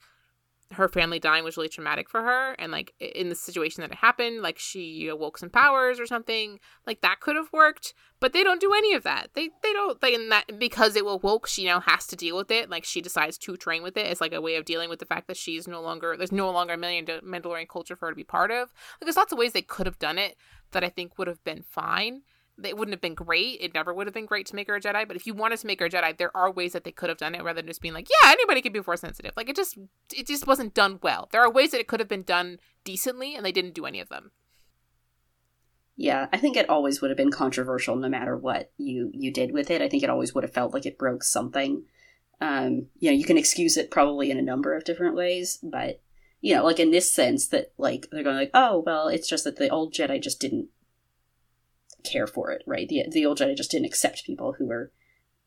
her 0.71 0.87
family 0.87 1.19
dying 1.19 1.43
was 1.43 1.57
really 1.57 1.69
traumatic 1.69 2.09
for 2.09 2.21
her 2.21 2.53
and 2.59 2.71
like 2.71 2.93
in 2.99 3.29
the 3.29 3.35
situation 3.35 3.81
that 3.81 3.91
it 3.91 3.97
happened 3.97 4.41
like 4.41 4.59
she 4.59 5.07
awoke 5.07 5.37
some 5.37 5.49
powers 5.49 5.99
or 5.99 6.05
something 6.05 6.59
like 6.85 7.01
that 7.01 7.19
could 7.19 7.35
have 7.35 7.51
worked 7.51 7.93
but 8.19 8.33
they 8.33 8.43
don't 8.43 8.59
do 8.59 8.73
any 8.73 8.93
of 8.93 9.03
that. 9.03 9.29
They 9.33 9.49
they 9.63 9.73
don't 9.73 9.99
they 10.01 10.13
in 10.13 10.29
that 10.29 10.59
because 10.59 10.95
it 10.95 11.05
awoke 11.05 11.47
she 11.47 11.63
now 11.63 11.79
has 11.79 12.05
to 12.07 12.15
deal 12.15 12.35
with 12.35 12.51
it. 12.51 12.69
Like 12.69 12.83
she 12.83 13.01
decides 13.01 13.37
to 13.39 13.55
train 13.55 13.81
with 13.81 13.95
it 13.97 14.05
as 14.07 14.19
like 14.19 14.33
a 14.33 14.41
way 14.41 14.55
of 14.55 14.65
dealing 14.65 14.89
with 14.89 14.99
the 14.99 15.05
fact 15.05 15.27
that 15.27 15.37
she's 15.37 15.67
no 15.67 15.81
longer 15.81 16.15
there's 16.17 16.31
no 16.31 16.51
longer 16.51 16.73
a 16.73 16.77
million 16.77 17.05
mandalorian 17.05 17.69
culture 17.69 17.95
for 17.95 18.07
her 18.07 18.11
to 18.11 18.15
be 18.17 18.23
part 18.23 18.51
of. 18.51 18.73
Like 18.99 19.05
there's 19.05 19.15
lots 19.17 19.31
of 19.31 19.37
ways 19.37 19.53
they 19.53 19.61
could 19.61 19.85
have 19.85 19.99
done 19.99 20.17
it 20.17 20.35
that 20.71 20.83
i 20.83 20.89
think 20.89 21.17
would 21.17 21.27
have 21.27 21.43
been 21.43 21.63
fine 21.63 22.21
it 22.63 22.77
wouldn't 22.77 22.93
have 22.93 23.01
been 23.01 23.15
great. 23.15 23.59
It 23.61 23.73
never 23.73 23.93
would 23.93 24.07
have 24.07 24.13
been 24.13 24.25
great 24.25 24.45
to 24.47 24.55
make 24.55 24.67
her 24.67 24.75
a 24.75 24.81
Jedi. 24.81 25.07
But 25.07 25.15
if 25.15 25.27
you 25.27 25.33
wanted 25.33 25.59
to 25.59 25.67
make 25.67 25.79
her 25.79 25.85
a 25.85 25.89
Jedi, 25.89 26.17
there 26.17 26.35
are 26.35 26.51
ways 26.51 26.73
that 26.73 26.83
they 26.83 26.91
could 26.91 27.09
have 27.09 27.17
done 27.17 27.35
it 27.35 27.43
rather 27.43 27.61
than 27.61 27.67
just 27.67 27.81
being 27.81 27.93
like, 27.93 28.07
yeah, 28.09 28.31
anybody 28.31 28.61
could 28.61 28.73
be 28.73 28.81
force 28.81 29.01
sensitive. 29.01 29.33
Like 29.35 29.49
it 29.49 29.55
just, 29.55 29.77
it 30.15 30.27
just 30.27 30.47
wasn't 30.47 30.73
done 30.73 30.99
well. 31.01 31.29
There 31.31 31.41
are 31.41 31.51
ways 31.51 31.71
that 31.71 31.79
it 31.79 31.87
could 31.87 31.99
have 31.99 32.09
been 32.09 32.23
done 32.23 32.59
decently, 32.83 33.35
and 33.35 33.45
they 33.45 33.51
didn't 33.51 33.73
do 33.73 33.85
any 33.85 33.99
of 33.99 34.09
them. 34.09 34.31
Yeah, 36.01 36.27
I 36.31 36.37
think 36.37 36.55
it 36.55 36.69
always 36.69 37.01
would 37.01 37.11
have 37.11 37.17
been 37.17 37.29
controversial 37.29 37.97
no 37.97 38.07
matter 38.07 38.37
what 38.37 38.71
you 38.77 39.11
you 39.13 39.33
did 39.33 39.51
with 39.51 39.69
it. 39.69 39.81
I 39.81 39.89
think 39.89 40.01
it 40.01 40.09
always 40.09 40.33
would 40.33 40.45
have 40.45 40.53
felt 40.53 40.73
like 40.73 40.85
it 40.85 40.97
broke 40.97 41.23
something. 41.23 41.83
Um, 42.39 42.87
you 42.99 43.11
know, 43.11 43.17
you 43.17 43.25
can 43.25 43.37
excuse 43.37 43.75
it 43.75 43.91
probably 43.91 44.31
in 44.31 44.37
a 44.37 44.41
number 44.41 44.73
of 44.73 44.85
different 44.85 45.15
ways, 45.15 45.59
but 45.61 46.01
you 46.39 46.55
know, 46.55 46.63
like 46.63 46.79
in 46.79 46.91
this 46.91 47.11
sense 47.11 47.49
that 47.49 47.73
like 47.77 48.07
they're 48.11 48.23
going 48.23 48.37
like, 48.37 48.51
oh 48.53 48.81
well, 48.85 49.09
it's 49.09 49.27
just 49.27 49.43
that 49.43 49.57
the 49.57 49.67
old 49.67 49.93
Jedi 49.93 50.21
just 50.23 50.39
didn't 50.39 50.69
care 52.03 52.27
for 52.27 52.51
it, 52.51 52.63
right? 52.65 52.87
The 52.87 53.05
the 53.09 53.25
old 53.25 53.39
Jedi 53.39 53.55
just 53.55 53.71
didn't 53.71 53.87
accept 53.87 54.25
people 54.25 54.53
who 54.53 54.67
were 54.67 54.91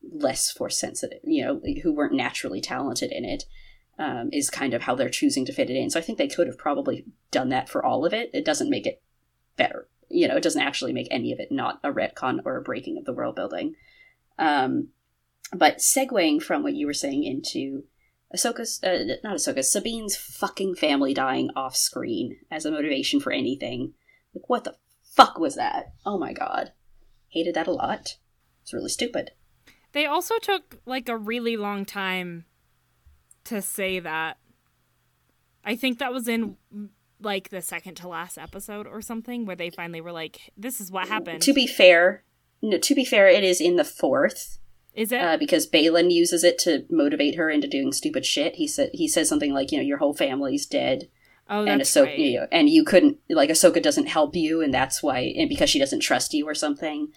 less 0.01 0.51
force 0.51 0.77
sensitive, 0.77 1.19
you 1.23 1.43
know, 1.43 1.61
who 1.81 1.93
weren't 1.93 2.13
naturally 2.13 2.61
talented 2.61 3.11
in 3.11 3.25
it. 3.25 3.43
Um, 3.99 4.31
is 4.33 4.49
kind 4.49 4.73
of 4.73 4.81
how 4.81 4.95
they're 4.95 5.07
choosing 5.07 5.45
to 5.45 5.53
fit 5.53 5.69
it 5.69 5.75
in. 5.75 5.91
So 5.91 5.99
I 5.99 6.01
think 6.01 6.17
they 6.17 6.27
could 6.27 6.47
have 6.47 6.57
probably 6.57 7.05
done 7.29 7.49
that 7.49 7.69
for 7.69 7.85
all 7.85 8.07
of 8.07 8.13
it. 8.13 8.31
It 8.33 8.43
doesn't 8.43 8.71
make 8.71 8.87
it 8.87 9.03
better 9.55 9.87
you 10.13 10.27
know, 10.27 10.37
it 10.37 10.43
doesn't 10.43 10.61
actually 10.61 10.93
make 10.93 11.07
any 11.11 11.33
of 11.33 11.39
it 11.39 11.51
not 11.51 11.79
a 11.83 11.91
retcon 11.91 12.39
or 12.45 12.55
a 12.55 12.61
breaking 12.61 12.97
of 12.97 13.05
the 13.05 13.13
world 13.13 13.35
building. 13.35 13.75
Um, 14.37 14.89
but 15.51 15.77
segueing 15.77 16.41
from 16.41 16.63
what 16.63 16.75
you 16.75 16.85
were 16.85 16.93
saying 16.93 17.23
into 17.23 17.83
Ahsoka's, 18.35 18.81
uh, 18.83 19.15
not 19.23 19.37
Ahsoka, 19.37 19.63
Sabine's 19.63 20.15
fucking 20.15 20.75
family 20.75 21.13
dying 21.13 21.49
off 21.55 21.75
screen 21.75 22.37
as 22.49 22.65
a 22.65 22.71
motivation 22.71 23.19
for 23.19 23.31
anything. 23.31 23.93
Like, 24.33 24.49
what 24.49 24.63
the 24.63 24.75
fuck 25.15 25.39
was 25.39 25.55
that? 25.55 25.93
Oh 26.05 26.17
my 26.17 26.33
god. 26.33 26.71
Hated 27.29 27.55
that 27.55 27.67
a 27.67 27.71
lot. 27.71 28.17
It's 28.61 28.73
really 28.73 28.89
stupid. 28.89 29.31
They 29.91 30.05
also 30.05 30.37
took 30.39 30.79
like 30.85 31.09
a 31.09 31.17
really 31.17 31.57
long 31.57 31.85
time 31.85 32.45
to 33.45 33.61
say 33.61 33.99
that. 33.99 34.37
I 35.63 35.75
think 35.75 35.99
that 35.99 36.13
was 36.13 36.27
in 36.27 36.57
like 37.21 37.49
the 37.49 37.61
second 37.61 37.95
to 37.95 38.07
last 38.07 38.37
episode 38.37 38.87
or 38.87 39.01
something 39.01 39.45
where 39.45 39.55
they 39.55 39.69
finally 39.69 40.01
were 40.01 40.11
like, 40.11 40.51
"This 40.57 40.81
is 40.81 40.91
what 40.91 41.07
happened." 41.07 41.41
To 41.43 41.53
be 41.53 41.67
fair, 41.67 42.23
no, 42.61 42.77
to 42.77 42.95
be 42.95 43.05
fair, 43.05 43.27
it 43.27 43.43
is 43.43 43.61
in 43.61 43.75
the 43.75 43.85
fourth. 43.85 44.59
Is 44.93 45.11
it? 45.11 45.21
Uh, 45.21 45.37
because 45.37 45.69
Baylan 45.69 46.11
uses 46.11 46.43
it 46.43 46.57
to 46.59 46.85
motivate 46.89 47.35
her 47.35 47.49
into 47.49 47.67
doing 47.67 47.91
stupid 47.91 48.25
shit. 48.25 48.55
He 48.55 48.67
said 48.67 48.89
he 48.93 49.07
says 49.07 49.29
something 49.29 49.53
like, 49.53 49.71
you 49.71 49.77
know, 49.77 49.83
your 49.83 49.97
whole 49.97 50.13
family's 50.13 50.65
dead, 50.65 51.09
oh, 51.49 51.65
and 51.65 51.81
Ahsoka, 51.81 52.05
right. 52.05 52.19
you 52.19 52.39
know, 52.39 52.47
and 52.51 52.69
you 52.69 52.83
couldn't 52.83 53.17
like 53.29 53.49
Ahsoka 53.49 53.81
doesn't 53.81 54.07
help 54.07 54.35
you, 54.35 54.61
and 54.61 54.73
that's 54.73 55.01
why, 55.01 55.33
and 55.37 55.49
because 55.49 55.69
she 55.69 55.79
doesn't 55.79 56.01
trust 56.01 56.33
you 56.33 56.47
or 56.47 56.55
something. 56.55 57.09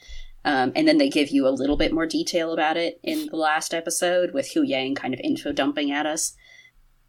Um, 0.45 0.71
and 0.77 0.87
then 0.87 0.99
they 0.99 1.09
give 1.09 1.31
you 1.31 1.49
a 1.49 1.51
little 1.51 1.77
bit 1.77 1.93
more 1.93 2.07
detail 2.07 2.53
about 2.53 2.77
it 2.77 3.01
in 3.03 3.27
the 3.27 3.37
last 3.37 3.75
episode 3.75 4.33
with 4.33 4.53
Huyang 4.55 4.95
kind 4.95 5.13
of 5.13 5.19
info 5.25 5.51
dumping 5.51 5.91
at 5.91 6.07
us. 6.07 6.35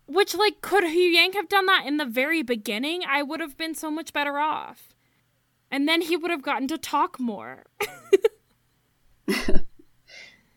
Which, 0.08 0.34
like, 0.34 0.62
could 0.62 0.84
Huyang 0.84 1.36
have 1.36 1.48
done 1.48 1.68
that 1.68 1.86
in 1.86 1.98
the 1.98 2.06
very 2.06 2.42
beginning? 2.42 3.04
I 3.08 3.22
would 3.22 3.40
have 3.40 3.56
been 3.56 3.76
so 3.76 3.92
much 3.92 4.12
better 4.12 4.40
off. 4.40 4.96
And 5.70 5.88
then 5.88 6.02
he 6.02 6.18
would 6.18 6.32
have 6.32 6.42
gotten 6.42 6.68
to 6.70 6.80
talk 6.80 7.20
more. 7.20 7.66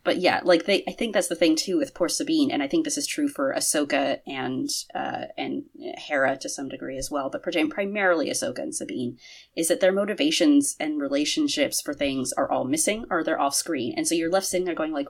but 0.03 0.19
yeah, 0.19 0.41
like 0.45 0.65
they, 0.65 0.83
I 0.89 0.93
think 0.93 1.13
that's 1.13 1.29
the 1.29 1.35
thing 1.35 1.57
too 1.57 1.77
with 1.77 1.95
poor 1.95 2.09
Sabine, 2.09 2.51
and 2.51 2.63
I 2.63 2.69
think 2.69 2.85
this 2.85 2.97
is 2.97 3.07
true 3.07 3.29
for 3.29 3.53
Ahsoka 3.53 4.21
and 4.27 4.69
uh, 4.95 5.27
and 5.37 5.65
Hera 5.99 6.37
to 6.39 6.49
some 6.49 6.69
degree 6.69 6.97
as 6.97 7.11
well, 7.11 7.29
but 7.29 7.43
prim- 7.43 7.69
primarily 7.69 8.31
Ahsoka 8.31 8.61
and 8.61 8.75
Sabine, 8.75 9.19
is 9.55 9.69
that 9.69 9.81
their 9.81 9.93
motivations 9.93 10.77
and 10.81 11.01
relationships 11.01 11.81
for 11.81 11.93
things 11.93 12.33
are 12.33 12.51
all 12.51 12.65
missing 12.65 13.05
or 13.11 13.23
they're 13.23 13.41
off 13.41 13.55
screen, 13.55 13.95
and 13.97 14.09
so 14.09 14.15
you're 14.15 14.31
left 14.31 14.47
sitting 14.47 14.65
there 14.65 14.75
going 14.75 14.93
like, 14.93 15.09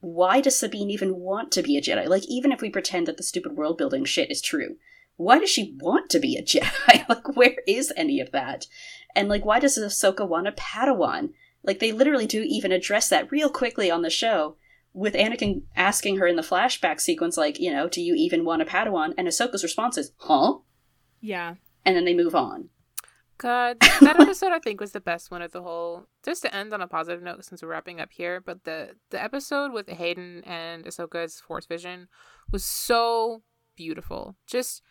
why 0.00 0.40
does 0.40 0.56
Sabine 0.56 0.90
even 0.90 1.16
want 1.16 1.52
to 1.52 1.62
be 1.62 1.76
a 1.76 1.82
Jedi? 1.82 2.08
Like, 2.08 2.26
even 2.26 2.52
if 2.52 2.60
we 2.60 2.70
pretend 2.70 3.06
that 3.06 3.16
the 3.16 3.22
stupid 3.22 3.56
world 3.56 3.78
building 3.78 4.04
shit 4.04 4.30
is 4.30 4.40
true, 4.40 4.76
why 5.16 5.38
does 5.38 5.50
she 5.50 5.76
want 5.80 6.10
to 6.10 6.18
be 6.18 6.36
a 6.36 6.42
Jedi? 6.44 7.08
like, 7.08 7.36
where 7.36 7.56
is 7.66 7.92
any 7.96 8.20
of 8.20 8.32
that? 8.32 8.66
And 9.14 9.28
like, 9.28 9.44
why 9.44 9.60
does 9.60 9.78
Ahsoka 9.78 10.26
want 10.26 10.48
a 10.48 10.52
Padawan? 10.52 11.30
Like 11.68 11.80
they 11.80 11.92
literally 11.92 12.26
do 12.26 12.42
even 12.48 12.72
address 12.72 13.10
that 13.10 13.30
real 13.30 13.50
quickly 13.50 13.90
on 13.90 14.00
the 14.00 14.08
show 14.08 14.56
with 14.94 15.12
Anakin 15.12 15.64
asking 15.76 16.16
her 16.16 16.26
in 16.26 16.36
the 16.36 16.42
flashback 16.42 16.98
sequence, 16.98 17.36
like, 17.36 17.60
you 17.60 17.70
know, 17.70 17.90
do 17.90 18.00
you 18.00 18.14
even 18.14 18.46
want 18.46 18.62
a 18.62 18.64
Padawan? 18.64 19.12
And 19.18 19.28
Ahsoka's 19.28 19.62
response 19.62 19.98
is, 19.98 20.12
huh? 20.16 20.54
yeah. 21.20 21.56
And 21.84 21.94
then 21.94 22.06
they 22.06 22.14
move 22.14 22.34
on. 22.34 22.70
God, 23.36 23.80
that 24.00 24.18
episode 24.18 24.50
I 24.50 24.60
think 24.60 24.80
was 24.80 24.92
the 24.92 25.00
best 25.00 25.30
one 25.30 25.42
of 25.42 25.52
the 25.52 25.60
whole. 25.60 26.06
Just 26.24 26.40
to 26.42 26.54
end 26.54 26.72
on 26.72 26.80
a 26.80 26.88
positive 26.88 27.22
note, 27.22 27.44
since 27.44 27.62
we're 27.62 27.68
wrapping 27.68 28.00
up 28.00 28.12
here, 28.12 28.40
but 28.40 28.64
the 28.64 28.96
the 29.10 29.22
episode 29.22 29.72
with 29.72 29.90
Hayden 29.90 30.42
and 30.44 30.86
Ahsoka's 30.86 31.38
Force 31.38 31.66
Vision 31.66 32.08
was 32.50 32.64
so 32.64 33.42
beautiful. 33.76 34.36
Just 34.46 34.82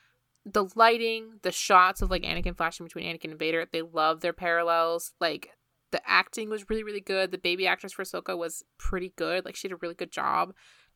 the 0.45 0.65
lighting, 0.75 1.39
the 1.41 1.51
shots 1.51 2.03
of 2.03 2.11
like 2.11 2.21
Anakin 2.21 2.55
flashing 2.55 2.86
between 2.86 3.05
Anakin 3.05 3.32
and 3.32 3.39
Vader. 3.39 3.65
They 3.69 3.82
love 3.82 4.21
their 4.21 4.34
parallels. 4.34 5.13
Like 5.19 5.49
the 5.91 6.01
acting 6.09 6.49
was 6.49 6.69
really 6.69 6.83
really 6.83 7.01
good. 7.01 7.31
The 7.31 7.38
baby 7.38 7.67
actress 7.67 7.93
for 7.93 8.03
Ahsoka 8.03 8.38
was 8.38 8.63
pretty 8.77 9.13
good. 9.15 9.45
Like 9.45 9.55
she 9.55 9.67
did 9.67 9.75
a 9.75 9.79
really 9.81 9.95
good 9.95 10.11
job. 10.11 10.53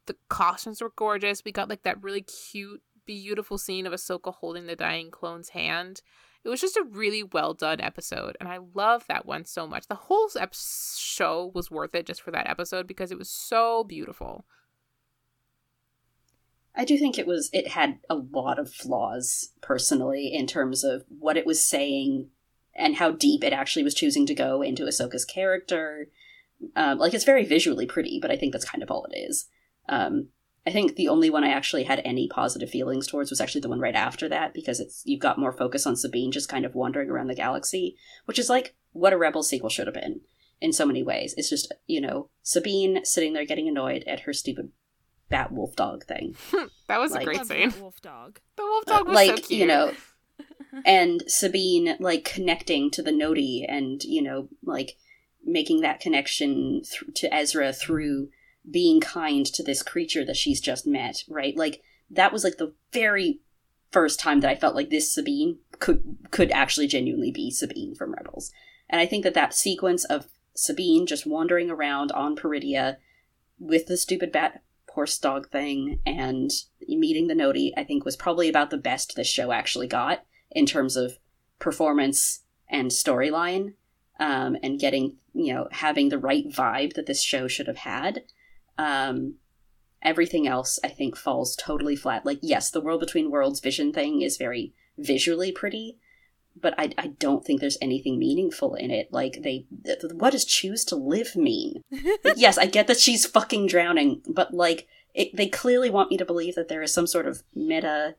The 0.08 0.16
costumes 0.30 0.82
were 0.82 0.94
gorgeous. 0.96 1.44
We 1.46 1.52
got 1.52 1.70
like 1.70 1.84
that 1.84 2.02
really 2.02 2.22
cute, 2.22 2.82
beautiful 3.06 3.58
scene 3.58 3.86
of 3.86 3.94
Ahsoka 3.94 4.34
holding 4.34 4.66
the 4.66 4.76
dying 4.76 5.12
clone's 5.12 5.50
hand 5.50 6.02
it 6.44 6.50
was 6.50 6.62
just 6.62 6.78
a 6.78 6.84
really 6.84 7.24
well 7.24 7.54
done 7.54 7.80
episode 7.80 8.36
and 8.40 8.50
i 8.50 8.60
love 8.74 9.06
that 9.08 9.26
one 9.26 9.46
so 9.46 9.68
much 9.68 9.88
the 9.88 9.96
whole 9.96 10.30
ep- 10.40 10.56
show 10.56 11.52
was 11.54 11.70
worth 11.70 11.96
it 11.96 12.06
just 12.06 12.22
for 12.22 12.32
that 12.32 12.50
episode 12.50 12.88
because 12.88 13.12
it 13.12 13.18
was 13.18 13.30
so 13.30 13.84
beautiful 13.84 14.46
I 16.74 16.86
do 16.86 16.98
think 16.98 17.20
it 17.20 17.28
was 17.28 17.50
it 17.52 17.68
had 17.68 18.00
a 18.10 18.16
lot 18.16 18.58
of 18.58 18.74
flaws 18.74 19.52
personally 19.60 20.34
in 20.34 20.48
terms 20.48 20.86
of 20.86 21.04
what 21.10 21.36
it 21.36 21.46
was 21.46 21.62
saying 21.62 22.30
and 22.82 22.96
how 22.96 23.12
deep 23.12 23.44
it 23.44 23.54
actually 23.54 23.84
was 23.84 23.94
choosing 23.94 24.26
to 24.26 24.34
go 24.36 24.62
into 24.62 24.84
Ahsoka's 24.84 25.24
character. 25.26 26.10
Um, 26.76 26.98
like 26.98 27.14
it's 27.14 27.24
very 27.24 27.46
visually 27.46 27.86
pretty, 27.86 28.20
but 28.22 28.32
I 28.32 28.36
think 28.36 28.52
that's 28.52 28.70
kind 28.70 28.84
of 28.84 28.92
all 28.92 29.06
it 29.12 29.18
is. 29.18 29.46
Um, 29.90 30.28
I 30.68 30.72
think 30.72 30.96
the 30.96 31.08
only 31.08 31.30
one 31.30 31.44
I 31.44 31.50
actually 31.50 31.84
had 31.86 32.02
any 32.06 32.28
positive 32.28 32.70
feelings 32.70 33.08
towards 33.08 33.30
was 33.32 33.42
actually 33.42 33.62
the 33.62 33.70
one 33.70 33.80
right 33.80 33.96
after 33.96 34.30
that 34.30 34.54
because 34.54 34.80
it's 34.80 35.02
you've 35.06 35.20
got 35.20 35.40
more 35.40 35.52
focus 35.52 35.88
on 35.88 35.96
Sabine 35.96 36.32
just 36.32 36.50
kind 36.50 36.66
of 36.66 36.76
wandering 36.76 37.10
around 37.10 37.28
the 37.28 37.36
galaxy, 37.36 37.96
which 38.26 38.38
is 38.38 38.50
like 38.50 38.76
what 38.92 39.14
a 39.14 39.18
Rebel 39.18 39.42
sequel 39.44 39.70
should 39.70 39.88
have 39.88 39.96
been 39.96 40.22
in 40.60 40.72
so 40.72 40.86
many 40.86 41.02
ways. 41.02 41.34
It's 41.38 41.50
just 41.50 41.74
you 41.88 42.00
know 42.02 42.30
Sabine 42.44 43.04
sitting 43.06 43.34
there 43.34 43.46
getting 43.46 43.68
annoyed 43.68 44.04
at 44.06 44.22
her 44.22 44.34
stupid 44.34 44.70
bat 45.30 45.52
wolf 45.52 45.76
dog 45.76 46.06
thing. 46.06 46.36
that 46.88 47.00
was 47.00 47.12
Like- 47.14 47.24
a 47.24 47.26
great 47.26 47.38
Love 47.38 47.48
scene 47.48 47.74
wolf 47.82 48.00
dog. 48.02 48.40
the 48.58 48.64
wolf 48.64 48.84
Uh, 48.88 48.98
dog 48.98 49.08
was 49.08 49.16
like 49.16 49.30
so 49.30 49.36
cute 49.48 49.60
you 49.62 49.66
know 49.66 49.94
and 50.86 51.24
sabine 51.28 51.96
like 52.00 52.24
connecting 52.24 52.90
to 52.92 53.02
the 53.02 53.12
Noti 53.12 53.66
and 53.68 54.04
you 54.04 54.22
know 54.22 54.50
like 54.64 54.98
making 55.44 55.82
that 55.82 56.00
connection 56.00 56.82
th- 56.84 57.14
to 57.16 57.34
ezra 57.34 57.74
through 57.74 58.30
being 58.70 59.00
kind 59.00 59.46
to 59.46 59.64
this 59.64 59.82
creature 59.82 60.24
that 60.24 60.38
she's 60.38 60.62
just 60.62 60.86
met 60.86 61.24
right? 61.28 61.56
Like 61.58 61.82
that 62.10 62.32
was 62.32 62.44
like 62.44 62.58
the 62.58 62.74
very 62.92 63.40
first 63.92 64.20
time 64.20 64.40
that 64.40 64.50
i 64.50 64.56
felt 64.56 64.76
like 64.76 64.90
this 64.90 65.14
sabine 65.14 65.58
could 65.80 66.02
could 66.32 66.52
actually 66.52 66.88
genuinely 66.88 67.32
be 67.32 67.52
sabine 67.52 67.96
from 67.96 68.14
rebels. 68.14 68.52
And 68.90 69.02
i 69.02 69.06
think 69.06 69.24
that 69.24 69.34
that 69.34 69.54
sequence 69.54 70.06
of 70.06 70.28
sabine 70.56 71.06
just 71.06 71.26
wandering 71.26 71.70
around 71.70 72.12
on 72.12 72.36
Peridea 72.36 72.98
with 73.60 73.88
the 73.88 73.98
stupid 73.98 74.32
bat 74.32 74.62
horse 74.92 75.18
dog 75.18 75.50
thing 75.50 76.00
and 76.06 76.52
meeting 76.88 77.28
the 77.28 77.36
Noti, 77.36 77.74
i 77.78 77.84
think 77.84 78.06
was 78.06 78.16
probably 78.16 78.50
about 78.50 78.70
the 78.70 78.78
best 78.78 79.16
this 79.16 79.28
show 79.28 79.52
actually 79.52 79.88
got 79.88 80.26
in 80.52 80.66
terms 80.66 80.96
of 80.96 81.18
performance 81.60 82.42
and 82.70 82.90
storyline 82.90 83.74
um, 84.20 84.58
and 84.64 84.80
getting 84.80 85.18
you 85.34 85.54
know 85.54 85.68
having 85.72 86.10
the 86.10 86.18
right 86.18 86.50
vibe 86.50 86.94
that 86.94 87.06
this 87.06 87.24
show 87.24 87.48
should 87.48 87.68
have 87.68 87.78
had. 87.78 88.24
Um, 88.78 89.36
everything 90.04 90.48
else 90.48 90.80
i 90.84 90.88
think 90.88 91.16
falls 91.16 91.56
totally 91.56 91.96
flat. 91.96 92.26
Like 92.26 92.40
yes 92.42 92.72
the 92.72 92.82
world 92.82 93.02
between 93.02 93.30
worlds 93.30 93.60
vision 93.60 93.94
thing 93.94 94.22
is 94.22 94.38
very 94.38 94.74
visually 94.98 95.52
pretty 95.52 96.00
but 96.60 96.74
I, 96.78 96.92
I 96.98 97.08
don't 97.08 97.46
think 97.46 97.62
there's 97.62 97.78
anything 97.82 98.20
meaningful 98.20 98.76
in 98.76 98.92
it. 98.92 99.12
Like 99.12 99.40
they 99.42 99.66
th- 99.86 100.00
what 100.14 100.32
does 100.32 100.46
choose 100.46 100.84
to 100.86 100.96
live 100.96 101.36
mean? 101.36 101.82
Yes, 102.36 102.58
I 102.58 102.66
get 102.66 102.88
that 102.88 103.00
she's 103.00 103.26
fucking 103.26 103.68
drowning, 103.68 104.22
but 104.28 104.54
like 104.54 104.88
it, 105.14 105.36
they 105.36 105.48
clearly 105.48 105.90
want 105.90 106.10
me 106.10 106.18
to 106.18 106.26
believe 106.26 106.56
that 106.56 106.70
there 106.70 106.82
is 106.82 106.94
some 106.94 107.08
sort 107.08 107.28
of 107.28 107.44
meta 107.54 108.16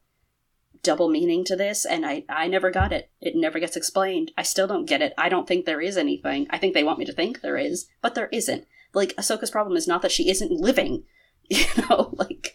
double 0.82 1.08
meaning 1.08 1.44
to 1.44 1.56
this, 1.56 1.84
and 1.84 2.04
I 2.06 2.24
I 2.28 2.48
never 2.48 2.70
got 2.70 2.92
it. 2.92 3.10
It 3.20 3.34
never 3.36 3.58
gets 3.60 3.76
explained. 3.76 4.32
I 4.36 4.42
still 4.42 4.66
don't 4.66 4.86
get 4.86 5.02
it. 5.02 5.12
I 5.16 5.28
don't 5.28 5.46
think 5.48 5.64
there 5.64 5.80
is 5.80 5.96
anything. 5.96 6.46
I 6.50 6.58
think 6.58 6.74
they 6.74 6.84
want 6.84 6.98
me 6.98 7.04
to 7.06 7.12
think 7.12 7.40
there 7.40 7.56
is, 7.56 7.86
but 8.00 8.14
there 8.14 8.28
isn't. 8.32 8.66
Like 8.94 9.14
Ahsoka's 9.16 9.50
problem 9.50 9.76
is 9.76 9.88
not 9.88 10.02
that 10.02 10.12
she 10.12 10.28
isn't 10.30 10.50
living, 10.52 11.04
you 11.48 11.64
know. 11.88 12.14
Like, 12.16 12.54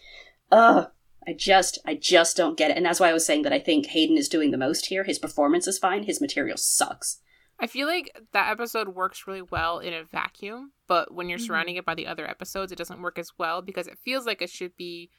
ugh. 0.52 0.92
I 1.30 1.34
just, 1.34 1.78
I 1.86 1.96
just 1.96 2.38
don't 2.38 2.58
get 2.58 2.72
it, 2.72 2.78
and 2.78 2.86
that's 2.86 3.02
why 3.02 3.10
I 3.10 3.14
was 3.14 3.26
saying 3.26 3.42
that 3.42 3.52
I 3.52 3.60
think 3.60 3.88
Hayden 3.88 4.18
is 4.18 4.30
doing 4.30 4.52
the 4.52 4.58
most 4.58 4.86
here. 4.86 5.04
His 5.04 5.20
performance 5.20 5.68
is 5.68 5.78
fine. 5.78 6.04
His 6.04 6.22
material 6.22 6.56
sucks. 6.56 7.20
I 7.60 7.68
feel 7.68 7.86
like 7.86 8.18
that 8.32 8.50
episode 8.50 8.90
works 8.96 9.28
really 9.28 9.42
well 9.42 9.80
in 9.80 9.94
a 9.94 10.06
vacuum, 10.06 10.72
but 10.88 11.14
when 11.14 11.28
you're 11.28 11.38
Mhm. 11.38 11.48
surrounding 11.48 11.76
it 11.76 11.84
by 11.84 11.96
the 11.96 12.08
other 12.08 12.26
episodes, 12.26 12.72
it 12.72 12.78
doesn't 12.78 13.02
work 13.02 13.20
as 13.20 13.32
well 13.38 13.62
because 13.62 13.88
it 13.88 13.98
feels 14.06 14.26
like 14.26 14.42
it 14.42 14.50
should 14.50 14.78
be 14.78 15.10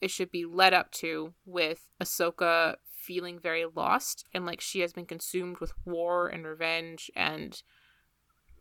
it 0.00 0.10
should 0.10 0.30
be 0.30 0.44
led 0.44 0.74
up 0.74 0.90
to 0.92 1.34
with 1.44 1.90
Ahsoka 2.02 2.76
feeling 2.84 3.38
very 3.38 3.64
lost 3.74 4.24
and 4.34 4.44
like 4.44 4.60
she 4.60 4.80
has 4.80 4.92
been 4.92 5.06
consumed 5.06 5.58
with 5.58 5.72
war 5.84 6.28
and 6.28 6.44
revenge 6.44 7.10
and 7.14 7.62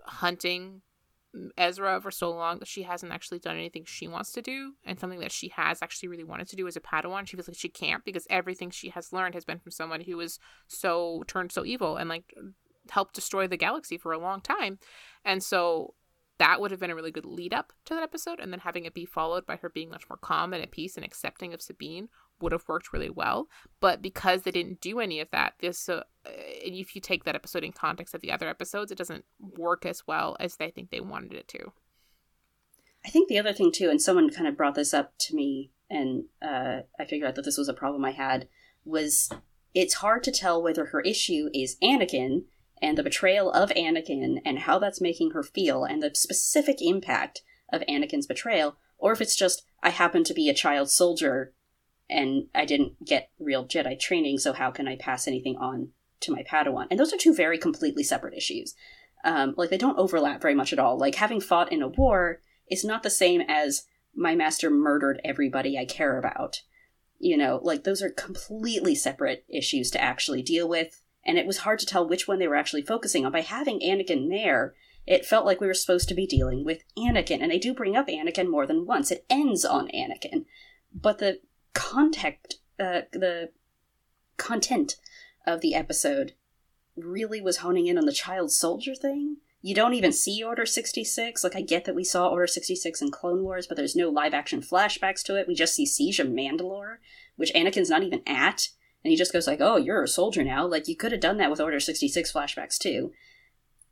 hunting 0.04 0.82
Ezra 1.58 2.00
for 2.00 2.12
so 2.12 2.32
long 2.32 2.60
that 2.60 2.68
she 2.68 2.84
hasn't 2.84 3.12
actually 3.12 3.40
done 3.40 3.56
anything 3.56 3.84
she 3.86 4.08
wants 4.08 4.32
to 4.32 4.42
do 4.42 4.74
and 4.86 5.00
something 5.00 5.20
that 5.20 5.32
she 5.32 5.50
has 5.50 5.82
actually 5.82 6.10
really 6.10 6.24
wanted 6.24 6.48
to 6.48 6.56
do 6.56 6.68
as 6.68 6.78
a 6.78 6.82
Padawan. 6.82 7.28
She 7.28 7.36
feels 7.36 7.48
like 7.48 7.58
she 7.58 7.70
can't 7.70 8.06
because 8.06 8.28
everything 8.30 8.70
she 8.70 8.90
has 8.90 9.12
learned 9.12 9.34
has 9.34 9.46
been 9.46 9.60
from 9.60 9.72
someone 9.72 10.02
who 10.02 10.18
was 10.18 10.40
so 10.68 11.24
turned 11.28 11.52
so 11.52 11.66
evil 11.66 11.98
and 11.98 12.10
like 12.10 12.34
helped 12.90 13.16
destroy 13.16 13.48
the 13.48 13.58
galaxy 13.58 13.98
for 13.98 14.12
a 14.12 14.20
long 14.20 14.42
time. 14.42 14.80
And 15.24 15.44
so 15.44 15.96
that 16.38 16.60
would 16.60 16.72
have 16.72 16.80
been 16.80 16.92
a 16.92 16.96
really 16.96 17.12
good 17.12 17.26
lead 17.26 17.54
up 17.54 17.72
to 17.86 17.94
that 17.94 18.04
episode. 18.04 18.40
And 18.40 18.52
then 18.52 18.60
having 18.60 18.86
it 18.86 18.94
be 18.94 19.06
followed 19.06 19.46
by 19.46 19.56
her 19.58 19.70
being 19.70 19.90
much 19.90 20.10
more 20.10 20.18
calm 20.18 20.54
and 20.54 20.62
at 20.62 20.72
peace 20.72 20.96
and 20.96 21.06
accepting 21.06 21.54
of 21.54 21.62
Sabine 21.62 22.10
would 22.42 22.52
have 22.52 22.68
worked 22.68 22.92
really 22.92 23.10
well. 23.10 23.48
But 23.80 24.02
because 24.02 24.42
they 24.42 24.52
didn't 24.52 24.82
do 24.82 25.00
any 25.00 25.20
of 25.20 25.32
that, 25.32 25.54
this, 25.60 25.88
uh, 25.88 26.04
if 26.26 26.96
you 26.96 27.02
take 27.02 27.24
that 27.24 27.36
episode 27.36 27.64
in 27.64 27.72
context 27.72 28.14
of 28.14 28.22
the 28.22 28.32
other 28.32 28.50
episodes, 28.50 28.92
it 28.92 28.98
doesn't 28.98 29.26
work 29.40 29.86
as 29.86 30.06
well 30.06 30.36
as 30.40 30.58
they 30.58 30.70
think 30.70 30.90
they 30.90 31.00
wanted 31.00 31.34
it 31.34 31.48
to. 31.50 31.72
I 33.06 33.10
think 33.10 33.30
the 33.30 33.40
other 33.40 33.54
thing 33.54 33.72
too, 33.72 33.90
and 33.90 34.02
someone 34.02 34.30
kind 34.32 34.48
of 34.48 34.58
brought 34.58 34.76
this 34.76 34.94
up 34.94 35.14
to 35.20 35.36
me, 35.36 35.72
and 35.90 36.26
uh, 36.42 36.82
I 37.00 37.06
figured 37.06 37.30
out 37.30 37.36
that 37.36 37.46
this 37.46 37.58
was 37.58 37.70
a 37.70 37.74
problem 37.74 38.04
I 38.04 38.12
had, 38.12 38.48
was 38.84 39.30
it's 39.76 39.96
hard 39.96 40.24
to 40.24 40.32
tell 40.32 40.62
whether 40.62 40.88
her 40.88 41.02
issue 41.02 41.50
is 41.54 41.78
Anakin 41.84 42.46
and 42.86 43.00
the 43.00 43.04
betrayal 43.04 43.52
of 43.52 43.72
Anakin 43.72 44.40
and 44.46 44.60
how 44.60 44.78
that's 44.78 45.02
making 45.02 45.32
her 45.32 45.42
feel 45.42 45.84
and 45.86 46.04
the 46.04 46.12
specific 46.14 46.78
impact 46.82 47.42
of 47.74 47.82
Anakin's 47.90 48.28
betrayal, 48.28 48.78
or 49.00 49.12
if 49.12 49.22
it's 49.22 49.36
just 49.36 49.64
I 49.82 49.90
happen 49.90 50.24
to 50.24 50.36
be 50.36 50.50
a 50.50 50.54
child 50.54 50.92
soldier 50.92 51.52
and 52.08 52.46
I 52.54 52.66
didn't 52.66 53.04
get 53.04 53.32
real 53.40 53.66
Jedi 53.66 54.00
training, 54.00 54.38
so 54.38 54.54
how 54.54 54.70
can 54.70 54.88
I 54.88 54.98
pass 54.98 55.28
anything 55.28 55.58
on 55.58 55.94
to 56.20 56.32
my 56.32 56.44
Padawan? 56.44 56.86
And 56.92 57.00
those 57.00 57.12
are 57.12 57.18
two 57.18 57.34
very 57.34 57.58
completely 57.58 58.04
separate 58.04 58.36
issues. 58.36 58.76
Um, 59.24 59.56
like 59.58 59.72
they 59.72 59.80
don't 59.80 59.98
overlap 59.98 60.40
very 60.40 60.54
much 60.54 60.72
at 60.72 60.78
all. 60.78 60.96
Like 60.96 61.16
having 61.16 61.42
fought 61.42 61.72
in 61.72 61.82
a 61.82 61.88
war 61.88 62.42
is 62.70 62.86
not 62.86 63.02
the 63.02 63.10
same 63.10 63.42
as 63.42 63.88
my 64.16 64.36
master 64.36 64.70
murdered 64.70 65.20
everybody 65.26 65.76
I 65.76 65.86
care 65.86 66.20
about. 66.20 66.62
You 67.18 67.36
know, 67.36 67.60
like 67.64 67.84
those 67.84 68.04
are 68.04 68.12
completely 68.12 68.94
separate 68.94 69.44
issues 69.50 69.90
to 69.92 70.02
actually 70.02 70.44
deal 70.44 70.70
with, 70.70 71.02
and 71.26 71.38
it 71.38 71.48
was 71.48 71.60
hard 71.60 71.80
to 71.80 71.86
tell 71.86 72.08
which 72.08 72.28
one 72.28 72.40
they 72.40 72.48
were 72.48 72.56
actually 72.56 72.84
focusing 72.84 73.26
on. 73.26 73.32
By 73.32 73.42
having 73.42 73.80
Anakin 73.80 74.30
there, 74.30 74.76
it 75.08 75.26
felt 75.26 75.46
like 75.46 75.62
we 75.62 75.68
were 75.68 75.74
supposed 75.74 76.08
to 76.10 76.16
be 76.16 76.28
dealing 76.28 76.64
with 76.64 76.84
Anakin, 76.98 77.42
and 77.42 77.52
they 77.52 77.60
do 77.60 77.74
bring 77.74 77.96
up 77.96 78.08
Anakin 78.08 78.50
more 78.50 78.66
than 78.66 78.86
once. 78.86 79.12
It 79.12 79.26
ends 79.30 79.66
on 79.66 79.90
Anakin, 79.90 80.46
but 80.94 81.20
the 81.20 81.40
context, 81.74 82.60
uh, 82.80 83.02
the 83.12 83.52
content 84.38 84.98
of 85.46 85.62
the 85.62 85.76
episode 85.76 86.34
really 86.96 87.42
was 87.42 87.58
honing 87.58 87.88
in 87.88 87.98
on 87.98 88.06
the 88.06 88.12
child 88.12 88.52
soldier 88.52 88.96
thing. 88.96 89.38
You 89.62 89.74
don't 89.74 89.96
even 89.96 90.12
see 90.12 90.44
Order 90.44 90.66
66. 90.66 91.44
Like, 91.44 91.56
I 91.56 91.62
get 91.62 91.86
that 91.86 91.96
we 91.96 92.04
saw 92.04 92.28
Order 92.28 92.48
66 92.48 93.02
in 93.02 93.10
Clone 93.10 93.44
Wars, 93.44 93.66
but 93.66 93.76
there's 93.76 93.96
no 93.96 94.10
live 94.10 94.34
action 94.34 94.62
flashbacks 94.62 95.24
to 95.24 95.36
it. 95.36 95.48
We 95.48 95.56
just 95.56 95.74
see 95.74 95.88
Siege 95.88 96.20
of 96.20 96.28
Mandalore, 96.28 96.98
which 97.36 97.54
Anakin's 97.54 97.90
not 97.90 98.04
even 98.04 98.22
at. 98.28 98.70
And 99.06 99.12
he 99.12 99.18
just 99.18 99.32
goes 99.32 99.46
like, 99.46 99.62
oh, 99.62 99.76
you're 99.78 100.02
a 100.02 100.08
soldier 100.08 100.44
now. 100.44 100.66
Like, 100.66 100.88
you 100.88 100.96
could 100.96 101.12
have 101.12 101.22
done 101.22 101.38
that 101.38 101.52
with 101.52 101.62
Order 101.62 101.80
66 101.80 102.32
flashbacks, 102.32 102.76
too. 102.80 103.12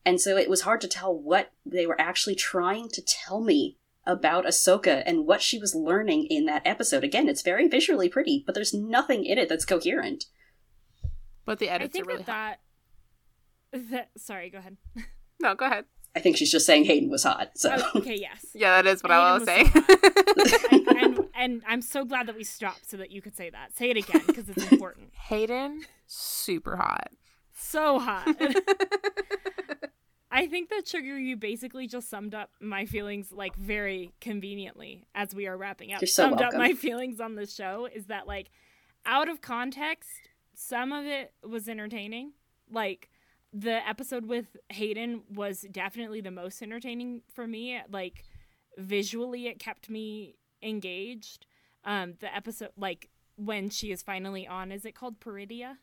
And 0.04 0.20
so 0.20 0.38
it 0.38 0.50
was 0.50 0.62
hard 0.62 0.82
to 0.82 0.88
tell 0.88 1.16
what 1.16 1.52
they 1.64 1.86
were 1.86 2.02
actually 2.02 2.34
trying 2.34 2.90
to 2.90 3.02
tell 3.04 3.40
me 3.40 3.78
about 4.08 4.46
Ahsoka 4.48 5.04
and 5.06 5.28
what 5.28 5.44
she 5.44 5.60
was 5.60 5.76
learning 5.76 6.26
in 6.32 6.48
that 6.48 6.66
episode. 6.66 7.04
Again, 7.04 7.30
it's 7.30 7.44
very 7.44 7.68
visually 7.68 8.10
pretty, 8.10 8.44
but 8.44 8.56
there's 8.56 8.74
nothing 8.74 9.24
in 9.24 9.38
it 9.38 9.50
that's 9.50 9.66
coherent. 9.66 10.26
But 11.46 11.60
the 11.60 11.70
I 11.70 11.76
edits 11.76 11.94
think 11.94 12.08
are 12.08 12.10
really 12.10 12.24
that, 12.24 12.62
that 13.72 13.90
that 13.92 14.10
sorry, 14.18 14.50
go 14.50 14.58
ahead. 14.58 14.78
No, 15.40 15.54
go 15.54 15.68
ahead. 15.68 15.86
I 16.16 16.20
think 16.20 16.38
she's 16.38 16.52
just 16.52 16.66
saying 16.66 16.86
Hayden 16.86 17.10
was 17.10 17.24
hot. 17.24 17.52
So 17.56 17.76
Oh, 17.76 18.00
okay, 18.00 18.16
yes. 18.16 18.46
Yeah, 18.54 18.82
that 18.82 18.90
is 18.90 19.02
what 19.02 19.12
I 19.12 19.34
was 19.34 19.46
saying. 19.46 19.72
and, 20.72 20.88
and 20.88 21.30
and 21.36 21.64
I'm 21.68 21.82
so 21.82 22.06
glad 22.06 22.28
that 22.28 22.36
we 22.36 22.44
stopped 22.44 22.90
so 22.90 22.98
that 22.98 23.12
you 23.12 23.22
could 23.22 23.36
say 23.36 23.50
that. 23.50 23.76
Say 23.76 23.90
it 23.90 23.98
again 23.98 24.22
because 24.26 24.48
it's 24.48 24.72
important. 24.72 25.10
Hayden, 25.28 25.82
super 26.08 26.78
hot. 26.78 27.10
So 27.56 28.00
hot. 28.00 28.28
I 30.32 30.48
think 30.48 30.70
that 30.70 30.88
sugar 30.88 31.20
you 31.20 31.36
basically 31.36 31.86
just 31.86 32.10
summed 32.10 32.34
up 32.34 32.50
my 32.60 32.86
feelings 32.86 33.32
like 33.32 33.56
very 33.56 34.14
conveniently 34.20 35.06
as 35.14 35.36
we 35.36 35.48
are 35.48 35.56
wrapping 35.58 35.94
up. 35.94 36.02
You're 36.02 36.08
so 36.08 36.24
summed 36.24 36.36
up 36.36 36.54
welcome. 36.54 36.60
my 36.60 36.74
feelings 36.74 37.20
on 37.20 37.36
this 37.36 37.54
show 37.54 37.88
is 37.94 38.08
that 38.08 38.28
like 38.28 38.50
out 39.06 39.30
of 39.30 39.42
context, 39.42 40.30
some 40.56 40.92
of 40.92 41.06
it 41.06 41.34
was 41.48 41.68
entertaining. 41.68 42.34
Like 42.72 43.10
the 43.54 43.88
episode 43.88 44.26
with 44.26 44.58
Hayden 44.70 45.22
was 45.30 45.62
definitely 45.72 46.22
the 46.22 46.32
most 46.32 46.62
entertaining 46.62 47.22
for 47.34 47.46
me. 47.48 47.80
Like 47.90 48.24
visually 48.78 49.48
it 49.48 49.60
kept 49.60 49.90
me 49.90 50.36
engaged. 50.62 51.46
Um 51.86 52.16
the 52.20 52.34
episode 52.36 52.72
like 52.78 53.10
when 53.36 53.70
she 53.70 53.92
is 53.92 54.02
finally 54.02 54.48
on 54.48 54.72
is 54.72 54.86
it 54.86 54.96
called 54.96 55.20
Peridea? 55.20 55.76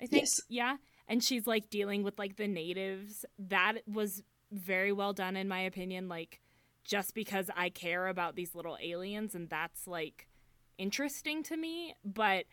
I 0.00 0.06
think 0.06 0.22
Yes. 0.24 0.40
yeah 0.48 0.76
and 1.08 1.22
she's 1.24 1.46
like 1.46 1.70
dealing 1.70 2.02
with 2.02 2.18
like 2.18 2.36
the 2.36 2.48
natives 2.48 3.24
that 3.38 3.74
was 3.86 4.22
very 4.52 4.92
well 4.92 5.12
done 5.12 5.36
in 5.36 5.48
my 5.48 5.60
opinion 5.60 6.08
like 6.08 6.40
just 6.84 7.14
because 7.14 7.50
i 7.56 7.68
care 7.70 8.06
about 8.08 8.36
these 8.36 8.54
little 8.54 8.76
aliens 8.82 9.34
and 9.34 9.48
that's 9.48 9.86
like 9.86 10.28
interesting 10.78 11.42
to 11.44 11.56
me 11.56 11.94
but 12.04 12.44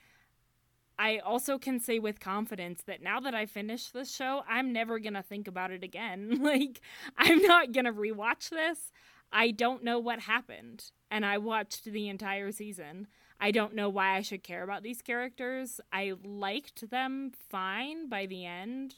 i 1.04 1.18
also 1.20 1.58
can 1.58 1.80
say 1.80 2.00
with 2.00 2.20
confidence 2.20 2.84
that 2.86 3.02
now 3.02 3.20
that 3.20 3.36
i 3.36 3.46
finished 3.46 3.94
this 3.94 4.14
show 4.14 4.44
i'm 4.48 4.72
never 4.72 5.00
gonna 5.00 5.24
think 5.24 5.48
about 5.48 5.72
it 5.72 5.84
again 5.84 6.40
like 6.42 6.82
i'm 7.18 7.42
not 7.42 7.72
gonna 7.72 7.94
rewatch 7.94 8.50
this 8.50 8.92
i 9.32 9.52
don't 9.52 9.84
know 9.84 10.00
what 10.00 10.22
happened 10.22 10.92
and 11.12 11.26
i 11.26 11.38
watched 11.38 11.86
the 11.86 12.08
entire 12.10 12.52
season 12.52 13.08
I 13.40 13.52
don't 13.52 13.76
know 13.76 13.90
why 13.90 14.16
I 14.16 14.22
should 14.22 14.42
care 14.42 14.64
about 14.64 14.84
these 14.84 15.02
characters. 15.02 15.82
I 15.92 16.14
liked 16.24 16.90
them 16.90 17.34
fine 17.50 18.08
by 18.08 18.26
the 18.26 18.46
end, 18.46 18.96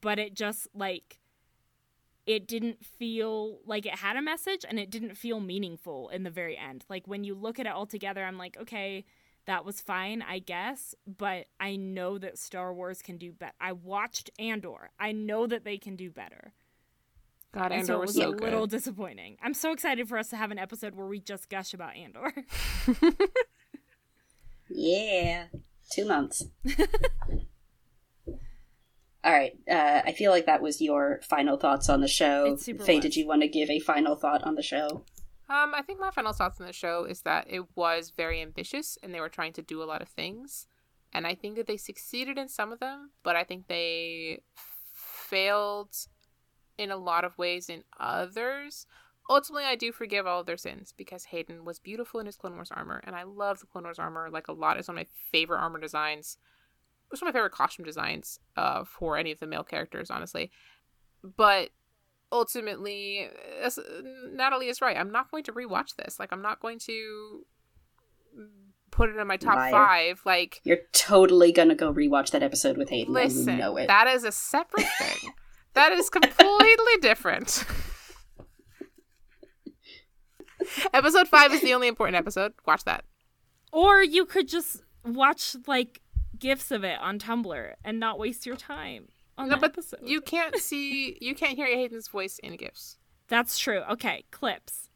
but 0.00 0.18
it 0.18 0.34
just 0.34 0.68
like 0.74 1.20
it 2.26 2.46
didn't 2.46 2.84
feel 2.84 3.58
like 3.66 3.84
it 3.84 3.96
had 3.96 4.16
a 4.16 4.22
message 4.22 4.64
and 4.66 4.78
it 4.78 4.90
didn't 4.90 5.16
feel 5.16 5.40
meaningful 5.40 6.08
in 6.10 6.22
the 6.22 6.30
very 6.30 6.56
end. 6.56 6.84
Like 6.88 7.06
when 7.06 7.24
you 7.24 7.34
look 7.34 7.58
at 7.58 7.66
it 7.66 7.72
all 7.72 7.86
together, 7.86 8.24
I'm 8.24 8.38
like, 8.38 8.56
okay, 8.58 9.04
that 9.50 9.64
was 9.64 9.80
fine, 9.80 10.22
I 10.22 10.38
guess, 10.38 10.94
but 11.06 11.46
I 11.58 11.74
know 11.74 12.18
that 12.18 12.38
Star 12.38 12.72
Wars 12.72 13.02
can 13.02 13.18
do 13.18 13.32
better. 13.32 13.52
I 13.60 13.72
watched 13.72 14.30
Andor. 14.38 14.90
I 14.98 15.10
know 15.10 15.48
that 15.48 15.64
they 15.64 15.76
can 15.76 15.96
do 15.96 16.08
better. 16.08 16.52
God, 17.52 17.72
And 17.72 17.80
Andor 17.80 17.86
so 17.86 17.94
it 17.96 18.00
was 18.00 18.06
was 18.10 18.16
so 18.16 18.28
a 18.30 18.32
good. 18.32 18.42
little 18.44 18.66
disappointing. 18.68 19.36
I'm 19.42 19.54
so 19.54 19.72
excited 19.72 20.08
for 20.08 20.18
us 20.18 20.28
to 20.28 20.36
have 20.36 20.52
an 20.52 20.58
episode 20.58 20.94
where 20.94 21.08
we 21.08 21.18
just 21.18 21.48
gush 21.50 21.74
about 21.74 21.96
Andor. 21.96 22.32
yeah, 24.70 25.46
two 25.90 26.06
months. 26.06 26.44
All 29.22 29.32
right. 29.32 29.52
Uh, 29.70 30.02
I 30.06 30.12
feel 30.12 30.30
like 30.30 30.46
that 30.46 30.62
was 30.62 30.80
your 30.80 31.20
final 31.28 31.56
thoughts 31.58 31.88
on 31.88 32.00
the 32.00 32.08
show. 32.08 32.54
It 32.54 32.60
super 32.60 32.84
Faye, 32.84 32.96
was. 32.96 33.02
did 33.02 33.16
you 33.16 33.26
want 33.26 33.42
to 33.42 33.48
give 33.48 33.68
a 33.68 33.80
final 33.80 34.14
thought 34.16 34.44
on 34.44 34.54
the 34.54 34.62
show? 34.62 35.04
Um, 35.50 35.74
I 35.74 35.82
think 35.82 35.98
my 35.98 36.12
final 36.12 36.32
thoughts 36.32 36.60
on 36.60 36.66
the 36.68 36.72
show 36.72 37.04
is 37.04 37.22
that 37.22 37.46
it 37.50 37.64
was 37.74 38.12
very 38.16 38.40
ambitious 38.40 38.96
and 39.02 39.12
they 39.12 39.18
were 39.18 39.28
trying 39.28 39.52
to 39.54 39.62
do 39.62 39.82
a 39.82 39.84
lot 39.84 40.00
of 40.00 40.08
things. 40.08 40.68
And 41.12 41.26
I 41.26 41.34
think 41.34 41.56
that 41.56 41.66
they 41.66 41.76
succeeded 41.76 42.38
in 42.38 42.46
some 42.46 42.70
of 42.72 42.78
them, 42.78 43.10
but 43.24 43.34
I 43.34 43.42
think 43.42 43.66
they 43.66 44.42
failed 44.94 45.96
in 46.78 46.92
a 46.92 46.96
lot 46.96 47.24
of 47.24 47.36
ways 47.36 47.68
in 47.68 47.82
others. 47.98 48.86
Ultimately, 49.28 49.64
I 49.64 49.74
do 49.74 49.90
forgive 49.90 50.24
all 50.24 50.40
of 50.40 50.46
their 50.46 50.56
sins 50.56 50.94
because 50.96 51.24
Hayden 51.24 51.64
was 51.64 51.80
beautiful 51.80 52.20
in 52.20 52.26
his 52.26 52.36
Clone 52.36 52.54
Wars 52.54 52.70
armor, 52.72 53.02
and 53.04 53.16
I 53.16 53.24
love 53.24 53.58
the 53.58 53.66
Clone 53.66 53.84
Wars 53.84 53.98
armor 53.98 54.28
like 54.30 54.46
a 54.46 54.52
lot. 54.52 54.76
It's 54.76 54.86
one 54.86 54.98
of 54.98 55.04
my 55.04 55.08
favorite 55.32 55.58
armor 55.58 55.80
designs. 55.80 56.38
It's 57.10 57.20
one 57.20 57.28
of 57.28 57.34
my 57.34 57.38
favorite 57.38 57.52
costume 57.52 57.84
designs 57.84 58.38
uh, 58.56 58.84
for 58.84 59.16
any 59.16 59.32
of 59.32 59.40
the 59.40 59.46
male 59.48 59.64
characters, 59.64 60.10
honestly. 60.10 60.52
But 61.22 61.70
ultimately, 62.32 63.28
as- 63.62 63.78
Natalie 64.32 64.68
is 64.68 64.80
right. 64.80 64.96
I'm 64.96 65.10
not 65.12 65.30
going 65.30 65.44
to 65.44 65.52
rewatch 65.52 65.96
this. 65.96 66.18
Like, 66.20 66.32
I'm 66.32 66.42
not 66.42 66.60
going 66.60 66.78
to 66.80 67.44
put 68.90 69.08
it 69.10 69.16
in 69.16 69.26
my 69.26 69.36
top 69.36 69.56
Liar. 69.56 69.70
five. 69.72 70.20
Like, 70.24 70.60
You're 70.64 70.78
totally 70.92 71.52
gonna 71.52 71.74
go 71.74 71.92
rewatch 71.92 72.30
that 72.32 72.42
episode 72.42 72.76
with 72.76 72.90
Hayden. 72.90 73.14
listen, 73.14 73.58
know 73.58 73.76
it. 73.76 73.86
that 73.88 74.06
is 74.08 74.24
a 74.24 74.32
separate 74.32 74.86
thing. 74.98 75.32
that 75.74 75.92
is 75.92 76.10
completely 76.10 76.96
different. 77.00 77.64
episode 80.92 81.28
five 81.28 81.52
is 81.52 81.60
the 81.62 81.74
only 81.74 81.88
important 81.88 82.16
episode. 82.16 82.52
Watch 82.66 82.84
that. 82.84 83.04
Or 83.72 84.02
you 84.02 84.26
could 84.26 84.48
just 84.48 84.82
watch 85.04 85.56
like 85.66 86.00
gifs 86.38 86.70
of 86.70 86.84
it 86.84 86.98
on 87.00 87.18
Tumblr 87.18 87.72
and 87.84 88.00
not 88.00 88.18
waste 88.18 88.46
your 88.46 88.56
time 88.56 89.08
on 89.40 89.48
No, 89.48 89.54
the 89.56 89.60
but 89.60 89.70
episode. 89.72 90.00
you 90.04 90.20
can't 90.20 90.56
see, 90.56 91.16
you 91.20 91.34
can't 91.34 91.56
hear 91.56 91.66
Hayden's 91.66 92.08
voice 92.08 92.38
in 92.40 92.56
gifs. 92.56 92.98
That's 93.28 93.58
true. 93.58 93.80
Okay, 93.90 94.24
clips. 94.30 94.88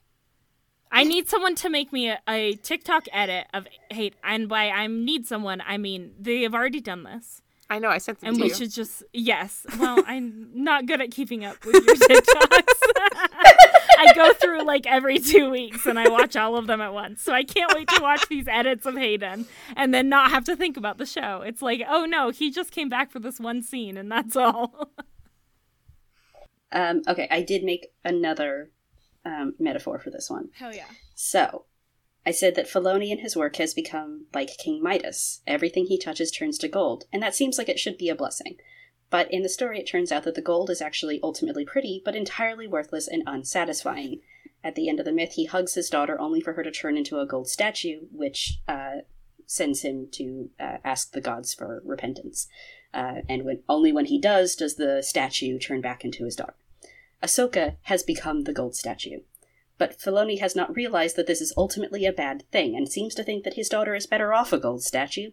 I 0.92 1.02
need 1.02 1.28
someone 1.28 1.54
to 1.56 1.68
make 1.70 1.92
me 1.92 2.08
a, 2.10 2.18
a 2.28 2.54
TikTok 2.54 3.06
edit 3.12 3.46
of 3.52 3.66
hate, 3.90 4.14
and 4.22 4.48
by 4.48 4.68
I 4.68 4.86
need 4.86 5.26
someone, 5.26 5.60
I 5.66 5.76
mean 5.76 6.12
they 6.20 6.42
have 6.42 6.54
already 6.54 6.80
done 6.80 7.02
this, 7.02 7.42
I 7.68 7.78
know. 7.80 7.88
I 7.88 7.98
sent 7.98 8.20
them 8.20 8.28
and 8.34 8.40
we 8.40 8.48
you. 8.48 8.54
should 8.54 8.70
just 8.72 9.02
yes. 9.12 9.66
Well, 9.78 10.02
I'm 10.06 10.50
not 10.54 10.86
good 10.86 11.00
at 11.00 11.10
keeping 11.10 11.44
up 11.44 11.64
with 11.64 11.74
your 11.74 11.96
TikToks. 11.96 13.70
I 14.08 14.12
go 14.14 14.32
through 14.34 14.64
like 14.64 14.86
every 14.86 15.18
two 15.18 15.50
weeks, 15.50 15.86
and 15.86 15.98
I 15.98 16.08
watch 16.08 16.36
all 16.36 16.56
of 16.56 16.66
them 16.66 16.80
at 16.80 16.92
once. 16.92 17.22
So 17.22 17.32
I 17.32 17.44
can't 17.44 17.72
wait 17.74 17.88
to 17.88 18.02
watch 18.02 18.28
these 18.28 18.48
edits 18.48 18.86
of 18.86 18.96
Hayden, 18.96 19.46
and 19.76 19.92
then 19.94 20.08
not 20.08 20.30
have 20.30 20.44
to 20.44 20.56
think 20.56 20.76
about 20.76 20.98
the 20.98 21.06
show. 21.06 21.42
It's 21.42 21.62
like, 21.62 21.82
oh 21.88 22.04
no, 22.04 22.30
he 22.30 22.50
just 22.50 22.70
came 22.70 22.88
back 22.88 23.10
for 23.10 23.18
this 23.18 23.40
one 23.40 23.62
scene, 23.62 23.96
and 23.96 24.10
that's 24.10 24.36
all. 24.36 24.90
Um, 26.74 27.02
okay, 27.06 27.28
I 27.30 27.40
did 27.40 27.62
make 27.62 27.92
another 28.04 28.70
um, 29.24 29.54
metaphor 29.60 30.00
for 30.00 30.10
this 30.10 30.28
one. 30.28 30.48
Hell 30.54 30.74
yeah. 30.74 30.88
So, 31.14 31.66
I 32.26 32.32
said 32.32 32.56
that 32.56 32.66
Filoni 32.66 33.10
in 33.10 33.18
his 33.18 33.36
work 33.36 33.56
has 33.56 33.72
become 33.72 34.26
like 34.34 34.58
King 34.58 34.82
Midas. 34.82 35.40
Everything 35.46 35.86
he 35.86 35.96
touches 35.96 36.32
turns 36.32 36.58
to 36.58 36.68
gold, 36.68 37.04
and 37.12 37.22
that 37.22 37.34
seems 37.34 37.58
like 37.58 37.68
it 37.68 37.78
should 37.78 37.96
be 37.96 38.08
a 38.08 38.14
blessing. 38.16 38.56
But 39.14 39.30
in 39.30 39.42
the 39.42 39.48
story, 39.48 39.78
it 39.78 39.86
turns 39.86 40.10
out 40.10 40.24
that 40.24 40.34
the 40.34 40.42
gold 40.42 40.70
is 40.70 40.82
actually 40.82 41.20
ultimately 41.22 41.64
pretty, 41.64 42.02
but 42.04 42.16
entirely 42.16 42.66
worthless 42.66 43.06
and 43.06 43.22
unsatisfying. 43.28 44.22
At 44.64 44.74
the 44.74 44.88
end 44.88 44.98
of 44.98 45.06
the 45.06 45.12
myth, 45.12 45.34
he 45.34 45.44
hugs 45.44 45.74
his 45.74 45.88
daughter 45.88 46.20
only 46.20 46.40
for 46.40 46.54
her 46.54 46.64
to 46.64 46.72
turn 46.72 46.96
into 46.96 47.20
a 47.20 47.24
gold 47.24 47.48
statue, 47.48 48.08
which 48.10 48.58
uh, 48.66 49.02
sends 49.46 49.82
him 49.82 50.08
to 50.14 50.50
uh, 50.58 50.78
ask 50.82 51.12
the 51.12 51.20
gods 51.20 51.54
for 51.54 51.80
repentance. 51.84 52.48
Uh, 52.92 53.20
and 53.28 53.44
when 53.44 53.62
only 53.68 53.92
when 53.92 54.06
he 54.06 54.18
does 54.20 54.56
does 54.56 54.74
the 54.74 55.00
statue 55.00 55.60
turn 55.60 55.80
back 55.80 56.04
into 56.04 56.24
his 56.24 56.34
daughter. 56.34 56.56
Ahsoka 57.22 57.76
has 57.82 58.02
become 58.02 58.40
the 58.40 58.52
gold 58.52 58.74
statue. 58.74 59.20
But 59.78 59.96
Filoni 59.96 60.40
has 60.40 60.56
not 60.56 60.74
realized 60.74 61.14
that 61.14 61.28
this 61.28 61.40
is 61.40 61.54
ultimately 61.56 62.04
a 62.04 62.12
bad 62.12 62.42
thing 62.50 62.74
and 62.74 62.88
seems 62.88 63.14
to 63.14 63.22
think 63.22 63.44
that 63.44 63.54
his 63.54 63.68
daughter 63.68 63.94
is 63.94 64.08
better 64.08 64.34
off 64.34 64.52
a 64.52 64.58
gold 64.58 64.82
statue. 64.82 65.30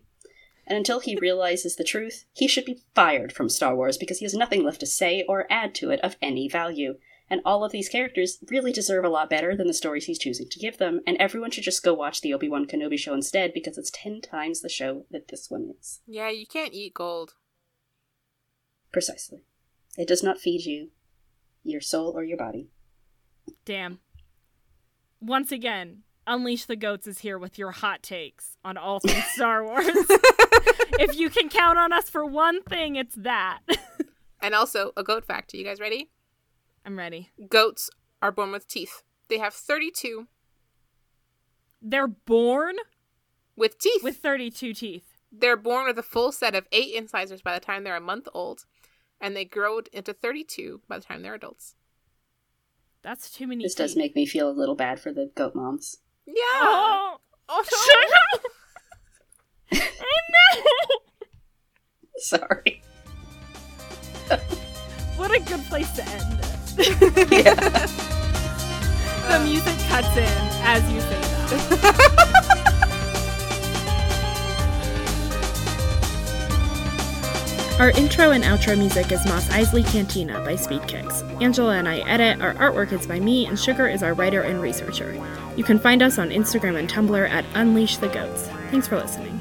And 0.68 0.78
until 0.78 1.00
he 1.00 1.16
realizes 1.16 1.76
the 1.76 1.84
truth, 1.84 2.26
he 2.34 2.48
should 2.48 2.66
be 2.66 2.84
fired 2.96 3.34
from 3.34 3.50
Star 3.50 3.76
Wars 3.76 3.98
because 3.98 4.20
he 4.20 4.26
has 4.26 4.34
nothing 4.34 4.64
left 4.64 4.80
to 4.82 4.86
say 4.86 5.26
or 5.28 5.48
add 5.50 5.74
to 5.76 5.90
it 5.90 6.00
of 6.02 6.16
any 6.22 6.48
value. 6.48 6.96
And 7.30 7.42
all 7.46 7.64
of 7.64 7.72
these 7.72 7.90
characters 7.90 8.40
really 8.50 8.74
deserve 8.74 9.06
a 9.06 9.10
lot 9.10 9.30
better 9.30 9.56
than 9.56 9.68
the 9.68 9.74
stories 9.74 10.06
he's 10.06 10.20
choosing 10.20 10.50
to 10.50 10.60
give 10.60 10.78
them, 10.78 11.00
and 11.08 11.16
everyone 11.18 11.50
should 11.52 11.64
just 11.64 11.82
go 11.82 11.94
watch 11.94 12.20
the 12.20 12.34
Obi 12.34 12.50
Wan 12.50 12.68
Kenobi 12.68 13.00
show 13.00 13.14
instead 13.14 13.54
because 13.54 13.78
it's 13.78 13.90
ten 13.90 14.20
times 14.20 14.60
the 14.60 14.68
show 14.68 15.06
that 15.12 15.30
this 15.30 15.50
one 15.50 15.74
is. 15.80 16.02
Yeah, 16.06 16.30
you 16.30 16.46
can't 16.46 16.74
eat 16.74 16.94
gold. 16.94 17.36
Precisely. 18.92 19.44
It 19.98 20.10
does 20.10 20.22
not 20.24 20.40
feed 20.40 20.66
you, 20.66 20.90
your 21.64 21.80
soul, 21.80 22.12
or 22.14 22.24
your 22.24 22.38
body. 22.38 22.68
Damn. 23.64 24.00
Once 25.22 25.54
again, 25.54 26.04
Unleash 26.28 26.66
the 26.66 26.76
Goats 26.76 27.08
is 27.08 27.20
here 27.20 27.38
with 27.38 27.58
your 27.58 27.72
hot 27.72 28.04
takes 28.04 28.58
on 28.64 28.78
all 28.78 29.00
things 29.00 29.24
Star 29.34 29.66
Wars. 29.66 29.86
if 31.00 31.18
you 31.18 31.30
can 31.30 31.50
count 31.50 31.80
on 31.80 31.92
us 31.92 32.10
for 32.10 32.26
one 32.26 32.62
thing, 32.64 32.96
it's 32.96 33.16
that. 33.16 33.60
and 34.42 34.54
also, 34.54 34.92
a 34.96 35.04
goat 35.04 35.26
fact. 35.26 35.54
Are 35.54 35.58
you 35.58 35.66
guys 35.66 35.80
ready? 35.80 36.10
I'm 36.86 36.98
ready. 36.98 37.30
Goats 37.50 37.90
are 38.22 38.32
born 38.32 38.52
with 38.52 38.68
teeth. 38.68 39.04
They 39.30 39.40
have 39.40 39.54
32. 39.54 40.28
They're 41.82 42.08
born 42.08 42.76
with 43.56 43.80
teeth. 43.80 44.04
With 44.04 44.18
32 44.18 44.74
teeth. 44.74 45.18
They're 45.32 45.58
born 45.58 45.86
with 45.86 45.98
a 45.98 46.04
full 46.04 46.32
set 46.32 46.56
of 46.56 46.68
eight 46.72 46.94
incisors 46.94 47.42
by 47.42 47.54
the 47.54 47.66
time 47.66 47.84
they're 47.84 47.96
a 47.96 48.02
month 48.02 48.28
old, 48.34 48.66
and 49.20 49.36
they 49.36 49.46
grow 49.46 49.80
into 49.94 50.14
32 50.14 50.82
by 50.88 51.00
the 51.00 51.06
time 51.06 51.22
they're 51.22 51.36
adults. 51.36 51.76
That's 53.02 53.32
too 53.32 53.48
many. 53.48 53.64
This 53.64 53.74
teeth. 53.74 53.86
does 53.86 53.96
make 53.96 54.16
me 54.16 54.26
feel 54.26 54.50
a 54.50 54.52
little 54.52 54.76
bad 54.76 55.00
for 55.00 55.12
the 55.12 55.32
goat 55.34 55.56
moms. 55.56 55.98
Yeah. 56.34 56.44
Oh, 56.64 57.18
oh 57.50 57.64
no. 59.74 59.80
oh 59.82 60.22
no. 60.30 60.62
Sorry. 62.18 62.82
what 65.18 65.32
a 65.32 65.40
good 65.40 65.60
place 65.66 65.92
to 65.94 66.08
end 66.08 66.40
it. 66.40 67.32
yeah. 67.46 67.54
the 69.28 69.40
music 69.44 69.78
cuts 69.90 70.16
in 70.16 70.48
as 70.64 70.90
you 70.92 71.02
say 71.02 71.20
that. 71.20 72.58
Our 77.82 77.90
intro 77.90 78.30
and 78.30 78.44
outro 78.44 78.78
music 78.78 79.12
is 79.12 79.26
Mos 79.26 79.48
Eisley 79.48 79.84
Cantina 79.84 80.40
by 80.42 80.54
Spiedkiks. 80.54 81.24
Angela 81.42 81.78
and 81.78 81.90
I 81.90 82.08
edit, 82.08 82.40
our 82.40 82.54
artwork 82.54 82.92
is 82.92 83.08
by 83.08 83.20
me, 83.20 83.48
and 83.48 83.60
Sugar 83.60 83.88
is 83.88 84.04
our 84.04 84.14
writer 84.14 84.44
and 84.44 84.62
researcher. 84.62 85.20
You 85.56 85.64
can 85.64 85.80
find 85.80 86.04
us 86.04 86.20
on 86.20 86.30
Instagram 86.30 86.78
and 86.78 86.88
Tumblr 86.88 87.28
at 87.28 87.44
Unleash 87.56 87.98
the 87.98 88.10
Goats. 88.10 88.50
Thanks 88.70 88.88
for 88.88 88.98
listening. 88.98 89.41